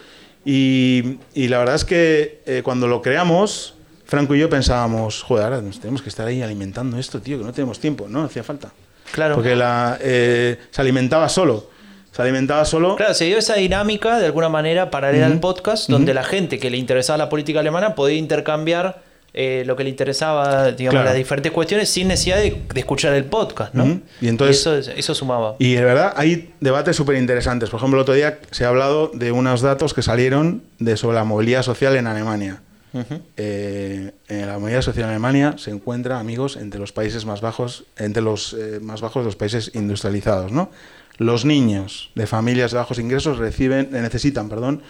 Y, 0.47 1.19
y 1.35 1.49
la 1.49 1.59
verdad 1.59 1.75
es 1.75 1.85
que 1.85 2.41
eh, 2.47 2.63
cuando 2.65 2.89
lo 2.89 3.03
creamos, 3.03 3.75
Franco 4.09 4.35
y 4.35 4.39
yo 4.41 4.49
pensábamos, 4.51 5.23
joder, 5.23 5.45
ahora 5.45 5.61
nos 5.63 5.79
tenemos 5.79 6.03
que 6.03 6.09
estar 6.09 6.27
ahí 6.27 6.43
alimentando 6.43 6.99
esto, 6.99 7.21
tío, 7.21 7.39
que 7.39 7.45
no 7.45 7.53
tenemos 7.53 7.79
tiempo, 7.79 8.07
no 8.09 8.25
hacía 8.25 8.43
falta. 8.43 8.73
Claro. 9.13 9.35
Porque 9.37 9.55
la, 9.55 9.99
eh, 10.01 10.59
se 10.71 10.81
alimentaba 10.81 11.29
solo. 11.29 11.69
Se 12.11 12.23
alimentaba 12.23 12.65
solo. 12.65 12.97
Claro, 12.97 13.13
se 13.15 13.27
dio 13.27 13.39
esa 13.39 13.55
dinámica 13.55 14.19
de 14.19 14.27
alguna 14.27 14.49
manera 14.49 14.91
paralela 14.91 15.27
al 15.27 15.39
podcast, 15.41 15.89
donde 15.89 16.15
la 16.15 16.25
gente 16.25 16.59
que 16.59 16.71
le 16.71 16.79
interesaba 16.79 17.17
la 17.19 17.29
política 17.29 17.61
alemana 17.61 17.95
podía 17.95 18.17
intercambiar 18.17 19.03
eh, 19.35 19.63
lo 19.67 19.77
que 19.77 19.85
le 19.85 19.91
interesaba, 19.91 20.73
digamos, 20.73 20.95
Claro. 20.95 21.05
las 21.11 21.15
diferentes 21.15 21.53
cuestiones 21.53 21.91
sin 21.91 22.09
necesidad 22.09 22.39
de, 22.39 22.63
de 22.73 22.81
escuchar 22.81 23.13
el 23.13 23.25
podcast, 23.27 23.75
¿no? 23.75 24.01
Y 24.23 24.29
entonces- 24.29 24.67
eso, 24.67 24.91
eso 24.91 25.15
sumaba. 25.15 25.55
Y 25.59 25.75
de 25.75 25.85
verdad 25.85 26.15
hay 26.17 26.55
debates 26.61 26.97
súper 26.97 27.17
interesantes. 27.17 27.69
Por 27.69 27.79
ejemplo, 27.79 27.99
el 27.99 28.03
otro 28.03 28.15
día 28.15 28.39
se 28.51 28.65
ha 28.65 28.69
hablado 28.69 29.11
de 29.13 29.31
unos 29.31 29.61
datos 29.61 29.93
que 29.93 30.01
salieron 30.03 30.63
de 30.79 30.97
sobre 30.97 31.17
la 31.17 31.25
movilidad 31.25 31.63
social 31.63 31.95
en 31.97 32.07
Alemania. 32.07 32.63
Ujú. 32.93 33.21
Eh, 33.37 34.13
en 34.29 34.47
la 34.47 34.59
movilidad 34.59 34.83
social 34.83 35.05
en 35.05 35.11
Alemania 35.11 35.55
se 35.59 35.71
encuentra, 35.71 36.19
amigos, 36.19 36.57
entre 36.57 36.81
los 36.81 36.93
países 36.93 37.25
más 37.25 37.41
bajos, 37.41 37.85
entre 37.97 38.23
los 38.23 38.55
eh, 38.55 38.81
más 38.81 39.01
bajos 39.01 39.23
de 39.23 39.27
los 39.27 39.37
países 39.37 39.73
industrializados, 39.75 40.53
¿no? 40.53 40.71
Los 41.19 41.45
niños 41.45 42.11
de 42.15 42.27
familias 42.27 42.71
de 42.71 42.79
bajos 42.79 42.99
ingresos 42.99 43.39
reciben, 43.39 43.91
eh, 43.95 44.01
necesitan, 44.01 44.49
perdón, 44.49 44.83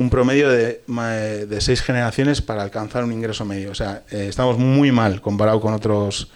un 0.00 0.08
promedio 0.08 0.48
de, 0.48 0.80
eh, 0.88 1.46
de 1.46 1.60
seis 1.60 1.82
generaciones 1.82 2.40
para 2.40 2.62
alcanzar 2.62 3.04
un 3.04 3.12
ingreso 3.12 3.44
medio. 3.44 3.70
O 3.70 3.74
sea, 3.74 4.02
eh, 4.10 4.26
estamos 4.30 4.56
muy 4.56 4.90
mal 4.90 5.20
comparado 5.20 5.60
con 5.60 5.74
otros 5.74 6.30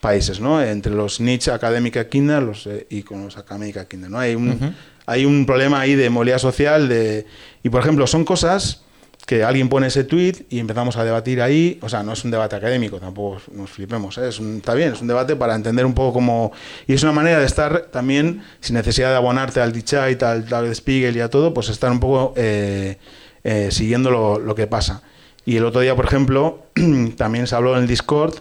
países, 0.00 0.40
¿no? 0.40 0.60
Entre 0.60 0.92
los 0.92 1.20
niche 1.20 1.52
académica 1.52 2.08
kinder 2.08 2.42
los, 2.42 2.66
eh, 2.66 2.86
y 2.90 3.02
con 3.02 3.22
los 3.24 3.38
académica 3.38 3.86
kinder, 3.86 4.10
¿no? 4.10 4.18
Hay 4.18 4.34
un, 4.34 4.74
hay 5.06 5.24
un 5.24 5.46
problema 5.46 5.80
ahí 5.80 5.94
de 5.94 6.10
movilidad 6.10 6.38
social 6.38 6.88
de 6.88 7.24
y 7.62 7.70
por 7.70 7.80
ejemplo 7.80 8.06
son 8.08 8.24
cosas 8.24 8.83
que 9.26 9.42
alguien 9.42 9.68
pone 9.68 9.86
ese 9.86 10.04
tweet 10.04 10.44
y 10.50 10.58
empezamos 10.58 10.96
a 10.96 11.04
debatir 11.04 11.40
ahí, 11.40 11.78
o 11.82 11.88
sea, 11.88 12.02
no 12.02 12.12
es 12.12 12.24
un 12.24 12.30
debate 12.30 12.56
académico, 12.56 12.98
tampoco 13.00 13.40
nos 13.52 13.70
flipemos, 13.70 14.18
¿eh? 14.18 14.28
es 14.28 14.38
un- 14.38 14.56
está 14.56 14.74
bien, 14.74 14.92
es 14.92 15.00
un 15.00 15.08
debate 15.08 15.34
para 15.36 15.54
entender 15.54 15.86
un 15.86 15.94
poco 15.94 16.12
cómo... 16.12 16.52
Y 16.86 16.92
es 16.92 17.02
una 17.02 17.12
manera 17.12 17.38
de 17.38 17.46
estar 17.46 17.86
también, 17.90 18.42
sin 18.60 18.74
necesidad 18.74 19.10
de 19.10 19.16
abonarte 19.16 19.60
al 19.60 19.72
Dichait, 19.72 20.22
al, 20.22 20.52
al 20.52 20.74
Spiegel 20.74 21.16
y 21.16 21.20
a 21.20 21.30
todo, 21.30 21.54
pues 21.54 21.68
estar 21.70 21.90
un 21.90 22.00
poco 22.00 22.34
eh, 22.36 22.98
eh, 23.44 23.68
siguiendo 23.70 24.10
lo, 24.10 24.38
lo 24.38 24.54
que 24.54 24.66
pasa. 24.66 25.02
Y 25.46 25.56
el 25.56 25.64
otro 25.64 25.80
día, 25.80 25.94
por 25.96 26.04
ejemplo, 26.04 26.66
también 27.16 27.46
se 27.46 27.54
habló 27.54 27.74
en 27.76 27.82
el 27.82 27.88
Discord 27.88 28.34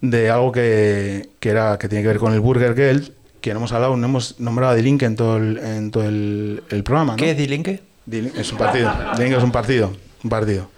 de 0.00 0.30
algo 0.30 0.52
que, 0.52 1.28
que, 1.40 1.48
era, 1.50 1.78
que 1.78 1.88
tiene 1.88 2.02
que 2.02 2.08
ver 2.08 2.18
con 2.18 2.32
el 2.32 2.40
Burger 2.40 2.74
Geld, 2.74 3.12
que 3.42 3.50
no 3.52 3.58
hemos 3.58 3.72
hablado, 3.72 3.96
no 3.96 4.06
hemos 4.06 4.40
nombrado 4.40 4.72
a 4.72 4.76
Link 4.76 5.02
en 5.02 5.14
todo 5.16 5.36
el, 5.36 5.58
en 5.58 5.90
todo 5.90 6.04
el, 6.04 6.62
el 6.70 6.82
programa. 6.84 7.12
¿no? 7.12 7.16
¿Qué 7.16 7.30
es 7.32 7.36
Dilinque? 7.36 7.82
Es 8.36 8.52
un 8.52 8.58
partido. 8.58 8.92
Die 9.16 9.24
Linke 9.24 9.36
es 9.38 9.42
un 9.44 9.52
partido. 9.52 9.92
Un 10.26 10.30
partido. 10.30 10.68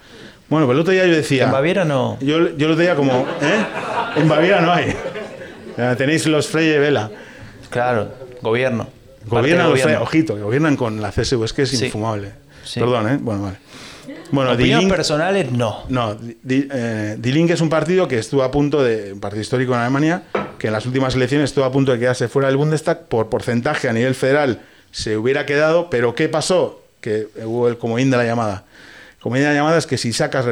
Bueno, 0.50 0.66
pues 0.66 0.76
el 0.76 0.80
otro 0.82 0.92
día 0.92 1.06
yo 1.06 1.14
decía. 1.14 1.44
¿En 1.44 1.52
Baviera 1.52 1.86
no? 1.86 2.18
Yo, 2.20 2.54
yo 2.54 2.68
lo 2.68 2.76
decía 2.76 2.94
como. 2.94 3.26
¿eh? 3.40 3.64
En 4.16 4.28
Baviera 4.28 4.60
no 4.60 4.70
hay. 4.70 4.94
Tenéis 5.96 6.26
los 6.26 6.48
Freie 6.48 6.78
Vela. 6.78 7.10
Claro, 7.70 8.12
gobierno. 8.42 8.88
Gobiernan 9.24 9.70
los 9.70 9.82
ojito, 10.02 10.34
que 10.34 10.42
gobiernan 10.42 10.76
con 10.76 11.00
la 11.00 11.12
CSU. 11.12 11.42
Es 11.44 11.54
que 11.54 11.62
es 11.62 11.70
Sí. 11.70 11.86
infumable. 11.86 12.32
Sí. 12.62 12.78
Perdón, 12.78 13.08
¿eh? 13.08 13.18
Bueno, 13.18 13.44
vale. 13.44 13.56
Bueno, 14.32 14.52
Opiniones 14.52 14.90
personales, 14.90 15.50
no. 15.50 15.84
no, 15.88 16.14
Die, 16.14 16.68
eh, 16.70 17.16
Die 17.18 17.32
Linke 17.32 17.54
es 17.54 17.62
un 17.62 17.70
partido 17.70 18.06
que 18.06 18.18
estuvo 18.18 18.42
a 18.42 18.50
punto 18.50 18.82
de, 18.82 19.14
un 19.14 19.20
partido 19.20 19.40
histórico 19.40 19.72
en 19.72 19.80
Alemania, 19.80 20.24
que 20.58 20.66
en 20.66 20.74
las 20.74 20.84
últimas 20.84 21.14
elecciones 21.14 21.48
estuvo 21.48 21.64
a 21.64 21.72
punto 21.72 21.92
de 21.92 21.98
quedarse 21.98 22.28
fuera 22.28 22.48
del 22.48 22.58
Bundestag, 22.58 23.06
por 23.08 23.30
porcentaje 23.30 23.88
a 23.88 23.94
nivel 23.94 24.14
federal 24.14 24.60
se 24.90 25.16
hubiera 25.16 25.46
quedado, 25.46 25.88
pero 25.90 26.14
¿qué 26.14 26.28
pasó? 26.28 26.82
Que 27.00 27.28
hubo 27.44 27.68
el 27.68 27.78
comodín 27.78 28.10
de 28.10 28.16
la 28.16 28.24
llamada. 28.24 28.64
La 29.24 29.52
llamada 29.54 29.78
es 29.78 29.86
que 29.86 29.98
si 29.98 30.12
sacas 30.12 30.44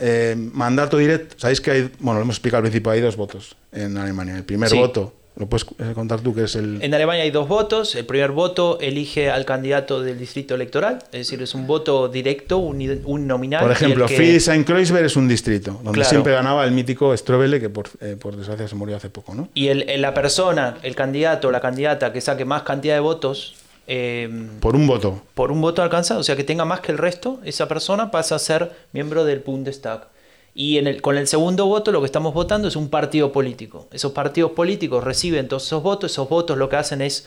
eh, 0.00 0.36
mandato 0.52 0.96
directo, 0.96 1.34
sabéis 1.38 1.60
que 1.60 1.70
hay, 1.70 1.90
bueno, 1.98 2.20
lo 2.20 2.24
hemos 2.24 2.36
explicado 2.36 2.58
al 2.58 2.62
principio, 2.64 2.92
hay 2.92 3.00
dos 3.00 3.16
votos 3.16 3.56
en 3.72 3.96
Alemania. 3.96 4.36
El 4.36 4.44
primer 4.44 4.68
Sí. 4.68 4.78
voto, 4.78 5.12
lo 5.36 5.46
puedes 5.46 5.66
eh, 5.78 5.92
contar 5.94 6.20
tú, 6.20 6.34
que 6.34 6.44
es 6.44 6.54
el... 6.56 6.80
En 6.82 6.94
Alemania 6.94 7.24
hay 7.24 7.30
dos 7.30 7.48
votos. 7.48 7.94
El 7.96 8.04
primer 8.06 8.30
voto 8.30 8.78
elige 8.80 9.30
al 9.30 9.44
candidato 9.44 10.02
del 10.02 10.18
distrito 10.18 10.54
electoral, 10.54 10.98
es 11.10 11.20
decir, 11.26 11.42
es 11.42 11.54
un 11.54 11.66
voto 11.66 12.08
directo, 12.08 12.58
un, 12.58 13.00
un 13.04 13.26
nominal. 13.26 13.62
Por 13.62 13.72
ejemplo, 13.72 14.06
que- 14.06 14.16
Friedrichshain-Kreuzberg 14.16 15.04
es 15.06 15.16
un 15.16 15.26
distrito, 15.28 15.72
donde 15.82 15.92
Claro. 15.92 16.08
siempre 16.10 16.32
ganaba 16.32 16.64
el 16.64 16.70
mítico 16.72 17.16
Strobele, 17.16 17.60
que 17.60 17.70
por, 17.70 17.88
eh, 18.00 18.16
por 18.20 18.36
desgracia 18.36 18.68
se 18.68 18.74
murió 18.76 18.96
hace 18.96 19.08
poco, 19.10 19.34
¿no? 19.34 19.48
Y 19.54 19.68
el, 19.68 19.88
el- 19.90 20.00
la 20.02 20.14
persona, 20.14 20.76
el 20.82 20.94
candidato 20.94 21.48
o 21.48 21.50
la 21.50 21.60
candidata 21.60 22.12
que 22.12 22.20
saque 22.20 22.44
más 22.44 22.62
cantidad 22.62 22.94
de 22.94 23.00
votos 23.00 23.54
eh, 23.86 24.28
Por 24.60 24.76
un 24.76 24.86
voto. 24.86 25.22
por 25.34 25.50
un 25.52 25.60
voto 25.60 25.82
alcanzado, 25.82 26.20
o 26.20 26.22
sea 26.22 26.36
que 26.36 26.44
tenga 26.44 26.64
más 26.64 26.80
que 26.80 26.92
el 26.92 26.98
resto, 26.98 27.40
esa 27.44 27.68
persona 27.68 28.10
pasa 28.10 28.36
a 28.36 28.38
ser 28.38 28.72
miembro 28.92 29.24
del 29.24 29.40
Bundestag. 29.40 30.08
Y 30.54 30.76
en 30.76 30.86
el, 30.86 31.00
con 31.00 31.16
el 31.16 31.26
segundo 31.26 31.64
voto 31.66 31.92
lo 31.92 32.00
que 32.00 32.06
estamos 32.06 32.34
votando 32.34 32.68
es 32.68 32.76
un 32.76 32.90
partido 32.90 33.32
político. 33.32 33.88
Esos 33.90 34.12
partidos 34.12 34.52
políticos 34.52 35.02
reciben 35.02 35.48
todos 35.48 35.64
esos 35.64 35.82
votos, 35.82 36.12
esos 36.12 36.28
votos 36.28 36.58
lo 36.58 36.68
que 36.68 36.76
hacen 36.76 37.00
es 37.00 37.26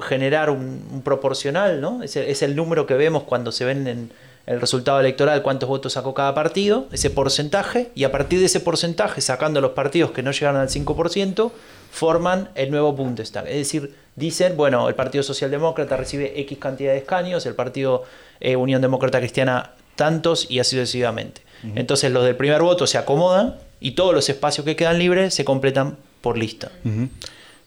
generar 0.00 0.48
un, 0.48 0.82
un 0.90 1.02
proporcional, 1.02 1.82
¿no? 1.82 2.02
Es 2.02 2.16
el, 2.16 2.24
es 2.24 2.40
el 2.42 2.56
número 2.56 2.86
que 2.86 2.94
vemos 2.94 3.24
cuando 3.24 3.52
se 3.52 3.66
ven 3.66 3.86
en 3.86 4.10
el 4.46 4.60
resultado 4.60 4.98
electoral, 5.00 5.42
cuántos 5.42 5.68
votos 5.68 5.92
sacó 5.92 6.14
cada 6.14 6.34
partido, 6.34 6.86
ese 6.92 7.10
porcentaje, 7.10 7.90
y 7.94 8.04
a 8.04 8.12
partir 8.12 8.40
de 8.40 8.46
ese 8.46 8.60
porcentaje, 8.60 9.20
sacando 9.20 9.60
los 9.60 9.72
partidos 9.72 10.10
que 10.10 10.22
no 10.22 10.32
llegaron 10.32 10.60
al 10.60 10.68
5%, 10.68 11.52
forman 11.90 12.48
el 12.54 12.70
nuevo 12.70 12.92
Bundestag. 12.92 13.46
Es 13.46 13.56
decir, 13.56 13.94
dicen, 14.16 14.56
bueno, 14.56 14.88
el 14.88 14.94
Partido 14.94 15.22
Socialdemócrata 15.22 15.96
recibe 15.96 16.40
X 16.40 16.58
cantidad 16.58 16.92
de 16.92 16.98
escaños, 16.98 17.46
el 17.46 17.54
Partido 17.54 18.04
eh, 18.40 18.56
Unión 18.56 18.82
Demócrata 18.82 19.18
Cristiana 19.18 19.72
tantos 19.96 20.50
y 20.50 20.58
así 20.58 20.76
sucesivamente. 20.76 21.42
Entonces 21.76 22.10
los 22.10 22.24
del 22.24 22.34
primer 22.34 22.60
voto 22.60 22.88
se 22.88 22.98
acomodan 22.98 23.54
y 23.78 23.92
todos 23.92 24.12
los 24.12 24.28
espacios 24.28 24.64
que 24.64 24.74
quedan 24.74 24.98
libres 24.98 25.32
se 25.32 25.44
completan 25.44 25.96
por 26.20 26.36
lista. 26.36 26.72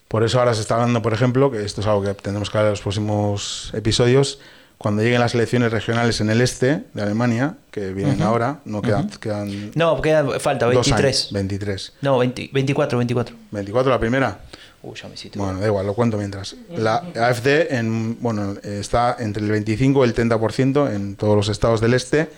Por 0.09 0.23
eso 0.23 0.39
ahora 0.39 0.53
se 0.53 0.61
está 0.61 0.75
hablando, 0.75 1.01
por 1.01 1.13
ejemplo, 1.13 1.49
que 1.49 1.63
esto 1.63 1.79
es 1.79 1.87
algo 1.87 2.01
que 2.03 2.13
tendremos 2.13 2.49
que 2.49 2.57
hablar 2.57 2.69
en 2.69 2.73
los 2.73 2.81
próximos 2.81 3.71
episodios, 3.73 4.39
cuando 4.77 5.01
lleguen 5.01 5.19
las 5.19 5.33
elecciones 5.33 5.71
regionales 5.71 6.19
en 6.21 6.29
el 6.29 6.41
este 6.41 6.83
de 6.93 7.01
Alemania, 7.01 7.55
que 7.71 7.93
vienen 7.93 8.21
ahora, 8.21 8.59
no 8.65 8.81
quedan, 8.81 9.09
quedan 9.09 9.71
No, 9.73 10.01
queda, 10.01 10.39
falta 10.39 10.65
dos 10.65 10.73
23. 10.87 11.03
años, 11.03 11.33
23. 11.33 11.93
No, 12.01 12.17
20 12.17 12.49
24, 12.53 12.97
24. 12.97 13.35
24 13.51 13.91
la 13.91 13.99
primera. 13.99 14.39
Uy, 14.83 14.95
ya 15.01 15.07
me 15.07 15.15
hiciste. 15.15 15.39
Bueno, 15.39 15.59
da 15.59 15.65
igual, 15.65 15.85
lo 15.85 15.93
cuento 15.93 16.17
mientras. 16.17 16.55
La 16.69 16.97
AFD 17.15 17.73
en, 17.73 18.21
bueno, 18.21 18.55
está 18.63 19.15
entre 19.17 19.43
el 19.43 19.49
25 19.49 20.05
y 20.05 20.09
el 20.09 20.15
30% 20.15 20.93
en 20.93 21.15
todos 21.15 21.35
los 21.35 21.49
estados 21.49 21.81
del 21.81 21.93
este. 21.93 22.29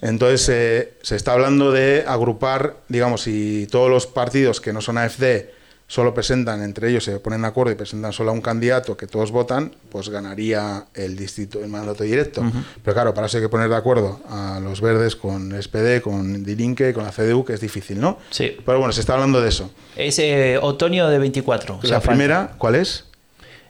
Entonces 0.00 0.48
eh, 0.48 0.94
se 1.02 1.16
está 1.16 1.32
hablando 1.32 1.72
de 1.72 2.04
agrupar, 2.06 2.76
digamos, 2.88 3.22
si 3.22 3.66
todos 3.70 3.90
los 3.90 4.06
partidos 4.06 4.60
que 4.60 4.72
no 4.72 4.80
son 4.80 4.98
AFD 4.98 5.55
solo 5.88 6.12
presentan, 6.14 6.62
entre 6.62 6.90
ellos 6.90 7.04
se 7.04 7.18
ponen 7.20 7.42
de 7.42 7.48
acuerdo 7.48 7.72
y 7.72 7.76
presentan 7.76 8.12
solo 8.12 8.30
a 8.30 8.32
un 8.34 8.40
candidato 8.40 8.96
que 8.96 9.06
todos 9.06 9.30
votan, 9.30 9.72
pues 9.90 10.08
ganaría 10.08 10.86
el 10.94 11.16
distrito, 11.16 11.62
el 11.62 11.68
mandato 11.68 12.02
directo. 12.04 12.42
Pero 12.82 12.94
claro, 12.94 13.14
para 13.14 13.28
eso 13.28 13.36
hay 13.36 13.44
que 13.44 13.48
poner 13.48 13.68
de 13.68 13.76
acuerdo 13.76 14.20
a 14.28 14.58
los 14.60 14.80
verdes 14.80 15.14
con 15.14 15.50
SPD, 15.60 16.00
con 16.02 16.42
Die 16.44 16.56
Linke, 16.56 16.92
con 16.92 17.04
la 17.04 17.12
CDU, 17.12 17.44
que 17.44 17.52
es 17.52 17.60
difícil, 17.60 18.00
¿no? 18.00 18.18
Sí. 18.30 18.56
Pero 18.64 18.78
bueno, 18.78 18.92
se 18.92 19.00
está 19.00 19.14
hablando 19.14 19.40
de 19.40 19.48
eso. 19.48 19.70
Es 19.96 20.18
eh, 20.18 20.58
otoño 20.60 21.08
de 21.08 21.18
24. 21.18 21.76
o 21.76 21.80
sea, 21.80 21.90
la 21.90 22.00
falta. 22.00 22.08
primera, 22.10 22.54
¿cuál 22.58 22.74
es? 22.74 23.04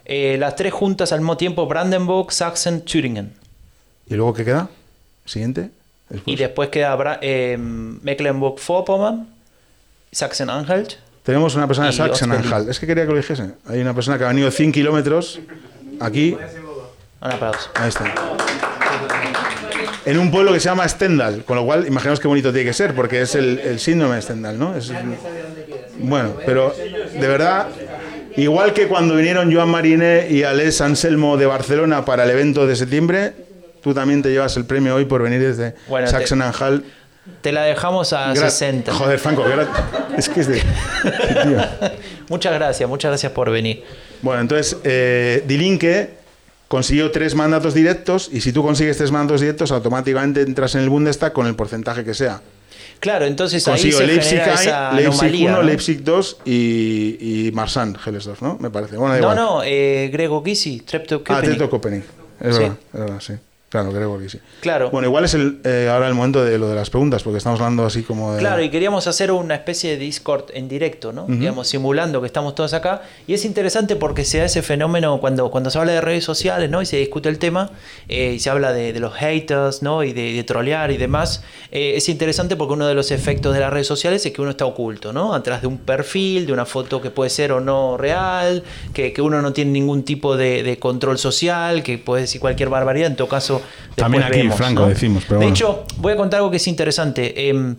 Eh, 0.05 0.37
las 0.39 0.55
tres 0.55 0.73
juntas 0.73 1.11
al 1.11 1.19
mismo 1.19 1.37
tiempo, 1.37 1.67
Brandenburg, 1.67 2.31
Sachsen, 2.31 2.81
Thüringen. 2.81 3.33
¿Y 4.07 4.15
luego 4.15 4.33
qué 4.33 4.45
queda? 4.45 4.69
¿Siguiente? 5.25 5.69
Y 6.09 6.13
Después. 6.13 6.39
después 6.39 6.69
queda 6.69 7.19
eh, 7.21 7.57
Mecklenburg-Vorpommern, 7.59 9.27
Sachsen-Anhalt. 10.11 10.93
Tenemos 11.27 11.55
una 11.55 11.67
persona 11.67 11.87
de 11.87 11.93
Sachsen-Anhalt. 11.93 12.69
Es 12.69 12.79
que 12.79 12.87
quería 12.87 13.03
que 13.03 13.11
lo 13.11 13.17
dijese. 13.17 13.51
Hay 13.67 13.81
una 13.81 13.93
persona 13.93 14.17
que 14.17 14.23
ha 14.23 14.29
venido 14.29 14.49
100 14.49 14.71
kilómetros 14.71 15.41
aquí. 15.99 16.37
Un 17.21 17.31
aplauso. 17.31 17.69
Ahí 17.75 17.89
está. 17.89 18.05
En 20.05 20.19
un 20.19 20.31
pueblo 20.31 20.53
que 20.53 20.61
se 20.61 20.69
llama 20.69 20.87
Stendhal, 20.87 21.43
con 21.43 21.57
lo 21.57 21.65
cual 21.65 21.85
imaginaos 21.85 22.21
qué 22.21 22.29
bonito 22.29 22.53
tiene 22.53 22.65
que 22.69 22.73
ser, 22.73 22.95
porque 22.95 23.21
es 23.23 23.35
el, 23.35 23.59
el 23.59 23.77
síndrome 23.81 24.15
de 24.15 24.21
Stendhal, 24.21 24.57
¿no? 24.57 24.73
Es- 24.77 24.89
bueno, 25.99 26.31
pero 26.45 26.73
de 27.19 27.27
verdad, 27.27 27.67
igual 28.37 28.71
que 28.73 28.87
cuando 28.87 29.15
vinieron 29.17 29.53
Joan 29.53 29.67
Mariné 29.67 30.27
y 30.29 30.43
Alex 30.43 30.79
Anselmo 30.79 31.35
de 31.35 31.45
Barcelona 31.45 32.05
para 32.05 32.23
el 32.23 32.29
evento 32.29 32.65
de 32.65 32.77
septiembre, 32.77 33.33
tú 33.83 33.93
también 33.93 34.21
te 34.21 34.29
llevas 34.29 34.55
el 34.55 34.63
premio 34.63 34.95
hoy 34.95 35.03
por 35.03 35.21
venir 35.23 35.41
desde 35.41 35.75
Bueno, 35.89 36.07
Sachsen-Anhalt. 36.07 36.83
Te 36.83 36.87
la 37.51 37.63
dejamos 37.63 38.11
a 38.13 38.33
Gra- 38.33 38.49
60. 38.49 38.93
Joder, 38.93 39.19
Franco, 39.19 39.45
es 40.17 40.27
que 40.29 40.41
es 40.41 40.47
de... 40.47 40.55
tío. 40.59 41.57
Muchas 42.29 42.53
gracias, 42.53 42.89
muchas 42.89 43.09
gracias 43.11 43.31
por 43.31 43.49
venir. 43.51 43.83
Bueno, 44.21 44.41
entonces, 44.41 44.75
eh, 44.83 45.43
Die 45.47 45.57
Linke 45.57 46.09
consiguió 46.67 47.11
tres 47.11 47.35
mandatos 47.35 47.73
directos 47.73 48.29
y 48.33 48.41
si 48.41 48.51
tú 48.51 48.63
consigues 48.63 48.97
tres 48.97 49.11
mandatos 49.11 49.39
directos, 49.41 49.71
automáticamente 49.71 50.41
entras 50.41 50.75
en 50.75 50.81
el 50.81 50.89
Bundestag 50.89 51.31
con 51.31 51.47
el 51.47 51.55
porcentaje 51.55 52.03
que 52.03 52.13
sea. 52.13 52.41
Claro, 52.99 53.25
entonces 53.25 53.65
ahí 53.67 53.73
Consiguió 53.73 53.97
se 53.99 54.07
Leipzig, 54.07 54.29
genera 54.39 54.53
esa 54.55 54.91
Leipzig 54.93 55.07
anomalía. 55.21 55.49
1, 55.51 55.57
¿no? 55.57 55.63
Leipzig 55.63 56.03
2 56.03 56.37
y, 56.45 57.47
y 57.47 57.51
Marsan, 57.53 57.95
Hellesdorf, 58.03 58.41
¿no? 58.41 58.57
Me 58.59 58.71
parece. 58.71 58.97
Bueno, 58.97 59.13
da 59.13 59.21
No, 59.21 59.31
igual. 59.31 59.37
no, 59.37 59.61
eh, 59.63 60.09
Grego 60.11 60.43
Gysi, 60.43 60.81
Ah, 60.83 60.89
Treptow-Köpenick. 60.91 61.51
Teto 61.53 61.69
Köpenick. 61.69 62.03
Es 62.41 62.55
Sí. 62.55 62.61
verdad, 62.63 62.77
es 62.93 62.99
verdad, 62.99 63.19
sí. 63.19 63.33
Claro, 63.69 63.91
creo 63.91 64.17
que 64.17 64.29
sí. 64.29 64.39
Claro. 64.61 64.89
Bueno, 64.91 65.09
igual 65.09 65.25
es 65.25 65.33
el, 65.33 65.59
eh, 65.65 65.89
ahora 65.91 66.07
el 66.07 66.13
momento 66.13 66.43
de 66.45 66.57
lo 66.57 66.69
de 66.69 66.75
las 66.75 66.89
preguntas, 66.89 67.21
porque 67.23 67.37
estamos 67.39 67.59
hablando 67.59 67.85
así 67.85 68.01
como 68.01 68.33
de... 68.33 68.39
Claro, 68.39 68.63
y 68.63 68.69
queríamos 68.69 69.07
hacer 69.07 69.29
una 69.29 69.55
especie 69.55 69.91
de 69.91 69.97
Discord 69.97 70.45
en 70.53 70.69
directo, 70.69 71.11
¿no? 71.11 71.25
Digamos, 71.27 71.67
simulando 71.67 72.21
que 72.21 72.27
estamos 72.27 72.55
todos 72.55 72.73
acá. 72.73 73.01
Y 73.27 73.33
es 73.33 73.43
interesante 73.43 73.97
porque 73.97 74.23
se 74.23 74.37
da 74.37 74.45
ese 74.45 74.61
fenómeno 74.61 75.19
cuando, 75.19 75.51
cuando 75.51 75.69
se 75.69 75.79
habla 75.79 75.91
de 75.91 75.99
redes 75.99 76.23
sociales, 76.23 76.69
¿no? 76.69 76.81
Y 76.81 76.85
se 76.85 76.95
discute 76.95 77.27
el 77.27 77.39
tema, 77.39 77.71
eh, 78.07 78.33
y 78.35 78.39
se 78.39 78.49
habla 78.49 78.71
de, 78.71 78.93
de 78.93 78.99
los 79.01 79.13
haters, 79.13 79.81
¿no? 79.83 80.01
Y 80.03 80.13
de, 80.13 80.31
de 80.31 80.43
trolear 80.45 80.91
y 80.91 80.97
demás. 80.97 81.43
Eh, 81.71 81.93
es 81.97 82.07
interesante 82.07 82.55
porque 82.55 82.73
uno 82.73 82.87
de 82.87 82.93
los 82.93 83.11
efectos 83.11 83.53
de 83.53 83.59
las 83.59 83.73
redes 83.73 83.87
sociales 83.87 84.25
es 84.25 84.31
que 84.31 84.41
uno 84.41 84.51
está 84.51 84.65
oculto, 84.65 85.11
¿no? 85.11 85.33
Atrás 85.33 85.61
de 85.61 85.67
un 85.67 85.77
perfil, 85.77 86.45
de 86.45 86.53
una 86.53 86.65
foto 86.65 87.01
que 87.01 87.09
puede 87.09 87.29
ser 87.29 87.51
o 87.51 87.59
no 87.59 87.97
real, 87.97 88.63
que, 88.93 89.11
que 89.11 89.21
uno 89.21 89.41
no 89.41 89.51
tiene 89.51 89.71
ningún 89.71 90.03
tipo 90.03 90.37
de, 90.37 90.63
de 90.63 90.79
control 90.79 91.17
social, 91.17 91.83
que 91.83 91.97
puede 91.97 92.21
decir 92.21 92.39
cualquier 92.39 92.69
barbaridad. 92.69 93.07
En 93.07 93.17
todo 93.17 93.27
caso, 93.27 93.56
También 93.95 94.23
aquí, 94.23 94.39
vemos, 94.39 94.55
Franco, 94.55 94.81
¿no? 94.81 94.87
decimos, 94.89 95.23
pero 95.27 95.39
de 95.39 95.45
bueno. 95.45 95.55
hecho, 95.55 95.85
voy 95.97 96.13
a 96.13 96.15
contar 96.15 96.39
algo 96.39 96.51
que 96.51 96.57
es 96.57 96.67
interesante. 96.67 97.49
Em, 97.49 97.75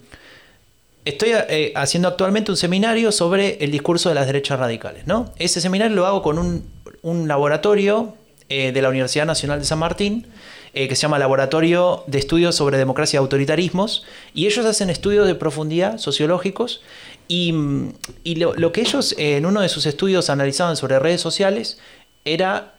Estoy 1.08 1.30
eh, 1.32 1.72
haciendo 1.74 2.06
actualmente 2.06 2.50
un 2.50 2.58
seminario 2.58 3.12
sobre 3.12 3.56
el 3.64 3.70
discurso 3.70 4.10
de 4.10 4.14
las 4.14 4.26
derechas 4.26 4.58
radicales. 4.58 5.06
¿no? 5.06 5.32
Ese 5.38 5.62
seminario 5.62 5.96
lo 5.96 6.04
hago 6.04 6.20
con 6.20 6.38
un, 6.38 6.70
un 7.00 7.26
laboratorio 7.28 8.14
eh, 8.50 8.72
de 8.72 8.82
la 8.82 8.90
Universidad 8.90 9.24
Nacional 9.24 9.58
de 9.58 9.64
San 9.64 9.78
Martín, 9.78 10.26
eh, 10.74 10.86
que 10.86 10.94
se 10.94 11.02
llama 11.02 11.18
Laboratorio 11.18 12.04
de 12.08 12.18
Estudios 12.18 12.56
sobre 12.56 12.76
Democracia 12.76 13.16
y 13.16 13.20
Autoritarismos, 13.20 14.04
y 14.34 14.44
ellos 14.44 14.66
hacen 14.66 14.90
estudios 14.90 15.26
de 15.26 15.34
profundidad 15.34 15.96
sociológicos, 15.96 16.82
y, 17.26 17.54
mm, 17.54 17.94
y 18.24 18.34
lo, 18.34 18.52
lo 18.54 18.72
que 18.72 18.82
ellos 18.82 19.14
en 19.16 19.46
uno 19.46 19.62
de 19.62 19.70
sus 19.70 19.86
estudios 19.86 20.28
analizaban 20.28 20.76
sobre 20.76 20.98
redes 20.98 21.22
sociales 21.22 21.78
era 22.26 22.74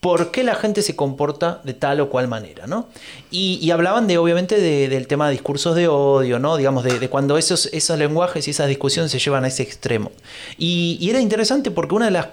por 0.00 0.30
qué 0.30 0.44
la 0.44 0.54
gente 0.54 0.80
se 0.80 0.96
comporta 0.96 1.60
de 1.62 1.74
tal 1.74 2.00
o 2.00 2.08
cual 2.08 2.26
manera, 2.26 2.66
¿no? 2.66 2.88
Y, 3.30 3.70
hablaban 3.70 4.06
de, 4.06 4.16
obviamente, 4.16 4.58
de- 4.58 4.88
del 4.88 5.06
tema 5.06 5.26
de 5.26 5.32
discursos 5.32 5.76
de 5.76 5.88
odio, 5.88 6.38
¿no? 6.38 6.56
Digamos, 6.56 6.84
de, 6.84 7.08
cuando 7.10 7.36
esos, 7.36 7.66
esos 7.66 7.98
lenguajes 7.98 8.48
y 8.48 8.52
esas 8.52 8.68
discusiones 8.68 9.12
se 9.12 9.18
llevan 9.18 9.44
a 9.44 9.48
ese 9.48 9.62
extremo. 9.62 10.10
Y, 10.56 11.06
era 11.10 11.20
interesante 11.20 11.70
porque 11.70 11.94
una 11.94 12.06
de 12.06 12.12
las, 12.12 12.28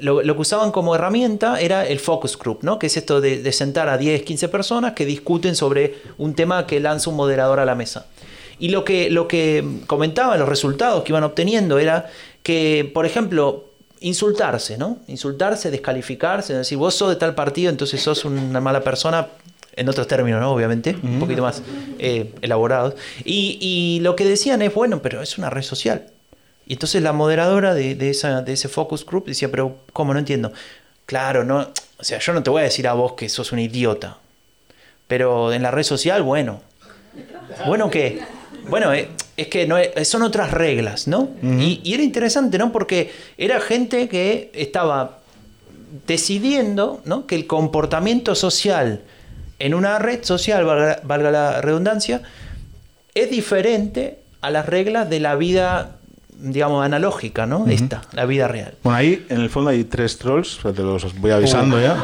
lo 0.00 0.22
que 0.22 0.40
usaban 0.40 0.70
como 0.70 0.94
herramienta 0.94 1.60
era 1.60 1.84
el 1.84 1.98
focus 1.98 2.38
group, 2.38 2.60
¿no? 2.62 2.78
Que 2.78 2.86
es 2.86 2.96
esto 2.96 3.20
de, 3.20 3.42
de 3.42 3.52
sentar 3.52 3.88
a 3.88 3.98
10, 3.98 4.22
15 4.22 4.48
personas 4.48 4.92
que 4.92 5.04
discuten 5.04 5.56
sobre 5.56 5.96
un 6.16 6.34
tema 6.34 6.64
que 6.66 6.78
lanza 6.78 7.10
un 7.10 7.16
moderador 7.16 7.58
a 7.58 7.64
la 7.64 7.74
mesa. 7.74 8.06
Y 8.60 8.68
lo 8.68 8.84
que, 8.84 9.10
lo 9.10 9.26
que 9.26 9.64
comentaban, 9.88 10.38
los 10.38 10.48
resultados 10.48 11.02
que 11.02 11.10
iban 11.10 11.24
obteniendo 11.24 11.80
era 11.80 12.08
que, 12.44 12.88
por 12.94 13.04
ejemplo, 13.04 13.69
insultarse, 14.00 14.78
¿no? 14.78 14.98
Insultarse, 15.08 15.70
descalificarse, 15.70 16.54
decir, 16.54 16.78
vos 16.78 16.94
sos 16.94 17.10
de 17.10 17.16
tal 17.16 17.34
partido, 17.34 17.70
entonces 17.70 18.00
sos 18.00 18.24
una 18.24 18.60
mala 18.60 18.82
persona, 18.82 19.28
en 19.76 19.88
otros 19.88 20.06
términos, 20.06 20.40
¿no? 20.40 20.52
Obviamente, 20.52 20.96
un 21.02 21.20
poquito 21.20 21.42
más 21.42 21.62
eh, 21.98 22.34
elaborados. 22.42 22.94
Y, 23.24 23.58
y 23.60 24.00
lo 24.00 24.16
que 24.16 24.24
decían 24.24 24.62
es, 24.62 24.74
bueno, 24.74 25.00
pero 25.00 25.22
es 25.22 25.38
una 25.38 25.48
red 25.48 25.62
social. 25.62 26.08
Y 26.66 26.74
entonces 26.74 27.02
la 27.02 27.12
moderadora 27.12 27.74
de, 27.74 27.94
de 27.94 28.10
esa, 28.10 28.42
de 28.42 28.52
ese 28.52 28.68
focus 28.68 29.06
group 29.06 29.26
decía, 29.26 29.50
pero 29.50 29.78
¿cómo? 29.92 30.12
No 30.12 30.18
entiendo. 30.18 30.52
Claro, 31.06 31.44
no, 31.44 31.70
o 31.98 32.04
sea, 32.04 32.18
yo 32.18 32.32
no 32.32 32.42
te 32.42 32.50
voy 32.50 32.60
a 32.60 32.64
decir 32.64 32.86
a 32.88 32.92
vos 32.92 33.12
que 33.14 33.28
sos 33.28 33.52
un 33.52 33.58
idiota, 33.58 34.18
pero 35.06 35.52
en 35.52 35.62
la 35.62 35.70
red 35.70 35.82
social, 35.82 36.22
bueno. 36.22 36.60
¿Bueno 37.66 37.90
qué? 37.90 38.22
Bueno, 38.68 38.92
eh, 38.94 39.08
es 39.40 39.48
que 39.48 39.66
no 39.66 39.76
es- 39.78 40.08
son 40.08 40.22
otras 40.22 40.50
reglas, 40.50 41.06
¿no? 41.08 41.30
y, 41.42 41.80
y 41.84 41.94
era 41.94 42.02
interesante, 42.02 42.58
¿no? 42.58 42.72
Porque 42.72 43.10
era 43.38 43.60
gente 43.60 44.08
que 44.08 44.50
estaba 44.54 45.18
decidiendo, 46.06 47.00
¿no? 47.04 47.26
Que 47.26 47.34
el 47.34 47.46
comportamiento 47.46 48.34
social 48.34 49.02
en 49.58 49.74
una 49.74 49.98
red 49.98 50.24
social, 50.24 50.64
valga, 50.64 51.00
valga 51.04 51.30
la 51.30 51.60
redundancia, 51.60 52.22
es 53.14 53.30
diferente 53.30 54.18
a 54.40 54.50
las 54.50 54.64
reglas 54.66 55.10
de 55.10 55.20
la 55.20 55.34
vida, 55.36 55.96
digamos, 56.38 56.84
analógica, 56.84 57.44
¿no? 57.44 57.66
Esta, 57.68 58.02
la 58.12 58.24
vida 58.24 58.48
real. 58.48 58.74
Bueno, 58.82 58.96
ahí 58.96 59.26
en 59.28 59.40
el 59.40 59.50
fondo 59.50 59.70
hay 59.70 59.84
tres 59.84 60.16
trolls, 60.16 60.58
te 60.62 60.82
los 60.82 61.18
voy 61.20 61.30
avisando 61.32 61.78
ya. 61.80 62.02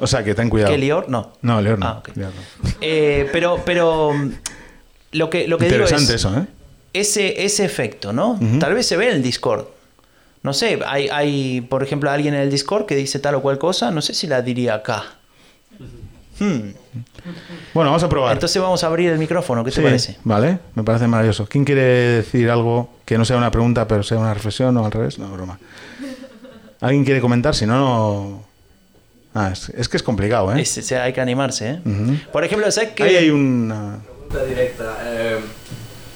O 0.00 0.06
sea, 0.06 0.24
que 0.24 0.34
ten 0.34 0.48
cuidado. 0.48 0.72
¿Qué 0.72 0.78
Lior? 0.78 1.08
No. 1.08 1.32
No, 1.42 1.60
Leor 1.60 1.78
no. 1.78 1.86
Ah. 1.86 2.02
Lior 2.14 2.30
no. 2.62 2.70
Eh, 2.80 3.28
pero, 3.32 3.60
pero 3.64 4.10
lo 5.14 5.30
que, 5.30 5.48
lo 5.48 5.56
que 5.58 5.64
digo 5.66 5.76
Interesante 5.84 6.14
es 6.14 6.20
eso, 6.20 6.36
¿eh? 6.38 6.46
ese, 6.92 7.44
ese 7.44 7.64
efecto, 7.64 8.12
¿no? 8.12 8.38
Tal 8.60 8.74
vez 8.74 8.86
se 8.86 8.96
ve 8.96 9.08
en 9.08 9.16
el 9.16 9.22
Discord. 9.22 9.64
No 10.42 10.52
sé, 10.52 10.78
hay, 10.86 11.08
hay, 11.08 11.60
por 11.62 11.82
ejemplo, 11.82 12.10
alguien 12.10 12.34
en 12.34 12.40
el 12.40 12.50
Discord 12.50 12.84
que 12.86 12.94
dice 12.96 13.18
tal 13.18 13.34
o 13.36 13.40
cual 13.42 13.58
cosa, 13.58 13.90
no 13.90 14.02
sé 14.02 14.12
si 14.12 14.26
la 14.26 14.42
diría 14.42 14.74
acá. 14.74 15.04
Hmm. 16.38 16.72
Bueno, 17.72 17.90
vamos 17.90 18.02
a 18.02 18.08
probar. 18.08 18.32
Entonces 18.32 18.60
vamos 18.60 18.82
a 18.84 18.88
abrir 18.88 19.10
el 19.10 19.18
micrófono, 19.18 19.64
¿qué 19.64 19.70
te 19.70 19.76
Sí, 19.76 19.82
parece? 19.82 20.16
Vale, 20.24 20.58
me 20.74 20.82
parece 20.82 21.06
maravilloso. 21.06 21.46
¿Quién 21.46 21.64
quiere 21.64 21.82
decir 21.82 22.50
algo 22.50 22.90
que 23.04 23.16
no 23.16 23.24
sea 23.24 23.36
una 23.36 23.50
pregunta, 23.50 23.86
pero 23.88 24.02
sea 24.02 24.18
una 24.18 24.34
reflexión 24.34 24.76
o 24.76 24.84
al 24.84 24.92
revés? 24.92 25.18
No, 25.18 25.28
broma. 25.32 25.58
¿Alguien 26.80 27.04
quiere 27.04 27.20
comentar? 27.20 27.54
Si 27.54 27.66
no, 27.66 27.78
no. 27.78 28.44
Ah, 29.32 29.50
es, 29.52 29.68
es 29.70 29.88
que 29.88 29.96
es 29.96 30.02
complicado, 30.02 30.54
¿eh? 30.54 30.60
Es- 30.60 30.68
sea, 30.70 31.04
hay 31.04 31.12
que 31.12 31.20
animarse, 31.20 31.70
¿eh? 31.70 31.80
Ujú. 31.84 32.16
Por 32.32 32.44
ejemplo, 32.44 32.70
¿sabes 32.70 32.90
qué? 32.90 33.04
Ahí 33.04 33.16
hay 33.16 33.30
una. 33.30 34.00
Pregunta 34.28 34.44
directa. 34.44 34.96
eh, 35.04 35.38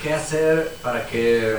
¿Qué 0.02 0.14
hacer 0.14 0.70
para 0.82 1.04
que 1.06 1.56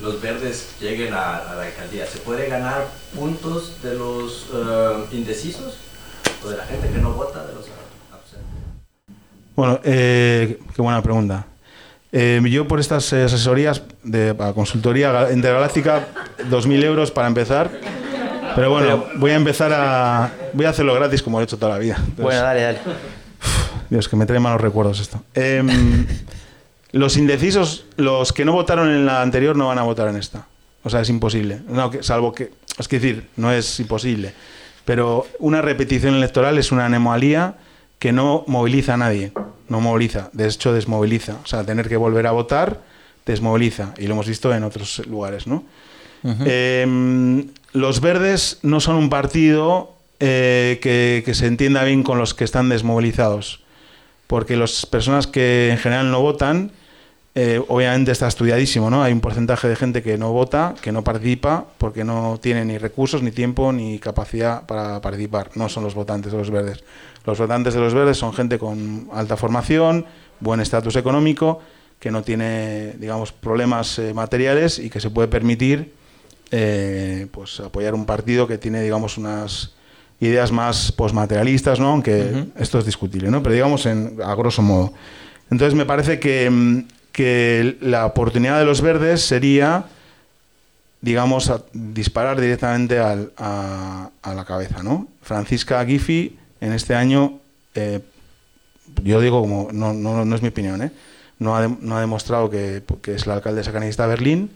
los 0.00 0.20
verdes 0.22 0.74
lleguen 0.80 1.12
a, 1.12 1.36
a 1.36 1.54
la 1.56 1.62
alcaldía? 1.64 2.06
¿Se 2.06 2.18
puede 2.18 2.48
ganar 2.48 2.86
puntos 3.14 3.82
de 3.82 3.94
los 3.94 4.46
eh, 4.54 5.04
indecisos? 5.12 5.76
¿O 6.44 6.48
de 6.48 6.56
la 6.56 6.64
gente 6.64 6.88
que 6.88 6.98
no 6.98 7.12
vota, 7.12 7.44
de 7.46 7.52
los 7.54 7.66
absentes? 8.10 8.48
Bueno, 9.54 9.78
eh, 9.84 10.58
qué 10.74 10.80
buena 10.82 11.02
pregunta. 11.02 11.44
Eh, 12.12 12.40
yo 12.50 12.66
por 12.66 12.80
estas 12.80 13.12
eh, 13.12 13.24
asesorías 13.24 13.82
de 14.02 14.34
para 14.34 14.52
consultoría 14.54 15.12
gal- 15.12 15.32
intergaláctica, 15.34 16.06
2.000 16.50 16.82
euros 16.84 17.10
para 17.10 17.28
empezar. 17.28 17.70
Pero 18.54 18.70
bueno, 18.70 19.04
voy 19.16 19.30
a 19.30 19.36
empezar 19.36 19.70
a. 19.72 20.30
Voy 20.54 20.66
a 20.66 20.70
hacerlo 20.70 20.94
gratis 20.94 21.22
como 21.22 21.40
he 21.40 21.44
hecho 21.44 21.56
toda 21.58 21.72
la 21.72 21.78
vida. 21.78 21.94
Entonces, 21.96 22.22
Bueno, 22.24 22.42
dale, 22.42 22.60
dale. 22.62 22.78
Dios, 23.92 24.08
que 24.08 24.16
me 24.16 24.24
trae 24.26 24.40
malos 24.40 24.60
recuerdos 24.60 25.00
esto. 25.00 25.22
Em, 25.34 26.06
los 26.92 27.16
indecisos, 27.18 27.84
los 27.96 28.32
que 28.32 28.44
no 28.46 28.52
votaron 28.52 28.88
en 28.90 29.04
la 29.04 29.20
anterior, 29.22 29.54
no 29.54 29.66
van 29.68 29.78
a 29.78 29.82
votar 29.82 30.08
en 30.08 30.16
esta. 30.16 30.46
O 30.82 30.88
sea, 30.90 31.00
es 31.02 31.10
imposible. 31.10 31.60
No, 31.68 31.90
que- 31.90 32.02
salvo 32.02 32.32
que. 32.32 32.50
Es 32.78 32.88
que 32.88 32.98
decir, 32.98 33.28
no 33.36 33.52
es 33.52 33.78
imposible. 33.80 34.32
Pero 34.86 35.26
una 35.38 35.60
repetición 35.62 36.14
electoral 36.14 36.56
es 36.58 36.72
una 36.72 36.86
anomalía 36.86 37.54
que 37.98 38.12
no 38.12 38.44
moviliza 38.46 38.94
a 38.94 38.96
nadie. 38.96 39.32
No 39.68 39.80
moviliza. 39.80 40.30
De 40.32 40.48
hecho, 40.48 40.72
desmoviliza. 40.72 41.36
O 41.44 41.46
sea, 41.46 41.62
tener 41.64 41.88
que 41.88 41.96
volver 41.96 42.26
a 42.26 42.32
votar 42.32 42.80
desmoviliza. 43.26 43.94
Y 43.98 44.06
lo 44.06 44.14
hemos 44.14 44.26
visto 44.26 44.52
en 44.54 44.64
otros 44.64 45.06
lugares, 45.06 45.46
¿no? 45.46 45.64
Em, 46.46 47.48
los 47.72 48.00
verdes 48.00 48.58
no 48.62 48.80
son 48.80 48.96
un 48.96 49.10
partido 49.10 49.94
eh, 50.18 50.78
que, 50.82 51.22
que 51.24 51.34
se 51.34 51.46
entienda 51.46 51.84
bien 51.84 52.02
con 52.02 52.18
los 52.18 52.32
que 52.34 52.44
están 52.44 52.68
desmovilizados. 52.68 53.61
Porque 54.32 54.56
las 54.56 54.86
personas 54.86 55.26
que 55.26 55.68
en 55.68 55.76
general 55.76 56.10
no 56.10 56.22
votan, 56.22 56.70
eh, 57.34 57.62
obviamente 57.68 58.12
está 58.12 58.28
estudiadísimo, 58.28 58.88
¿no? 58.88 59.02
Hay 59.02 59.12
un 59.12 59.20
porcentaje 59.20 59.68
de 59.68 59.76
gente 59.76 60.02
que 60.02 60.16
no 60.16 60.32
vota, 60.32 60.74
que 60.80 60.90
no 60.90 61.04
participa, 61.04 61.66
porque 61.76 62.02
no 62.02 62.38
tiene 62.40 62.64
ni 62.64 62.78
recursos, 62.78 63.22
ni 63.22 63.30
tiempo, 63.30 63.74
ni 63.74 63.98
capacidad 63.98 64.64
para 64.64 65.02
participar. 65.02 65.50
No 65.54 65.68
son 65.68 65.84
los 65.84 65.94
votantes 65.94 66.32
de 66.32 66.38
los 66.38 66.50
verdes. 66.50 66.82
Los 67.26 67.38
votantes 67.38 67.74
de 67.74 67.80
los 67.80 67.92
verdes 67.92 68.16
son 68.16 68.32
gente 68.32 68.58
con 68.58 69.10
alta 69.12 69.36
formación, 69.36 70.06
buen 70.40 70.60
estatus 70.60 70.96
económico, 70.96 71.60
que 72.00 72.10
no 72.10 72.22
tiene, 72.22 72.94
digamos, 72.98 73.32
problemas 73.32 73.98
eh, 73.98 74.14
materiales 74.14 74.78
y 74.78 74.88
que 74.88 75.00
se 75.00 75.10
puede 75.10 75.28
permitir 75.28 75.92
eh, 76.50 77.26
pues 77.32 77.60
apoyar 77.60 77.92
un 77.92 78.06
partido 78.06 78.48
que 78.48 78.56
tiene, 78.56 78.80
digamos, 78.80 79.18
unas 79.18 79.74
ideas 80.26 80.52
más 80.52 80.92
posmaterialistas, 80.92 81.80
¿no? 81.80 81.88
Aunque 81.88 82.46
esto 82.58 82.78
es 82.78 82.86
discutible, 82.86 83.30
¿no? 83.30 83.42
Pero 83.42 83.54
digamos 83.54 83.86
en, 83.86 84.18
a 84.24 84.34
grosso 84.34 84.62
modo. 84.62 84.92
Entonces 85.50 85.74
me 85.74 85.84
parece 85.84 86.18
que, 86.20 86.48
mm, 86.48 86.84
que 87.12 87.76
la 87.80 88.06
oportunidad 88.06 88.58
de 88.58 88.64
los 88.64 88.80
verdes 88.80 89.22
sería, 89.22 89.84
digamos, 91.00 91.50
a- 91.50 91.62
disparar 91.72 92.40
directamente 92.40 92.98
al- 92.98 93.32
a, 93.36 94.10
a 94.22 94.34
la 94.34 94.44
cabeza, 94.44 94.82
¿no? 94.82 95.08
Francisca 95.22 95.84
Giffy 95.84 96.38
en 96.60 96.72
este 96.72 96.94
año, 96.94 97.40
eh, 97.74 98.00
yo 99.02 99.20
digo 99.20 99.40
como, 99.40 99.68
no, 99.72 99.92
no, 99.92 100.24
no 100.24 100.36
es 100.36 100.42
mi 100.42 100.48
opinión, 100.48 100.82
¿eh? 100.82 100.92
No 101.38 101.56
ha, 101.56 101.62
de- 101.62 101.76
no 101.80 101.96
ha 101.96 102.00
demostrado 102.00 102.48
que, 102.48 102.82
que 103.02 103.14
es 103.14 103.26
la 103.26 103.34
alcaldesa 103.34 103.72
canadiense 103.72 104.00
de 104.02 104.08
Berlín 104.08 104.50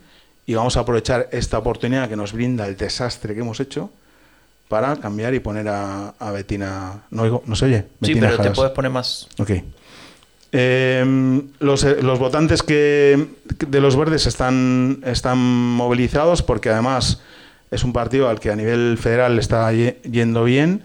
y 0.47 0.55
vamos 0.55 0.77
a 0.77 0.81
aprovechar 0.81 1.29
esta 1.33 1.59
oportunidad 1.59 2.09
que 2.09 2.15
nos 2.17 2.33
brinda 2.33 2.67
el 2.69 2.77
desastre 2.77 3.35
que 3.35 3.41
hemos 3.41 3.59
hecho 3.59 3.91
para 4.69 4.97
cambiar 4.97 5.35
y 5.35 5.41
poner 5.41 5.69
a, 5.69 6.11
a 6.19 6.31
Betina. 6.33 7.05
¿No, 7.11 7.23
oigo? 7.23 7.43
¿No 7.47 7.55
se 7.57 7.67
oye? 7.67 7.85
Sí, 8.03 8.15
pero 8.21 8.37
te 8.43 8.51
puedes 8.57 8.73
poner 8.73 8.91
más. 8.91 9.29
Ok. 9.39 9.51
Eh, 10.53 11.43
los, 11.59 11.85
eh, 11.85 11.99
los 12.03 12.19
votantes 12.19 12.63
que 12.63 13.27
de 13.69 13.81
los 13.81 13.97
verdes 13.97 14.27
están, 14.27 15.01
están 15.05 15.39
movilizados 15.39 16.43
porque 16.43 16.71
además 16.71 17.21
es 17.71 17.85
un 17.85 17.93
partido 17.93 18.29
al 18.29 18.41
que 18.41 18.51
a 18.51 18.57
nivel 18.57 18.97
federal 18.99 19.39
está 19.39 19.71
ye- 19.73 20.01
yendo 20.11 20.45
bien. 20.45 20.85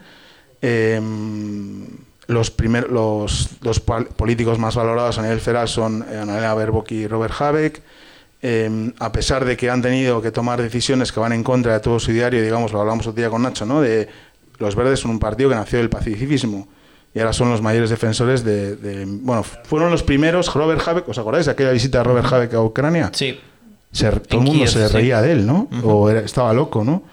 Eh, 0.61 0.99
los, 2.27 2.51
primer- 2.51 2.89
los 2.89 3.49
dos 3.61 3.79
pal- 3.85 4.07
políticos 4.07 4.57
más 4.59 4.75
valorados 4.75 5.17
a 5.19 5.21
nivel 5.21 5.39
federal 5.39 5.67
son 5.67 6.05
eh, 6.09 6.17
Annalena 6.17 6.53
Baerbock 6.53 6.91
y 6.91 7.07
Robert 7.07 7.33
Habeck. 7.39 7.81
Eh, 8.43 8.91
a 8.99 9.11
pesar 9.11 9.45
de 9.45 9.55
que 9.55 9.69
han 9.69 9.81
tenido 9.83 10.21
que 10.21 10.31
tomar 10.31 10.61
decisiones 10.61 11.11
que 11.11 11.19
van 11.19 11.31
en 11.33 11.43
contra 11.43 11.73
de 11.73 11.79
todo 11.79 11.99
su 11.99 12.11
diario, 12.11 12.41
digamos, 12.41 12.71
lo 12.73 12.81
hablamos 12.81 13.05
otro 13.05 13.19
día 13.21 13.29
con 13.29 13.43
Nacho, 13.43 13.65
¿no? 13.65 13.81
De 13.81 14.07
los 14.57 14.75
verdes 14.75 14.99
son 14.99 15.11
un 15.11 15.19
partido 15.19 15.49
que 15.49 15.55
nació 15.55 15.77
del 15.79 15.89
pacifismo 15.89 16.67
y 17.13 17.19
ahora 17.19 17.33
son 17.33 17.49
los 17.51 17.61
mayores 17.61 17.89
defensores 17.91 18.43
de, 18.43 18.75
de- 18.77 19.05
bueno, 19.05 19.43
fueron 19.43 19.91
los 19.91 20.01
primeros, 20.01 20.51
Robert 20.53 20.81
Habeck, 20.87 21.07
¿os 21.09 21.17
acordáis 21.19 21.45
de 21.45 21.51
aquella 21.51 21.71
visita 21.71 21.99
de 21.99 22.03
Robert 22.05 22.31
Habeck 22.33 22.53
a 22.55 22.61
Ucrania? 22.61 23.11
Sí. 23.13 23.39
Se- 23.91 24.09
todo 24.11 24.39
el 24.39 24.45
mundo 24.47 24.63
Kiev, 24.63 24.69
se 24.69 24.87
sí. 24.87 24.93
reía 24.93 25.21
de 25.21 25.33
él, 25.33 25.45
¿no? 25.45 25.67
O 25.83 26.09
era- 26.09 26.21
estaba 26.21 26.51
loco, 26.53 26.83
¿no? 26.83 27.03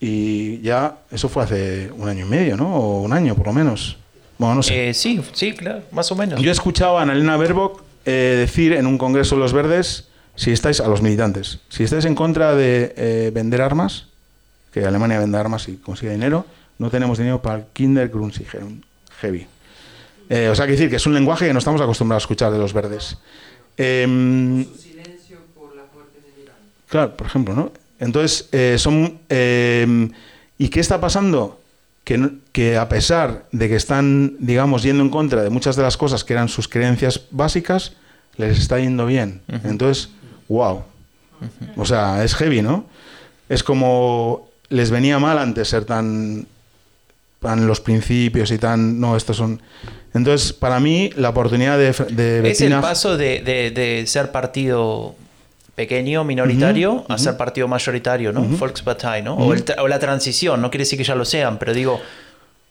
Y 0.00 0.60
ya, 0.60 0.98
eso 1.10 1.28
fue 1.28 1.42
hace 1.44 1.90
un 1.96 2.08
año 2.08 2.24
y 2.26 2.28
medio, 2.28 2.56
¿no? 2.56 2.74
O 2.76 3.02
un 3.02 3.12
año, 3.12 3.34
por 3.34 3.46
lo 3.46 3.52
menos. 3.52 3.96
Bueno, 4.38 4.56
no 4.56 4.62
sé. 4.62 4.90
Eh, 4.90 4.94
sí, 4.94 5.20
sí, 5.32 5.52
claro, 5.52 5.82
más 5.90 6.10
o 6.12 6.16
menos. 6.16 6.40
Yo 6.40 6.50
he 6.50 6.52
escuchado 6.52 6.98
a 6.98 7.02
Annalena 7.02 7.36
Baerbock 7.36 7.82
eh, 8.06 8.36
decir 8.38 8.72
en 8.72 8.86
un 8.86 8.96
congreso 8.96 9.34
de 9.34 9.40
los 9.42 9.52
verdes, 9.52 10.07
si 10.38 10.52
estáis, 10.52 10.80
a 10.80 10.86
los 10.86 11.02
militantes, 11.02 11.58
si 11.68 11.82
estáis 11.82 12.04
en 12.04 12.14
contra 12.14 12.54
de 12.54 12.94
eh, 12.96 13.32
vender 13.34 13.60
armas, 13.60 14.06
que 14.72 14.84
Alemania 14.84 15.18
venda 15.18 15.40
armas 15.40 15.68
y 15.68 15.78
consiga 15.78 16.12
dinero, 16.12 16.46
no 16.78 16.90
tenemos 16.90 17.18
dinero 17.18 17.42
para 17.42 17.56
el 17.58 17.64
Kindergrundsicherung. 17.72 18.82
Heavy. 19.20 19.48
Eh, 20.28 20.48
o 20.48 20.54
sea, 20.54 20.66
que 20.66 20.72
decir 20.72 20.90
que 20.90 20.96
es 20.96 21.06
un 21.06 21.14
lenguaje 21.14 21.48
que 21.48 21.52
no 21.52 21.58
estamos 21.58 21.80
acostumbrados 21.80 22.22
a 22.22 22.26
escuchar 22.26 22.52
de 22.52 22.58
los 22.58 22.72
verdes. 22.72 23.18
Em, 23.76 24.60
Irán. 24.60 26.54
Claro, 26.88 27.16
por 27.16 27.26
ejemplo, 27.26 27.54
¿no? 27.54 27.72
Entonces, 27.98 28.48
eh, 28.52 28.76
son... 28.78 29.18
eh, 29.28 30.08
¿Y 30.56 30.68
qué 30.68 30.78
está 30.78 31.00
pasando? 31.00 31.60
Que, 32.04 32.30
que 32.52 32.76
a 32.76 32.88
pesar 32.88 33.46
de 33.50 33.68
que 33.68 33.74
están, 33.74 34.36
digamos, 34.38 34.84
yendo 34.84 35.02
en 35.02 35.10
contra 35.10 35.42
de 35.42 35.50
muchas 35.50 35.74
de 35.74 35.82
las 35.82 35.96
cosas 35.96 36.22
que 36.22 36.32
eran 36.34 36.48
sus 36.48 36.68
creencias 36.68 37.22
básicas, 37.32 37.94
les 38.36 38.58
está 38.58 38.78
yendo 38.78 39.04
bien. 39.04 39.42
Entonces, 39.64 40.10
wow. 40.48 40.82
O 41.76 41.84
sea, 41.84 42.24
es 42.24 42.34
heavy, 42.34 42.62
¿no? 42.62 42.84
Es 43.48 43.62
como 43.62 44.48
les 44.70 44.90
venía 44.90 45.18
mal 45.18 45.38
antes 45.38 45.68
ser 45.68 45.84
tan, 45.84 46.46
tan 47.40 47.66
los 47.66 47.80
principios 47.80 48.50
y 48.50 48.58
tan... 48.58 49.00
No, 49.00 49.16
estos 49.16 49.36
son... 49.36 49.60
Entonces, 50.14 50.52
para 50.52 50.80
mí, 50.80 51.10
la 51.16 51.28
oportunidad 51.30 51.78
de, 51.78 51.92
de 52.10 52.50
Es 52.50 52.60
el 52.60 52.74
paso 52.80 53.16
de, 53.16 53.40
de- 53.40 53.70
de 53.70 54.06
ser 54.06 54.32
partido 54.32 55.14
pequeño, 55.74 56.24
minoritario, 56.24 57.04
a 57.08 57.18
ser 57.18 57.36
partido 57.36 57.68
mayoritario, 57.68 58.32
¿no? 58.32 58.42
Volkspartei, 58.42 59.22
¿no? 59.22 59.34
o, 59.36 59.52
el 59.54 59.64
o 59.78 59.86
la 59.86 59.98
transición, 60.00 60.60
no 60.60 60.70
quiere 60.70 60.82
decir 60.82 60.98
que 60.98 61.04
ya 61.04 61.14
lo 61.14 61.24
sean, 61.24 61.56
pero 61.58 61.72
digo, 61.72 62.00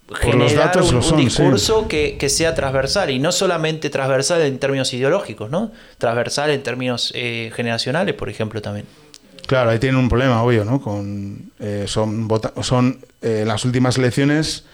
los 0.09 0.19
generar 0.19 0.55
datos 0.67 0.88
un, 0.88 0.91
lo 0.93 0.97
un 0.99 1.03
son, 1.03 1.17
sí. 1.19 1.25
discurso 1.25 1.88
que, 1.88 2.17
que 2.17 2.29
sea 2.29 2.55
transversal 2.55 3.09
y 3.09 3.19
no 3.19 3.31
solamente 3.31 3.89
transversal 3.89 4.41
en 4.41 4.57
términos 4.59 4.93
ideológicos, 4.93 5.49
¿no? 5.49 5.71
Transversal 5.97 6.49
en 6.51 6.63
términos 6.63 7.11
eh, 7.15 7.51
generacionales, 7.55 8.15
por 8.15 8.29
ejemplo, 8.29 8.61
también. 8.61 8.85
Claro, 9.47 9.69
ahí 9.69 9.79
tienen 9.79 9.99
un 9.99 10.09
problema, 10.09 10.41
obvio, 10.43 10.65
¿no? 10.65 10.81
Con, 10.81 11.51
eh, 11.59 11.85
son 11.88 12.27
vota- 12.27 12.53
son 12.63 12.99
eh, 13.21 13.43
las 13.45 13.63
últimas 13.65 13.97
elecciones 13.97 14.65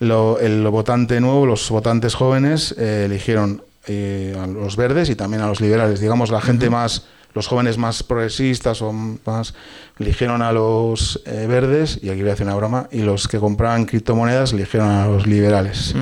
lo- 0.00 0.38
el 0.38 0.62
votante 0.68 1.20
nuevo, 1.20 1.44
los 1.46 1.68
votantes 1.70 2.14
jóvenes 2.14 2.74
eh, 2.78 3.04
eligieron 3.06 3.62
a 3.88 4.46
los 4.46 4.76
verdes 4.76 5.08
y 5.08 5.14
también 5.16 5.42
a 5.42 5.46
los 5.46 5.60
liberales. 5.62 5.98
Digamos, 5.98 6.28
la 6.30 6.42
gente 6.42 6.68
más, 6.68 7.06
los 7.34 7.46
jóvenes 7.46 7.78
más 7.78 8.02
progresistas 8.02 8.82
o 8.82 8.92
más 8.92 9.54
eligieron 9.98 10.42
a 10.42 10.52
los 10.52 11.20
eh, 11.26 11.46
verdes, 11.48 11.98
y 12.02 12.08
aquí 12.10 12.20
voy 12.22 12.30
a 12.30 12.32
hacer 12.32 12.46
una 12.46 12.54
broma, 12.56 12.88
y 12.90 13.00
los 13.02 13.28
que 13.28 13.38
compraban 13.38 13.84
criptomonedas 13.84 14.52
eligieron 14.52 14.88
a 14.90 15.06
los 15.06 15.26
liberales. 15.26 15.94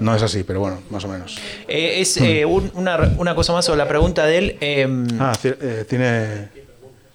No 0.00 0.14
es 0.14 0.22
así, 0.22 0.42
pero 0.42 0.60
bueno, 0.60 0.80
más 0.90 1.04
o 1.04 1.08
menos. 1.08 1.38
Eh, 1.68 2.00
es 2.00 2.16
eh, 2.16 2.44
un- 2.44 2.70
una, 2.74 2.96
una 3.18 3.34
cosa 3.34 3.52
más 3.52 3.64
sobre 3.64 3.78
la 3.78 3.88
pregunta 3.88 4.24
de 4.26 4.38
él. 4.38 4.56
em, 4.60 5.06
Ah, 5.20 5.32
eh, 5.44 5.84
tiene... 5.88 6.61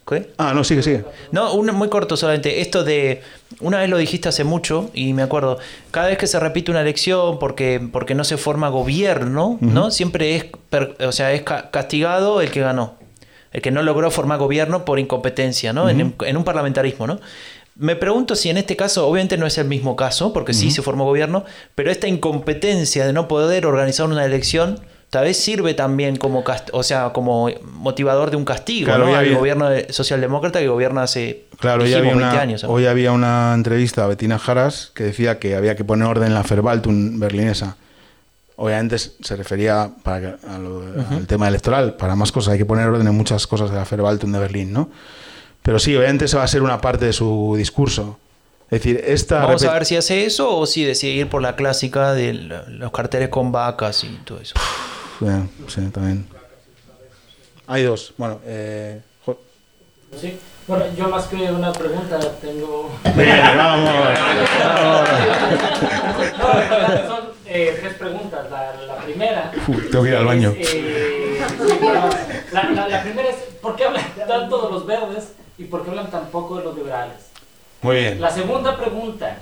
¿qué? 0.07 0.31
Ah, 0.37 0.53
no, 0.53 0.63
sigue, 0.63 0.81
sigue. 0.83 1.03
No, 1.31 1.53
uno 1.53 1.73
muy 1.73 1.89
corto 1.89 2.15
solamente. 2.17 2.61
Esto 2.61 2.83
de. 2.83 3.21
Una 3.59 3.79
vez 3.79 3.89
lo 3.89 3.97
dijiste 3.97 4.29
hace 4.29 4.43
mucho 4.43 4.89
y 4.93 5.13
me 5.13 5.21
acuerdo. 5.23 5.57
Cada 5.91 6.07
vez 6.07 6.17
que 6.17 6.27
se 6.27 6.39
repite 6.39 6.71
una 6.71 6.81
elección 6.81 7.39
porque, 7.39 7.81
porque 7.91 8.15
no 8.15 8.23
se 8.23 8.37
forma 8.37 8.69
gobierno, 8.69 9.57
¿no? 9.61 9.89
Siempre 9.91 10.35
es, 10.35 10.45
per- 10.69 10.95
o 11.05 11.11
sea, 11.11 11.31
es 11.33 11.41
ca- 11.43 11.69
castigado 11.71 12.41
el 12.41 12.51
que 12.51 12.61
ganó. 12.61 12.95
El 13.51 13.61
que 13.61 13.71
no 13.71 13.81
logró 13.81 14.11
formar 14.11 14.37
gobierno 14.39 14.83
por 14.85 14.99
incompetencia, 14.99 15.71
¿no? 15.73 15.89
en, 15.89 16.01
un- 16.03 16.15
en 16.25 16.37
un 16.37 16.43
parlamentarismo, 16.43 17.07
¿no? 17.07 17.19
Me 17.75 17.95
pregunto 17.95 18.35
si 18.35 18.49
en 18.49 18.57
este 18.57 18.75
caso, 18.75 19.07
obviamente 19.07 19.37
no 19.37 19.45
es 19.47 19.57
el 19.57 19.65
mismo 19.67 19.95
caso, 19.95 20.33
porque 20.33 20.53
sí 20.53 20.69
se 20.71 20.81
formó 20.81 21.05
gobierno, 21.05 21.45
pero 21.75 21.89
esta 21.91 22.07
incompetencia 22.07 23.05
de 23.05 23.13
no 23.13 23.27
poder 23.27 23.65
organizar 23.65 24.07
una 24.07 24.25
elección 24.25 24.79
tal 25.17 25.25
vez 25.25 25.37
sirve 25.37 25.73
también 25.73 26.15
como, 26.17 26.43
cast- 26.43 26.69
o 26.73 26.83
sea, 26.83 27.09
como 27.11 27.49
motivador 27.73 28.29
de 28.29 28.37
un 28.37 28.45
castigo 28.45 28.85
Claro, 28.85 29.05
¿no? 29.07 29.13
al 29.15 29.25
había- 29.25 29.35
gobierno 29.35 29.67
de- 29.67 29.91
socialdemócrata 29.91 30.59
que 30.59 30.67
gobierna 30.67 31.01
hace 31.01 31.45
Claro, 31.59 31.81
hoy 31.81 31.89
dijimos, 31.89 32.11
había, 32.13 32.21
20 32.21 32.33
una, 32.35 32.41
años. 32.43 32.63
¿no? 32.63 32.69
hoy 32.69 32.85
había 32.85 33.11
una 33.13 33.53
entrevista 33.55 34.03
a 34.03 34.07
Bettina 34.07 34.37
Jaras 34.37 34.91
que 34.93 35.05
decía 35.05 35.39
que 35.39 35.55
había 35.55 35.75
que 35.75 35.83
poner 35.83 36.07
orden 36.07 36.27
en 36.27 36.33
la 36.35 36.43
Verwaltung 36.43 37.17
berlinesa. 37.19 37.77
Obviamente 38.57 38.97
se 38.99 39.35
refería 39.35 39.89
para 40.03 40.19
que- 40.21 40.47
lo- 40.59 40.83
al 41.11 41.25
tema 41.25 41.47
electoral. 41.47 41.95
Para 41.95 42.15
más 42.15 42.31
cosas 42.31 42.53
hay 42.53 42.59
que 42.59 42.65
poner 42.65 42.87
orden 42.87 43.07
en 43.07 43.15
muchas 43.15 43.47
cosas 43.47 43.71
de 43.71 43.75
la 43.77 43.85
Verwaltung 43.89 44.31
de 44.31 44.39
Berlín, 44.39 44.71
¿no? 44.71 44.89
Pero 45.63 45.79
sí, 45.79 45.95
obviamente 45.95 46.25
esa 46.25 46.37
va 46.37 46.43
a 46.43 46.47
ser 46.47 46.61
una 46.61 46.79
parte 46.79 47.05
de 47.05 47.13
su 47.13 47.55
discurso. 47.57 48.19
Es 48.69 48.81
decir, 48.81 49.01
esta... 49.07 49.45
Vamos 49.45 49.63
a 49.63 49.71
ver 49.73 49.85
si 49.85 49.95
hace 49.95 50.25
eso 50.25 50.57
o 50.57 50.65
si 50.65 50.83
decide 50.83 51.13
ir 51.13 51.29
por 51.29 51.41
la 51.41 51.55
clásica 51.55 52.13
de 52.13 52.33
los 52.33 52.91
carteles 52.91 53.29
con 53.29 53.51
vacas 53.53 54.03
y 54.03 54.09
todo 54.25 54.41
eso. 54.41 54.55
Eh, 55.21 55.47
sí, 55.67 55.81
también. 55.91 56.27
Hay 57.67 57.83
dos. 57.83 58.13
Bueno, 58.17 58.39
eh, 58.45 59.01
Sí. 60.19 60.39
Bueno, 60.67 60.85
yo 60.97 61.09
más 61.09 61.25
que 61.25 61.35
una 61.51 61.71
pregunta 61.73 62.17
tengo... 62.41 62.89
Bien, 63.15 63.41
vamos. 63.57 63.89
No, 66.37 67.07
son 67.07 67.25
eh, 67.45 67.77
tres 67.79 67.93
preguntas. 67.95 68.49
La, 68.49 68.73
la 68.85 68.95
primera... 68.97 69.51
Uf, 69.67 69.89
tengo 69.91 70.03
que 70.03 70.09
ir 70.09 70.15
al 70.15 70.25
baño. 70.25 70.53
es, 70.57 70.73
eh, 70.73 71.41
la, 72.53 72.63
la- 72.71 72.87
la 72.87 73.03
primera 73.03 73.29
es, 73.29 73.35
¿por 73.61 73.75
qué 73.75 73.85
hablan 73.85 74.03
tanto 74.27 74.65
de 74.65 74.71
los 74.73 74.85
verdes 74.85 75.33
y 75.57 75.65
por 75.65 75.83
qué 75.83 75.89
hablan 75.89 76.09
tan 76.09 76.27
poco 76.27 76.57
de 76.57 76.63
los 76.63 76.75
liberales? 76.75 77.17
Muy 77.81 77.95
bien. 77.97 78.21
La 78.21 78.31
segunda 78.31 78.77
pregunta, 78.77 79.37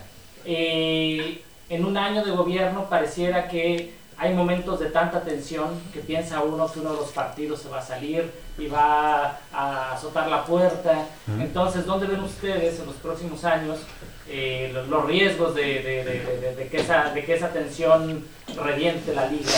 eh, 0.45 1.41
en 1.69 1.85
un 1.85 1.95
año 1.97 2.23
de 2.25 2.31
gobierno 2.31 2.85
pareciera 2.89 3.47
que 3.47 3.93
hay 4.25 4.33
momentos 4.33 4.79
de 4.79 4.87
tanta 4.87 5.21
tensión 5.21 5.67
que 5.93 5.99
piensa 5.99 6.41
uno 6.41 6.71
que 6.71 6.79
uno 6.79 6.91
de 6.91 6.97
los 6.97 7.09
partidos 7.11 7.61
se 7.61 7.69
va 7.69 7.79
a 7.79 7.81
salir 7.81 8.29
y 8.57 8.67
va 8.67 9.39
a 9.53 9.91
azotar 9.93 10.27
la 10.29 10.43
puerta. 10.45 11.05
Entonces, 11.39 11.85
¿dónde 11.85 12.07
ven 12.07 12.21
ustedes 12.21 12.79
en 12.79 12.85
los 12.87 12.95
próximos 12.95 13.43
años 13.45 13.79
eh, 14.27 14.71
los, 14.73 14.87
los 14.87 15.05
riesgos 15.05 15.53
de, 15.55 15.61
de- 15.61 16.03
de- 16.03 16.37
de- 16.41 16.55
de 16.55 16.67
que 16.67 16.77
esa, 16.77 17.11
de 17.13 17.23
que 17.23 17.33
esa 17.35 17.49
tensión 17.49 18.23
reviente 18.61 19.13
la 19.13 19.27
liga 19.27 19.51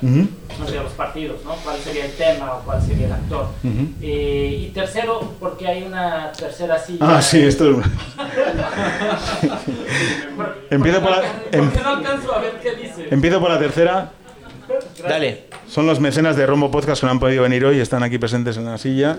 Ujú, 0.00 0.28
entre 0.60 0.76
los 0.82 0.92
partidos? 0.92 1.44
¿no? 1.44 1.54
¿Cuál 1.56 1.78
sería 1.78 2.04
el 2.06 2.12
tema 2.12 2.54
o 2.56 2.60
cuál 2.60 2.80
sería 2.82 3.06
el 3.06 3.12
actor? 3.12 3.46
Eh, 4.00 4.66
y 4.68 4.70
tercero, 4.70 5.34
porque 5.40 5.66
hay 5.66 5.82
una 5.82 6.30
tercera 6.32 6.78
silla. 6.78 6.98
Ah, 7.16 7.20
sí, 7.22 7.42
esto 7.42 7.80
es... 7.80 7.86
Empiezo 10.74 11.00
por 11.00 11.10
la- 11.10 11.22
em- 11.52 11.70
no 11.82 11.88
alcanzo 11.88 12.34
a 12.34 12.40
ver 12.40 12.54
qué 12.62 12.74
dice. 12.76 13.08
Empiezo 13.10 13.40
por 13.40 13.50
la 13.50 13.58
tercera. 13.58 14.10
Dale. 15.06 15.44
Son 15.68 15.86
los 15.86 16.00
mecenas 16.00 16.36
de 16.36 16.46
Rombo 16.46 16.70
Podcast 16.70 17.00
que 17.00 17.06
no 17.06 17.12
han 17.12 17.20
podido 17.20 17.42
venir 17.42 17.64
hoy, 17.64 17.80
están 17.80 18.02
aquí 18.02 18.18
presentes 18.18 18.56
en 18.56 18.64
la 18.64 18.78
silla. 18.78 19.18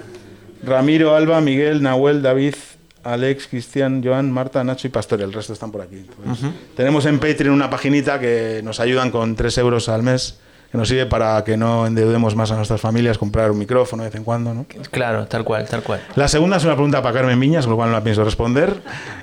Ramiro, 0.63 1.15
Alba, 1.15 1.41
Miguel, 1.41 1.81
Nahuel, 1.81 2.21
David, 2.21 2.55
Alex, 3.03 3.47
Cristian, 3.47 4.01
Joan, 4.03 4.31
Marta, 4.31 4.63
Nacho 4.63 4.87
y 4.87 4.89
Pastor. 4.89 5.21
El 5.21 5.33
resto 5.33 5.51
están 5.53 5.71
por 5.71 5.81
aquí. 5.81 5.97
Entonces, 5.97 6.49
Tenemos 6.75 7.05
en 7.05 7.19
Patreon 7.19 7.53
una 7.53 7.69
paginita 7.69 8.19
que 8.19 8.61
nos 8.63 8.79
ayudan 8.79 9.11
con 9.11 9.35
3 9.35 9.57
euros 9.57 9.89
al 9.89 10.03
mes, 10.03 10.39
que 10.73 10.77
nos 10.79 10.89
sirve 10.89 11.05
para 11.05 11.43
que 11.43 11.55
no 11.55 11.85
endeudemos 11.85 12.35
más 12.35 12.49
a 12.51 12.55
nuestras 12.55 12.81
familias, 12.81 13.19
comprar 13.19 13.51
un 13.51 13.59
micrófono 13.59 14.01
de 14.01 14.09
vez 14.09 14.15
en 14.15 14.23
cuando. 14.23 14.53
¿no? 14.55 14.65
Claro, 14.89 15.27
tal 15.27 15.43
cual, 15.43 15.67
tal 15.67 15.83
cual. 15.83 16.01
La 16.15 16.27
segunda 16.27 16.57
es 16.57 16.63
una 16.65 16.73
pregunta 16.73 16.99
para 17.03 17.13
Carmen 17.13 17.39
Viñas, 17.39 17.65
con 17.65 17.71
lo 17.73 17.77
cual 17.77 17.89
no 17.91 17.95
la 17.95 18.03
pienso 18.03 18.23
responder. 18.25 18.73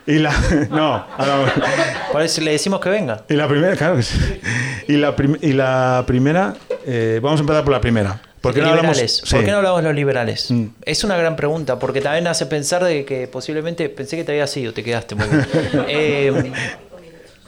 Y 0.07 0.21
la... 0.21 0.33
No, 0.71 1.05
ahora- 1.19 1.53
Por 2.13 2.23
eso 2.23 2.41
le 2.41 2.53
decimos 2.53 2.79
que 2.81 2.89
venga. 2.89 3.25
y 3.29 3.35
la 3.35 3.49
primera, 3.49 3.75
claro 3.75 3.97
que 3.97 4.03
sí. 4.05 4.17
Y 4.87 4.93
la, 4.97 5.17
prim- 5.17 5.39
y 5.41 5.53
la 5.53 6.05
primera, 6.07 6.55
eh, 6.87 7.19
vamos 7.21 7.41
a 7.41 7.43
empezar 7.43 7.65
por 7.65 7.73
la 7.73 7.81
primera. 7.81 8.23
¿Por 8.41 8.55
qué 8.55 8.61
no 8.63 8.69
hablamos? 8.69 8.93
liberales. 8.97 9.21
¿Por 9.21 9.41
Sí. 9.41 9.45
qué 9.45 9.51
no 9.51 9.57
hablamos 9.59 9.83
de 9.83 9.89
los 9.89 9.95
liberales? 9.97 10.51
Mm. 10.53 10.67
Es 10.85 11.03
una 11.05 11.17
gran 11.17 11.35
pregunta, 11.37 11.79
porque 11.81 12.01
también 12.01 12.27
hace 12.29 12.47
pensar 12.47 12.83
de 12.85 13.05
que 13.05 13.27
posiblemente 13.27 13.89
pensé 13.91 14.17
que 14.17 14.23
te 14.25 14.33
había 14.33 14.47
sido, 14.47 14.73
te 14.73 14.83
quedaste 14.85 15.15
muy 15.17 15.27
bien. 15.27 15.47
Eh, 15.89 16.53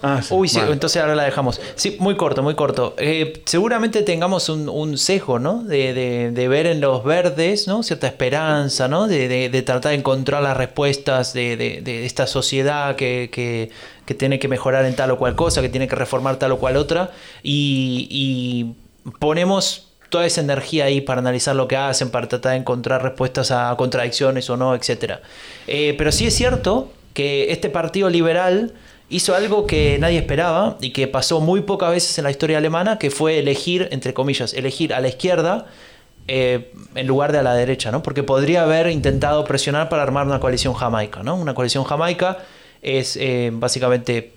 Ah, 0.02 0.20
sí, 0.20 0.34
uy, 0.34 0.48
sí, 0.48 0.58
vale. 0.58 0.72
entonces 0.72 1.00
ahora 1.00 1.14
la 1.14 1.24
dejamos. 1.24 1.60
Sí, 1.76 1.96
muy 2.00 2.16
corto, 2.16 2.42
muy 2.42 2.54
corto. 2.54 2.94
Eh, 2.98 3.42
seguramente 3.46 4.02
tengamos 4.02 4.48
un, 4.48 4.68
un 4.68 4.98
sesgo, 4.98 5.38
¿no? 5.38 5.62
De, 5.62 5.94
de- 5.94 6.30
de 6.32 6.48
ver 6.48 6.66
en 6.66 6.80
los 6.80 7.04
verdes, 7.04 7.68
¿no? 7.68 7.82
Cierta 7.82 8.08
esperanza, 8.08 8.88
¿no? 8.88 9.06
De, 9.06 9.28
de- 9.28 9.62
tratar 9.62 9.92
de 9.92 9.98
encontrar 9.98 10.42
las 10.42 10.56
respuestas 10.56 11.32
de, 11.32 11.56
de- 11.56 11.80
de 11.82 12.04
esta 12.04 12.26
sociedad 12.26 12.96
que, 12.96 13.30
que- 13.32 13.70
que 14.04 14.14
tiene 14.14 14.40
que 14.40 14.48
mejorar 14.48 14.84
en 14.86 14.96
tal 14.96 15.12
o 15.12 15.18
cual 15.18 15.36
cosa, 15.36 15.62
que 15.62 15.68
tiene 15.68 15.86
que 15.86 15.94
reformar 15.94 16.36
tal 16.36 16.50
o 16.52 16.58
cual 16.58 16.76
otra. 16.76 17.12
Y, 17.44 18.08
y 18.10 19.12
ponemos 19.20 19.88
toda 20.08 20.26
esa 20.26 20.40
energía 20.40 20.86
ahí 20.86 21.00
para 21.00 21.20
analizar 21.20 21.56
lo 21.56 21.68
que 21.68 21.76
hacen, 21.76 22.10
para 22.10 22.28
tratar 22.28 22.52
de 22.52 22.58
encontrar 22.58 23.02
respuestas 23.02 23.50
a 23.50 23.74
contradicciones 23.78 24.50
o 24.50 24.56
no, 24.56 24.74
etc. 24.74 25.20
pero 25.66 26.12
sí 26.12 26.26
es 26.26 26.34
cierto 26.34 26.92
que 27.14 27.50
este 27.52 27.70
partido 27.70 28.10
liberal 28.10 28.72
hizo 29.12 29.34
algo 29.34 29.66
que 29.66 29.98
nadie 30.00 30.18
esperaba 30.18 30.76
y 30.80 30.90
que 30.90 31.06
pasó 31.06 31.40
muy 31.40 31.60
pocas 31.60 31.90
veces 31.90 32.16
en 32.18 32.24
la 32.24 32.30
historia 32.30 32.58
alemana, 32.58 32.98
que 32.98 33.10
fue 33.10 33.38
elegir, 33.38 33.88
entre 33.92 34.12
comillas, 34.14 34.54
elegir 34.54 34.92
a 34.94 35.00
la 35.00 35.08
izquierda 35.08 35.66
eh, 36.28 36.72
en 36.94 37.06
lugar 37.06 37.32
de 37.32 37.38
a 37.38 37.42
la 37.42 37.54
derecha, 37.54 37.90
¿no? 37.90 38.02
Porque 38.02 38.22
podría 38.22 38.62
haber 38.62 38.88
intentado 38.88 39.44
presionar 39.44 39.88
para 39.88 40.02
armar 40.02 40.26
una 40.26 40.40
coalición 40.40 40.72
jamaica, 40.74 41.22
¿no? 41.22 41.34
Una 41.36 41.54
coalición 41.54 41.84
jamaica 41.84 42.38
es 42.80 43.16
eh, 43.16 43.50
básicamente 43.52 44.32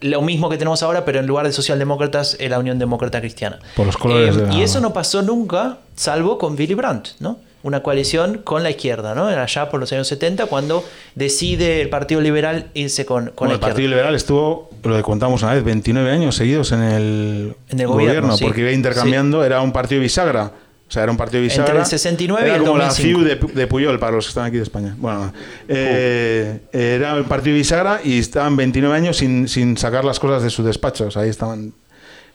lo 0.00 0.22
mismo 0.22 0.48
que 0.48 0.56
tenemos 0.58 0.82
ahora, 0.84 1.04
pero 1.04 1.18
en 1.18 1.26
lugar 1.26 1.44
de 1.46 1.52
socialdemócratas, 1.52 2.36
eh, 2.38 2.48
la 2.48 2.60
Unión 2.60 2.78
Demócrata 2.78 3.20
Cristiana. 3.20 3.58
Por 3.74 3.86
los 3.86 3.96
colores 3.96 4.36
de 4.36 4.46
la- 4.46 4.54
Y 4.54 4.62
eso 4.62 4.80
no 4.80 4.92
pasó 4.92 5.22
nunca, 5.22 5.78
salvo 5.96 6.38
con 6.38 6.54
Willy 6.56 6.74
Brandt, 6.74 7.08
¿no? 7.18 7.38
Una 7.64 7.82
coalición 7.82 8.38
con 8.44 8.62
la 8.62 8.70
izquierda, 8.70 9.14
¿no? 9.16 9.26
Allá 9.26 9.68
por 9.68 9.80
los 9.80 9.92
años 9.92 10.06
70, 10.06 10.46
cuando 10.46 10.84
decide 11.16 11.80
el 11.80 11.88
Partido 11.88 12.20
Liberal 12.20 12.66
irse 12.74 13.04
con, 13.04 13.26
con 13.34 13.48
Bueno, 13.48 13.50
la 13.50 13.54
el 13.54 13.60
Partido 13.60 13.80
izquierda. 13.80 13.96
Liberal 13.96 14.14
estuvo, 14.14 14.70
lo 14.84 14.96
que 14.96 15.02
contamos 15.02 15.42
una 15.42 15.54
vez, 15.54 15.64
29 15.64 16.10
años 16.10 16.36
seguidos 16.36 16.70
en 16.72 16.82
el, 16.82 17.54
En 17.68 17.80
el 17.80 17.86
gobierno, 17.88 18.36
sí. 18.36 18.44
porque 18.44 18.60
iba 18.60 18.70
intercambiando, 18.70 19.44
era 19.44 19.60
un 19.60 19.72
partido 19.72 20.00
bisagra. 20.00 20.52
O 20.86 20.90
sea, 20.90 21.02
era 21.02 21.12
un 21.12 21.18
partido 21.18 21.42
bisagra. 21.42 21.66
Entre 21.66 21.80
el 21.80 21.86
69 21.86 22.40
y 22.40 22.44
era 22.48 22.56
el 22.56 22.62
como 22.62 22.78
la 22.78 22.84
2005. 22.86 23.18
CIU 23.18 23.28
de, 23.28 23.40
Pu- 23.40 23.52
de 23.52 23.66
Puyol, 23.66 23.98
para 23.98 24.12
los 24.12 24.24
que 24.24 24.28
están 24.30 24.44
aquí 24.46 24.56
de 24.56 24.62
España. 24.62 24.94
Bueno, 24.96 25.32
eh, 25.68 26.60
era 26.72 27.14
el 27.16 27.24
partido 27.24 27.56
bisagra 27.56 28.00
y 28.04 28.18
estaban 28.20 28.56
29 28.56 28.94
años 28.96 29.16
sin, 29.16 29.48
sin 29.48 29.76
sacar 29.76 30.04
las 30.04 30.18
cosas 30.20 30.42
de 30.42 30.50
sus 30.50 30.64
despachos. 30.64 31.16
Ahí 31.16 31.28
estaban. 31.28 31.72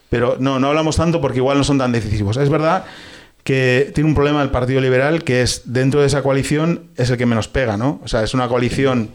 Pero 0.09 0.35
no, 0.39 0.59
no 0.59 0.67
hablamos 0.67 0.97
tanto 0.97 1.19
porque 1.19 1.37
igual 1.37 1.57
no 1.57 1.63
son 1.63 1.77
tan 1.79 1.91
decisivos. 1.91 2.37
Es 2.37 2.49
verdad 2.49 2.85
que 3.43 3.91
tiene 3.93 4.09
un 4.09 4.15
problema 4.15 4.41
el 4.41 4.51
Partido 4.51 4.79
Liberal, 4.81 5.23
que 5.23 5.41
es 5.41 5.63
dentro 5.65 6.01
de 6.01 6.07
esa 6.07 6.21
coalición 6.23 6.87
es 6.95 7.09
el 7.09 7.17
que 7.17 7.25
menos 7.25 7.47
pega, 7.47 7.75
¿no? 7.77 7.99
O 8.03 8.07
sea, 8.07 8.23
es 8.23 8.33
una 8.33 8.47
coalición 8.47 9.09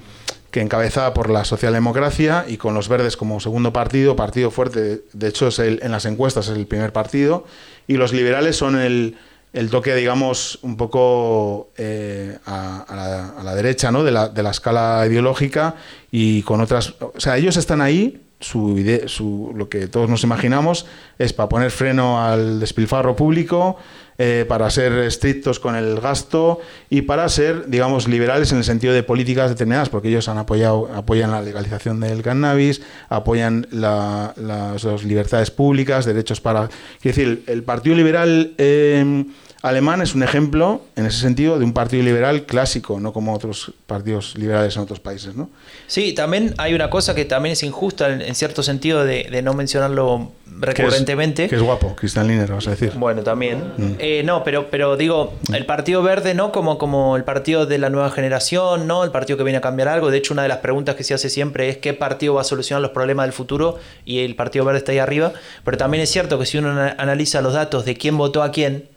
que 0.51 0.61
encabezada 0.61 1.13
por 1.15 1.29
la 1.31 1.45
socialdemocracia 1.45 2.45
y 2.49 2.57
con 2.57 2.75
los 2.75 2.89
verdes 2.89 3.17
como 3.17 3.39
segundo 3.41 3.73
partido, 3.73 4.17
partido 4.17 4.51
fuerte, 4.51 5.03
de 5.13 5.29
hecho 5.29 5.49
es 5.49 5.59
el- 5.59 5.81
en 5.83 5.93
las 5.93 6.05
encuestas 6.07 6.49
es 6.49 6.57
el 6.57 6.67
primer 6.67 6.93
partido, 6.93 7.45
y 7.87 7.95
los 7.99 8.13
liberales 8.13 8.57
son 8.57 8.79
el, 8.79 9.17
el 9.53 9.71
toque, 9.71 9.95
digamos, 9.95 10.59
un 10.63 10.77
poco 10.77 11.69
eh, 11.77 12.39
a, 12.47 13.35
la, 13.45 13.55
derecha 13.55 13.91
¿no? 13.91 14.05
de, 14.05 14.11
la, 14.11 14.29
de 14.29 14.43
la 14.43 14.51
escala 14.51 15.05
ideológica 15.07 15.75
y 16.11 16.43
con 16.43 16.61
otras... 16.61 16.95
O 17.01 17.13
sea, 17.19 17.37
ellos 17.39 17.57
están 17.57 17.81
ahí, 17.81 18.23
su, 18.41 19.53
lo 19.55 19.69
que 19.69 19.87
todos 19.89 20.09
nos 20.09 20.23
imaginamos 20.23 20.87
es 21.19 21.33
para 21.33 21.49
poner 21.49 21.71
freno 21.71 22.23
al 22.23 22.61
despilfarro 22.61 23.17
público, 23.17 23.77
eh, 24.21 24.45
para 24.49 24.69
ser 24.69 24.93
estrictos 24.95 25.61
con 25.61 25.77
el 25.77 26.01
gasto 26.01 26.59
y 26.91 27.03
para 27.03 27.29
ser, 27.29 27.69
digamos, 27.69 28.09
liberales 28.09 28.51
en 28.51 28.59
el 28.59 28.65
sentido 28.65 28.93
de 28.93 29.05
políticas 29.05 29.49
determinadas, 29.49 29.89
porque 29.89 30.09
ellos 30.09 30.29
han 30.29 30.39
apoyado, 30.39 30.91
apoyan 30.93 31.31
la 31.31 31.41
legalización 31.41 32.01
del 32.01 32.23
cannabis, 32.23 32.83
apoyan 33.09 33.69
la- 33.71 34.35
las, 34.37 34.85
libertades 35.05 35.53
públicas, 35.53 36.05
derechos 36.05 36.41
para... 36.41 36.69
Quiero 37.01 37.17
decir, 37.17 37.45
el 37.47 37.63
Partido 37.63 37.95
Liberal 37.95 38.55
eh, 38.59 39.25
alemán 39.63 40.03
es 40.03 40.17
un 40.17 40.25
ejemplo, 40.25 40.83
en 40.97 41.07
ese 41.07 41.21
sentido, 41.21 41.59
de 41.61 41.65
un 41.65 41.73
partido 41.73 42.03
liberal 42.03 42.45
clásico, 42.45 42.99
no 42.99 43.13
como 43.13 43.35
otros 43.35 43.73
partidos 43.87 44.37
liberales 44.37 44.75
en 44.77 44.83
otros 44.83 44.99
países, 44.99 45.37
¿no? 45.37 45.49
Sí, 45.87 46.13
también 46.13 46.55
hay 46.59 46.75
una 46.75 46.91
cosa 46.91 47.15
que 47.15 47.25
también 47.25 47.53
es 47.53 47.63
injusta 47.63 48.13
en, 48.13 48.35
cierto 48.35 48.65
sentido 48.65 49.05
de 49.05 49.43
no 49.43 49.55
mencionarlo 49.55 50.33
recurrentemente. 50.61 51.49
Que 51.49 51.55
es 51.57 51.63
guapo, 51.63 51.95
Cristian 51.97 52.27
Liner, 52.27 52.51
vas 52.53 52.67
a 52.67 52.71
decir. 52.71 52.93
Bueno, 52.97 53.23
también. 53.23 53.59
Mm. 53.77 53.93
Eh, 53.99 54.23
no, 54.25 54.43
pero, 54.45 54.71
pero 54.71 54.97
digo, 54.97 55.35
el 55.53 55.67
Partido 55.67 56.03
Verde, 56.03 56.35
¿no? 56.35 56.53
Como, 56.53 56.79
como 56.79 57.17
el 57.17 57.25
partido 57.25 57.67
de 57.67 57.79
la 57.79 57.91
nueva 57.91 58.11
generación, 58.11 58.87
¿no? 58.87 59.05
El 59.05 59.11
partido 59.11 59.37
que 59.37 59.45
viene 59.45 59.59
a 59.59 59.61
cambiar 59.61 59.89
algo. 59.89 60.11
De 60.11 60.19
hecho, 60.19 60.33
una 60.35 60.43
de 60.43 60.49
las 60.49 60.59
preguntas 60.59 60.95
que 60.97 61.05
se 61.05 61.15
hace 61.15 61.31
siempre 61.31 61.69
es 61.69 61.77
qué 61.79 61.95
partido 61.95 62.35
va 62.35 62.41
a 62.41 62.45
solucionar 62.45 62.83
los 62.83 62.91
problemas 62.91 63.27
del 63.27 63.33
futuro 63.33 63.79
y 64.05 64.21
el 64.21 64.35
Partido 64.35 64.65
Verde 64.65 64.79
está 64.79 64.93
ahí 64.93 64.99
arriba. 64.99 65.33
Pero 65.65 65.77
también 65.77 66.03
es 66.03 66.11
cierto 66.11 66.39
que 66.39 66.47
si 66.47 66.59
uno 66.59 66.71
ana- 66.71 66.95
analiza 66.99 67.41
los 67.41 67.53
datos 67.55 67.85
de 67.85 67.97
quién 67.97 68.17
votó 68.17 68.43
a 68.43 68.51
quién, 68.51 68.89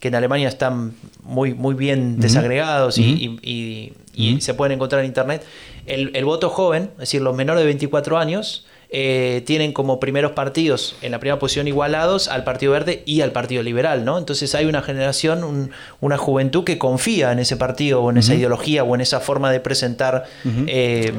que 0.00 0.08
en 0.08 0.16
Alemania 0.16 0.48
están 0.48 0.92
muy, 1.22 1.54
muy 1.54 1.74
bien 1.74 2.20
desagregados 2.20 2.98
y, 2.98 3.02
y- 3.04 3.40
y- 3.42 3.92
y 4.36 4.40
se 4.40 4.52
pueden 4.54 4.72
encontrar 4.72 5.00
en 5.00 5.06
Internet, 5.06 5.42
el, 5.86 6.10
el 6.14 6.24
voto 6.24 6.50
joven, 6.50 6.90
es 6.94 6.98
decir, 7.00 7.22
los 7.22 7.34
menores 7.34 7.60
de 7.62 7.66
24 7.66 8.18
años, 8.18 8.66
eh, 8.96 9.42
tienen 9.44 9.72
como 9.72 9.98
primeros 9.98 10.32
partidos 10.32 10.94
en 11.02 11.10
la 11.10 11.18
primera 11.18 11.40
posición 11.40 11.66
igualados 11.66 12.28
al 12.28 12.44
Partido 12.44 12.70
Verde 12.70 13.02
y 13.06 13.22
al 13.22 13.32
Partido 13.32 13.60
Liberal, 13.64 14.04
¿no? 14.04 14.18
Entonces 14.18 14.54
hay 14.54 14.66
una 14.66 14.82
generación, 14.82 15.42
un- 15.42 15.72
una 16.00 16.16
juventud 16.16 16.62
que 16.62 16.78
confía 16.78 17.32
en 17.32 17.40
ese 17.40 17.56
partido 17.56 18.00
o 18.02 18.10
en 18.10 18.18
esa 18.18 18.34
ideología 18.36 18.84
o 18.84 18.94
en 18.94 19.00
esa 19.00 19.18
forma 19.18 19.50
de 19.50 19.58
presentar 19.58 20.26
eh, 20.68 21.12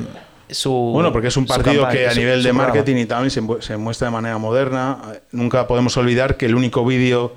su 0.49 0.71
Bueno, 0.71 1.11
porque 1.11 1.27
es 1.27 1.35
un 1.35 1.45
partido 1.47 1.81
campaña, 1.81 1.99
que 1.99 2.07
a 2.07 2.11
su- 2.11 2.19
nivel 2.19 2.39
su 2.41 2.47
de 2.47 2.49
programa. 2.53 2.73
marketing 2.73 2.95
y 3.01 3.05
tal 3.07 3.29
se, 3.29 3.41
se 3.59 3.75
muestra 3.77 4.07
de 4.07 4.11
manera 4.13 4.37
moderna. 4.37 4.99
Nunca 5.33 5.67
podemos 5.67 5.97
olvidar 5.97 6.37
que 6.37 6.45
el 6.45 6.55
único 6.55 6.85
vídeo 6.85 7.33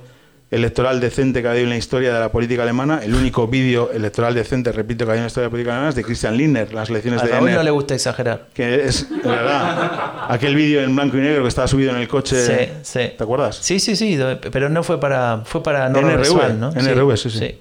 electoral 0.51 0.99
decente 1.01 1.43
que 1.43 1.49
ha 1.49 1.51
habido 1.51 1.65
en 1.65 1.71
la 1.71 1.77
historia 1.77 2.13
de 2.15 2.21
la 2.21 2.31
política 2.33 2.63
alemana, 2.63 3.01
el 3.05 3.15
único 3.15 3.47
vídeo 3.49 3.91
electoral 3.93 4.35
decente, 4.35 4.73
repito, 4.73 5.05
que 5.05 5.11
ha 5.11 5.13
habido 5.13 5.21
en 5.21 5.25
la 5.25 5.27
historia 5.29 5.43
de 5.45 5.49
la 5.49 5.51
política 5.51 5.73
alemana 5.73 5.89
es 5.91 5.95
de 5.95 6.05
Christian 6.05 6.37
Lindner, 6.37 6.73
las 6.73 6.89
elecciones 6.89 7.21
A 7.23 7.27
de 7.27 7.33
Raúl 7.33 7.49
Enner, 7.49 7.57
no 7.59 7.63
le 7.65 7.71
gusta 7.71 7.95
exagerar. 7.95 8.49
que 8.55 8.85
es, 8.87 9.11
de 9.11 9.29
verdad, 9.29 10.27
aquel 10.31 10.55
vídeo 10.55 10.83
en 10.83 10.97
blanco 10.97 11.19
y 11.19 11.21
negro 11.21 11.43
que 11.43 11.49
estaba 11.49 11.69
subido 11.69 11.91
en 11.91 11.99
el 11.99 12.09
coche, 12.09 12.37
Sí, 12.45 12.73
sí. 12.83 13.13
¿te 13.17 13.23
acuerdas? 13.23 13.57
Sí, 13.61 13.79
sí, 13.79 13.95
sí, 13.95 14.19
pero 14.51 14.69
no 14.71 14.83
fue 14.83 14.99
para 14.99 15.43
fue 15.45 15.63
para 15.63 15.89
no 15.91 16.01
NRV, 16.01 16.19
visual, 16.21 16.59
¿no? 16.61 16.71
NRV, 16.73 17.17
sí, 17.19 17.31
sí. 17.31 17.59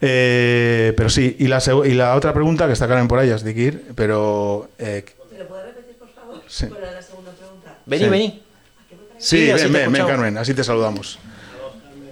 Eh, 0.00 0.92
pero 0.96 1.08
sí, 1.08 1.36
y 1.38 1.46
la, 1.48 1.62
y 1.84 1.94
la 1.94 2.14
otra 2.14 2.32
pregunta, 2.34 2.66
que 2.66 2.72
está 2.74 2.86
Karen 2.86 3.08
por 3.08 3.18
ahí, 3.18 3.30
has 3.30 3.42
de 3.42 3.52
ir, 3.52 3.82
pero... 3.94 4.68
eh, 4.78 5.04
¿Me 5.32 5.38
lo 5.38 5.46
puede 5.48 5.64
repetir, 5.66 5.96
por 5.96 6.08
favor? 6.10 6.42
Sí. 6.46 6.66
¿Cuál 6.66 6.82
era 6.82 6.92
la 6.92 7.02
segunda 7.02 7.30
pregunta? 7.32 7.78
Vení, 7.86 8.04
Sí. 8.04 8.10
vení. 8.10 8.42
sí, 9.18 9.46
ven, 9.46 9.56
te 9.56 9.68
ven, 9.68 9.92
ven. 9.92 10.06
Carmen, 10.06 10.38
así 10.38 10.52
te 10.54 10.62
saludamos. 10.64 11.18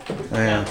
Eh, 0.08 0.64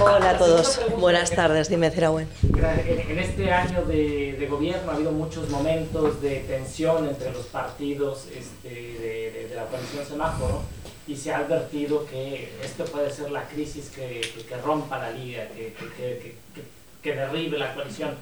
Hola 0.00 0.30
a 0.30 0.38
todos. 0.38 0.80
Buenas 0.98 1.30
tardes, 1.30 1.68
dime 1.68 1.90
Cerawen. 1.90 2.28
En, 2.42 3.10
en 3.10 3.18
este 3.18 3.52
año 3.52 3.84
de, 3.84 4.36
de 4.38 4.46
gobierno 4.46 4.90
ha 4.90 4.94
habido 4.94 5.12
muchos 5.12 5.48
momentos 5.50 6.20
de 6.20 6.40
tensión 6.40 7.08
entre 7.08 7.32
los 7.32 7.46
partidos 7.46 8.26
este, 8.34 8.68
de, 8.68 9.30
de- 9.32 9.48
de 9.48 9.54
la 9.54 9.64
coalición 9.66 10.04
semáforo 10.06 10.62
y 11.06 11.16
se 11.16 11.32
ha 11.32 11.38
advertido 11.38 12.06
que 12.06 12.52
esto 12.62 12.84
puede 12.86 13.10
ser 13.10 13.30
la 13.30 13.44
crisis 13.48 13.90
que, 13.94 14.20
que- 14.34 14.44
que 14.46 14.56
rompa 14.58 14.98
la 14.98 15.10
liga, 15.10 15.48
que, 15.48 15.72
que- 15.74 15.88
que- 15.96 16.36
que- 16.54 16.64
que 17.02 17.14
derribe 17.16 17.58
la 17.58 17.74
coalición. 17.74 18.14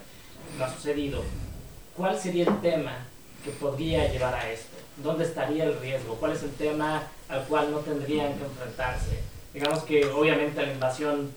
No 0.57 0.65
ha 0.65 0.73
sucedido. 0.73 1.23
¿Cuál 1.95 2.19
sería 2.19 2.45
el 2.47 2.61
tema 2.61 2.93
que 3.43 3.51
podría 3.51 4.11
llevar 4.11 4.33
a 4.35 4.49
esto? 4.51 4.67
¿Dónde 4.97 5.25
estaría 5.25 5.65
el 5.65 5.79
riesgo? 5.79 6.15
¿Cuál 6.15 6.33
es 6.33 6.43
el 6.43 6.51
tema 6.51 7.03
al 7.29 7.43
cual 7.45 7.71
no 7.71 7.79
tendrían 7.79 8.33
que 8.37 8.45
enfrentarse? 8.45 9.19
Digamos 9.53 9.83
que 9.83 10.05
obviamente 10.05 10.65
la 10.65 10.71
invasión 10.73 11.31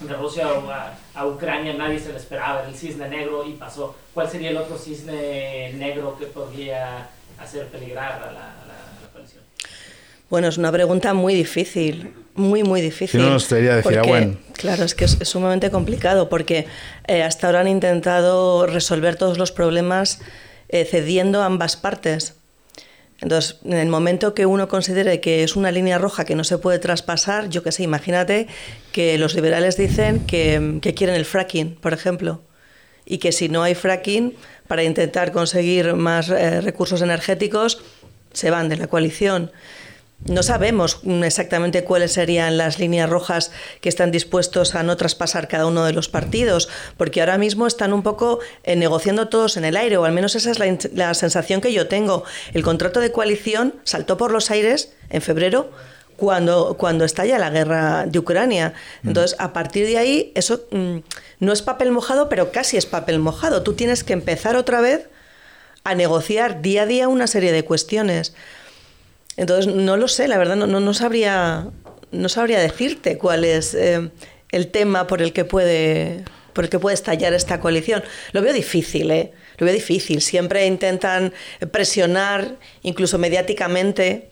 de 0.00 0.12
Rusia 0.14 0.48
o 0.52 0.70
a, 0.70 0.92
a 1.14 1.26
Ucrania 1.26 1.72
nadie 1.74 1.98
se 2.00 2.10
lo 2.10 2.18
esperaba, 2.18 2.60
era 2.60 2.68
el 2.68 2.74
cisne 2.74 3.08
negro 3.08 3.46
y 3.46 3.52
pasó. 3.52 3.94
¿Cuál 4.12 4.28
sería 4.28 4.50
el 4.50 4.56
otro 4.56 4.76
cisne 4.78 5.72
negro 5.74 6.16
que 6.18 6.26
podría 6.26 7.08
hacer 7.38 7.66
peligrar 7.68 8.12
a 8.12 8.18
la, 8.18 8.26
a 8.26 8.32
la- 8.32 8.40
a 8.40 9.00
la 9.02 9.08
coalición? 9.12 9.42
Bueno, 10.30 10.48
es 10.48 10.58
una 10.58 10.72
pregunta 10.72 11.14
muy 11.14 11.34
difícil, 11.34 12.12
muy, 12.34 12.64
muy 12.64 12.80
difícil. 12.80 13.20
Si 13.20 13.26
no, 13.26 13.32
nos 13.34 13.48
debería 13.48 13.76
decir, 13.76 13.82
porque, 13.92 13.98
"Ah, 13.98 14.02
bueno". 14.02 14.36
Claro, 14.54 14.84
es 14.84 14.94
que 14.94 15.04
es, 15.04 15.20
es 15.20 15.28
sumamente 15.28 15.70
complicado 15.70 16.28
porque 16.28 16.66
eh, 17.06 17.22
hasta 17.22 17.46
ahora 17.48 17.60
han 17.60 17.68
intentado 17.68 18.66
resolver 18.66 19.14
todos 19.16 19.36
los 19.38 19.52
problemas 19.52 20.20
eh, 20.68 20.84
cediendo 20.84 21.42
ambas 21.42 21.76
partes. 21.76 22.34
Entonces, 23.20 23.56
en 23.64 23.74
el 23.74 23.88
momento 23.88 24.34
que 24.34 24.44
uno 24.44 24.68
considere 24.68 25.20
que 25.20 25.44
es 25.44 25.56
una 25.56 25.70
línea 25.70 25.98
roja 25.98 26.24
que 26.24 26.34
no 26.34 26.44
se 26.44 26.58
puede 26.58 26.78
traspasar, 26.78 27.48
yo 27.48 27.62
qué 27.62 27.72
sé, 27.72 27.82
imagínate 27.82 28.48
que 28.92 29.16
los 29.18 29.34
liberales 29.34 29.76
dicen 29.76 30.26
que, 30.26 30.78
que 30.82 30.94
quieren 30.94 31.16
el 31.16 31.24
fracking, 31.24 31.76
por 31.76 31.92
ejemplo, 31.92 32.42
y 33.06 33.18
que 33.18 33.32
si 33.32 33.48
no 33.48 33.62
hay 33.62 33.74
fracking, 33.74 34.34
para 34.66 34.82
intentar 34.82 35.32
conseguir 35.32 35.94
más 35.94 36.28
eh, 36.30 36.60
recursos 36.60 37.02
energéticos, 37.02 37.82
se 38.32 38.50
van 38.50 38.68
de 38.68 38.76
la 38.76 38.88
coalición. 38.88 39.52
No 40.26 40.42
sabemos 40.42 41.00
mm, 41.02 41.22
exactamente 41.24 41.84
cuáles 41.84 42.12
serían 42.12 42.56
las 42.56 42.78
líneas 42.78 43.10
rojas 43.10 43.50
que 43.82 43.90
están 43.90 44.10
dispuestos 44.10 44.74
a 44.74 44.82
no 44.82 44.96
traspasar 44.96 45.48
cada 45.48 45.66
uno 45.66 45.84
de 45.84 45.92
los 45.92 46.08
partidos, 46.08 46.70
porque 46.96 47.20
ahora 47.20 47.36
mismo 47.36 47.66
están 47.66 47.92
un 47.92 48.02
poco 48.02 48.38
eh, 48.62 48.74
negociando 48.74 49.28
todos 49.28 49.58
en 49.58 49.66
el 49.66 49.76
aire, 49.76 49.98
o 49.98 50.04
al 50.04 50.12
menos 50.12 50.34
esa 50.34 50.50
es 50.50 50.92
la, 50.94 51.12
sensación 51.12 51.60
que 51.60 51.74
yo 51.74 51.88
tengo. 51.88 52.24
El 52.54 52.62
contrato 52.62 53.00
de 53.00 53.12
coalición 53.12 53.74
saltó 53.84 54.16
por 54.16 54.30
los 54.30 54.50
aires 54.50 54.94
en 55.10 55.20
febrero 55.20 55.70
cuando, 56.16 56.76
cuando 56.78 57.04
estalla 57.04 57.38
la 57.38 57.50
guerra 57.50 58.06
de 58.06 58.18
Ucrania. 58.18 58.72
Entonces, 59.04 59.36
a 59.38 59.52
partir 59.52 59.86
de 59.86 59.98
ahí, 59.98 60.32
eso 60.34 60.64
mm, 60.70 60.98
no 61.40 61.52
es 61.52 61.60
papel 61.60 61.90
mojado, 61.90 62.30
pero 62.30 62.50
casi 62.50 62.78
es 62.78 62.86
papel 62.86 63.18
mojado. 63.18 63.62
Tú 63.62 63.74
tienes 63.74 64.04
que 64.04 64.14
empezar 64.14 64.56
otra 64.56 64.80
vez 64.80 65.06
a 65.84 65.94
negociar 65.94 66.62
día 66.62 66.82
a 66.82 66.86
día 66.86 67.08
una 67.08 67.26
serie 67.26 67.52
de 67.52 67.62
cuestiones. 67.62 68.34
Entonces, 69.36 69.72
no 69.74 69.96
lo 69.96 70.08
sé, 70.08 70.28
la 70.28 70.38
verdad, 70.38 70.56
no, 70.56 70.66
no, 70.66 70.80
no 70.80 70.94
sabría, 70.94 71.66
no 72.12 72.28
sabría 72.28 72.60
decirte 72.60 73.18
cuál 73.18 73.44
es 73.44 73.74
eh, 73.74 74.10
el 74.50 74.68
tema 74.68 75.06
por 75.06 75.20
el 75.22 75.32
que 75.32 75.44
puede 75.44 76.24
por 76.52 76.62
el 76.62 76.70
que 76.70 76.78
puede 76.78 76.94
estallar 76.94 77.34
esta 77.34 77.58
coalición. 77.58 78.04
Lo 78.30 78.40
veo 78.40 78.52
difícil, 78.52 79.10
¿eh? 79.10 79.32
Lo 79.58 79.64
veo 79.66 79.74
difícil. 79.74 80.20
Siempre 80.20 80.66
intentan 80.66 81.32
presionar, 81.72 82.54
incluso 82.84 83.18
mediáticamente, 83.18 84.28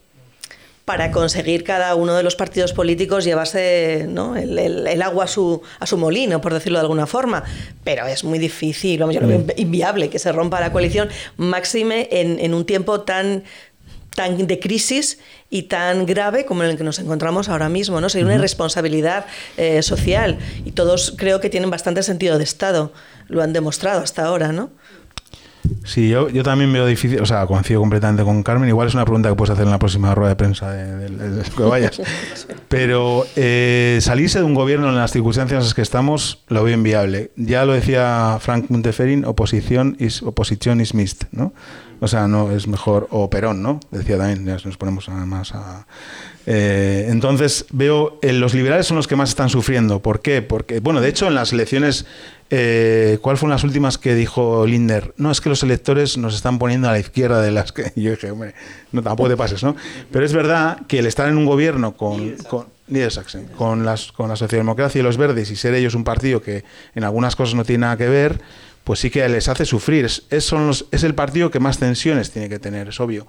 para 0.84 1.10
conseguir 1.10 1.64
cada 1.64 1.96
uno 1.96 2.14
de 2.16 2.22
los 2.22 2.36
partidos 2.36 2.72
políticos 2.72 3.24
llevarse 3.24 4.06
¿no? 4.08 4.36
el, 4.36 4.56
el- 4.58 4.86
el 4.86 5.02
agua 5.02 5.24
a 5.24 5.26
su, 5.28 5.62
a 5.80 5.86
su 5.86 5.96
molino, 5.96 6.40
por 6.40 6.54
decirlo 6.54 6.78
de 6.78 6.82
alguna 6.82 7.06
forma. 7.08 7.42
Pero 7.82 8.06
es 8.06 8.22
muy 8.22 8.38
difícil, 8.38 9.00
vamos, 9.00 9.16
yo 9.16 9.20
lo 9.20 9.26
veo 9.26 9.40
invi- 9.40 9.54
inviable 9.56 10.08
que 10.08 10.20
se 10.20 10.30
rompa 10.30 10.60
la 10.60 10.70
coalición, 10.72 11.08
máxime 11.36 12.08
en, 12.12 12.38
en 12.38 12.54
un 12.54 12.64
tiempo 12.66 13.00
tan 13.00 13.42
tan 14.14 14.46
de 14.46 14.58
crisis 14.60 15.18
y 15.50 15.62
tan 15.64 16.06
grave 16.06 16.44
como 16.44 16.62
en 16.64 16.70
el 16.70 16.76
que 16.76 16.84
nos 16.84 16.98
encontramos 16.98 17.48
ahora 17.48 17.68
mismo, 17.68 18.00
¿no? 18.00 18.08
Sería 18.08 18.26
una 18.26 18.34
irresponsabilidad 18.36 19.26
eh, 19.56 19.82
social 19.82 20.38
y 20.64 20.72
todos 20.72 21.14
creo 21.16 21.40
que 21.40 21.48
tienen 21.50 21.70
bastante 21.70 22.02
sentido 22.02 22.38
de 22.38 22.44
Estado, 22.44 22.92
lo 23.28 23.42
han 23.42 23.52
demostrado 23.52 24.00
hasta 24.00 24.24
ahora, 24.24 24.52
¿no? 24.52 24.70
Sí, 25.84 26.08
yo, 26.08 26.28
yo 26.28 26.42
también 26.42 26.72
veo 26.72 26.84
difícil, 26.86 27.20
o 27.20 27.26
sea, 27.26 27.46
coincido 27.46 27.80
completamente 27.80 28.24
con 28.24 28.42
Carmen. 28.42 28.68
Igual 28.68 28.88
es 28.88 28.94
una 28.94 29.04
pregunta 29.04 29.28
que 29.28 29.36
puedes 29.36 29.50
hacer 29.52 29.64
en 29.64 29.70
la 29.70 29.78
próxima 29.78 30.12
rueda 30.14 30.30
de 30.30 30.36
prensa 30.36 30.70
de, 30.72 30.96
de- 30.96 31.08
de- 31.08 31.30
de 31.30 31.42
que 31.50 31.62
vayas. 31.62 32.02
Pero 32.68 33.24
eh, 33.36 33.98
salirse 34.02 34.40
de 34.40 34.44
un 34.44 34.54
gobierno 34.54 34.88
en 34.88 34.96
las 34.96 35.12
circunstancias 35.12 35.58
en 35.58 35.64
las 35.64 35.74
que 35.74 35.82
estamos 35.82 36.42
lo 36.48 36.64
veo 36.64 36.74
inviable. 36.74 37.30
Ya 37.36 37.64
lo 37.64 37.74
decía 37.74 38.38
Frank 38.40 38.66
Monteferin, 38.70 39.24
oposición 39.24 39.96
is, 40.00 40.22
oposición 40.24 40.80
is 40.80 40.94
missed, 40.94 41.28
¿no? 41.30 41.54
O 42.02 42.08
sea, 42.08 42.26
no 42.26 42.50
es 42.50 42.66
mejor, 42.66 43.06
o 43.12 43.30
Perón, 43.30 43.62
¿no? 43.62 43.78
Decía 43.92 44.18
también, 44.18 44.44
ya 44.44 44.56
nos 44.64 44.76
ponemos 44.76 45.08
más 45.08 45.54
a... 45.54 45.86
Eh, 46.46 47.06
entonces 47.10 47.64
veo, 47.70 48.18
eh, 48.22 48.32
los 48.32 48.54
liberales 48.54 48.88
son 48.88 48.96
los 48.96 49.06
que 49.06 49.14
más 49.14 49.28
están 49.28 49.50
sufriendo. 49.50 50.02
¿Por 50.02 50.20
qué? 50.20 50.42
Porque, 50.42 50.80
bueno, 50.80 51.00
de 51.00 51.08
hecho 51.08 51.28
en 51.28 51.36
las 51.36 51.52
elecciones, 51.52 52.04
eh, 52.50 53.20
¿cuál 53.22 53.36
fueron 53.36 53.52
las 53.52 53.62
últimas 53.62 53.98
que 53.98 54.16
dijo 54.16 54.66
Linder? 54.66 55.14
No, 55.16 55.30
es 55.30 55.40
que 55.40 55.48
los 55.48 55.62
electores 55.62 56.18
nos 56.18 56.34
están 56.34 56.58
poniendo 56.58 56.88
a 56.88 56.90
la 56.90 56.98
izquierda 56.98 57.40
de 57.40 57.52
las 57.52 57.70
que... 57.70 57.92
Yo 57.94 58.10
dije, 58.10 58.32
hombre, 58.32 58.56
no, 58.90 59.00
tampoco 59.00 59.28
te 59.28 59.36
pases, 59.36 59.62
¿no? 59.62 59.76
Pero 60.10 60.24
es 60.24 60.32
verdad 60.32 60.80
que 60.88 60.98
el 60.98 61.06
estar 61.06 61.28
en 61.28 61.38
un 61.38 61.46
gobierno 61.46 61.96
con... 61.96 62.34
con, 62.48 62.66
las, 63.84 64.10
con 64.10 64.28
la 64.28 64.34
socialdemocracia 64.34 64.98
y 64.98 65.02
los 65.04 65.16
verdes 65.18 65.52
y 65.52 65.54
ser 65.54 65.74
ellos 65.74 65.94
un 65.94 66.02
partido 66.02 66.42
que 66.42 66.64
en 66.96 67.04
algunas 67.04 67.36
cosas 67.36 67.54
no 67.54 67.64
tiene 67.64 67.82
nada 67.82 67.96
que 67.96 68.08
ver, 68.08 68.40
pues 68.84 69.00
sí 69.00 69.10
que 69.10 69.28
les 69.28 69.48
hace 69.48 69.64
sufrir. 69.64 70.04
Es, 70.04 70.24
son 70.44 70.66
los- 70.66 70.86
es 70.90 71.02
el 71.04 71.14
partido 71.14 71.50
que 71.50 71.60
más 71.60 71.78
tensiones 71.78 72.30
tiene 72.30 72.48
que 72.48 72.58
tener, 72.58 72.88
es 72.88 73.00
obvio. 73.00 73.26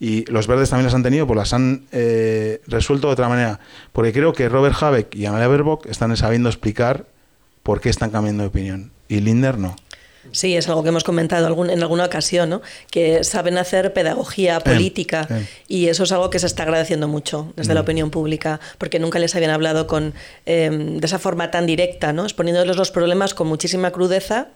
Y 0.00 0.24
los 0.30 0.46
verdes 0.46 0.70
también 0.70 0.86
las 0.86 0.94
han 0.94 1.02
tenido, 1.02 1.26
pues 1.26 1.36
las 1.36 1.52
han 1.52 1.84
eh, 1.92 2.60
resuelto 2.66 3.06
de 3.06 3.12
otra 3.12 3.28
manera. 3.28 3.60
Porque 3.92 4.12
creo 4.12 4.32
que 4.32 4.48
Robert 4.48 4.76
Habeck 4.80 5.14
y 5.14 5.24
Amalia 5.26 5.48
Baerbock 5.48 5.86
están 5.86 6.14
sabiendo 6.16 6.48
explicar 6.48 7.06
por 7.62 7.80
qué 7.80 7.88
están 7.90 8.10
cambiando 8.10 8.42
de 8.42 8.48
opinión. 8.48 8.90
Y 9.08 9.20
Linder 9.20 9.56
no. 9.58 9.76
Sí, 10.32 10.56
es 10.56 10.68
algo 10.68 10.82
que 10.82 10.88
hemos 10.88 11.04
comentado 11.04 11.46
algún- 11.46 11.70
en 11.70 11.80
alguna 11.82 12.04
ocasión, 12.06 12.50
¿no? 12.50 12.62
que 12.90 13.22
saben 13.24 13.56
hacer 13.58 13.92
pedagogía 13.92 14.60
política 14.60 15.26
eh. 15.30 15.46
y 15.68 15.86
eso 15.88 16.04
es 16.04 16.12
algo 16.12 16.30
que 16.30 16.38
se 16.38 16.46
está 16.46 16.64
agradeciendo 16.64 17.06
mucho 17.08 17.52
desde 17.56 17.72
la 17.74 17.80
Mm. 17.80 17.84
opinión 17.84 18.10
pública, 18.10 18.60
porque 18.78 18.98
nunca 18.98 19.18
les 19.18 19.34
habían 19.36 19.50
hablado 19.52 19.86
con, 19.86 20.14
eh, 20.46 20.70
de 20.72 21.06
esa 21.06 21.18
forma 21.18 21.50
tan 21.50 21.66
directa, 21.66 22.12
¿no? 22.12 22.24
exponiéndoles 22.24 22.76
los 22.76 22.90
problemas 22.90 23.34
con 23.34 23.46
muchísima 23.46 23.90
crudeza 23.92 24.48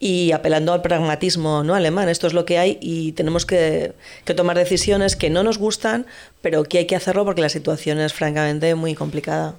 y 0.00 0.30
apelando 0.32 0.72
al 0.72 0.82
pragmatismo 0.82 1.64
¿no? 1.64 1.74
alemán. 1.74 2.08
Esto 2.08 2.26
es 2.26 2.32
lo 2.32 2.44
que 2.44 2.58
hay 2.58 2.78
y 2.80 3.12
tenemos 3.12 3.46
que, 3.46 3.92
que 4.24 4.34
tomar 4.34 4.56
decisiones 4.56 5.16
que 5.16 5.28
no 5.30 5.42
nos 5.42 5.58
gustan, 5.58 6.06
pero 6.42 6.64
que 6.64 6.78
hay 6.78 6.86
que 6.86 6.94
hacerlo 6.96 7.24
porque 7.24 7.40
la 7.40 7.48
situación 7.48 7.98
es 7.98 8.12
francamente 8.12 8.74
muy 8.74 8.94
complicada. 8.94 9.54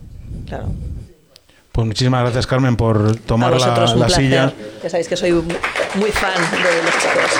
Claro. 0.47 0.69
Pues 1.79 1.87
muchísimas 1.87 2.23
gracias, 2.23 2.45
Carmen, 2.45 2.75
por 2.75 3.15
tomar 3.19 3.51
la, 3.51 3.55
vosotros 3.57 3.91
la 3.91 4.07
placer. 4.07 4.25
silla. 4.25 4.53
Ya 4.83 4.89
sabéis 4.89 5.07
que 5.07 5.15
soy 5.15 5.31
muy 5.31 6.11
fan 6.11 6.33
de 6.33 6.83
los 6.83 6.93
chicos. 6.99 7.31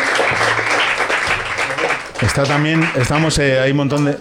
Está 2.21 2.43
también, 2.45 2.89
estamos, 2.95 3.37
eh, 3.39 3.59
hay 3.59 3.71
un 3.71 3.77
montón 3.77 4.05
de... 4.05 4.13
La 4.13 4.19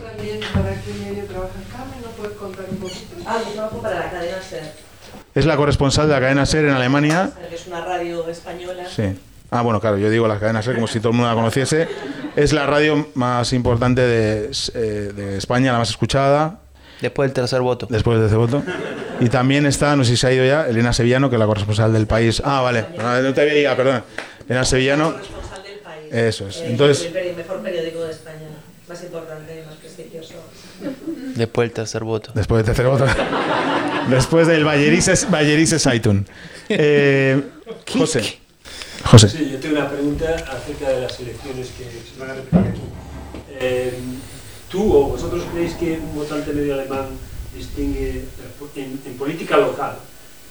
Es 5.36 5.46
la 5.46 5.56
corresponsal 5.56 6.08
de 6.08 6.14
la 6.14 6.20
cadena 6.20 6.46
SER 6.46 6.64
en 6.64 6.72
Alemania. 6.72 7.30
es 7.52 7.68
una 7.68 7.84
radio 7.84 8.28
española. 8.28 8.86
Sí. 8.92 9.16
Ah, 9.52 9.62
bueno, 9.62 9.80
claro, 9.80 9.98
yo 9.98 10.10
digo 10.10 10.26
la 10.26 10.40
cadena 10.40 10.62
SER 10.62 10.74
como 10.74 10.88
si 10.88 10.98
todo 10.98 11.10
el 11.10 11.14
mundo 11.16 11.28
la 11.28 11.36
conociese. 11.36 11.86
Es 12.34 12.52
la 12.52 12.66
radio 12.66 13.06
más 13.14 13.52
importante 13.52 14.00
de, 14.00 14.50
eh, 14.74 15.12
de 15.14 15.38
España, 15.38 15.70
la 15.70 15.78
más 15.78 15.90
escuchada, 15.90 16.58
Después 17.00 17.28
del 17.28 17.34
tercer 17.34 17.60
voto. 17.60 17.86
después 17.88 18.18
de 18.20 18.26
ese 18.26 18.36
voto. 18.36 18.62
Y 19.20 19.28
también 19.28 19.66
está, 19.66 19.96
no 19.96 20.04
sé 20.04 20.12
si 20.12 20.16
se 20.16 20.26
ha 20.26 20.32
ido 20.32 20.44
ya, 20.44 20.68
Elena 20.68 20.92
Sevillano, 20.92 21.28
que 21.30 21.36
es 21.36 21.40
la 21.40 21.46
corresponsal 21.46 21.92
del 21.92 22.06
país. 22.06 22.40
Ah, 22.44 22.60
vale, 22.60 22.84
no, 22.96 23.20
no 23.22 23.34
te 23.34 23.44
veía, 23.44 23.76
perdón. 23.76 24.02
Elena 24.48 24.64
Sevillano. 24.64 25.12
Responsable 25.12 25.70
del 25.70 25.78
país. 25.80 26.12
Eso 26.12 26.48
es. 26.48 26.56
Eh, 26.58 26.66
Entonces, 26.70 27.10
el 27.14 27.36
mejor 27.36 27.62
periódico 27.62 28.02
de 28.04 28.10
España, 28.12 28.48
más 28.88 29.02
importante, 29.02 29.64
más 29.66 29.76
prestigioso. 29.76 30.34
Después 31.34 31.68
del 31.68 31.74
tercer 31.74 32.04
voto. 32.04 32.30
después 32.34 32.58
del 32.64 32.66
tercer 32.66 32.86
voto. 32.86 33.06
después 34.08 34.46
del 34.46 34.64
Bayerises, 34.64 35.28
Bayerises 35.30 35.82
Zeitung. 35.82 36.24
Eh, 36.68 37.42
José. 37.92 38.38
José. 39.04 39.28
Sí, 39.28 39.50
yo 39.52 39.58
tengo 39.58 39.76
una 39.76 39.88
pregunta 39.90 40.26
acerca 40.50 40.88
de 40.90 41.00
las 41.02 41.18
elecciones 41.20 41.68
que 41.76 41.84
se 41.84 42.20
van 42.20 42.30
a 42.30 42.34
repetir 42.34 42.58
aquí. 42.58 42.80
Eh, 43.60 43.98
¿Tú 44.70 44.92
o 44.94 45.08
vosotros 45.08 45.44
creéis 45.52 45.74
que 45.74 45.98
un 45.98 46.14
votante 46.14 46.52
medio 46.52 46.74
alemán 46.74 47.06
distingue 47.56 48.24
en, 48.76 49.00
en 49.04 49.14
política 49.16 49.56
local 49.56 49.98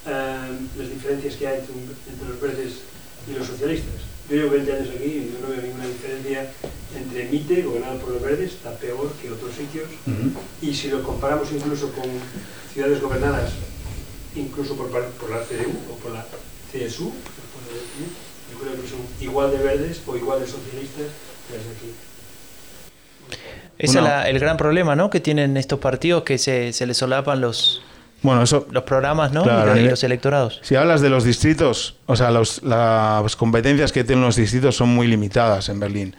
eh, 0.08 0.58
las 0.78 0.90
diferencias 0.90 1.36
que 1.36 1.48
hay 1.48 1.60
entre, 1.60 1.76
entre 2.12 2.30
los 2.30 2.40
verdes 2.40 2.82
y 3.28 3.38
los 3.38 3.46
socialistas. 3.46 4.08
Yo 4.30 4.38
llevo 4.38 4.52
20 4.52 4.74
años 4.74 4.90
aquí 4.96 5.04
y 5.04 5.32
yo 5.34 5.40
no 5.42 5.54
veo 5.54 5.62
ninguna 5.62 5.88
diferencia 5.88 6.52
entre 6.96 7.30
MITE, 7.30 7.62
gobernado 7.64 8.00
por 8.00 8.14
los 8.14 8.22
verdes, 8.22 8.54
está 8.54 8.72
peor 8.78 9.12
que 9.22 9.32
otros 9.32 9.54
sitios. 9.54 9.88
Y 10.62 10.74
si 10.74 10.90
lo 10.90 11.04
comparamos 11.04 11.52
incluso 11.52 11.92
con 11.92 12.10
ciudades 12.74 13.02
gobernadas, 13.02 13.52
incluso 14.36 14.76
por, 14.76 14.90
por 14.90 15.30
la 15.30 15.44
CDU 15.44 15.76
o 15.92 15.96
por 15.98 16.12
la 16.12 16.26
CSU, 16.72 17.12
yo 18.52 18.60
creo 18.60 18.82
que 18.82 18.88
son 18.88 19.00
igual 19.20 19.52
de 19.52 19.58
verdes 19.58 20.02
o 20.08 20.16
igual 20.16 20.40
de 20.40 20.48
socialistas 20.48 21.08
que 21.48 21.58
las 21.58 21.66
de 21.66 21.72
aquí. 21.72 21.92
Ese 23.80 24.00
es 24.00 24.06
el 24.28 24.40
gran 24.40 24.58
problema, 24.58 24.96
¿no? 24.96 25.10
Que 25.10 25.20
tienen 25.20 25.56
estos 25.58 25.80
partidos 25.80 26.24
que 26.24 26.38
se, 26.38 26.74
se 26.74 26.86
les 26.88 26.98
solapan 26.98 27.40
los, 27.42 27.82
Bueno, 28.24 28.42
eso 28.42 28.68
los 28.72 28.84
programas, 28.84 29.32
¿no? 29.32 29.44
Claro, 29.44 29.74
y, 29.74 29.82
los- 29.82 29.88
eh. 29.88 29.90
los 29.92 30.04
electorados. 30.04 30.60
Si 30.64 30.76
hablas 30.76 31.02
de 31.02 31.10
los 31.10 31.24
distritos, 31.24 31.96
o 32.08 32.16
sea, 32.16 32.32
los- 32.32 32.64
las 32.64 33.36
competencias 33.36 33.92
que 33.92 34.04
tienen 34.04 34.26
los 34.26 34.36
distritos 34.36 34.76
son 34.76 34.90
muy 34.90 35.06
limitadas 35.08 35.70
en 35.70 35.80
Berlín. 35.80 36.16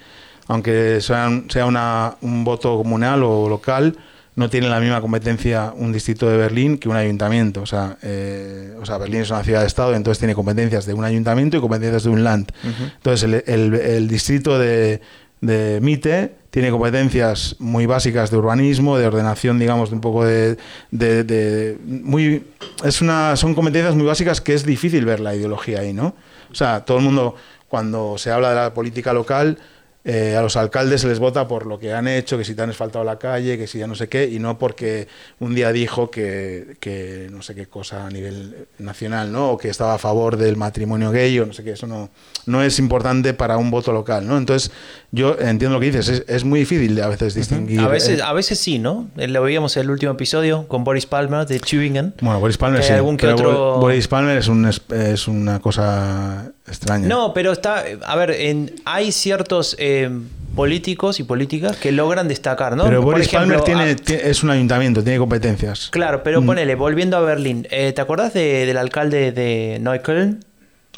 Aunque 0.47 1.01
sean, 1.01 1.47
sea 1.51 1.67
una- 1.67 2.15
un 2.23 2.45
voto 2.45 2.77
comunal 2.79 3.23
o 3.25 3.49
local, 3.49 3.97
no 4.37 4.49
tiene 4.49 4.69
la 4.69 4.79
misma 4.79 5.01
competencia 5.01 5.73
un 5.77 5.93
distrito 5.93 6.29
de 6.31 6.37
Berlín 6.37 6.79
que 6.79 6.89
un 6.89 6.95
ayuntamiento. 6.95 7.61
O 7.63 7.67
sea, 7.67 7.99
eh, 8.03 8.73
o 8.81 8.87
sea, 8.87 8.97
Berlín 8.99 9.23
es 9.23 9.31
una 9.31 9.43
ciudad-estado, 9.43 9.95
entonces 9.97 10.21
tiene 10.21 10.37
competencias 10.37 10.87
de 10.87 10.95
un 10.95 11.05
ayuntamiento 11.05 11.57
y 11.57 11.61
competencias 11.61 12.05
de 12.05 12.11
un 12.11 12.23
land. 12.23 12.53
Entonces, 12.99 13.25
el, 13.25 13.43
el- 13.53 13.75
el 13.75 14.07
distrito 14.09 14.57
de, 14.61 15.01
de 15.41 15.81
Mitte 15.83 16.37
tiene 16.51 16.71
competencias 16.71 17.57
muy 17.59 17.87
básicas 17.87 18.31
de 18.31 18.37
urbanismo, 18.39 18.97
de 18.97 19.07
ordenación, 19.07 19.59
digamos, 19.59 19.91
de 19.91 19.95
un 19.97 20.01
poco 20.01 20.25
de, 20.25 20.57
de- 20.91 21.25
de- 21.25 21.79
muy 21.85 22.45
es 22.85 23.01
una 23.03 23.37
son 23.37 23.55
competencias 23.55 23.95
muy 23.95 24.07
básicas 24.07 24.41
que 24.41 24.55
es 24.55 24.65
difícil 24.65 25.05
ver 25.05 25.21
la 25.21 25.35
ideología 25.35 25.81
ahí, 25.81 25.93
¿no? 25.93 26.15
O 26.51 26.55
sea, 26.55 26.85
todo 26.85 26.99
el 26.99 27.05
mundo 27.05 27.35
cuando 27.69 28.17
se 28.17 28.31
habla 28.31 28.49
de 28.51 28.55
la 28.57 28.75
política 28.75 29.13
local 29.13 29.59
eh, 30.05 30.37
a 30.37 30.43
los 30.43 30.57
alcaldes 30.57 31.03
se 31.03 31.09
les 31.09 31.19
vota 31.19 31.47
por 31.49 31.67
lo 31.67 31.79
que 31.79 31.93
han 31.93 32.09
hecho, 32.09 32.39
que 32.39 32.45
si 32.45 32.55
te 32.55 32.63
han 32.63 32.71
asfaltado 32.71 33.05
la 33.05 33.19
calle, 33.19 33.59
que 33.59 33.67
si 33.67 33.79
ya 33.79 33.87
no 33.87 33.95
sé 33.95 34.09
qué, 34.09 34.25
y 34.27 34.39
no 34.39 34.57
porque 34.59 35.07
un 35.41 35.55
día 35.55 35.71
dijo 35.73 36.11
que, 36.11 36.77
que 36.81 37.29
no 37.31 37.43
sé 37.43 37.55
qué 37.55 37.67
cosa 37.67 38.07
a 38.07 38.11
nivel 38.11 38.69
nacional, 38.79 39.31
¿no? 39.33 39.51
O 39.51 39.59
que 39.59 39.69
estaba 39.69 39.95
a 39.95 39.99
favor 39.99 40.37
del 40.39 40.57
matrimonio 40.57 41.11
gay 41.11 41.39
o 41.41 41.47
no 41.47 41.53
sé 41.53 41.63
qué, 41.65 41.73
eso 41.73 41.87
no, 41.87 42.09
no 42.47 42.63
es 42.63 42.79
importante 42.79 43.35
para 43.35 43.59
un 43.59 43.71
voto 43.71 43.93
local, 43.93 44.27
¿no? 44.27 44.39
Entonces, 44.39 44.71
yo 45.11 45.37
entiendo 45.39 45.75
lo 45.75 45.81
que 45.81 45.87
dices, 45.87 46.09
es, 46.09 46.25
es 46.27 46.45
muy 46.45 46.61
difícil 46.61 46.99
a 47.03 47.09
veces 47.09 47.35
distinguir. 47.35 47.81
A 47.81 47.89
veces, 47.89 48.21
eh, 48.21 48.23
a 48.23 48.33
veces 48.33 48.59
sí, 48.59 48.79
¿no? 48.79 49.09
Eh, 49.19 49.29
Lo 49.29 49.43
veíamos 49.43 49.77
en 49.77 49.83
el 49.83 49.91
último 49.91 50.13
episodio 50.13 50.67
con 50.69 50.85
Boris 50.85 51.05
Palmer 51.07 51.47
de 51.47 51.59
Tübingen. 51.61 52.15
bueno, 52.23 52.41
Boris 52.41 52.57
Palmer 52.57 52.83
sí, 52.83 52.93
algún 52.93 53.17
que 53.17 53.27
otro- 53.27 53.53
Bo- 53.75 53.81
Boris 53.81 54.09
Palmer 54.09 54.39
es, 54.39 54.49
un, 54.49 54.65
es 54.67 55.29
una 55.29 55.59
cosa 55.61 56.53
extraña. 56.69 57.09
No, 57.09 57.33
pero 57.35 57.53
está. 57.53 57.85
A 58.07 58.17
ver, 58.17 58.31
en, 58.31 58.73
hay 58.85 59.13
ciertos 59.13 59.75
eh, 59.79 60.11
políticos 60.55 61.21
y 61.21 61.25
políticas 61.25 61.77
que 61.77 61.93
logran 61.93 62.27
destacar, 62.29 62.77
¿no? 62.77 62.85
pero 62.85 62.97
Por 63.03 63.13
Boris 63.15 63.27
ejemplo, 63.29 63.63
Palmer 63.63 63.97
tiene, 63.97 64.21
a- 64.23 64.29
es 64.29 64.43
un 64.43 64.51
ayuntamiento, 64.51 65.03
tiene 65.03 65.19
competencias. 65.19 65.89
Claro, 65.91 66.23
pero 66.23 66.43
Mm. 66.43 66.47
ponele, 66.47 66.75
volviendo 66.75 67.17
a 67.17 67.21
Berlín, 67.21 67.67
eh, 67.71 67.93
¿te 67.93 68.01
acordás 68.01 68.33
de- 68.35 68.67
del 68.67 68.77
alcalde 68.77 69.33
de 69.33 69.79
Neukölln? 69.81 70.45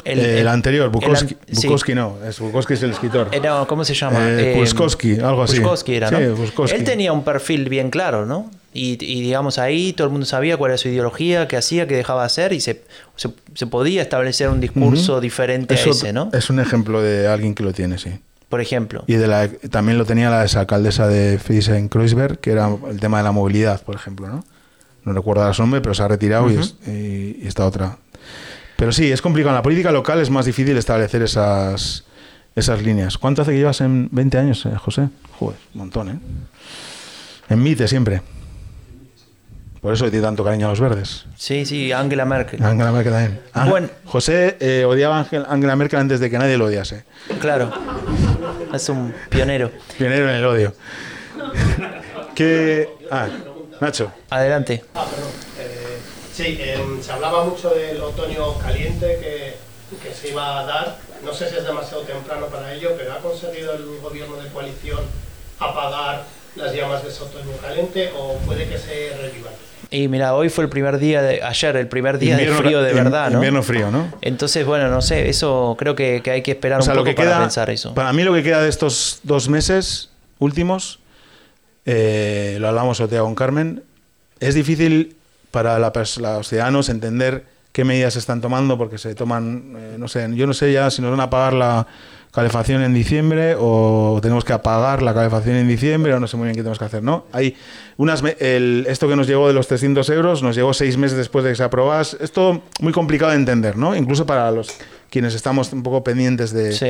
Eh, 0.05 0.39
El, 0.41 0.47
anterior, 0.47 0.89
Bukowski, 0.89 1.33
el 1.33 1.39
an- 1.55 1.55
sí. 1.57 1.67
Bukowski 1.67 1.95
no, 1.95 2.17
es, 2.27 2.39
Bukowski 2.39 2.73
es 2.73 2.83
el 2.83 2.91
escritor. 2.91 3.29
Eh, 3.31 3.39
no, 3.39 3.67
¿Cómo 3.67 3.83
se 3.85 3.93
llama? 3.93 4.17
Eh, 4.21 4.55
Puskowski, 4.57 5.19
algo 5.19 5.43
así. 5.43 5.59
Puskowski 5.59 5.95
era, 5.95 6.09
¿no? 6.11 6.17
Sí, 6.17 6.25
Puskowski. 6.35 6.75
Él 6.77 6.83
tenía 6.83 7.13
un 7.13 7.23
perfil 7.23 7.69
bien 7.69 7.89
claro, 7.89 8.25
¿no? 8.25 8.49
Y, 8.73 8.93
y, 9.03 9.21
digamos 9.21 9.57
ahí 9.59 9.91
todo 9.91 10.07
el 10.07 10.11
mundo 10.11 10.25
sabía 10.25 10.55
cuál 10.55 10.71
era 10.71 10.77
su 10.77 10.87
ideología, 10.87 11.47
qué 11.47 11.57
hacía, 11.57 11.87
qué 11.87 11.95
dejaba 11.97 12.21
de 12.21 12.25
hacer 12.27 12.53
y 12.53 12.61
se, 12.61 12.83
se, 13.17 13.29
se 13.53 13.67
podía 13.67 14.01
establecer 14.01 14.47
un 14.47 14.61
discurso 14.61 15.19
diferente 15.19 15.73
Eso 15.73 15.89
a 15.89 15.91
ese, 15.91 16.13
¿no? 16.13 16.29
Es 16.31 16.49
un 16.49 16.59
ejemplo 16.61 17.01
de 17.01 17.27
alguien 17.27 17.53
que 17.53 17.63
lo 17.63 17.73
tiene, 17.73 17.97
sí. 17.97 18.11
Por 18.47 18.61
ejemplo. 18.61 19.03
Y 19.07 19.13
de 19.15 19.27
la, 19.27 19.49
también 19.69 19.97
lo 19.97 20.05
tenía 20.05 20.29
la 20.29 20.43
exalcaldesa 20.43 21.07
de 21.07 21.37
Friesen-Kreuzberg, 21.37 22.39
que 22.39 22.51
era 22.51 22.69
el 22.89 22.99
tema 22.99 23.17
de 23.17 23.23
la 23.25 23.31
movilidad, 23.33 23.81
por 23.81 23.95
ejemplo, 23.95 24.27
¿no? 24.27 24.43
No 25.03 25.13
recuerdo 25.13 25.53
su 25.53 25.61
nombre, 25.63 25.81
pero 25.81 25.93
se 25.93 26.03
ha 26.03 26.07
retirado 26.07 26.49
y, 26.49 26.53
Ujú. 26.53 26.61
es- 26.61 26.75
y- 26.87 27.39
y 27.43 27.47
está 27.47 27.65
otra. 27.65 27.97
Pero 28.81 28.91
sí, 28.91 29.11
es 29.11 29.21
complicado. 29.21 29.51
En 29.51 29.57
la 29.57 29.61
política 29.61 29.91
local 29.91 30.19
es 30.21 30.31
más 30.31 30.47
difícil 30.47 30.75
establecer 30.75 31.21
esas, 31.21 32.03
esas 32.55 32.81
líneas. 32.81 33.15
¿Cuánto 33.15 33.43
hace 33.43 33.51
que 33.51 33.59
llevas 33.59 33.79
en 33.81 34.09
20 34.11 34.37
años, 34.39 34.65
eh, 34.65 34.75
José? 34.75 35.07
Joder, 35.37 35.59
un 35.75 35.79
montón, 35.81 36.09
¿eh? 36.09 36.19
En 37.47 37.61
MITE 37.61 37.87
siempre. 37.87 38.23
Por 39.81 39.93
eso 39.93 40.09
tiene 40.09 40.25
tanto 40.25 40.43
cariño 40.43 40.65
a 40.65 40.69
los 40.71 40.79
verdes. 40.79 41.25
Sí, 41.37 41.63
sí, 41.63 41.91
Angela 41.91 42.25
Merkel. 42.25 42.63
Angela 42.63 42.91
Merkel 42.91 43.13
también. 43.13 43.39
Ah, 43.53 43.69
Bueno. 43.69 43.87
José 44.05 44.57
eh, 44.59 44.83
odiaba 44.83 45.19
a 45.19 45.27
Angela 45.49 45.75
Merkel 45.75 45.99
antes 45.99 46.19
de 46.19 46.31
que 46.31 46.39
nadie 46.39 46.57
lo 46.57 46.65
odiase. 46.65 47.03
Claro. 47.39 47.71
Es 48.73 48.89
un 48.89 49.13
pionero. 49.29 49.69
Pionero 49.95 50.27
en 50.27 50.35
el 50.37 50.45
odio. 50.45 50.73
¿Qué...? 52.33 52.89
Ah, 53.11 53.27
Nacho. 53.79 54.11
Adelante. 54.31 54.83
Ah, 54.95 55.05
Eh, 56.41 56.55
sí, 56.57 56.61
em, 56.81 57.01
se 57.01 57.11
hablaba 57.11 57.43
mucho 57.45 57.69
del 57.69 58.01
otoño 58.01 58.57
caliente 58.59 59.17
que, 59.21 59.97
que 60.07 60.13
se 60.15 60.29
iba 60.29 60.59
a 60.59 60.65
dar. 60.65 60.97
No 61.23 61.33
sé 61.33 61.49
si 61.49 61.55
es 61.57 61.63
demasiado 61.65 62.03
temprano 62.03 62.47
para 62.47 62.73
ello, 62.73 62.91
pero 62.97 63.13
¿ha 63.13 63.17
conseguido 63.19 63.73
el 63.73 63.99
gobierno 64.01 64.35
de 64.37 64.49
coalición 64.49 64.99
apagar 65.59 66.23
las 66.55 66.73
llamas 66.73 67.03
de 67.03 67.09
ese 67.09 67.23
otoño 67.23 67.51
caliente 67.61 68.11
o 68.17 68.35
puede 68.45 68.67
que 68.67 68.77
se 68.77 69.15
revivan? 69.21 69.53
Y 69.89 70.07
mira, 70.07 70.33
hoy 70.35 70.49
fue 70.49 70.63
el 70.63 70.69
primer 70.69 70.97
día 70.99 71.21
de 71.21 71.43
ayer, 71.43 71.75
el 71.75 71.87
primer 71.87 72.17
día 72.17 72.33
Invierno- 72.35 72.55
de 72.57 72.61
frío 72.63 72.81
de 72.81 72.93
verdad, 72.93 73.29
¿no? 73.29 73.35
invierno 73.35 73.61
frío, 73.61 73.91
¿no? 73.91 74.11
Entonces, 74.21 74.65
bueno, 74.65 74.87
no 74.89 75.01
sé, 75.01 75.27
eso 75.29 75.75
creo 75.77 75.95
que, 75.95 76.21
que 76.23 76.31
hay 76.31 76.41
que 76.41 76.51
esperar 76.51 76.79
O 76.79 76.83
sea, 76.83 76.93
un 76.93 76.97
lo 76.97 77.03
poco 77.03 77.09
que 77.11 77.15
para 77.17 77.29
queda, 77.31 77.39
pensar 77.41 77.69
eso. 77.69 77.93
para 77.93 78.13
mí 78.13 78.23
lo 78.23 78.33
que 78.33 78.41
queda 78.41 78.61
de 78.63 78.69
estos 78.69 79.19
dos 79.23 79.49
meses 79.49 80.09
últimos, 80.39 80.99
eh, 81.85 82.57
lo 82.59 82.69
hablamos 82.69 82.99
día 83.09 83.19
con 83.19 83.35
Carmen, 83.35 83.83
es 84.39 84.55
difícil 84.55 85.17
para 85.51 85.77
la 85.79 85.91
los 85.95 86.47
ciudadanos 86.47 86.89
entender 86.89 87.45
qué 87.71 87.83
medidas 87.83 88.13
se 88.13 88.19
están 88.19 88.41
tomando 88.41 88.77
porque 88.77 88.97
se 88.97 89.15
toman, 89.15 89.73
eh, 89.77 89.95
no 89.97 90.07
sé, 90.07 90.27
yo 90.33 90.47
no 90.47 90.53
sé 90.53 90.73
ya 90.73 90.89
si 90.89 91.01
nos 91.01 91.11
van 91.11 91.19
a 91.19 91.29
pagar 91.29 91.53
la 91.53 91.87
calefacción 92.31 92.81
en 92.81 92.93
diciembre 92.93 93.55
o 93.59 94.19
tenemos 94.21 94.45
que 94.45 94.53
apagar 94.53 95.01
la 95.01 95.13
calefacción 95.13 95.57
en 95.57 95.67
diciembre 95.67 96.13
o 96.13 96.19
no 96.19 96.27
sé 96.27 96.37
muy 96.37 96.45
bien 96.45 96.55
qué 96.55 96.61
tenemos 96.61 96.79
que 96.79 96.85
hacer, 96.85 97.03
¿no? 97.03 97.25
Hay 97.33 97.55
unas, 97.97 98.23
el, 98.39 98.85
esto 98.87 99.07
que 99.09 99.17
nos 99.17 99.27
llegó 99.27 99.47
de 99.47 99.53
los 99.53 99.67
300 99.67 100.09
euros 100.09 100.41
nos 100.41 100.55
llegó 100.55 100.73
seis 100.73 100.97
meses 100.97 101.17
después 101.17 101.43
de 101.43 101.51
que 101.51 101.57
se 101.57 101.63
aprobara, 101.63 102.01
es 102.01 102.31
todo 102.31 102.61
muy 102.79 102.93
complicado 102.93 103.31
de 103.31 103.37
entender, 103.37 103.77
¿no? 103.77 103.95
Incluso 103.95 104.25
para 104.25 104.49
los 104.51 104.69
quienes 105.09 105.35
estamos 105.35 105.71
un 105.73 105.83
poco 105.83 106.03
pendientes 106.03 106.51
de... 106.53 106.71
Sí. 106.71 106.87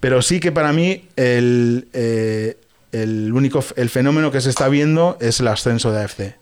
Pero 0.00 0.22
sí 0.22 0.40
que 0.40 0.50
para 0.50 0.72
mí 0.72 1.08
el, 1.16 1.88
eh, 1.92 2.56
el 2.90 3.32
único 3.32 3.62
el 3.76 3.90
fenómeno 3.90 4.32
que 4.32 4.40
se 4.40 4.50
está 4.50 4.68
viendo 4.68 5.18
es 5.20 5.40
el 5.40 5.48
ascenso 5.48 5.92
de 5.92 6.02
AFC. 6.02 6.34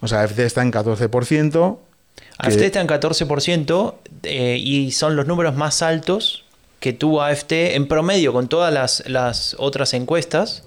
O 0.00 0.08
sea, 0.08 0.22
AFC 0.22 0.40
está 0.40 0.62
en 0.62 0.70
14%. 0.72 1.78
que- 2.16 2.46
AFT 2.48 2.60
está 2.62 2.80
en 2.80 2.86
14% 2.86 3.94
eh, 4.22 4.56
y 4.58 4.92
son 4.92 5.16
los 5.16 5.26
números 5.26 5.54
más 5.56 5.82
altos 5.82 6.44
que 6.80 6.92
tuvo 6.94 7.22
AFT 7.22 7.52
en 7.76 7.86
promedio 7.86 8.32
con 8.32 8.48
todas 8.48 8.72
las, 8.72 9.02
las 9.06 9.54
otras 9.58 9.92
encuestas 9.92 10.62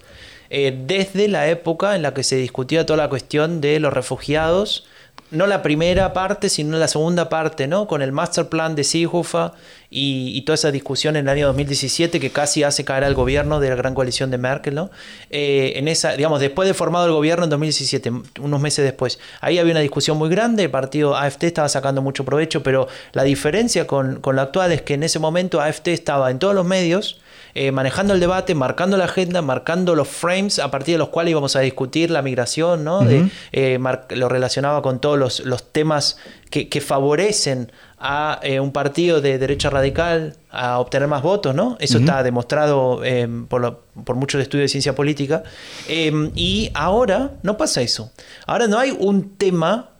eh, 0.50 0.76
desde 0.86 1.26
la 1.26 1.48
época 1.48 1.96
en 1.96 2.02
la 2.02 2.14
que 2.14 2.22
se 2.22 2.36
discutía 2.36 2.86
toda 2.86 2.96
la 2.98 3.08
cuestión 3.08 3.60
de 3.60 3.80
los 3.80 3.92
refugiados. 3.92 4.86
No 5.34 5.46
la 5.46 5.62
primera 5.62 6.12
parte, 6.12 6.48
sino 6.48 6.78
la 6.78 6.88
segunda 6.88 7.28
parte, 7.28 7.66
¿no? 7.66 7.86
Con 7.86 8.02
el 8.02 8.12
master 8.12 8.48
plan 8.48 8.74
de 8.74 8.84
Seehofer 8.84 9.50
y, 9.90 10.40
toda 10.42 10.54
esa 10.54 10.70
discusión 10.70 11.16
en 11.16 11.26
el 11.26 11.28
año 11.28 11.46
2017 11.46 12.20
que 12.20 12.30
casi 12.30 12.62
hace 12.62 12.84
caer 12.84 13.04
al 13.04 13.14
gobierno 13.14 13.60
de 13.60 13.68
la 13.68 13.74
gran 13.74 13.94
coalición 13.94 14.30
de 14.30 14.38
Merkel, 14.38 14.74
¿no? 14.74 14.90
Eh, 15.30 15.74
en 15.76 15.88
esa, 15.88 16.12
digamos, 16.12 16.40
después 16.40 16.68
de 16.68 16.74
formado 16.74 17.06
el 17.06 17.12
gobierno 17.12 17.44
en 17.44 17.50
2017, 17.50 18.12
unos 18.40 18.60
meses 18.60 18.84
después, 18.84 19.18
ahí 19.40 19.58
había 19.58 19.72
una 19.72 19.80
discusión 19.80 20.16
muy 20.16 20.28
grande, 20.28 20.64
el 20.64 20.70
partido 20.70 21.16
AFT 21.16 21.44
estaba 21.44 21.68
sacando 21.68 22.02
mucho 22.02 22.24
provecho, 22.24 22.62
pero 22.62 22.88
la 23.12 23.22
diferencia 23.22 23.86
con, 23.86 24.20
con 24.20 24.36
la 24.36 24.42
actual 24.42 24.72
es 24.72 24.82
que 24.82 24.94
en 24.94 25.02
ese 25.02 25.18
momento 25.18 25.60
AFT 25.60 25.88
estaba 25.88 26.30
en 26.30 26.38
todos 26.38 26.54
los 26.54 26.64
medios, 26.64 27.20
eh, 27.54 27.70
manejando 27.72 28.14
el 28.14 28.20
debate, 28.20 28.54
marcando 28.54 28.96
la 28.96 29.04
agenda, 29.04 29.40
marcando 29.42 29.94
los 29.94 30.08
frames 30.08 30.58
a 30.58 30.70
partir 30.70 30.94
de 30.94 30.98
los 30.98 31.08
cuales 31.10 31.30
íbamos 31.30 31.54
a 31.56 31.60
discutir 31.60 32.10
la 32.10 32.20
migración, 32.22 32.82
¿no? 32.84 33.00
De, 33.04 33.28
eh, 33.52 33.78
lo 34.10 34.28
relacionaba 34.28 34.82
con 34.82 34.98
todos 35.00 35.18
los, 35.18 35.40
los 35.40 35.72
temas 35.72 36.16
que, 36.50 36.68
que 36.68 36.80
favorecen 36.80 37.70
a 37.98 38.38
eh, 38.42 38.60
un 38.60 38.70
partido 38.72 39.20
de 39.20 39.38
derecha 39.38 39.70
radical 39.70 40.36
a 40.50 40.78
obtener 40.78 41.08
más 41.08 41.22
votos, 41.22 41.54
¿no? 41.54 41.76
Eso 41.80 41.98
está 41.98 42.22
demostrado 42.22 43.02
eh, 43.04 43.28
por, 43.48 43.60
lo- 43.62 43.80
por 44.04 44.16
muchos 44.16 44.42
estudios 44.42 44.64
de 44.64 44.68
ciencia 44.68 44.94
política. 44.94 45.42
Eh, 45.88 46.30
y 46.34 46.70
ahora 46.74 47.32
no 47.42 47.56
pasa 47.56 47.80
eso. 47.82 48.12
Ahora 48.46 48.66
no 48.66 48.78
hay 48.78 48.90
un 48.98 49.36
tema 49.36 49.90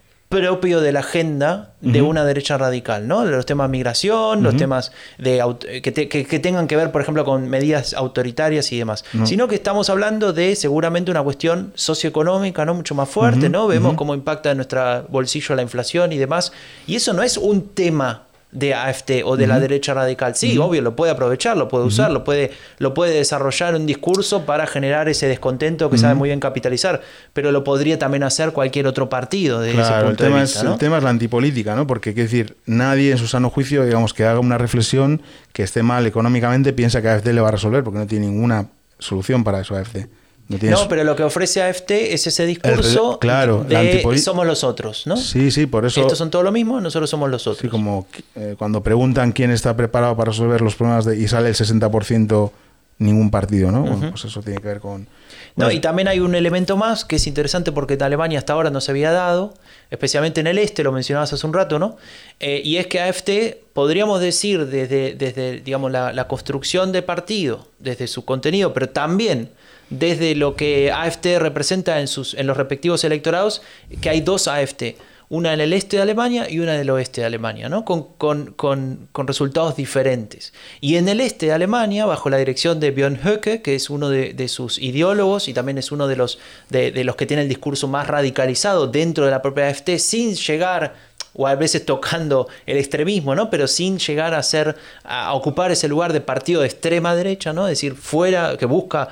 propio 0.40 0.80
de 0.80 0.92
la 0.92 1.00
agenda 1.00 1.70
de 1.80 2.00
una 2.02 2.24
derecha 2.24 2.56
radical, 2.58 3.06
¿no? 3.06 3.24
De 3.24 3.30
los 3.30 3.46
temas 3.46 3.68
migración, 3.70 4.42
los 4.42 4.56
temas 4.56 4.92
de 5.18 5.42
que, 5.82 5.92
te- 5.92 6.08
que- 6.08 6.24
que 6.26 6.38
tengan 6.38 6.66
que 6.66 6.76
ver, 6.76 6.90
por 6.92 7.02
ejemplo, 7.02 7.24
con 7.24 7.48
medidas 7.48 7.94
autoritarias 7.94 8.72
y 8.72 8.78
demás. 8.78 9.04
No. 9.12 9.26
Sino 9.26 9.48
que 9.48 9.54
estamos 9.54 9.90
hablando 9.90 10.32
de 10.32 10.56
seguramente 10.56 11.10
una 11.10 11.22
cuestión 11.22 11.72
socioeconómica, 11.74 12.64
¿no? 12.64 12.74
Mucho 12.74 12.94
más 12.94 13.08
fuerte, 13.08 13.48
¿no? 13.48 13.66
Vemos 13.66 13.94
cómo 13.94 14.14
impacta 14.14 14.50
en 14.50 14.58
nuestro 14.58 15.04
bolsillo 15.08 15.54
la 15.54 15.62
inflación 15.62 16.12
y 16.12 16.18
demás. 16.18 16.52
Y 16.86 16.96
eso 16.96 17.12
no 17.12 17.22
es 17.22 17.36
un 17.36 17.68
tema 17.68 18.22
de 18.54 18.72
AFT 18.72 19.10
o 19.24 19.36
de 19.36 19.46
la 19.46 19.60
derecha 19.60 19.92
radical. 19.92 20.34
Sí, 20.34 20.56
obvio, 20.56 20.80
lo 20.80 20.96
puede 20.96 21.12
aprovechar, 21.12 21.56
lo 21.56 21.68
puede 21.68 21.84
usar, 21.84 22.10
lo, 22.12 22.24
puede, 22.24 22.52
lo 22.78 22.94
puede 22.94 23.12
desarrollar 23.12 23.74
un 23.74 23.84
discurso 23.84 24.46
para 24.46 24.66
generar 24.66 25.08
ese 25.08 25.26
descontento 25.26 25.90
que 25.90 25.98
sabe 25.98 26.14
muy 26.14 26.28
bien 26.28 26.40
capitalizar, 26.40 27.02
pero 27.32 27.52
lo 27.52 27.64
podría 27.64 27.98
también 27.98 28.22
hacer 28.22 28.52
cualquier 28.52 28.86
otro 28.86 29.08
partido 29.08 29.60
de 29.60 29.70
ese 29.70 29.78
Claro, 29.78 29.98
el 29.98 30.06
punto 30.06 30.24
de 30.24 30.30
tema, 30.30 30.42
vista. 30.42 30.58
es, 30.60 30.64
¿no? 30.64 30.72
el 30.72 30.78
tema 30.78 30.96
es 30.98 31.02
la 31.02 31.10
antipolítica, 31.10 31.74
¿no? 31.74 31.86
Porque, 31.86 32.14
quiero 32.14 32.30
decir, 32.30 32.56
nadie 32.64 33.10
en 33.10 33.18
su 33.18 33.26
sano 33.26 33.50
juicio, 33.50 33.84
digamos, 33.84 34.14
que 34.14 34.24
haga 34.24 34.38
una 34.38 34.56
reflexión 34.56 35.20
que 35.52 35.64
esté 35.64 35.82
mal 35.82 36.06
económicamente, 36.06 36.72
piensa 36.72 37.02
que 37.02 37.08
AFD 37.08 37.28
le 37.32 37.40
va 37.40 37.48
a 37.48 37.52
resolver, 37.52 37.82
porque 37.82 37.98
no 37.98 38.06
tiene 38.06 38.26
ninguna 38.26 38.68
solución 39.00 39.42
para 39.42 39.60
eso 39.60 39.74
AFD. 39.76 40.06
No, 40.48 40.88
pero 40.88 41.04
lo 41.04 41.16
que 41.16 41.22
ofrece 41.22 41.62
AFT 41.62 41.90
es 41.90 42.26
ese 42.26 42.44
discurso 42.44 43.18
claro, 43.18 43.64
la 43.68 43.82
de 43.82 44.18
somos 44.18 44.46
los 44.46 44.62
otros, 44.62 45.06
¿no? 45.06 45.16
Sí, 45.16 45.50
sí, 45.50 45.66
por 45.66 45.86
eso... 45.86 46.02
Estos 46.02 46.18
son 46.18 46.30
todo 46.30 46.42
lo 46.42 46.52
mismo, 46.52 46.80
nosotros 46.80 47.08
somos 47.08 47.30
los 47.30 47.46
otros. 47.46 47.62
Sí, 47.62 47.68
como 47.68 48.06
eh, 48.34 48.54
cuando 48.58 48.82
preguntan 48.82 49.32
quién 49.32 49.50
está 49.50 49.74
preparado 49.74 50.16
para 50.16 50.32
resolver 50.32 50.60
los 50.60 50.74
problemas 50.74 51.06
de, 51.06 51.18
y 51.18 51.28
sale 51.28 51.48
el 51.48 51.54
60%, 51.54 52.50
ningún 52.98 53.30
partido, 53.30 53.72
¿no? 53.72 53.82
Bueno, 53.82 54.10
pues 54.10 54.26
eso 54.26 54.42
tiene 54.42 54.60
que 54.60 54.68
ver 54.68 54.80
con... 54.80 55.08
No, 55.56 55.70
y 55.70 55.80
también 55.80 56.08
hay 56.08 56.20
un 56.20 56.34
elemento 56.34 56.76
más 56.76 57.04
que 57.04 57.16
es 57.16 57.26
interesante 57.26 57.72
porque 57.72 57.94
en 57.94 58.02
Alemania 58.02 58.38
hasta 58.38 58.52
ahora 58.52 58.70
no 58.70 58.80
se 58.80 58.90
había 58.90 59.12
dado, 59.12 59.54
especialmente 59.90 60.40
en 60.40 60.48
el 60.48 60.58
este, 60.58 60.82
lo 60.82 60.92
mencionabas 60.92 61.32
hace 61.32 61.46
un 61.46 61.54
rato, 61.54 61.78
¿no? 61.78 61.96
Eh, 62.40 62.60
y 62.64 62.76
es 62.76 62.86
que 62.88 63.00
AFT, 63.00 63.30
podríamos 63.72 64.20
decir, 64.20 64.66
desde, 64.66 65.14
desde 65.14 65.60
digamos, 65.60 65.90
la, 65.90 66.12
la 66.12 66.28
construcción 66.28 66.92
de 66.92 67.02
partido, 67.02 67.68
desde 67.78 68.08
su 68.08 68.24
contenido, 68.24 68.74
pero 68.74 68.90
también 68.90 69.50
desde 69.98 70.34
lo 70.34 70.56
que 70.56 70.90
AFT 70.92 71.38
representa 71.38 72.00
en, 72.00 72.08
sus, 72.08 72.34
en 72.34 72.46
los 72.46 72.56
respectivos 72.56 73.04
electorados, 73.04 73.62
que 74.00 74.10
hay 74.10 74.20
dos 74.20 74.48
AFT. 74.48 74.82
Una 75.30 75.54
en 75.54 75.60
el 75.60 75.72
este 75.72 75.96
de 75.96 76.02
Alemania 76.02 76.48
y 76.50 76.60
una 76.60 76.74
en 76.74 76.82
el 76.82 76.90
oeste 76.90 77.22
de 77.22 77.26
Alemania, 77.26 77.70
¿no? 77.70 77.84
con, 77.86 78.04
con- 78.18 78.52
con- 78.52 79.26
resultados 79.26 79.74
diferentes. 79.74 80.52
Y 80.82 80.96
en 80.96 81.08
el 81.08 81.18
este 81.20 81.46
de 81.46 81.52
Alemania, 81.52 82.04
bajo 82.04 82.28
la 82.28 82.36
dirección 82.36 82.78
de 82.78 82.90
Björn 82.90 83.18
Höcke, 83.24 83.62
que 83.62 83.74
es 83.74 83.88
uno 83.88 84.10
de, 84.10 84.48
sus 84.48 84.78
ideólogos 84.78 85.48
y 85.48 85.54
también 85.54 85.78
es 85.78 85.90
uno 85.92 86.08
de 86.08 86.16
los, 86.16 86.38
de, 86.68 86.92
de 86.92 87.04
los 87.04 87.16
que 87.16 87.24
tiene 87.24 87.42
el 87.42 87.48
discurso 87.48 87.88
más 87.88 88.06
radicalizado 88.06 88.86
dentro 88.86 89.24
de 89.24 89.30
la 89.30 89.40
propia 89.40 89.68
AfD, 89.68 89.96
sin 89.98 90.34
llegar 90.34 90.94
o 91.34 91.46
a 91.46 91.54
veces 91.54 91.84
tocando 91.84 92.48
el 92.66 92.76
extremismo, 92.76 93.34
¿no? 93.34 93.50
Pero 93.50 93.66
sin 93.66 93.98
llegar 93.98 94.34
a 94.34 94.42
ser 94.42 94.76
a 95.02 95.34
ocupar 95.34 95.70
ese 95.70 95.88
lugar 95.88 96.12
de 96.12 96.20
partido 96.20 96.60
de 96.60 96.68
extrema 96.68 97.14
derecha, 97.14 97.52
¿no? 97.52 97.66
Es 97.66 97.72
decir, 97.72 97.94
fuera 97.94 98.56
que 98.56 98.66
busca 98.66 99.08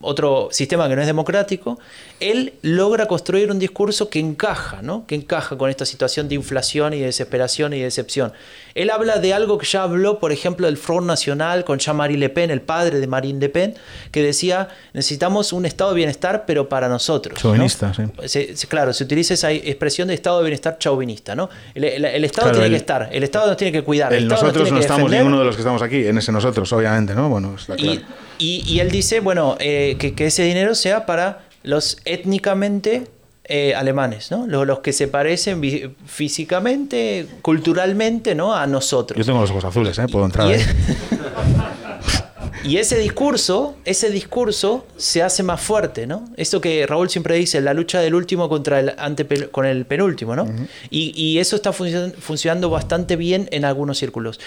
otro 0.00 0.48
sistema 0.50 0.88
que 0.88 0.96
no 0.96 1.00
es 1.00 1.06
democrático, 1.06 1.78
él 2.20 2.52
logra 2.62 3.06
construir 3.06 3.50
un 3.50 3.58
discurso 3.58 4.08
que 4.10 4.18
encaja, 4.18 4.82
¿no? 4.82 5.06
Que 5.06 5.14
encaja 5.14 5.56
con 5.56 5.70
esta 5.70 5.84
situación 5.86 6.28
de 6.28 6.34
inflación 6.34 6.92
y 6.94 7.00
de 7.00 7.06
desesperación 7.06 7.72
y 7.72 7.78
de 7.78 7.84
decepción. 7.84 8.32
Él 8.74 8.90
habla 8.90 9.18
de 9.18 9.34
algo 9.34 9.58
que 9.58 9.66
ya 9.66 9.82
habló, 9.82 10.18
por 10.20 10.30
ejemplo, 10.30 10.66
del 10.66 10.76
Front 10.76 11.06
Nacional 11.06 11.64
con 11.64 11.78
Jean-Marie 11.78 12.16
Le 12.18 12.28
Pen, 12.28 12.50
el 12.50 12.60
padre 12.60 13.00
de 13.00 13.06
Marine 13.06 13.40
Le 13.40 13.48
Pen, 13.48 13.74
que 14.12 14.22
decía, 14.22 14.68
necesitamos 14.92 15.52
un 15.52 15.64
estado 15.66 15.90
de 15.90 15.96
bienestar, 15.96 16.44
pero 16.46 16.68
para 16.68 16.88
nosotros. 16.88 17.34
¿no? 17.42 17.50
Chauvinista, 17.50 17.92
sí. 17.94 18.02
Se- 18.28 18.66
claro, 18.68 18.92
se 18.92 19.02
utiliza 19.04 19.34
esa 19.34 19.50
expresión 19.50 20.08
de 20.08 20.14
estado 20.14 20.38
de 20.38 20.44
bienestar 20.44 20.78
chauvinista, 20.78 21.34
¿no? 21.34 21.50
El, 21.74 21.84
el- 21.84 22.04
el 22.04 22.24
Estado 22.24 22.48
Claro, 22.48 22.58
tiene 22.58 22.66
el- 22.66 22.72
que 22.72 22.76
estar, 22.76 23.08
el 23.10 23.22
Estado 23.24 23.46
nos 23.48 23.56
tiene 23.56 23.72
que 23.72 23.82
cuidar, 23.82 24.12
el, 24.12 24.28
nos 24.28 24.40
nosotros 24.40 24.64
tiene 24.64 24.70
no 24.72 24.80
estamos 24.80 24.98
defender. 25.10 25.20
ninguno 25.24 25.38
de 25.40 25.46
los 25.46 25.56
que 25.56 25.62
estamos 25.62 25.82
aquí, 25.82 26.06
en 26.06 26.18
ese 26.18 26.30
nosotros, 26.30 26.72
obviamente, 26.72 27.14
¿no? 27.14 27.28
Bueno, 27.28 27.56
está 27.58 27.74
claro. 27.76 28.00
Y, 28.38 28.60
y- 28.60 28.62
y 28.74 28.80
él 28.80 28.90
dice, 28.90 29.20
bueno, 29.20 29.56
eh, 29.58 29.96
que, 29.98 30.14
que 30.14 30.26
ese 30.26 30.42
dinero 30.44 30.74
sea 30.74 31.06
para 31.06 31.40
los 31.62 31.98
étnicamente 32.04 33.06
eh, 33.44 33.74
alemanes, 33.74 34.30
¿no? 34.30 34.46
Los, 34.46 34.66
los 34.66 34.80
que 34.80 34.92
se 34.92 35.08
parecen 35.08 35.60
físicamente, 36.06 37.26
culturalmente, 37.42 38.34
¿no? 38.34 38.54
A 38.54 38.66
nosotros. 38.66 39.18
Yo 39.18 39.24
tengo 39.24 39.40
los 39.40 39.50
ojos 39.50 39.64
azules, 39.64 39.98
¿eh? 39.98 40.06
Puedo 40.10 40.26
entrar 40.26 40.48
Y, 40.48 40.52
ahí. 40.54 40.62
y 42.64 42.76
ese 42.76 42.98
discurso, 42.98 43.76
ese 43.84 44.10
discurso 44.10 44.86
se 44.96 45.22
hace 45.22 45.42
más 45.42 45.60
fuerte, 45.60 46.06
¿no? 46.06 46.24
Esto 46.36 46.60
que 46.60 46.86
Raúl 46.86 47.10
siempre 47.10 47.34
dice, 47.36 47.60
la 47.60 47.74
lucha 47.74 48.00
del 48.00 48.14
último 48.14 48.48
contra 48.48 48.80
el 48.80 48.90
antepe- 48.96 49.50
con 49.50 49.66
el 49.66 49.86
penúltimo, 49.86 50.36
¿no? 50.36 50.46
y, 50.90 51.12
y 51.20 51.38
eso 51.38 51.56
está 51.56 51.72
funcio- 51.72 52.12
funcionando 52.14 52.70
bastante 52.70 53.16
bien 53.16 53.48
en 53.50 53.64
algunos 53.64 53.98
círculos. 53.98 54.38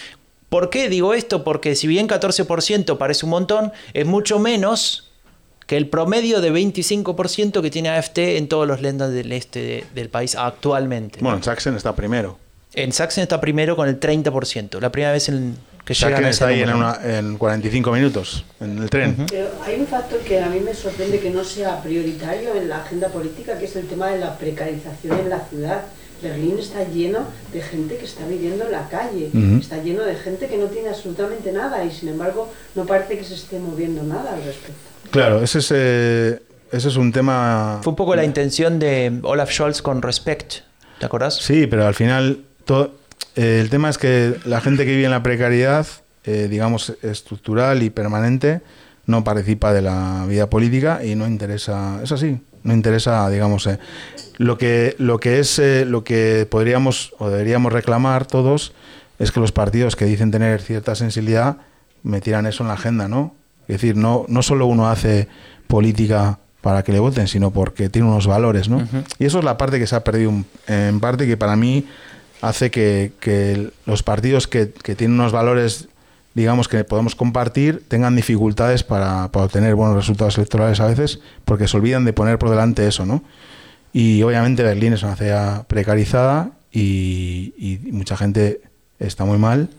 ¿Por 0.50 0.70
qué 0.70 0.88
digo 0.90 1.14
esto? 1.16 1.44
Porque 1.44 1.76
si 1.76 1.88
bien 1.88 2.08
14% 2.08 2.98
parece 2.98 3.26
un 3.26 3.32
montón, 3.32 3.72
es 3.94 4.06
mucho 4.06 4.38
menos 4.38 5.10
que 5.68 5.78
el 5.78 5.88
promedio 5.88 6.42
de 6.42 6.52
25% 6.52 7.62
que 7.62 7.70
tiene 7.72 7.90
AFT 7.90 8.38
en 8.38 8.48
todos 8.48 8.68
los 8.68 8.82
lendas 8.82 9.12
del 9.12 9.32
este 9.32 9.60
de- 9.62 9.86
del 9.96 10.10
país 10.10 10.36
actualmente. 10.36 11.20
Bueno, 11.22 11.40
Jackson 11.40 11.76
está 11.76 11.96
primero. 11.96 12.38
En 12.76 12.92
Sachsen 12.92 13.22
está 13.22 13.40
primero 13.40 13.76
con 13.76 13.88
el 13.88 14.00
30%, 14.00 14.80
la 14.82 14.92
primera 14.92 15.12
vez 15.12 15.30
en 15.30 15.56
que 15.86 15.94
llegan 15.94 16.24
Jackson 16.24 16.26
a 16.26 16.30
ese 16.30 16.36
está 16.36 16.48
ahí 16.48 16.62
en, 16.62 16.74
una- 16.74 17.18
en 17.20 17.38
45 17.38 17.92
minutos, 17.92 18.46
en 18.60 18.78
el 18.82 18.90
tren. 18.90 19.16
Pero 19.30 19.50
hay 19.66 19.80
un 19.80 19.86
factor 19.86 20.20
que 20.22 20.40
a 20.42 20.48
mí 20.50 20.60
me 20.60 20.74
sorprende 20.74 21.20
que 21.20 21.30
no 21.30 21.44
sea 21.44 21.82
prioritario 21.84 22.56
en 22.56 22.70
la 22.70 22.78
agenda 22.78 23.10
política, 23.10 23.60
que 23.60 23.66
es 23.66 23.76
el 23.76 23.86
tema 23.88 24.08
de 24.08 24.20
la 24.20 24.38
precarización 24.40 25.20
en 25.20 25.30
la 25.30 25.42
ciudad. 25.48 25.82
Berlín 26.24 26.58
está 26.58 26.84
lleno 26.86 27.20
de 27.52 27.62
gente 27.62 27.98
que 27.98 28.06
está 28.06 28.26
viviendo 28.26 28.64
en 28.66 28.72
la 28.72 28.88
calle, 28.88 29.30
está 29.60 29.84
lleno 29.84 30.04
de 30.04 30.16
gente 30.16 30.48
que 30.48 30.58
no 30.58 30.66
tiene 30.68 30.88
absolutamente 30.90 31.52
nada 31.52 31.84
y 31.84 31.92
sin 31.92 32.08
embargo 32.10 32.50
no 32.76 32.86
parece 32.86 33.18
que 33.18 33.26
se 33.26 33.34
esté 33.36 33.60
moviendo 33.60 34.02
nada 34.04 34.34
al 34.34 34.44
respecto. 34.44 34.90
Claro, 35.14 35.42
ese 35.42 35.60
es, 35.60 35.72
eh, 35.74 36.42
ese 36.72 36.88
es 36.90 36.98
un 36.98 37.12
tema... 37.12 37.80
Fue 37.82 37.92
un 37.92 37.96
poco 37.96 38.16
la 38.16 38.26
intención 38.26 38.80
de 38.80 39.20
Olaf 39.24 39.52
Scholz 39.52 39.82
con 39.82 40.02
Respect, 40.02 40.56
¿te 41.00 41.06
acordás? 41.06 41.38
Sí, 41.38 41.68
pero 41.68 41.88
al 41.88 41.94
final 41.94 42.40
todo, 42.66 42.96
eh, 43.36 43.60
el 43.62 43.70
tema 43.70 43.90
es 43.90 43.98
que 43.98 44.36
la 44.44 44.60
gente 44.60 44.86
que 44.86 44.92
vive 44.92 45.06
en 45.06 45.12
la 45.12 45.24
precariedad, 45.24 45.88
eh, 46.26 46.48
digamos, 46.50 46.94
estructural 47.02 47.84
y 47.84 47.90
permanente, 47.90 48.62
no 49.06 49.24
participa 49.24 49.74
de 49.74 49.82
la 49.82 50.26
vida 50.28 50.50
política 50.50 51.04
y 51.04 51.16
no 51.16 51.28
interesa, 51.28 52.00
es 52.04 52.12
así, 52.12 52.40
no 52.64 52.74
interesa, 52.74 53.30
digamos, 53.30 53.68
eh, 53.68 53.80
lo 54.38 54.58
que 54.58 54.96
lo 54.98 55.20
que 55.20 55.40
es 55.40 55.60
eh, 55.60 55.86
lo 55.86 56.04
que 56.04 56.48
podríamos 56.50 57.14
o 57.20 57.30
deberíamos 57.30 57.74
reclamar 57.74 58.26
todos 58.26 58.74
es 59.20 59.32
que 59.32 59.40
los 59.40 59.52
partidos 59.52 59.96
que 59.96 60.06
dicen 60.06 60.32
tener 60.32 60.62
cierta 60.62 60.96
sensibilidad 60.96 61.58
metieran 62.02 62.46
eso 62.46 62.64
en 62.64 62.70
la 62.70 62.74
agenda, 62.74 63.08
¿no? 63.08 63.36
Es 63.68 63.76
decir, 63.82 63.96
no 63.96 64.26
no 64.28 64.42
solo 64.44 64.66
uno 64.66 64.90
hace 64.90 65.28
política 65.68 66.40
para 66.62 66.84
que 66.84 66.92
le 66.94 67.00
voten, 67.00 67.28
sino 67.28 67.52
porque 67.52 67.90
tiene 67.90 68.08
unos 68.08 68.26
valores, 68.28 68.70
¿no? 68.70 68.88
Y 69.20 69.26
eso 69.26 69.40
es 69.40 69.44
la 69.46 69.58
parte 69.58 69.80
que 69.80 69.88
se 69.88 69.96
ha 69.96 70.04
perdido 70.04 70.30
un- 70.30 70.46
en 70.68 71.00
parte 71.00 71.26
que 71.28 71.36
para 71.38 71.56
mí 71.56 71.86
hace 72.42 72.72
que, 72.72 73.12
que 73.20 73.70
los 73.86 74.04
partidos 74.04 74.48
que, 74.48 74.72
que 74.72 74.96
tienen 74.96 75.20
unos 75.20 75.32
valores, 75.32 75.88
digamos, 76.36 76.68
que 76.68 76.84
podemos 76.84 77.16
compartir, 77.16 77.84
tengan 77.88 78.16
dificultades 78.16 78.84
para, 78.84 79.30
para 79.30 79.46
obtener 79.46 79.76
buenos 79.76 79.96
resultados 79.98 80.38
electorales 80.38 80.80
a 80.80 80.88
veces, 80.88 81.20
porque 81.46 81.68
se 81.68 81.76
olvidan 81.78 82.06
de 82.06 82.14
poner 82.14 82.38
por 82.40 82.50
delante 82.50 82.88
eso, 82.88 83.06
¿no? 83.06 83.24
Y 83.94 84.24
obviamente 84.24 84.64
Berlín 84.64 84.94
es 84.94 85.04
una 85.04 85.16
ciudad 85.16 85.68
precarizada 85.68 86.52
y, 86.72 87.54
y 87.58 87.92
mucha 87.92 88.16
gente 88.18 88.62
está 89.00 89.26
muy 89.26 89.38
mal, 89.38 89.70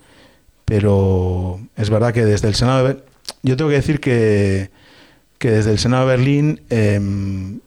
pero 0.64 1.60
es 1.76 1.90
verdad 1.90 2.12
que 2.12 2.24
desde 2.24 2.48
el 2.48 2.54
Senado 2.54 2.88
de 2.88 2.96
yo 3.42 3.56
tengo 3.56 3.70
que 3.70 3.76
decir 3.76 4.00
que, 4.00 4.70
que 5.38 5.50
desde 5.50 5.70
el 5.70 5.78
Senado 5.78 6.06
de 6.06 6.16
Berlín 6.16 6.60
em, 6.70 7.60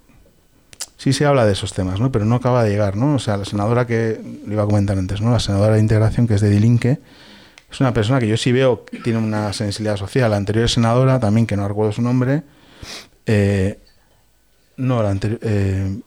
sí 0.97 1.13
se 1.13 1.25
habla 1.25 1.45
de 1.45 1.53
esos 1.53 1.73
temas, 1.73 1.99
¿no? 1.99 2.11
Pero 2.11 2.25
no 2.25 2.35
acaba 2.35 2.63
de 2.63 2.71
llegar, 2.71 2.95
¿no? 2.95 3.15
O 3.15 3.19
sea, 3.19 3.37
la 3.37 3.45
senadora 3.45 3.85
que 3.85 4.19
le 4.45 4.53
iba 4.53 4.63
a 4.63 4.65
comentar 4.65 4.97
antes, 4.97 5.21
¿no? 5.21 5.31
La 5.31 5.39
senadora 5.39 5.75
de 5.75 5.81
integración 5.81 6.27
que 6.27 6.35
es 6.35 6.41
de 6.41 6.49
Die 6.49 6.59
Linke, 6.59 6.99
es 7.71 7.79
una 7.79 7.93
persona 7.93 8.19
que 8.19 8.27
yo 8.27 8.37
sí 8.37 8.51
veo 8.51 8.85
que 8.85 8.99
tiene 8.99 9.19
una 9.19 9.53
sensibilidad 9.53 9.97
social. 9.97 10.31
La 10.31 10.37
anterior 10.37 10.69
senadora, 10.69 11.19
también 11.19 11.45
que 11.45 11.57
no 11.57 11.67
recuerdo 11.67 11.91
su 11.91 12.01
nombre, 12.01 12.43
eh, 13.25 13.79
no, 14.77 15.03
la 15.03 15.11
anterior, 15.11 15.39
eh, 15.43 15.97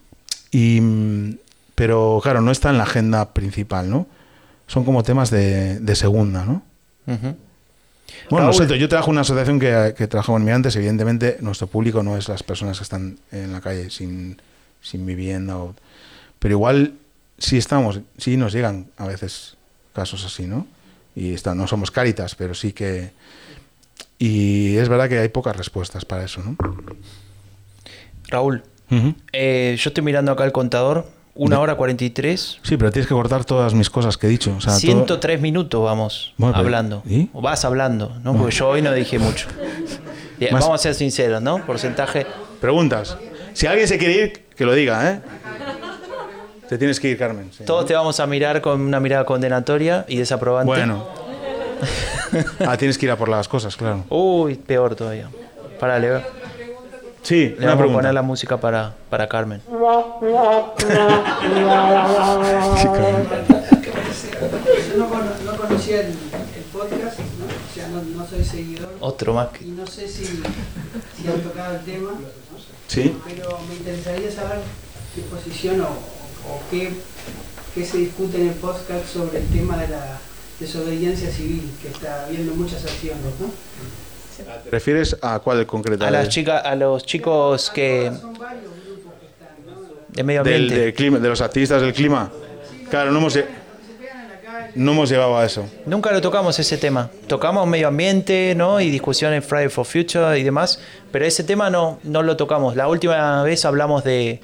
pero 1.75 2.19
claro, 2.21 2.41
no 2.41 2.51
está 2.51 2.69
en 2.69 2.77
la 2.77 2.83
agenda 2.83 3.33
principal, 3.33 3.89
¿no? 3.89 4.07
Son 4.67 4.83
como 4.83 5.03
temas 5.03 5.29
de, 5.29 5.79
de 5.79 5.95
segunda, 5.95 6.45
¿no? 6.45 6.63
Bueno, 8.29 8.47
Raúl. 8.47 8.55
siento, 8.55 8.75
yo 8.75 8.87
trabajo 8.89 9.09
en 9.09 9.13
una 9.13 9.21
asociación 9.21 9.59
que, 9.59 9.93
que 9.97 10.07
trabaja 10.07 10.31
con 10.31 10.41
inmigrantes. 10.41 10.75
Evidentemente, 10.75 11.37
nuestro 11.41 11.67
público 11.67 12.03
no 12.03 12.17
es 12.17 12.27
las 12.29 12.43
personas 12.43 12.77
que 12.77 12.83
están 12.83 13.17
en 13.31 13.51
la 13.53 13.61
calle 13.61 13.89
sin, 13.89 14.41
sin 14.81 15.05
vivienda. 15.05 15.57
o- 15.57 15.75
pero 16.39 16.53
igual 16.55 16.93
sí 17.37 17.57
estamos, 17.57 17.99
sí 18.17 18.37
nos 18.37 18.53
llegan 18.53 18.87
a 18.97 19.05
veces 19.07 19.57
casos 19.93 20.25
así, 20.25 20.47
¿no? 20.47 20.65
Y 21.15 21.33
está, 21.33 21.53
no 21.55 21.67
somos 21.67 21.91
cáritas, 21.91 22.35
pero 22.35 22.53
sí 22.55 22.71
que. 22.73 23.11
Y 24.17 24.77
es 24.77 24.87
verdad 24.89 25.09
que 25.09 25.19
hay 25.19 25.29
pocas 25.29 25.55
respuestas 25.55 26.05
para 26.05 26.23
eso, 26.23 26.41
¿no? 26.43 26.55
Raúl, 28.29 28.63
eh, 29.33 29.75
yo 29.77 29.89
estoy 29.89 30.03
mirando 30.03 30.31
acá 30.31 30.43
el 30.45 30.51
contador 30.51 31.09
Una 31.33 31.59
hora 31.59 31.75
43. 31.75 32.59
Sí, 32.61 32.77
pero 32.77 32.91
tienes 32.91 33.07
que 33.07 33.13
cortar 33.13 33.45
todas 33.45 33.73
mis 33.73 33.89
cosas 33.89 34.17
que 34.17 34.27
he 34.27 34.29
dicho. 34.29 34.53
O 34.57 34.61
sea, 34.61 34.73
todo- 34.73 34.79
103 34.81 35.39
minutos 35.41 35.81
vamos 35.83 36.33
Bueno, 36.37 36.55
hablando. 36.55 37.03
¿y? 37.05 37.29
O 37.33 37.41
vas 37.41 37.63
hablando, 37.65 38.17
¿no? 38.23 38.35
Porque 38.35 38.53
yo 38.55 38.67
hoy 38.69 38.81
no 38.81 38.91
dije 38.93 39.17
mucho. 39.17 39.47
Más- 40.51 40.61
Vamos 40.63 40.75
a 40.75 40.77
ser 40.83 40.95
sinceros, 40.95 41.41
¿no? 41.41 41.65
Porcentaje. 41.65 42.25
Preguntas. 42.59 43.17
Si 43.53 43.67
alguien 43.67 43.87
se 43.87 43.97
quiere 43.97 44.13
ir, 44.15 44.45
que 44.55 44.65
lo 44.65 44.73
diga, 44.73 45.09
¿eh? 45.11 45.21
Te 46.67 46.77
tienes 46.77 46.99
que 46.99 47.09
ir, 47.09 47.17
Carmen. 47.17 47.49
sí. 47.55 47.63
Todos 47.65 47.85
te 47.85 47.93
vamos 47.93 48.19
a 48.19 48.27
mirar 48.27 48.61
con 48.61 48.81
una 48.81 48.99
mirada 48.99 49.25
condenatoria 49.25 50.05
y 50.07 50.17
desaprobante. 50.17 50.67
Bueno. 50.67 51.05
Ah, 52.65 52.77
tienes 52.77 52.97
que 52.97 53.07
ir 53.07 53.11
a 53.11 53.17
por 53.17 53.27
las 53.27 53.47
cosas, 53.49 53.75
claro. 53.75 54.05
Uy, 54.07 54.55
peor 54.55 54.95
todavía. 54.95 55.27
Para 55.81 55.99
le, 55.99 56.21
Sí, 57.23 57.49
le 57.49 57.57
una 57.57 57.67
vamos 57.67 57.73
a 57.73 57.77
pregunta. 57.77 57.97
poner 57.99 58.13
la 58.13 58.21
música 58.21 58.57
para, 58.59 58.95
para 59.09 59.27
Carmen. 59.29 59.61
Yo 63.61 64.97
no, 64.97 65.09
cono- 65.09 65.31
no 65.45 65.57
conocía 65.57 66.01
el, 66.01 66.07
el 66.07 66.63
podcast, 66.73 67.19
¿no? 67.19 67.45
o 67.45 67.73
sea, 67.73 67.87
no, 67.89 68.01
no 68.03 68.27
soy 68.27 68.43
seguidor. 68.43 68.89
Otro 68.99 69.33
más 69.33 69.49
que- 69.49 69.65
Y 69.65 69.69
no 69.71 69.85
sé 69.85 70.07
si, 70.07 70.25
si 70.25 71.27
han 71.27 71.41
tocado 71.41 71.75
el 71.75 71.81
tema. 71.85 72.11
Sí. 72.87 73.15
Pero 73.27 73.59
me 73.69 73.75
interesaría 73.75 74.31
saber 74.31 74.59
qué 75.15 75.21
posición 75.21 75.81
o, 75.81 75.85
o 75.85 76.61
qué, 76.69 76.91
qué 77.75 77.85
se 77.85 77.97
discute 77.99 78.41
en 78.41 78.49
el 78.49 78.55
podcast 78.55 79.05
sobre 79.05 79.39
el 79.39 79.47
tema 79.47 79.77
de 79.77 79.87
la 79.89 80.19
desobediencia 80.59 81.31
civil, 81.31 81.71
que 81.81 81.89
está 81.89 82.25
habiendo 82.25 82.53
muchas 82.55 82.83
acciones, 82.83 83.21
¿no? 83.39 83.47
¿Te 84.63 84.69
refieres 84.69 85.15
a 85.21 85.39
cuál 85.39 85.59
en 85.59 85.65
concreto? 85.65 86.05
A 86.05 86.11
las 86.11 86.29
chicas, 86.29 86.63
a 86.65 86.75
los 86.75 87.05
chicos 87.05 87.69
que 87.69 88.11
de 90.09 90.23
medio 90.23 90.41
ambiente. 90.41 90.75
del 90.77 90.93
clima, 90.93 91.19
de 91.19 91.29
los 91.29 91.41
activistas 91.41 91.81
del 91.81 91.93
clima. 91.93 92.31
Claro, 92.89 93.11
no 93.11 93.19
hemos, 93.19 93.39
no 94.75 94.91
hemos 94.91 95.09
llegado 95.09 95.37
a 95.37 95.45
eso. 95.45 95.65
Nunca 95.85 96.11
lo 96.11 96.21
tocamos 96.21 96.57
ese 96.59 96.77
tema. 96.77 97.09
Tocamos 97.27 97.65
medio 97.67 97.87
ambiente, 97.87 98.53
¿no? 98.55 98.81
Y 98.81 98.89
discusiones 98.89 99.45
Friday 99.45 99.69
for 99.69 99.85
Future 99.85 100.37
y 100.37 100.43
demás, 100.43 100.79
pero 101.11 101.25
ese 101.25 101.43
tema 101.43 101.69
no, 101.69 101.99
no 102.03 102.23
lo 102.23 102.35
tocamos. 102.35 102.75
La 102.75 102.87
última 102.87 103.43
vez 103.43 103.63
hablamos 103.65 104.03
de, 104.03 104.41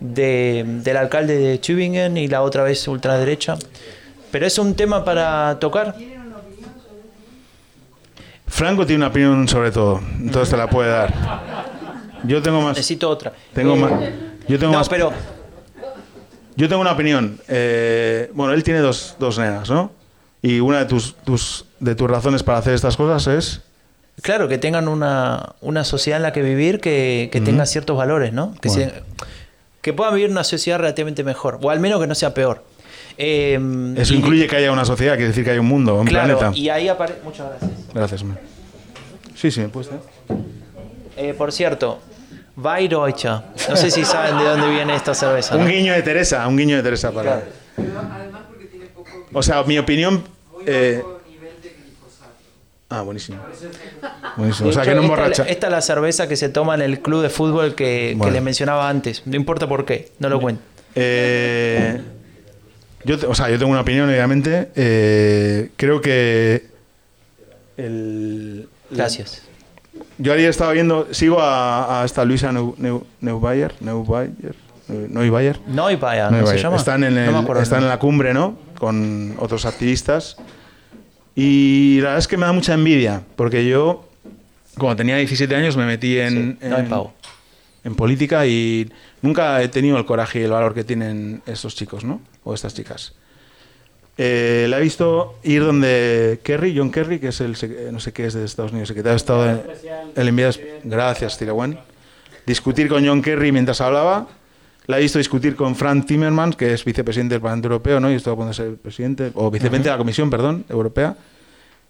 de- 0.00 0.64
del 0.66 0.96
alcalde 0.96 1.36
de 1.38 1.58
Tübingen 1.58 2.16
y 2.16 2.28
la 2.28 2.42
otra 2.42 2.62
vez 2.62 2.86
ultraderecha. 2.88 3.56
Pero 4.30 4.46
es 4.46 4.58
un 4.58 4.74
tema 4.74 5.04
para 5.04 5.58
tocar. 5.60 5.94
Franco 8.54 8.86
tiene 8.86 8.98
una 9.04 9.08
opinión 9.08 9.48
sobre 9.48 9.72
todo, 9.72 10.00
entonces 10.20 10.50
te 10.50 10.56
la 10.56 10.68
puede 10.68 10.88
dar. 10.90 11.12
Yo 12.22 12.40
tengo 12.40 12.60
más. 12.60 12.76
Necesito 12.76 13.10
otra. 13.10 13.32
Tengo 13.52 13.74
Eh, 13.74 13.78
más. 13.78 13.92
Yo 14.48 14.58
tengo 14.60 14.72
no, 14.72 14.78
más. 14.78 14.88
pero 14.88 15.12
Yo 16.56 16.68
tengo 16.68 16.80
una 16.80 16.92
opinión. 16.92 17.40
Eh, 17.48 18.30
bueno, 18.32 18.52
él 18.52 18.62
tiene 18.62 18.78
dos, 18.78 19.16
dos 19.18 19.38
nenas, 19.40 19.68
¿no? 19.70 19.90
Y 20.40 20.60
una 20.60 20.78
de 20.78 20.84
tus, 20.84 21.16
tus, 21.24 21.64
de 21.80 21.96
tus 21.96 22.08
razones 22.08 22.44
para 22.44 22.58
hacer 22.58 22.74
estas 22.74 22.96
cosas 22.96 23.26
es. 23.26 23.60
Claro, 24.22 24.46
que 24.46 24.58
tengan 24.58 24.86
una, 24.86 25.54
una 25.60 25.82
sociedad 25.82 26.18
en 26.18 26.22
la 26.22 26.32
que 26.32 26.42
vivir 26.42 26.80
que, 26.80 27.28
que 27.32 27.40
tenga 27.40 27.66
ciertos 27.66 27.96
valores, 27.96 28.32
¿no? 28.32 28.54
Que, 28.60 28.68
Bueno. 28.68 28.84
se- 28.92 29.02
que 29.80 29.92
puedan 29.92 30.14
vivir 30.14 30.26
en 30.26 30.32
una 30.32 30.44
sociedad 30.44 30.78
relativamente 30.78 31.24
mejor, 31.24 31.58
o 31.60 31.70
al 31.70 31.80
menos 31.80 32.00
que 32.00 32.06
no 32.06 32.14
sea 32.14 32.32
peor. 32.34 32.62
Eh, 33.16 33.94
Eso 33.96 34.14
y- 34.14 34.16
incluye 34.16 34.46
que 34.46 34.56
haya 34.56 34.72
una 34.72 34.84
sociedad, 34.84 35.14
quiere 35.14 35.28
decir 35.28 35.44
que 35.44 35.50
hay 35.52 35.58
un 35.58 35.66
mundo, 35.66 35.94
un 35.96 36.06
claro, 36.06 36.36
planeta. 36.38 36.58
y 36.58 36.68
ahí 36.68 36.88
aparece... 36.88 37.20
Muchas 37.24 37.48
gracias. 37.48 37.70
Gracias, 37.94 38.24
man. 38.24 38.38
Sí, 39.36 39.50
sí, 39.50 39.62
puedes 39.72 39.90
dar. 39.90 40.00
Eh, 41.16 41.34
por 41.36 41.52
cierto, 41.52 42.00
Bayreuth. 42.56 43.24
No 43.68 43.76
sé 43.76 43.90
si 43.90 44.04
saben 44.04 44.36
de 44.38 44.44
dónde 44.44 44.68
viene 44.70 44.94
esta 44.96 45.14
cerveza. 45.14 45.54
¿no? 45.54 45.62
Un 45.62 45.68
guiño 45.70 45.92
de 45.92 46.02
Teresa, 46.02 46.46
un 46.48 46.56
guiño 46.56 46.76
de 46.76 46.82
Teresa 46.82 47.12
para. 47.12 47.42
O 49.32 49.42
sea, 49.42 49.62
mi 49.64 49.78
opinión. 49.78 50.24
eh, 50.66 51.02
Ah, 52.90 53.02
buenísimo. 53.02 53.38
Buenísimo. 54.36 54.68
O 54.68 54.72
sea, 54.72 54.84
que 54.84 54.94
no 54.94 55.02
emborracha. 55.02 55.42
esta, 55.42 55.52
esta 55.52 55.66
es 55.66 55.72
la 55.72 55.80
cerveza 55.80 56.28
que 56.28 56.36
se 56.36 56.48
toma 56.48 56.74
en 56.76 56.82
el 56.82 57.00
club 57.00 57.22
de 57.22 57.28
fútbol 57.30 57.74
que, 57.74 58.10
que 58.10 58.14
Bueno. 58.16 58.32
le 58.32 58.40
mencionaba 58.40 58.88
antes. 58.88 59.22
No 59.26 59.34
importa 59.34 59.66
por 59.68 59.84
qué, 59.84 60.12
no 60.20 60.28
lo 60.28 60.40
cuento. 60.40 60.62
Eh, 60.94 62.00
yo, 63.04 63.16
o 63.28 63.34
sea, 63.34 63.48
yo 63.50 63.58
tengo 63.58 63.70
una 63.72 63.80
opinión, 63.82 64.08
obviamente. 64.08 64.70
Eh, 64.74 65.70
creo 65.76 66.00
que. 66.00 66.66
El, 67.76 68.68
Gracias. 68.90 69.42
Yo 70.18 70.32
ayer 70.32 70.48
estaba 70.50 70.72
viendo, 70.72 71.08
sigo 71.12 71.40
a, 71.40 72.02
a 72.02 72.04
esta 72.04 72.24
Luisa 72.24 72.52
Neu, 72.52 72.74
Neu- 72.78 73.04
Neubayer, 73.20 73.74
Neubayer, 73.80 74.54
Neu- 74.88 75.08
Neubayer. 75.08 75.60
Neubayer, 76.30 76.30
¿no 76.30 76.46
se 76.46 76.58
llama? 76.58 76.76
Están, 76.76 77.04
en, 77.04 77.14
No 77.14 77.20
el- 77.24 77.34
acuerdo 77.36 77.60
el 77.60 77.62
están 77.64 77.82
en 77.82 77.88
la 77.88 77.98
cumbre, 77.98 78.32
¿no? 78.34 78.56
Con 78.78 79.34
otros 79.38 79.64
activistas. 79.66 80.36
Y 81.34 81.96
la 81.98 82.04
verdad 82.10 82.18
es 82.18 82.28
que 82.28 82.36
me 82.36 82.46
da 82.46 82.52
mucha 82.52 82.74
envidia, 82.74 83.22
porque 83.34 83.66
yo, 83.66 84.08
cuando 84.78 84.96
tenía 84.96 85.16
17 85.16 85.54
años, 85.56 85.76
me 85.76 85.84
metí 85.84 86.16
en, 86.18 86.58
Sí, 86.60 86.68
no 86.68 86.76
hay. 86.76 86.82
En 87.84 87.94
política 87.94 88.46
y 88.46 88.90
nunca 89.22 89.62
he 89.62 89.68
tenido 89.68 89.96
el 89.98 90.04
coraje 90.06 90.40
y 90.40 90.42
el 90.44 90.50
valor 90.50 90.74
que 90.74 90.84
tienen 90.84 91.42
estos 91.46 91.74
chicos, 91.76 92.02
¿no? 92.04 92.20
O 92.44 92.54
estas 92.54 92.74
chicas. 92.74 93.12
Eh, 94.16 94.66
la 94.70 94.78
he 94.78 94.82
visto 94.82 95.34
ir 95.42 95.64
donde 95.64 96.38
Kerry, 96.42 96.74
John 96.76 96.90
Kerry, 96.90 97.18
que 97.18 97.28
es 97.28 97.40
el, 97.40 97.56
no 97.92 97.98
sé 98.00 98.12
qué 98.12 98.26
es 98.26 98.34
de 98.34 98.44
Estados 98.44 98.70
Unidos, 98.70 98.88
secretario 98.88 99.12
de 99.14 99.16
Estado, 99.16 99.44
de- 99.44 99.62
el 100.14 100.28
enviado, 100.28 100.52
gracias, 100.84 101.36
Tirawan, 101.36 101.78
discutir 102.46 102.88
con 102.88 103.04
John 103.06 103.20
Kerry 103.22 103.50
mientras 103.52 103.80
hablaba. 103.80 104.28
La 104.86 104.98
he 104.98 105.00
visto 105.02 105.18
discutir 105.18 105.56
con 105.56 105.74
Frank 105.74 106.06
Timmermans, 106.06 106.56
que 106.56 106.72
es 106.74 106.84
vicepresidente 106.84 107.34
del 107.34 107.40
Parlamento 107.42 107.66
Europeo, 107.68 108.00
¿no? 108.00 108.12
Y 108.12 108.14
estuvo 108.16 108.34
a 108.34 108.36
punto 108.36 108.48
de 108.50 108.54
ser 108.54 108.76
presidente, 108.76 109.30
o 109.34 109.50
vicepresidente 109.50 109.88
de 109.88 109.94
la 109.94 109.98
Comisión, 109.98 110.28
perdón, 110.30 110.64
Europea. 110.68 111.16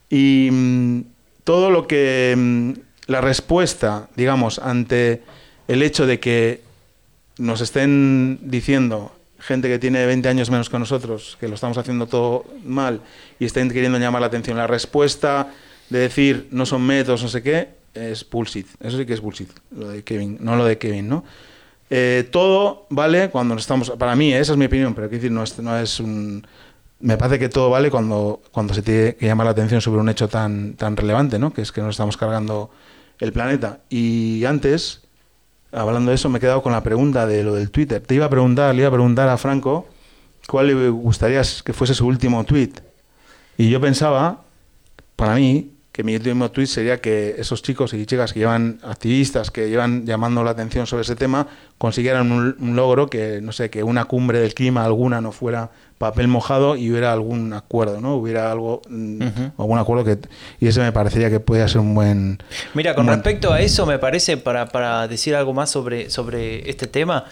Y 0.09 0.49
mm, 0.51 1.01
todo 1.45 1.71
lo 1.71 1.87
que. 1.87 2.35
mm, 2.37 2.73
la 3.09 3.21
respuesta, 3.21 4.09
digamos, 4.17 4.59
ante 4.61 5.23
el 5.69 5.83
hecho 5.83 6.07
de 6.07 6.21
que 6.21 6.63
nos 7.39 7.61
estén 7.61 8.39
diciendo 8.43 9.13
gente 9.39 9.69
que 9.69 9.79
tiene 9.79 10.07
20 10.07 10.29
años 10.29 10.51
menos 10.51 10.71
que 10.71 10.79
nosotros, 10.79 11.37
que 11.39 11.49
lo 11.49 11.55
estamos 11.55 11.77
haciendo 11.77 12.07
todo 12.07 12.47
mal 12.65 13.01
y 13.39 13.45
estén 13.45 13.69
queriendo 13.71 13.99
llamar 13.99 14.21
la 14.21 14.29
atención. 14.29 14.57
La 14.57 14.67
respuesta 14.67 15.49
de 15.91 15.99
decir 15.99 16.49
no 16.51 16.65
son 16.65 16.83
métodos, 16.83 17.23
no 17.23 17.29
sé 17.29 17.43
qué, 17.43 17.69
es 17.95 18.29
bullshit. 18.29 18.67
Eso 18.81 18.99
sí 18.99 19.07
que 19.07 19.13
es 19.15 19.21
bullshit, 19.21 19.51
lo 19.77 19.89
de 19.89 20.03
Kevin, 20.03 20.39
no 20.41 20.57
lo 20.57 20.65
de 20.65 20.79
Kevin, 20.79 21.09
¿no? 21.09 21.25
Eh, 21.91 22.29
todo 22.31 22.87
vale 22.91 23.31
cuando 23.31 23.55
estamos. 23.55 23.91
Para 23.91 24.17
mí, 24.17 24.33
esa 24.33 24.53
es 24.53 24.59
mi 24.59 24.65
opinión, 24.65 24.95
pero 24.95 25.09
quiero 25.09 25.23
decir, 25.23 25.33
no 25.33 25.43
es, 25.43 25.59
no 25.59 25.79
es 25.79 26.01
un. 26.01 26.47
Me 27.01 27.17
parece 27.19 27.39
que 27.39 27.49
todo 27.49 27.69
vale 27.69 27.91
cuando, 27.91 28.41
cuando 28.51 28.73
se 28.73 28.83
tiene 28.83 29.15
que 29.17 29.27
llamar 29.27 29.45
la 29.45 29.51
atención 29.53 29.81
sobre 29.81 30.01
un 30.01 30.09
hecho 30.09 30.27
tan, 30.29 30.75
tan 30.75 30.97
relevante, 30.97 31.39
¿no? 31.39 31.53
Que 31.53 31.61
es 31.61 31.71
que 31.71 31.83
nos 31.83 31.91
estamos 31.91 32.17
cargando 32.17 32.71
el 33.21 33.33
planeta. 33.33 33.81
Y 33.91 34.45
antes, 34.47 35.03
hablando 35.75 36.11
de 36.11 36.15
eso, 36.15 36.29
me 36.29 36.39
he 36.39 36.41
quedado 36.41 36.63
con 36.63 36.73
la 36.73 36.83
pregunta 36.83 37.27
de 37.27 37.43
lo 37.43 37.55
del 37.55 37.71
Twitter. 37.71 38.01
Te 38.01 38.15
iba 38.15 38.27
a 38.27 38.31
preguntar, 38.31 38.75
le 38.75 38.81
iba 38.81 38.89
a 38.89 38.93
preguntar 38.93 39.29
a 39.29 39.37
Franco 39.37 39.87
cuál 40.49 40.69
le 40.69 40.89
gustaría 40.89 41.43
que 41.65 41.73
fuese 41.73 41.95
su 41.95 42.07
último 42.07 42.45
tweet. 42.45 42.73
Y 43.57 43.71
yo 43.71 43.81
pensaba, 43.81 44.43
para 45.17 45.35
mí, 45.35 45.74
que 45.95 46.03
mi 46.03 46.17
último 46.17 46.51
tweet 46.51 46.67
sería 46.67 47.01
que 47.01 47.37
esos 47.39 47.63
chicos 47.63 47.95
y 47.95 48.05
chicas 48.05 48.33
que 48.33 48.41
llevan 48.41 48.81
activistas, 48.83 49.53
que 49.53 49.69
llevan 49.71 50.05
llamando 50.05 50.43
la 50.43 50.51
atención 50.51 50.89
sobre 50.89 51.03
ese 51.03 51.15
tema, 51.15 51.47
consiguieran 51.79 52.33
un, 52.33 52.57
un 52.59 52.75
logro 52.75 53.07
que, 53.09 53.39
no 53.41 53.53
sé, 53.53 53.71
que 53.71 53.85
una 53.85 54.07
cumbre 54.07 54.41
del 54.41 54.55
clima 54.55 54.85
alguna 54.85 55.21
no 55.21 55.31
fuera 55.31 55.71
papel 55.99 56.27
mojado 56.27 56.75
y 56.75 56.91
hubiera 56.91 57.13
algún 57.13 57.53
acuerdo, 57.53 58.01
¿no? 58.01 58.17
Hubiera 58.17 58.51
algo, 58.51 58.83
mm, 58.91 59.23
algún 59.57 59.79
acuerdo 59.79 60.05
que... 60.05 60.19
Y 60.59 60.67
ese 60.67 60.81
me 60.81 60.91
parecería 60.91 61.31
que 61.31 61.39
podía 61.39 61.69
ser 61.69 61.81
un 61.81 61.95
buen... 61.95 62.43
Mira, 62.75 62.97
con 62.97 63.03
un 63.03 63.07
buen- 63.13 63.19
respecto 63.21 63.53
a 63.53 63.61
eso, 63.61 63.87
me 63.87 64.01
parece, 64.01 64.37
para, 64.37 64.67
para 64.67 65.07
decir 65.07 65.37
algo 65.37 65.53
más 65.55 65.71
sobre, 65.71 66.11
sobre 66.11 66.69
este 66.69 66.89
tema, 66.89 67.25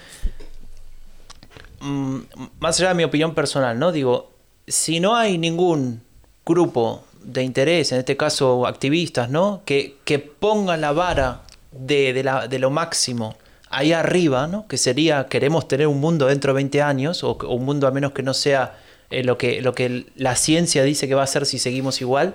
mm, 1.81 2.17
más 2.61 2.79
allá 2.79 2.91
de 2.91 2.95
mi 2.95 3.03
opinión 3.03 3.35
personal, 3.35 3.77
¿no? 3.77 3.91
Digo, 3.91 4.31
si 4.69 5.01
no 5.01 5.17
hay 5.17 5.37
ningún 5.37 6.03
grupo 6.47 7.03
de 7.25 7.43
interés, 7.43 7.93
en 7.93 7.99
este 7.99 8.17
caso 8.17 8.67
activistas, 8.67 9.31
¿no? 9.31 9.63
Que, 9.65 9.97
que 10.05 10.19
pongan 10.19 10.81
la 10.81 10.93
vara 10.93 11.43
de, 11.73 12.13
de 12.13 12.23
la- 12.25 12.49
de 12.49 12.59
lo 12.59 12.71
máximo 12.71 13.37
ahí 13.71 13.93
arriba, 13.93 14.47
¿no? 14.47 14.67
Que 14.69 14.77
sería, 14.77 15.27
queremos 15.29 15.67
tener 15.69 15.87
un 15.87 15.99
mundo 16.01 16.27
dentro 16.27 16.53
de 16.53 16.57
20 16.57 16.83
años, 16.83 17.25
o, 17.25 17.39
un 17.49 17.65
mundo 17.65 17.87
a 17.87 17.91
menos 17.91 18.13
que 18.13 18.23
no 18.23 18.35
sea 18.35 18.77
eh, 19.11 19.25
lo, 19.25 19.39
que, 19.39 19.63
lo 19.63 19.75
que 19.75 20.07
la 20.17 20.37
ciencia 20.37 20.83
dice 20.83 21.09
que 21.09 21.15
va 21.15 21.23
a 21.23 21.27
ser 21.27 21.47
si 21.47 21.59
seguimos 21.59 22.01
igual, 22.01 22.35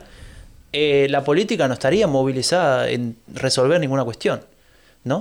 eh, 0.73 1.07
la 1.09 1.23
política 1.23 1.67
no 1.67 1.73
estaría 1.73 2.07
movilizada 2.07 2.89
en 2.89 3.17
resolver 3.33 3.79
ninguna 3.79 4.03
cuestión. 4.03 4.41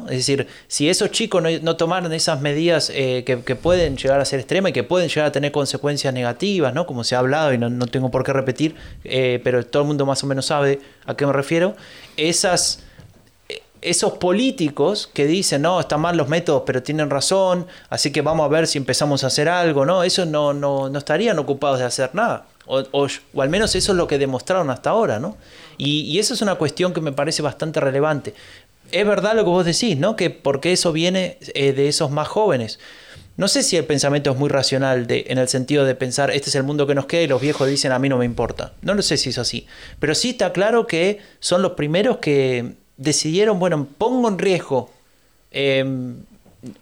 Es 0.08 0.16
decir, 0.18 0.46
si 0.68 0.88
esos 0.88 1.10
chicos 1.10 1.42
no, 1.62 1.76
tomaran 1.76 2.12
esas 2.12 2.40
medidas 2.40 2.90
eh, 2.94 3.24
que, 3.24 3.56
pueden 3.56 3.96
llegar 3.96 4.20
a 4.20 4.24
ser 4.24 4.40
extremas 4.40 4.70
y 4.70 4.72
que 4.72 4.84
pueden 4.84 5.08
llegar 5.08 5.26
a 5.26 5.32
tener 5.32 5.52
consecuencias 5.52 6.12
negativas, 6.12 6.74
¿no? 6.74 6.86
como 6.86 7.04
se 7.04 7.14
ha 7.14 7.20
hablado 7.20 7.52
y 7.52 7.58
no, 7.58 7.86
tengo 7.86 8.10
por 8.10 8.24
qué 8.24 8.32
repetir, 8.32 8.74
eh, 9.04 9.40
pero 9.42 9.64
todo 9.64 9.82
el 9.82 9.88
mundo 9.88 10.04
más 10.04 10.22
o 10.24 10.26
menos 10.26 10.46
sabe 10.46 10.80
a 11.06 11.16
qué 11.16 11.26
me 11.26 11.32
refiero, 11.32 11.76
eh, 12.16 12.34
esos 13.82 14.12
políticos 14.14 15.08
que 15.12 15.26
dicen, 15.26 15.62
no, 15.62 15.78
están 15.78 16.00
mal 16.00 16.16
los 16.16 16.28
métodos, 16.28 16.64
pero 16.66 16.82
tienen 16.82 17.08
razón, 17.08 17.66
así 17.88 18.10
que 18.10 18.20
vamos 18.22 18.44
a 18.44 18.48
ver 18.48 18.66
si 18.66 18.78
empezamos 18.78 19.22
a 19.22 19.28
hacer 19.28 19.48
algo, 19.48 19.86
¿no? 19.86 20.02
Eso 20.02 20.26
no, 20.26 20.52
no, 20.52 20.88
no 20.88 20.98
estarían 20.98 21.38
ocupados 21.38 21.78
de 21.78 21.84
hacer 21.84 22.10
nada. 22.12 22.46
O 22.66 23.06
al 23.38 23.48
menos 23.48 23.76
eso 23.76 23.92
es 23.92 23.96
lo 23.96 24.08
que 24.08 24.18
demostraron 24.18 24.70
hasta 24.70 24.90
ahora, 24.90 25.20
¿no? 25.20 25.36
Y, 25.78 26.00
y 26.00 26.18
eso 26.18 26.34
es 26.34 26.42
una 26.42 26.56
cuestión 26.56 26.92
que 26.92 27.00
me 27.00 27.12
parece 27.12 27.42
bastante 27.42 27.78
relevante. 27.78 28.34
Es 29.00 29.06
verdad 29.06 29.34
lo 29.34 29.44
que 29.44 29.50
vos 29.50 29.66
decís, 29.66 29.98
¿no? 29.98 30.16
Que 30.16 30.30
porque 30.30 30.72
eso 30.72 30.92
viene 30.92 31.38
eh, 31.54 31.72
de 31.72 31.88
esos 31.88 32.10
más 32.10 32.28
jóvenes. 32.28 32.78
No 33.36 33.48
sé 33.48 33.62
si 33.62 33.76
el 33.76 33.84
pensamiento 33.84 34.30
es 34.30 34.38
muy 34.38 34.48
racional 34.48 35.06
de, 35.06 35.26
en 35.28 35.36
el 35.36 35.48
sentido 35.48 35.84
de 35.84 35.94
pensar, 35.94 36.30
este 36.30 36.48
es 36.48 36.54
el 36.54 36.62
mundo 36.62 36.86
que 36.86 36.94
nos 36.94 37.04
queda 37.04 37.20
y 37.20 37.26
los 37.26 37.42
viejos 37.42 37.68
dicen, 37.68 37.92
a 37.92 37.98
mí 37.98 38.08
no 38.08 38.16
me 38.16 38.24
importa. 38.24 38.72
No 38.80 38.94
lo 38.94 39.02
sé 39.02 39.18
si 39.18 39.28
es 39.28 39.38
así. 39.38 39.66
Pero 40.00 40.14
sí 40.14 40.30
está 40.30 40.52
claro 40.52 40.86
que 40.86 41.18
son 41.40 41.60
los 41.60 41.72
primeros 41.72 42.16
que 42.18 42.76
decidieron, 42.96 43.58
bueno, 43.58 43.86
pongo 43.98 44.28
en 44.28 44.38
riesgo, 44.38 44.90
eh, 45.50 45.84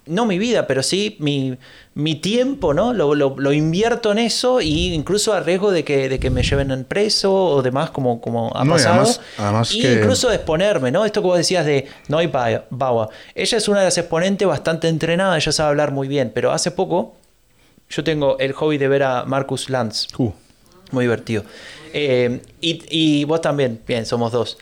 no 0.07 0.25
mi 0.25 0.39
vida, 0.39 0.67
pero 0.67 0.83
sí 0.83 1.17
mi, 1.19 1.57
mi 1.95 2.15
tiempo, 2.15 2.73
¿no? 2.73 2.93
Lo, 2.95 3.15
lo- 3.15 3.35
lo 3.39 3.53
invierto 3.53 4.13
en 4.13 4.19
eso 4.19 4.61
y 4.61 4.95
incluso 4.95 5.33
a 5.35 5.41
riesgo 5.41 5.71
de 5.73 5.85
que, 5.85 6.09
de 6.09 6.19
que 6.19 6.31
me 6.31 6.43
lleven 6.43 6.71
en 6.71 6.85
preso 6.85 7.35
o 7.35 7.61
demás, 7.63 7.91
como, 7.91 8.21
como 8.21 8.51
ha 8.57 8.65
No, 8.65 8.71
y 8.71 8.75
pasado. 8.75 8.95
además- 8.95 9.21
además 9.37 9.75
y 9.75 9.83
que- 9.83 9.93
incluso 9.95 10.29
de 10.31 10.37
exponerme, 10.37 10.91
¿no? 10.91 11.05
Esto 11.05 11.21
que 11.21 11.27
vos 11.29 11.37
decías 11.37 11.67
de 11.67 11.87
Noi 12.09 12.29
Ba- 12.29 12.65
Bawa. 12.71 13.09
Ella 13.35 13.59
es 13.59 13.69
una 13.69 13.81
de 13.81 13.85
las 13.87 13.99
exponentes 13.99 14.47
bastante 14.49 14.89
entrenada, 14.89 15.37
ella 15.37 15.53
sabe 15.53 15.71
hablar 15.71 15.91
muy 15.93 16.09
bien, 16.09 16.31
pero 16.35 16.53
hace 16.53 16.71
poco 16.71 17.15
yo 17.91 18.03
tengo 18.05 18.39
el 18.39 18.53
hobby 18.55 18.79
de 18.79 18.89
ver 18.89 19.03
a 19.03 19.25
Marcus 19.25 19.69
Lanz. 19.69 20.09
Muy 20.91 21.05
divertido. 21.05 21.45
Eh, 21.93 22.41
y, 22.61 22.83
y 22.91 23.25
vos 23.25 23.41
también, 23.41 23.81
bien, 23.87 24.05
somos 24.07 24.33
dos. 24.33 24.57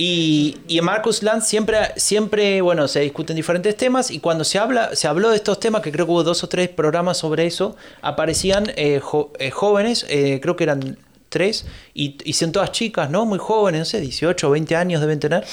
Y, 0.00 0.58
y 0.68 0.78
en 0.78 0.84
Marcus 0.84 1.24
Lanz 1.24 1.48
siempre, 1.48 1.76
siempre, 1.96 2.60
bueno, 2.60 2.86
se 2.86 3.00
discuten 3.00 3.34
diferentes 3.34 3.76
temas 3.76 4.12
y 4.12 4.20
cuando 4.20 4.44
se 4.44 4.60
habla, 4.60 4.94
se 4.94 5.08
habló 5.08 5.30
de 5.30 5.34
estos 5.36 5.58
temas, 5.58 5.82
que 5.82 5.90
creo 5.90 6.06
que 6.06 6.12
hubo 6.12 6.22
dos 6.22 6.44
o 6.44 6.48
tres 6.48 6.68
programas 6.68 7.18
sobre 7.18 7.46
eso, 7.46 7.74
aparecían 8.00 8.70
eh, 8.76 9.00
eh, 9.40 9.50
jóvenes, 9.50 10.06
eh, 10.08 10.38
creo 10.40 10.54
que 10.54 10.62
eran 10.62 10.98
tres, 11.30 11.66
y, 11.94 12.16
y 12.22 12.34
son 12.34 12.52
todas 12.52 12.70
chicas, 12.70 13.10
¿no? 13.10 13.26
Muy 13.26 13.40
jóvenes, 13.40 13.80
no 13.80 13.84
sé, 13.86 14.00
18 14.00 14.46
o 14.46 14.50
20 14.52 14.76
años 14.76 15.00
deben 15.00 15.18
tener, 15.18 15.44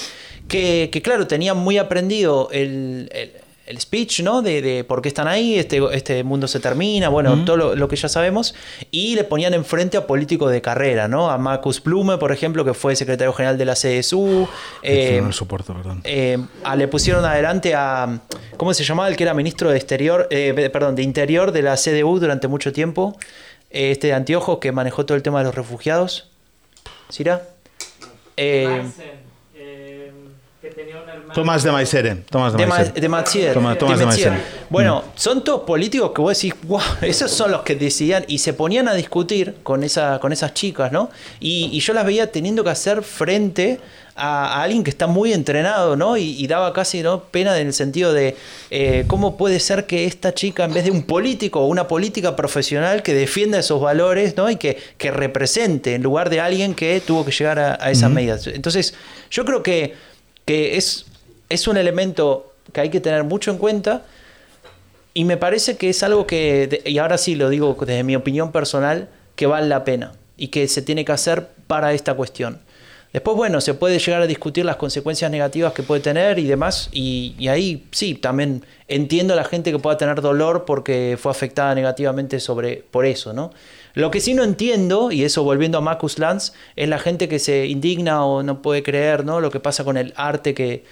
que, 0.47 0.89
que 0.91 1.01
claro, 1.01 1.25
tenían 1.25 1.57
muy 1.57 1.79
aprendido 1.79 2.49
el- 2.51 3.09
el 3.65 3.79
speech, 3.79 4.21
¿no? 4.21 4.41
De, 4.41 4.61
de 4.61 4.83
por 4.83 5.01
qué 5.01 5.07
están 5.09 5.27
ahí, 5.27 5.57
este, 5.57 5.81
este 5.93 6.23
mundo 6.23 6.47
se 6.47 6.59
termina, 6.59 7.09
bueno, 7.09 7.45
todo 7.45 7.57
lo, 7.57 7.75
lo 7.75 7.87
que 7.87 7.95
ya 7.95 8.07
sabemos, 8.07 8.53
y 8.91 9.15
le 9.15 9.23
ponían 9.23 9.53
enfrente 9.55 9.97
a 9.97 10.05
políticos 10.05 10.51
de 10.51 10.61
carrera, 10.61 11.07
¿no? 11.07 11.29
A 11.31 11.37
Marcus 11.37 11.81
Blume, 11.83 12.17
por 12.17 12.31
ejemplo, 12.31 12.63
que 12.63 12.73
fue 12.75 12.95
secretario 12.95 13.33
general 13.33 13.57
de 13.57 13.65
la 13.65 13.73
CSU. 13.73 14.47
Que 14.83 15.17
eh, 15.17 15.21
no 15.21 15.27
lo 15.27 15.33
soporto, 15.33 15.73
perdón. 15.73 16.01
eh, 16.03 16.37
a- 16.63 16.75
le 16.75 16.87
pusieron 16.87 17.25
adelante 17.25 17.73
a. 17.73 18.19
¿Cómo 18.57 18.73
se 18.73 18.83
llamaba? 18.83 19.09
El 19.09 19.15
que 19.17 19.23
era 19.23 19.33
ministro 19.33 19.71
de 19.71 19.77
Exterior, 19.77 20.27
eh, 20.29 20.69
perdón, 20.71 20.95
de 20.95 21.01
Interior 21.01 21.51
de 21.51 21.61
la 21.63 21.75
CDU 21.75 22.19
durante 22.19 22.47
mucho 22.47 22.71
tiempo. 22.71 23.17
Eh, 23.71 23.91
este 23.91 24.07
de 24.07 24.13
anteojos 24.13 24.59
que 24.59 24.71
manejó 24.71 25.05
todo 25.05 25.15
el 25.17 25.23
tema 25.23 25.39
de 25.39 25.45
los 25.45 25.55
refugiados. 25.55 26.29
¿Sira? 27.09 27.41
Eh, 28.37 28.83
que 30.69 30.75
tenía 30.75 31.01
un 31.01 31.07
hermano. 31.09 31.33
Tomás 31.33 31.63
de 31.63 31.71
Maisere. 31.71 32.15
Tomás 32.29 32.53
de 32.53 32.57
de, 32.59 32.65
Ma- 32.65 32.75
Maisere. 33.17 33.47
de. 33.47 33.53
Toma- 33.53 33.77
Tomás 33.77 33.99
de. 33.99 34.05
Maisere. 34.05 34.37
Bueno, 34.69 35.03
son 35.15 35.43
todos 35.43 35.61
políticos 35.61 36.11
que 36.13 36.21
vos 36.21 36.35
decís, 36.35 36.53
wow, 36.63 36.79
esos 37.01 37.31
son 37.31 37.51
los 37.51 37.61
que 37.61 37.75
decidían 37.75 38.25
y 38.27 38.39
se 38.39 38.53
ponían 38.53 38.87
a 38.87 38.93
discutir 38.93 39.55
con, 39.63 39.83
esa, 39.83 40.19
con 40.19 40.33
esas 40.33 40.53
chicas, 40.53 40.91
¿no? 40.91 41.09
Y, 41.39 41.69
y 41.71 41.79
yo 41.79 41.93
las 41.93 42.05
veía 42.05 42.31
teniendo 42.31 42.63
que 42.63 42.69
hacer 42.71 43.03
frente 43.03 43.79
a, 44.17 44.59
a 44.59 44.63
alguien 44.63 44.83
que 44.83 44.89
está 44.89 45.07
muy 45.07 45.33
entrenado, 45.33 45.95
¿no? 45.97 46.15
Y, 46.17 46.41
y 46.41 46.47
daba 46.47 46.71
casi 46.71 47.01
¿no? 47.03 47.19
pena 47.25 47.59
en 47.59 47.67
el 47.67 47.73
sentido 47.73 48.13
de 48.13 48.35
eh, 48.71 49.03
cómo 49.07 49.35
puede 49.35 49.59
ser 49.59 49.85
que 49.85 50.05
esta 50.05 50.33
chica, 50.33 50.63
en 50.63 50.73
vez 50.73 50.85
de 50.85 50.91
un 50.91 51.03
político 51.03 51.59
o 51.59 51.67
una 51.67 51.87
política 51.87 52.35
profesional 52.35 53.03
que 53.03 53.13
defienda 53.13 53.59
esos 53.59 53.81
valores, 53.81 54.35
¿no? 54.37 54.49
Y 54.49 54.55
que, 54.55 54.77
que 54.97 55.11
represente 55.11 55.95
en 55.95 56.01
lugar 56.03 56.29
de 56.29 56.39
alguien 56.39 56.73
que 56.75 57.01
tuvo 57.05 57.25
que 57.25 57.31
llegar 57.31 57.59
a, 57.59 57.77
a 57.79 57.91
esas 57.91 58.09
medidas. 58.09 58.47
Entonces, 58.47 58.93
yo 59.29 59.43
creo 59.43 59.61
que, 59.61 59.93
que 60.45 60.77
es, 60.77 61.05
es 61.49 61.67
un 61.67 61.77
elemento 61.77 62.53
que 62.71 62.81
hay 62.81 62.89
que 62.89 62.99
tener 62.99 63.23
mucho 63.23 63.51
en 63.51 63.57
cuenta 63.57 64.03
y 65.13 65.23
me 65.23 65.37
parece 65.37 65.77
que 65.77 65.89
es 65.89 66.03
algo 66.03 66.27
que, 66.27 66.81
y 66.85 66.97
ahora 66.97 67.17
sí 67.17 67.35
lo 67.35 67.49
digo 67.49 67.75
desde 67.79 68.03
mi 68.03 68.15
opinión 68.15 68.51
personal, 68.51 69.07
que 69.35 69.45
vale 69.45 69.67
la 69.67 69.83
pena 69.83 70.13
y 70.37 70.49
que 70.49 70.67
se 70.67 70.81
tiene 70.81 71.05
que 71.05 71.11
hacer 71.11 71.47
para 71.67 71.93
esta 71.93 72.13
cuestión. 72.13 72.59
Después, 73.13 73.37
bueno, 73.37 73.61
se 73.61 73.73
puede 73.73 73.97
llegar 73.97 74.21
a 74.21 74.27
discutir 74.27 74.65
las 74.65 74.75
consecuencias 74.75 75.31
negativas 75.31 75.71
que 75.71 75.83
puede 75.83 76.01
tener 76.01 76.37
y 76.37 76.43
demás, 76.43 76.89
y, 76.91 77.33
y 77.39 77.47
ahí 77.47 77.87
sí, 77.91 78.15
también 78.15 78.65
entiendo 78.89 79.33
a 79.33 79.37
la 79.37 79.45
gente 79.45 79.71
que 79.71 79.79
pueda 79.79 79.95
tener 79.95 80.19
dolor 80.19 80.65
porque 80.65 81.17
fue 81.17 81.31
afectada 81.31 81.73
negativamente 81.75 82.41
sobre, 82.41 82.83
por 82.91 83.05
eso, 83.05 83.31
¿no? 83.31 83.53
Lo 83.95 84.11
que 84.11 84.19
sí 84.19 84.33
no 84.33 84.43
entiendo, 84.43 85.11
y 85.11 85.23
eso 85.23 85.43
volviendo 85.43 85.77
a 85.77 85.81
Marcus 85.81 86.19
Lanz, 86.19 86.53
es 86.75 86.87
la 86.87 86.99
gente 86.99 87.27
que 87.27 87.39
se 87.39 87.65
indigna 87.65 88.23
o 88.25 88.43
no 88.43 88.61
puede 88.61 88.83
creer, 88.83 89.25
¿no? 89.25 89.39
Lo 89.41 89.49
que 89.49 89.59
pasa 89.59 89.83
con 89.83 89.97
el 89.97 90.13
arte 90.15 90.53
que, 90.53 90.83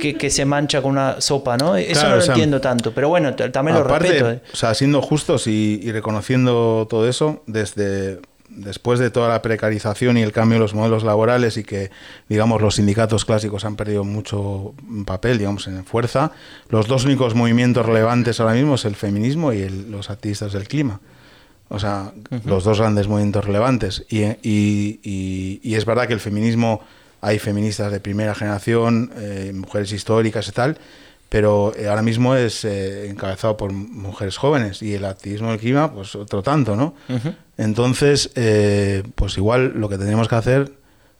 que, 0.00 0.14
que 0.16 0.28
se 0.30 0.44
mancha 0.44 0.82
con 0.82 0.92
una 0.92 1.20
sopa, 1.20 1.56
¿no? 1.56 1.76
Eso 1.76 1.92
Claro, 1.92 2.08
no 2.10 2.14
lo 2.16 2.22
o 2.22 2.24
sea, 2.24 2.34
entiendo 2.34 2.60
tanto, 2.60 2.92
pero 2.92 3.08
bueno, 3.08 3.34
también 3.34 3.76
lo 3.76 3.82
Aparte, 3.84 4.08
respeto. 4.08 4.30
¿eh? 4.30 4.40
o 4.52 4.56
sea, 4.56 4.74
siendo 4.74 5.00
justos 5.02 5.46
y, 5.46 5.80
y 5.82 5.90
reconociendo 5.92 6.86
todo 6.88 7.08
eso, 7.08 7.42
desde 7.46 8.20
después 8.56 9.00
de 9.00 9.10
toda 9.10 9.28
la 9.28 9.42
precarización 9.42 10.16
y 10.16 10.22
el 10.22 10.30
cambio 10.30 10.56
en 10.56 10.62
los 10.62 10.74
modelos 10.74 11.02
laborales 11.02 11.56
y 11.56 11.64
que, 11.64 11.90
digamos, 12.28 12.62
los 12.62 12.76
sindicatos 12.76 13.24
clásicos 13.24 13.64
han 13.64 13.74
perdido 13.74 14.04
mucho 14.04 14.74
papel, 15.06 15.38
digamos, 15.38 15.66
en 15.66 15.84
fuerza, 15.84 16.30
los 16.68 16.86
dos 16.86 17.04
únicos 17.04 17.34
movimientos 17.34 17.84
relevantes 17.84 18.38
ahora 18.38 18.52
mismo 18.54 18.76
es 18.76 18.84
el 18.84 18.94
feminismo 18.94 19.52
y 19.52 19.62
el- 19.62 19.90
los 19.90 20.08
activistas 20.10 20.52
del 20.52 20.68
clima. 20.68 21.00
O 21.68 21.78
sea, 21.78 22.12
los 22.44 22.64
dos 22.64 22.78
grandes 22.78 23.08
movimientos 23.08 23.44
relevantes. 23.44 24.04
Y, 24.08 24.22
y- 24.42 25.00
y- 25.02 25.60
y 25.62 25.74
es 25.74 25.84
verdad 25.84 26.06
que 26.06 26.12
el 26.14 26.20
feminismo, 26.20 26.80
hay 27.20 27.38
feministas 27.38 27.90
de 27.90 28.00
primera 28.00 28.34
generación, 28.34 29.10
eh, 29.16 29.52
mujeres 29.54 29.90
históricas 29.92 30.46
y 30.48 30.52
tal, 30.52 30.78
pero 31.30 31.72
eh, 31.76 31.88
ahora 31.88 32.02
mismo 32.02 32.36
es 32.36 32.64
eh, 32.64 33.08
encabezado 33.08 33.56
por 33.56 33.72
mujeres 33.72 34.36
jóvenes 34.36 34.82
y 34.82 34.94
el 34.94 35.04
activismo 35.06 35.50
del 35.50 35.58
clima, 35.58 35.90
pues 35.92 36.14
otro 36.14 36.42
tanto, 36.42 36.76
¿no? 36.76 36.94
Entonces, 37.56 38.30
eh, 38.34 39.02
pues 39.14 39.36
igual 39.38 39.72
lo 39.76 39.88
que 39.88 39.96
tenemos 39.98 40.28
que 40.28 40.34
hacer, 40.34 40.72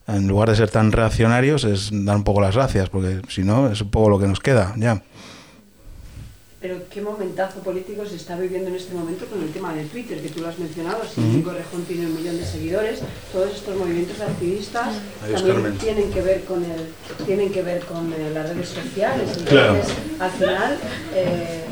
en 0.07 0.29
lugar 0.29 0.51
de 0.51 0.57
ser 0.57 0.69
tan 0.71 0.93
reaccionarios, 0.93 1.65
es 1.65 1.89
dar 1.91 2.17
un 2.17 2.25
poco 2.25 2.41
las 2.43 2.55
gracias, 2.55 2.91
porque 2.91 3.23
si 3.29 3.43
no, 3.43 3.71
es 3.73 3.81
un 3.81 3.91
poco 3.91 4.11
lo 4.11 4.19
que 4.19 4.27
nos 4.27 4.41
queda, 4.41 4.75
ya. 4.77 5.03
Pero 6.65 6.79
qué 6.89 7.03
momentazo 7.03 7.61
político 7.61 8.07
se 8.07 8.17
está 8.17 8.37
viviendo 8.39 8.71
en 8.71 8.77
este 8.77 8.95
momento 8.95 9.27
con 9.27 9.43
el 9.43 9.51
tema 9.51 9.75
de 9.75 9.85
Twitter, 9.85 10.19
que 10.23 10.31
tú 10.31 10.41
lo 10.41 10.49
has 10.49 10.59
mencionado. 10.59 11.03
Si. 11.15 11.21
Nico 11.21 11.51
Rejón 11.51 11.85
tiene 11.85 12.07
un 12.07 12.17
millón 12.17 12.39
de 12.39 12.47
seguidores, 12.47 13.01
todos 13.31 13.53
estos 13.55 13.77
movimientos 13.77 14.19
activistas 14.23 14.89
Adiós, 15.23 15.43
también 15.43 15.57
Carmen. 15.63 15.79
tienen 15.79 16.11
que 16.11 16.23
ver 16.23 16.45
con 16.45 16.65
el, 16.65 17.27
tienen 17.27 17.53
que 17.53 17.61
ver 17.61 17.81
con 17.85 18.11
eh, 18.15 18.31
las 18.33 18.49
redes 18.49 18.71
sociales. 18.71 19.29
Entonces, 19.29 19.47
Claro. 19.51 19.77
al 20.21 20.31
final, 20.31 20.79
eh, 21.15 21.65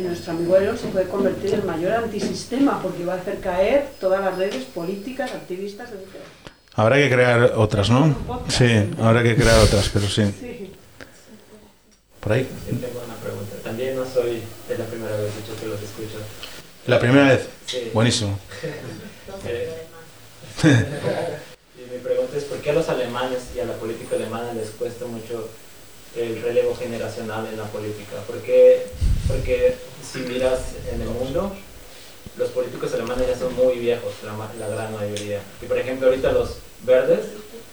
nuestro 0.00 0.32
amigo 0.34 0.54
Elon 0.58 0.76
se 0.76 0.88
puede 0.88 1.06
convertir 1.08 1.54
en 1.54 1.60
el 1.60 1.66
mayor 1.66 1.92
antisistema 1.92 2.82
porque 2.82 3.06
va 3.06 3.14
a 3.14 3.16
hacer 3.16 3.40
caer 3.40 3.88
todas 3.98 4.22
las 4.22 4.36
redes 4.36 4.64
políticas, 4.64 5.32
activistas, 5.32 5.88
etc. 5.92 6.20
Habrá 6.74 6.96
que 6.96 7.08
crear 7.08 7.54
otras, 7.56 7.88
¿no? 7.88 8.14
Sí, 8.48 8.90
habrá 9.00 9.22
que 9.22 9.34
crear 9.34 9.60
otras, 9.60 9.88
pero 9.90 10.06
sí. 10.08 10.24
Por 12.20 12.32
ahí. 12.32 12.46
Yo 12.70 12.76
tengo 12.78 13.02
una 13.04 13.14
pregunta. 13.16 13.56
También 13.64 13.96
no 13.96 14.04
soy, 14.04 14.42
es 14.68 14.78
la 14.78 14.84
primera 14.84 15.16
vez 15.16 15.34
de 15.34 15.40
hecho, 15.40 15.58
que 15.58 15.66
los 15.66 15.80
escucho. 15.80 16.18
La 16.86 16.98
primera 16.98 17.28
vez. 17.28 17.48
Sí. 17.66 17.90
Buenísimo. 17.92 18.38
Y 20.62 21.92
mi 21.92 21.98
pregunta 22.02 22.36
es, 22.36 22.44
¿por 22.44 22.58
qué 22.58 22.70
a 22.70 22.74
los 22.74 22.88
alemanes 22.90 23.38
y 23.56 23.60
a 23.60 23.64
la 23.64 23.72
política 23.74 24.16
alemana 24.16 24.52
les 24.52 24.68
cuesta 24.70 25.06
mucho 25.06 25.48
el 26.14 26.42
relevo 26.42 26.76
generacional 26.76 27.46
en 27.46 27.56
la 27.56 27.64
política? 27.64 28.16
Porque, 28.26 28.86
porque 29.26 29.76
si 30.02 30.18
miras 30.18 30.60
en 30.92 31.00
el 31.00 31.08
mundo, 31.08 31.54
los 32.36 32.50
políticos 32.50 32.92
alemanes 32.92 33.28
ya 33.28 33.38
son 33.38 33.54
muy 33.54 33.78
viejos, 33.78 34.12
la, 34.24 34.34
la 34.58 34.74
gran 34.74 34.92
mayoría. 34.92 35.40
Y 35.62 35.66
por 35.66 35.78
ejemplo, 35.78 36.08
ahorita 36.08 36.32
los 36.32 36.56
verdes, 36.84 37.20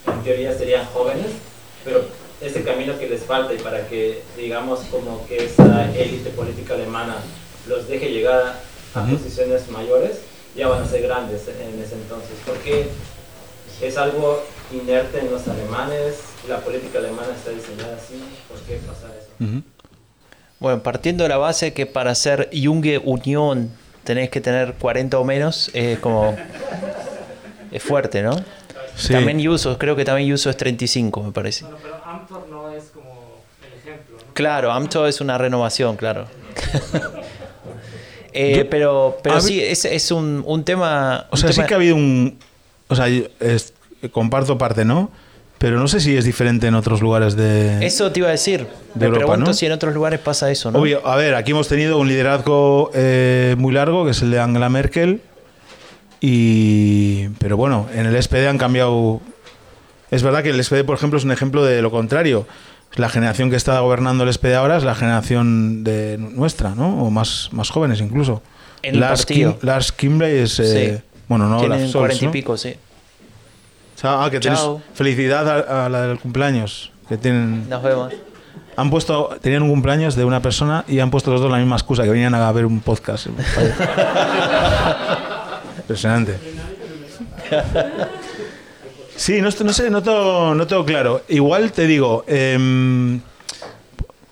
en 0.08 0.24
teoría 0.24 0.58
serían 0.58 0.86
jóvenes, 0.86 1.28
pero 1.84 2.06
ese 2.42 2.64
camino 2.64 2.98
que 3.00 3.10
les 3.10 3.24
falta 3.24 3.54
y 3.54 3.58
para 3.58 3.88
que, 3.88 4.22
digamos, 4.38 4.82
como 4.92 5.26
que 5.28 5.46
esa 5.46 5.90
élite 5.96 6.30
política 6.32 6.76
alemana 6.76 7.16
los 7.68 7.88
deje 7.88 8.12
llegar 8.12 8.60
a 8.94 9.04
posiciones 9.06 9.70
mayores, 9.70 10.20
ya 10.56 10.68
van 10.68 10.84
a 10.84 10.88
ser 10.88 11.02
grandes 11.02 11.48
en 11.48 11.82
ese 11.82 11.96
entonces. 11.96 12.38
Porque 12.46 12.88
es 13.82 13.98
algo 13.98 14.44
inerte 14.72 15.20
en 15.20 15.32
los 15.32 15.48
alemanes, 15.48 16.16
la 16.48 16.60
política 16.60 17.00
alemana 17.00 17.30
está 17.36 17.52
diseñada 17.52 17.98
así, 17.98 18.22
¿por 18.48 18.60
qué 18.62 18.80
pasa 18.88 19.08
eso? 19.18 19.64
Bueno, 20.60 20.82
partiendo 20.82 21.24
de 21.24 21.30
la 21.30 21.38
base 21.38 21.74
que 21.74 21.86
para 21.86 22.16
ser 22.16 22.50
Junge 22.52 23.00
Unión 23.00 23.72
tenés 24.04 24.30
que 24.30 24.42
tener 24.42 24.74
40 24.74 25.20
o 25.20 25.24
menos, 25.24 25.70
es 25.74 26.00
como. 26.00 26.36
es 27.72 27.84
fuerte, 27.84 28.22
¿no? 28.22 28.36
Sí. 28.98 29.14
También 29.14 29.40
Yuso, 29.40 29.78
creo 29.78 29.96
que 29.96 30.04
también 30.04 30.28
Yuso 30.28 30.50
es 30.50 30.58
35, 30.58 31.24
me 31.24 31.32
parece. 31.32 31.64
Bueno, 31.66 31.78
pero 31.82 31.96
Amtor 32.04 32.48
no 32.50 32.72
es 32.72 32.86
como 32.86 33.42
el 33.62 33.80
ejemplo. 33.80 34.18
¿no? 34.18 34.34
Claro, 34.34 34.72
AMTO 34.72 35.08
es 35.08 35.22
una 35.22 35.38
renovación, 35.38 35.96
claro. 35.96 36.26
Eh, 38.34 38.58
Yo- 38.58 38.70
pero 38.70 39.18
pero 39.24 39.42
sí, 39.42 39.60
es, 39.62 39.86
es 39.86 40.12
un, 40.12 40.44
un 40.46 40.64
tema... 40.64 41.26
O 41.32 41.36
un 41.36 41.38
sea, 41.40 41.50
sí 41.50 41.56
tema- 41.56 41.68
que 41.68 41.74
ha 41.74 41.78
habido 41.78 41.96
un. 41.96 42.38
O 42.88 42.96
sea, 42.96 43.08
es- 43.08 43.74
comparto 44.12 44.58
parte, 44.60 44.86
¿no? 44.86 45.10
Pero 45.58 45.80
no 45.80 45.88
sé 45.88 46.00
si 46.00 46.16
es 46.16 46.24
diferente 46.26 46.68
en 46.68 46.76
otros 46.76 47.02
lugares 47.02 47.36
de. 47.36 47.84
Eso 47.84 48.12
te 48.12 48.20
iba 48.20 48.28
a 48.28 48.32
decir. 48.32 48.68
de 48.94 49.00
Me 49.00 49.06
Europa, 49.08 49.26
pregunto 49.26 49.52
¿no? 49.52 49.54
si 49.56 49.66
en 49.66 49.72
otros 49.72 49.92
lugares 49.96 50.20
pasa 50.20 50.52
eso, 50.52 50.70
¿no? 50.72 50.80
Obvio, 50.80 51.06
a 51.08 51.16
ver, 51.16 51.34
aquí 51.34 51.50
hemos 51.52 51.68
tenido 51.68 51.98
un 51.98 52.08
liderazgo 52.08 52.92
eh, 52.94 53.56
muy 53.58 53.74
largo, 53.74 54.06
que 54.06 54.12
es 54.12 54.22
el 54.22 54.30
de 54.30 54.40
Angela 54.40 54.70
Merkel. 54.70 55.22
Y. 56.22 57.30
Pero 57.40 57.58
bueno, 57.58 57.88
en 57.94 58.06
el 58.06 58.22
SPD 58.22 58.48
han 58.48 58.58
cambiado. 58.58 59.22
Es 60.12 60.24
verdad 60.24 60.42
que 60.44 60.50
el 60.52 60.64
SPD, 60.64 60.84
por 60.86 60.96
ejemplo, 60.96 61.18
es 61.18 61.26
un 61.26 61.32
ejemplo 61.32 61.64
de 61.66 61.82
lo 61.82 61.92
contrario. 61.92 62.48
La 62.96 63.10
generación 63.10 63.50
que 63.50 63.56
está 63.58 63.80
gobernando 63.82 64.24
el 64.24 64.34
SPD 64.34 64.54
ahora 64.56 64.78
es 64.78 64.84
la 64.84 64.96
generación 64.96 65.84
de 65.84 66.18
nuestra, 66.18 66.74
¿no? 66.76 67.04
O 67.04 67.10
más, 67.12 67.50
más 67.52 67.70
jóvenes 67.70 68.00
incluso. 68.02 68.42
En 68.82 68.96
el 68.96 69.02
Lars. 69.02 69.26
Kim- 69.26 69.56
Lars 69.62 69.92
Kimbley 69.92 70.38
es. 70.40 70.60
eh, 70.60 70.98
Sí. 70.98 71.04
Bueno, 71.28 71.50
no, 71.50 71.60
Tienen 71.60 71.92
40 71.92 72.24
y 72.24 72.26
¿no? 72.28 72.32
pico, 72.32 72.56
sí. 72.56 72.76
Ah, 74.04 74.30
que 74.32 74.40
Chao. 74.40 74.82
felicidad 74.94 75.50
a, 75.70 75.86
a 75.86 75.90
la 75.90 76.04
del 76.04 76.20
cumpleaños. 76.20 76.92
Que 77.10 77.18
tienen. 77.18 77.68
Nos 77.70 77.84
vemos. 77.84 78.14
Han 78.78 78.90
puesto, 78.90 79.36
tenían 79.42 79.64
un 79.64 79.70
cumpleaños 79.70 80.16
de 80.16 80.24
una 80.24 80.40
persona 80.42 80.86
y 80.88 81.00
han 81.00 81.10
puesto 81.12 81.32
los 81.32 81.42
dos 81.42 81.52
la 81.52 81.58
misma 81.58 81.76
excusa, 81.76 82.04
que 82.04 82.10
venían 82.10 82.34
a 82.36 82.52
ver 82.52 82.66
un 82.66 82.80
podcast. 82.80 83.28
Impresionante. 85.88 86.36
Sí, 89.16 89.42
no, 89.42 89.48
no 89.64 89.74
sé, 89.74 89.90
no 89.90 90.04
tengo, 90.04 90.54
no 90.54 90.68
tengo 90.68 90.84
claro. 90.86 91.22
Igual 91.30 91.72
te 91.72 91.88
digo, 91.88 92.26
em, 92.28 93.22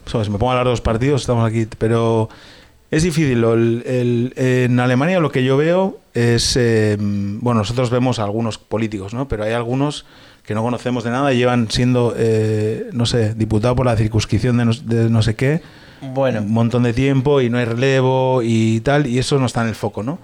sabes, 0.06 0.28
me 0.30 0.38
pongo 0.38 0.52
a 0.52 0.56
hablar 0.56 0.66
de 0.68 0.72
los 0.72 0.82
partidos, 0.82 1.22
estamos 1.22 1.48
aquí, 1.50 1.66
pero 1.78 2.28
es 2.92 3.04
difícil. 3.04 3.42
el- 3.46 3.84
el- 3.86 4.34
en 4.36 4.80
Alemania 4.82 5.22
lo 5.22 5.32
que 5.32 5.46
yo 5.46 5.56
veo 5.56 5.98
es, 6.14 6.58
em, 6.58 7.40
bueno, 7.40 7.60
nosotros 7.62 7.90
vemos 7.90 8.20
a 8.20 8.26
algunos 8.26 8.58
políticos, 8.58 9.14
¿no? 9.14 9.30
Pero 9.30 9.46
hay 9.46 9.54
algunos 9.54 10.06
que 10.46 10.54
no 10.54 10.62
conocemos 10.62 11.06
de 11.06 11.10
nada 11.10 11.34
y 11.34 11.38
llevan 11.38 11.72
siendo, 11.72 12.14
eh, 12.18 12.90
no 12.92 13.06
sé, 13.06 13.34
diputado 13.34 13.76
por 13.78 13.86
la 13.86 13.96
circunscripción 13.96 14.58
de 14.58 14.66
no, 14.66 14.74
de 14.74 15.10
no 15.10 15.22
sé 15.24 15.36
qué, 15.36 15.62
Bueno. 16.02 16.42
un 16.42 16.52
montón 16.52 16.84
de 16.84 16.92
tiempo 16.94 17.40
y 17.42 17.50
no 17.50 17.58
hay 17.58 17.66
relevo 17.66 18.42
y 18.44 18.82
tal, 18.82 19.08
y 19.08 19.18
eso 19.20 19.40
no 19.40 19.48
está 19.48 19.62
en 19.64 19.70
el 19.70 19.76
foco, 19.76 20.04
¿no? 20.04 20.20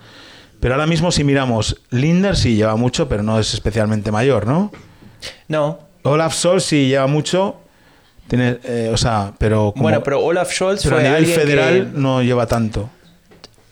Pero 0.62 0.76
ahora 0.76 0.88
mismo 0.88 1.12
si 1.12 1.24
miramos, 1.26 1.82
Linder 1.90 2.38
sí 2.38 2.56
lleva 2.56 2.76
mucho, 2.78 3.10
pero 3.10 3.24
no 3.24 3.38
es 3.40 3.54
especialmente 3.54 4.12
mayor, 4.12 4.48
¿no? 4.48 4.72
No. 5.50 5.80
Olaf 6.04 6.34
Scholz 6.34 6.64
sí 6.64 6.88
lleva 6.88 7.08
mucho, 7.08 7.56
tiene, 8.28 8.60
eh, 8.64 8.90
o 8.94 8.98
sea, 8.98 9.34
pero 9.38 9.72
como- 9.74 9.84
Bueno, 9.84 10.02
pero 10.04 10.22
Olaf 10.22 10.52
Scholz 10.54 10.84
pero 10.84 10.96
a 10.96 11.00
fue 11.00 11.10
nivel 11.10 11.26
federal 11.26 11.92
que- 11.92 12.00
no 12.00 12.24
lleva 12.24 12.46
tanto. 12.48 12.90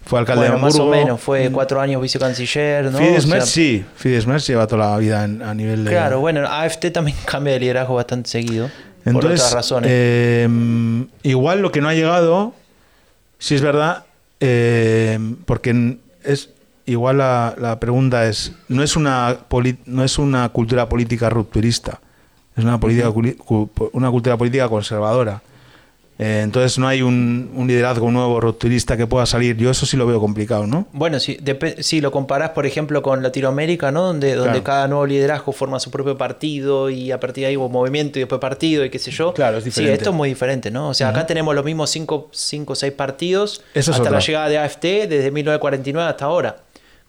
Fue 0.05 0.17
alcalde 0.19 0.41
Bueno, 0.41 0.55
de 0.55 0.61
más 0.61 0.75
o 0.75 0.81
Hamburgo. 0.81 0.99
menos, 1.01 1.21
fue 1.21 1.51
cuatro 1.51 1.79
años 1.79 2.01
vicecanciller, 2.01 2.85
¿no? 2.85 2.97
Fidesz 2.97 3.25
O 3.25 3.29
sea, 3.29 3.41
sí, 3.41 3.85
Fidesz 3.95 4.25
Merz 4.25 4.47
lleva 4.47 4.65
toda 4.65 4.89
la 4.89 4.97
vida 4.97 5.23
en- 5.23 5.43
a 5.43 5.53
nivel 5.53 5.85
de... 5.85 5.91
Claro, 5.91 6.19
bueno, 6.19 6.47
AFT 6.47 6.89
también 6.91 7.15
cambia 7.25 7.53
de 7.53 7.59
liderazgo 7.59 7.93
bastante 7.95 8.29
seguido. 8.29 8.69
por 9.05 9.25
otras 9.25 9.53
razones. 9.53 9.89
eh, 9.93 10.47
igual 11.23 11.61
lo 11.61 11.71
que 11.71 11.81
no 11.81 11.89
ha 11.89 11.93
llegado, 11.93 12.53
si 13.37 13.53
es 13.55 13.61
verdad, 13.61 14.05
eh, 14.39 15.17
porque 15.45 15.97
es 16.23 16.49
igual 16.91 17.17
la, 17.19 17.55
la 17.57 17.79
pregunta 17.79 18.25
es 18.27 18.51
no 18.67 18.83
es 18.83 18.95
una 18.95 19.37
no 19.85 20.03
es 20.03 20.17
una 20.19 20.49
cultura 20.49 20.89
política 20.89 21.29
rupturista, 21.29 21.99
es 22.55 22.63
una 22.63 22.79
política 22.79 23.09
una 23.93 24.11
cultura 24.11 24.37
política 24.37 24.67
conservadora. 24.69 25.41
Eh, 26.21 26.41
entonces 26.43 26.77
no 26.77 26.85
hay 26.85 27.01
un, 27.01 27.49
un 27.55 27.65
liderazgo 27.65 28.11
nuevo 28.11 28.41
rupturista 28.41 28.97
que 28.97 29.07
pueda 29.07 29.25
salir. 29.25 29.55
Yo 29.55 29.69
eso 29.71 29.85
sí 29.85 29.95
lo 29.95 30.05
veo 30.05 30.19
complicado, 30.19 30.67
¿no? 30.67 30.85
Bueno, 30.91 31.17
si, 31.17 31.37
si 31.79 32.01
lo 32.01 32.11
comparás, 32.11 32.49
por 32.49 32.65
ejemplo, 32.65 33.01
con 33.01 33.23
Latinoamérica, 33.23 33.89
¿no? 33.93 34.01
Donde, 34.03 34.35
donde 34.35 34.49
Claro. 34.51 34.63
cada 34.65 34.87
nuevo 34.89 35.05
liderazgo 35.05 35.53
forma 35.53 35.79
su 35.79 35.91
propio 35.91 36.17
partido 36.17 36.89
y 36.89 37.13
a 37.13 37.21
partir 37.21 37.43
de 37.43 37.47
ahí 37.51 37.55
hubo 37.55 37.69
movimiento 37.69 38.19
y 38.19 38.23
después 38.23 38.41
partido 38.41 38.83
y 38.83 38.89
qué 38.89 38.99
sé 38.99 39.11
yo. 39.11 39.33
Claro, 39.33 39.59
es 39.59 39.63
Sí, 39.63 39.69
diferente. 39.69 39.93
esto 39.93 40.09
es 40.09 40.15
muy 40.17 40.27
diferente, 40.27 40.69
¿no? 40.71 40.89
O 40.89 40.93
sea, 40.93 41.07
acá 41.07 41.25
tenemos 41.25 41.55
los 41.55 41.63
mismos 41.63 41.89
cinco, 41.89 42.27
cinco 42.33 42.73
o 42.73 42.75
seis 42.75 42.91
partidos 42.91 43.63
Eso 43.73 43.91
es 43.91 43.97
hasta 43.97 44.09
la 44.09 44.19
llegada 44.19 44.49
de 44.49 44.57
AFT 44.57 44.83
desde 45.07 45.31
1949 45.31 46.09
hasta 46.09 46.25
ahora, 46.25 46.57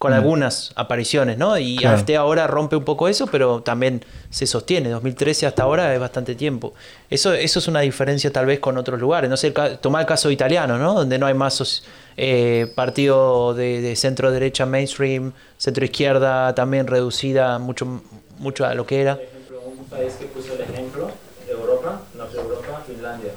con 0.00 0.12
Mm. 0.12 0.14
algunas 0.14 0.72
apariciones, 0.76 1.36
¿no? 1.36 1.58
Y 1.58 1.76
Claro. 1.76 1.98
AFT 1.98 2.16
ahora 2.16 2.46
rompe 2.46 2.74
un 2.74 2.84
poco 2.86 3.06
eso, 3.06 3.26
pero 3.26 3.60
también 3.60 4.02
se 4.30 4.46
sostiene. 4.46 4.88
2013 4.88 5.46
hasta 5.46 5.64
ahora 5.64 5.92
es 5.92 6.00
bastante 6.00 6.34
tiempo. 6.34 6.72
Eso, 7.10 7.34
eso 7.34 7.58
es 7.58 7.68
una 7.68 7.80
diferencia 7.80 8.32
tal 8.32 8.46
vez 8.46 8.60
con 8.60 8.78
otros 8.78 8.98
lugares. 8.98 9.28
No 9.28 9.36
sé, 9.36 9.48
el 9.48 9.52
ca- 9.52 9.76
tomá 9.76 10.00
el 10.00 10.06
caso 10.06 10.30
italiano, 10.30 10.78
¿no? 10.78 10.94
Donde 10.94 11.18
no 11.18 11.26
hay 11.26 11.34
más 11.34 11.82
eh, 12.16 12.72
partido 12.74 13.52
de, 13.52 13.82
de 13.82 13.94
centro 13.94 14.30
derecha 14.30 14.64
mainstream, 14.64 15.32
centro 15.58 15.84
izquierda 15.84 16.54
también 16.54 16.86
reducida 16.86 17.58
mucho, 17.58 18.00
mucho 18.38 18.64
a 18.64 18.74
lo 18.74 18.86
que 18.86 19.02
era. 19.02 19.16
Por 19.16 19.24
ejemplo, 19.24 19.60
un 19.66 19.84
país 19.84 20.14
que 20.18 20.24
puso 20.26 20.54
el 20.54 20.62
ejemplo, 20.62 21.10
Europa, 21.46 22.00
Norte 22.16 22.38
Europa, 22.38 22.82
Finlandia. 22.86 23.32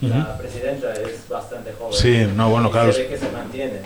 La 0.00 0.38
presidenta 0.38 0.92
es 0.92 1.28
bastante 1.28 1.72
joven. 1.72 1.92
Sí, 1.92 2.24
no, 2.36 2.50
bueno, 2.50 2.70
claro. 2.70 2.92
Se 2.92 3.02
ve 3.02 3.08
que 3.08 3.18
se 3.18 3.28
mantiene. 3.32 3.80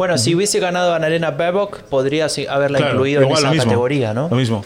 Bueno, 0.00 0.16
si 0.16 0.34
hubiese 0.34 0.58
ganado 0.60 0.94
Annalena 0.94 1.30
Baerbock, 1.30 1.82
podría 1.82 2.26
haberla 2.48 2.78
Claro, 2.78 2.94
incluido 2.94 3.20
en 3.20 3.32
esa 3.32 3.50
mismo, 3.50 3.64
categoría, 3.64 4.14
¿no? 4.14 4.30
Lo 4.30 4.36
mismo. 4.36 4.64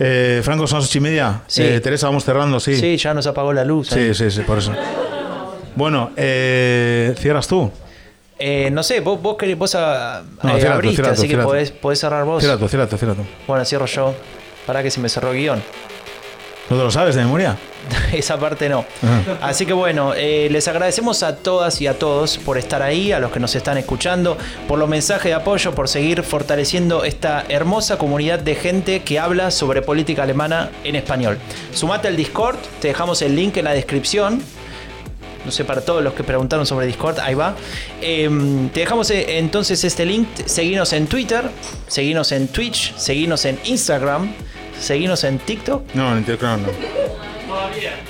Eh, 0.00 0.40
Franco, 0.42 0.66
son 0.66 0.80
las 0.80 0.88
ocho 0.88 0.98
y 0.98 1.00
media. 1.00 1.42
Sí. 1.46 1.62
Eh, 1.62 1.78
Teresa, 1.78 2.08
vamos 2.08 2.24
cerrando, 2.24 2.58
sí. 2.58 2.74
Sí, 2.76 2.96
ya 2.96 3.14
nos 3.14 3.24
apagó 3.28 3.52
la 3.52 3.64
luz. 3.64 3.86
Sí, 3.86 4.00
¿eh? 4.00 4.14
sí, 4.14 4.28
sí, 4.32 4.40
por 4.40 4.58
eso. 4.58 4.72
Bueno, 5.76 6.10
eh, 6.16 7.14
cierras 7.18 7.46
tú. 7.46 7.70
Eh, 8.36 8.68
no 8.72 8.82
sé, 8.82 8.98
vos, 8.98 9.22
vos, 9.22 9.36
querés, 9.36 9.56
vos 9.56 9.76
a- 9.76 10.24
No, 10.42 10.56
eh, 10.56 10.58
cierra 10.58 10.72
tú, 10.72 10.78
abriste, 10.78 10.96
cierra 10.96 11.14
tú, 11.14 11.20
así 11.20 11.28
que 11.28 11.72
podés 11.80 12.00
cerrar 12.00 12.24
vos. 12.24 12.42
Cierra 12.42 12.58
tú, 12.58 12.66
cierra 12.66 12.88
tú, 12.88 12.98
cierra 12.98 13.14
tú. 13.14 13.22
Bueno, 13.46 13.64
cierro 13.64 13.86
yo. 13.86 14.12
Para 14.66 14.82
que 14.82 14.90
se 14.90 14.98
me 14.98 15.08
cerró 15.08 15.30
el 15.30 15.38
guion. 15.38 15.62
¿No 16.70 16.76
te 16.76 16.82
lo 16.82 16.90
sabes 16.90 17.14
de 17.14 17.22
memoria? 17.22 17.56
Esa 18.12 18.38
parte 18.38 18.68
no. 18.68 18.84
Ajá. 19.02 19.38
Así 19.40 19.64
que 19.64 19.72
bueno, 19.72 20.12
eh, 20.14 20.48
les 20.50 20.68
agradecemos 20.68 21.22
a 21.22 21.36
todas 21.36 21.80
y 21.80 21.86
a 21.86 21.98
todos 21.98 22.36
por 22.38 22.58
estar 22.58 22.82
ahí, 22.82 23.12
a 23.12 23.18
los 23.18 23.32
que 23.32 23.40
nos 23.40 23.54
están 23.54 23.78
escuchando, 23.78 24.36
por 24.66 24.78
los 24.78 24.88
mensajes 24.88 25.24
de 25.24 25.34
apoyo, 25.34 25.74
por 25.74 25.88
seguir 25.88 26.22
fortaleciendo 26.22 27.04
esta 27.04 27.44
hermosa 27.48 27.96
comunidad 27.96 28.38
de 28.38 28.54
gente 28.54 29.00
que 29.00 29.18
habla 29.18 29.50
sobre 29.50 29.80
política 29.80 30.24
alemana 30.24 30.70
en 30.84 30.96
español. 30.96 31.38
Sumate 31.72 32.08
al 32.08 32.16
Discord, 32.16 32.56
te 32.80 32.88
dejamos 32.88 33.22
el 33.22 33.34
link 33.34 33.56
en 33.56 33.64
la 33.64 33.72
descripción. 33.72 34.42
No 35.44 35.52
sé, 35.52 35.64
para 35.64 35.80
todos 35.80 36.02
los 36.04 36.12
que 36.12 36.24
preguntaron 36.24 36.66
sobre 36.66 36.86
Discord, 36.86 37.20
ahí 37.20 37.34
va. 37.34 37.54
Em, 38.02 38.68
te 38.68 38.80
dejamos 38.80 39.10
eh, 39.10 39.38
entonces 39.38 39.82
este 39.84 40.04
link. 40.04 40.28
Seguinos 40.44 40.92
en 40.92 41.06
Twitter, 41.06 41.48
seguinos 41.86 42.32
en 42.32 42.48
Twitch, 42.48 42.94
seguinos 42.96 43.46
en 43.46 43.58
Instagram, 43.64 44.34
seguinos 44.78 45.24
en 45.24 45.38
TikTok. 45.38 45.94
No, 45.94 46.12
en 46.12 46.18
Intercrown 46.18 46.62
no. 46.62 46.68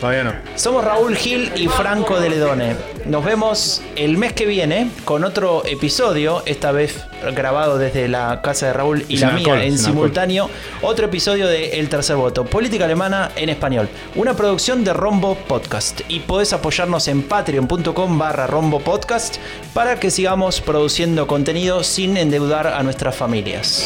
Todavía 0.01 0.25
no. 0.25 0.33
Somos 0.57 0.85
Raúl 0.85 1.17
Gil 1.17 1.51
y 1.57 1.69
Franco 1.69 2.21
de 2.21 2.31
Ledone. 2.31 2.77
Nos 3.07 3.25
vemos 3.25 3.83
el 3.97 4.17
mes 4.17 4.33
que 4.33 4.47
viene 4.47 4.91
con 5.05 5.25
otro 5.25 5.65
episodio, 5.65 6.43
esta 6.47 6.73
vez 6.73 7.05
grabado 7.35 7.79
desde 7.79 8.09
la 8.09 8.41
casa 8.43 8.67
de 8.67 8.73
Raúl 8.73 9.05
y 9.09 9.19
Sin 9.19 9.29
la 9.29 9.35
alcohol, 9.35 9.57
mía 9.59 9.67
en 9.67 9.79
simultáneo. 9.79 10.51
Otro 10.83 11.07
episodio 11.07 11.47
de 11.47 11.81
El 11.81 11.89
Tercer 11.89 12.17
Voto, 12.17 12.45
Política 12.45 12.85
Alemana 12.85 13.31
en 13.37 13.49
Español. 13.49 13.89
Una 14.15 14.35
producción 14.35 14.85
de 14.85 14.93
Rombo 14.93 15.35
Podcast. 15.35 16.01
Y 16.09 16.21
podés 16.21 16.53
apoyarnos 16.53 17.09
en 17.09 17.23
patreon.com 17.23 18.19
barra 18.19 18.47
Rombo 18.47 18.81
Podcast 18.81 19.37
para 19.75 19.99
que 19.99 20.11
sigamos 20.11 20.61
produciendo 20.61 21.27
contenido 21.27 21.83
sin 21.83 22.17
endeudar 22.17 22.67
a 22.67 22.83
nuestras 22.83 23.17
familias. 23.17 23.85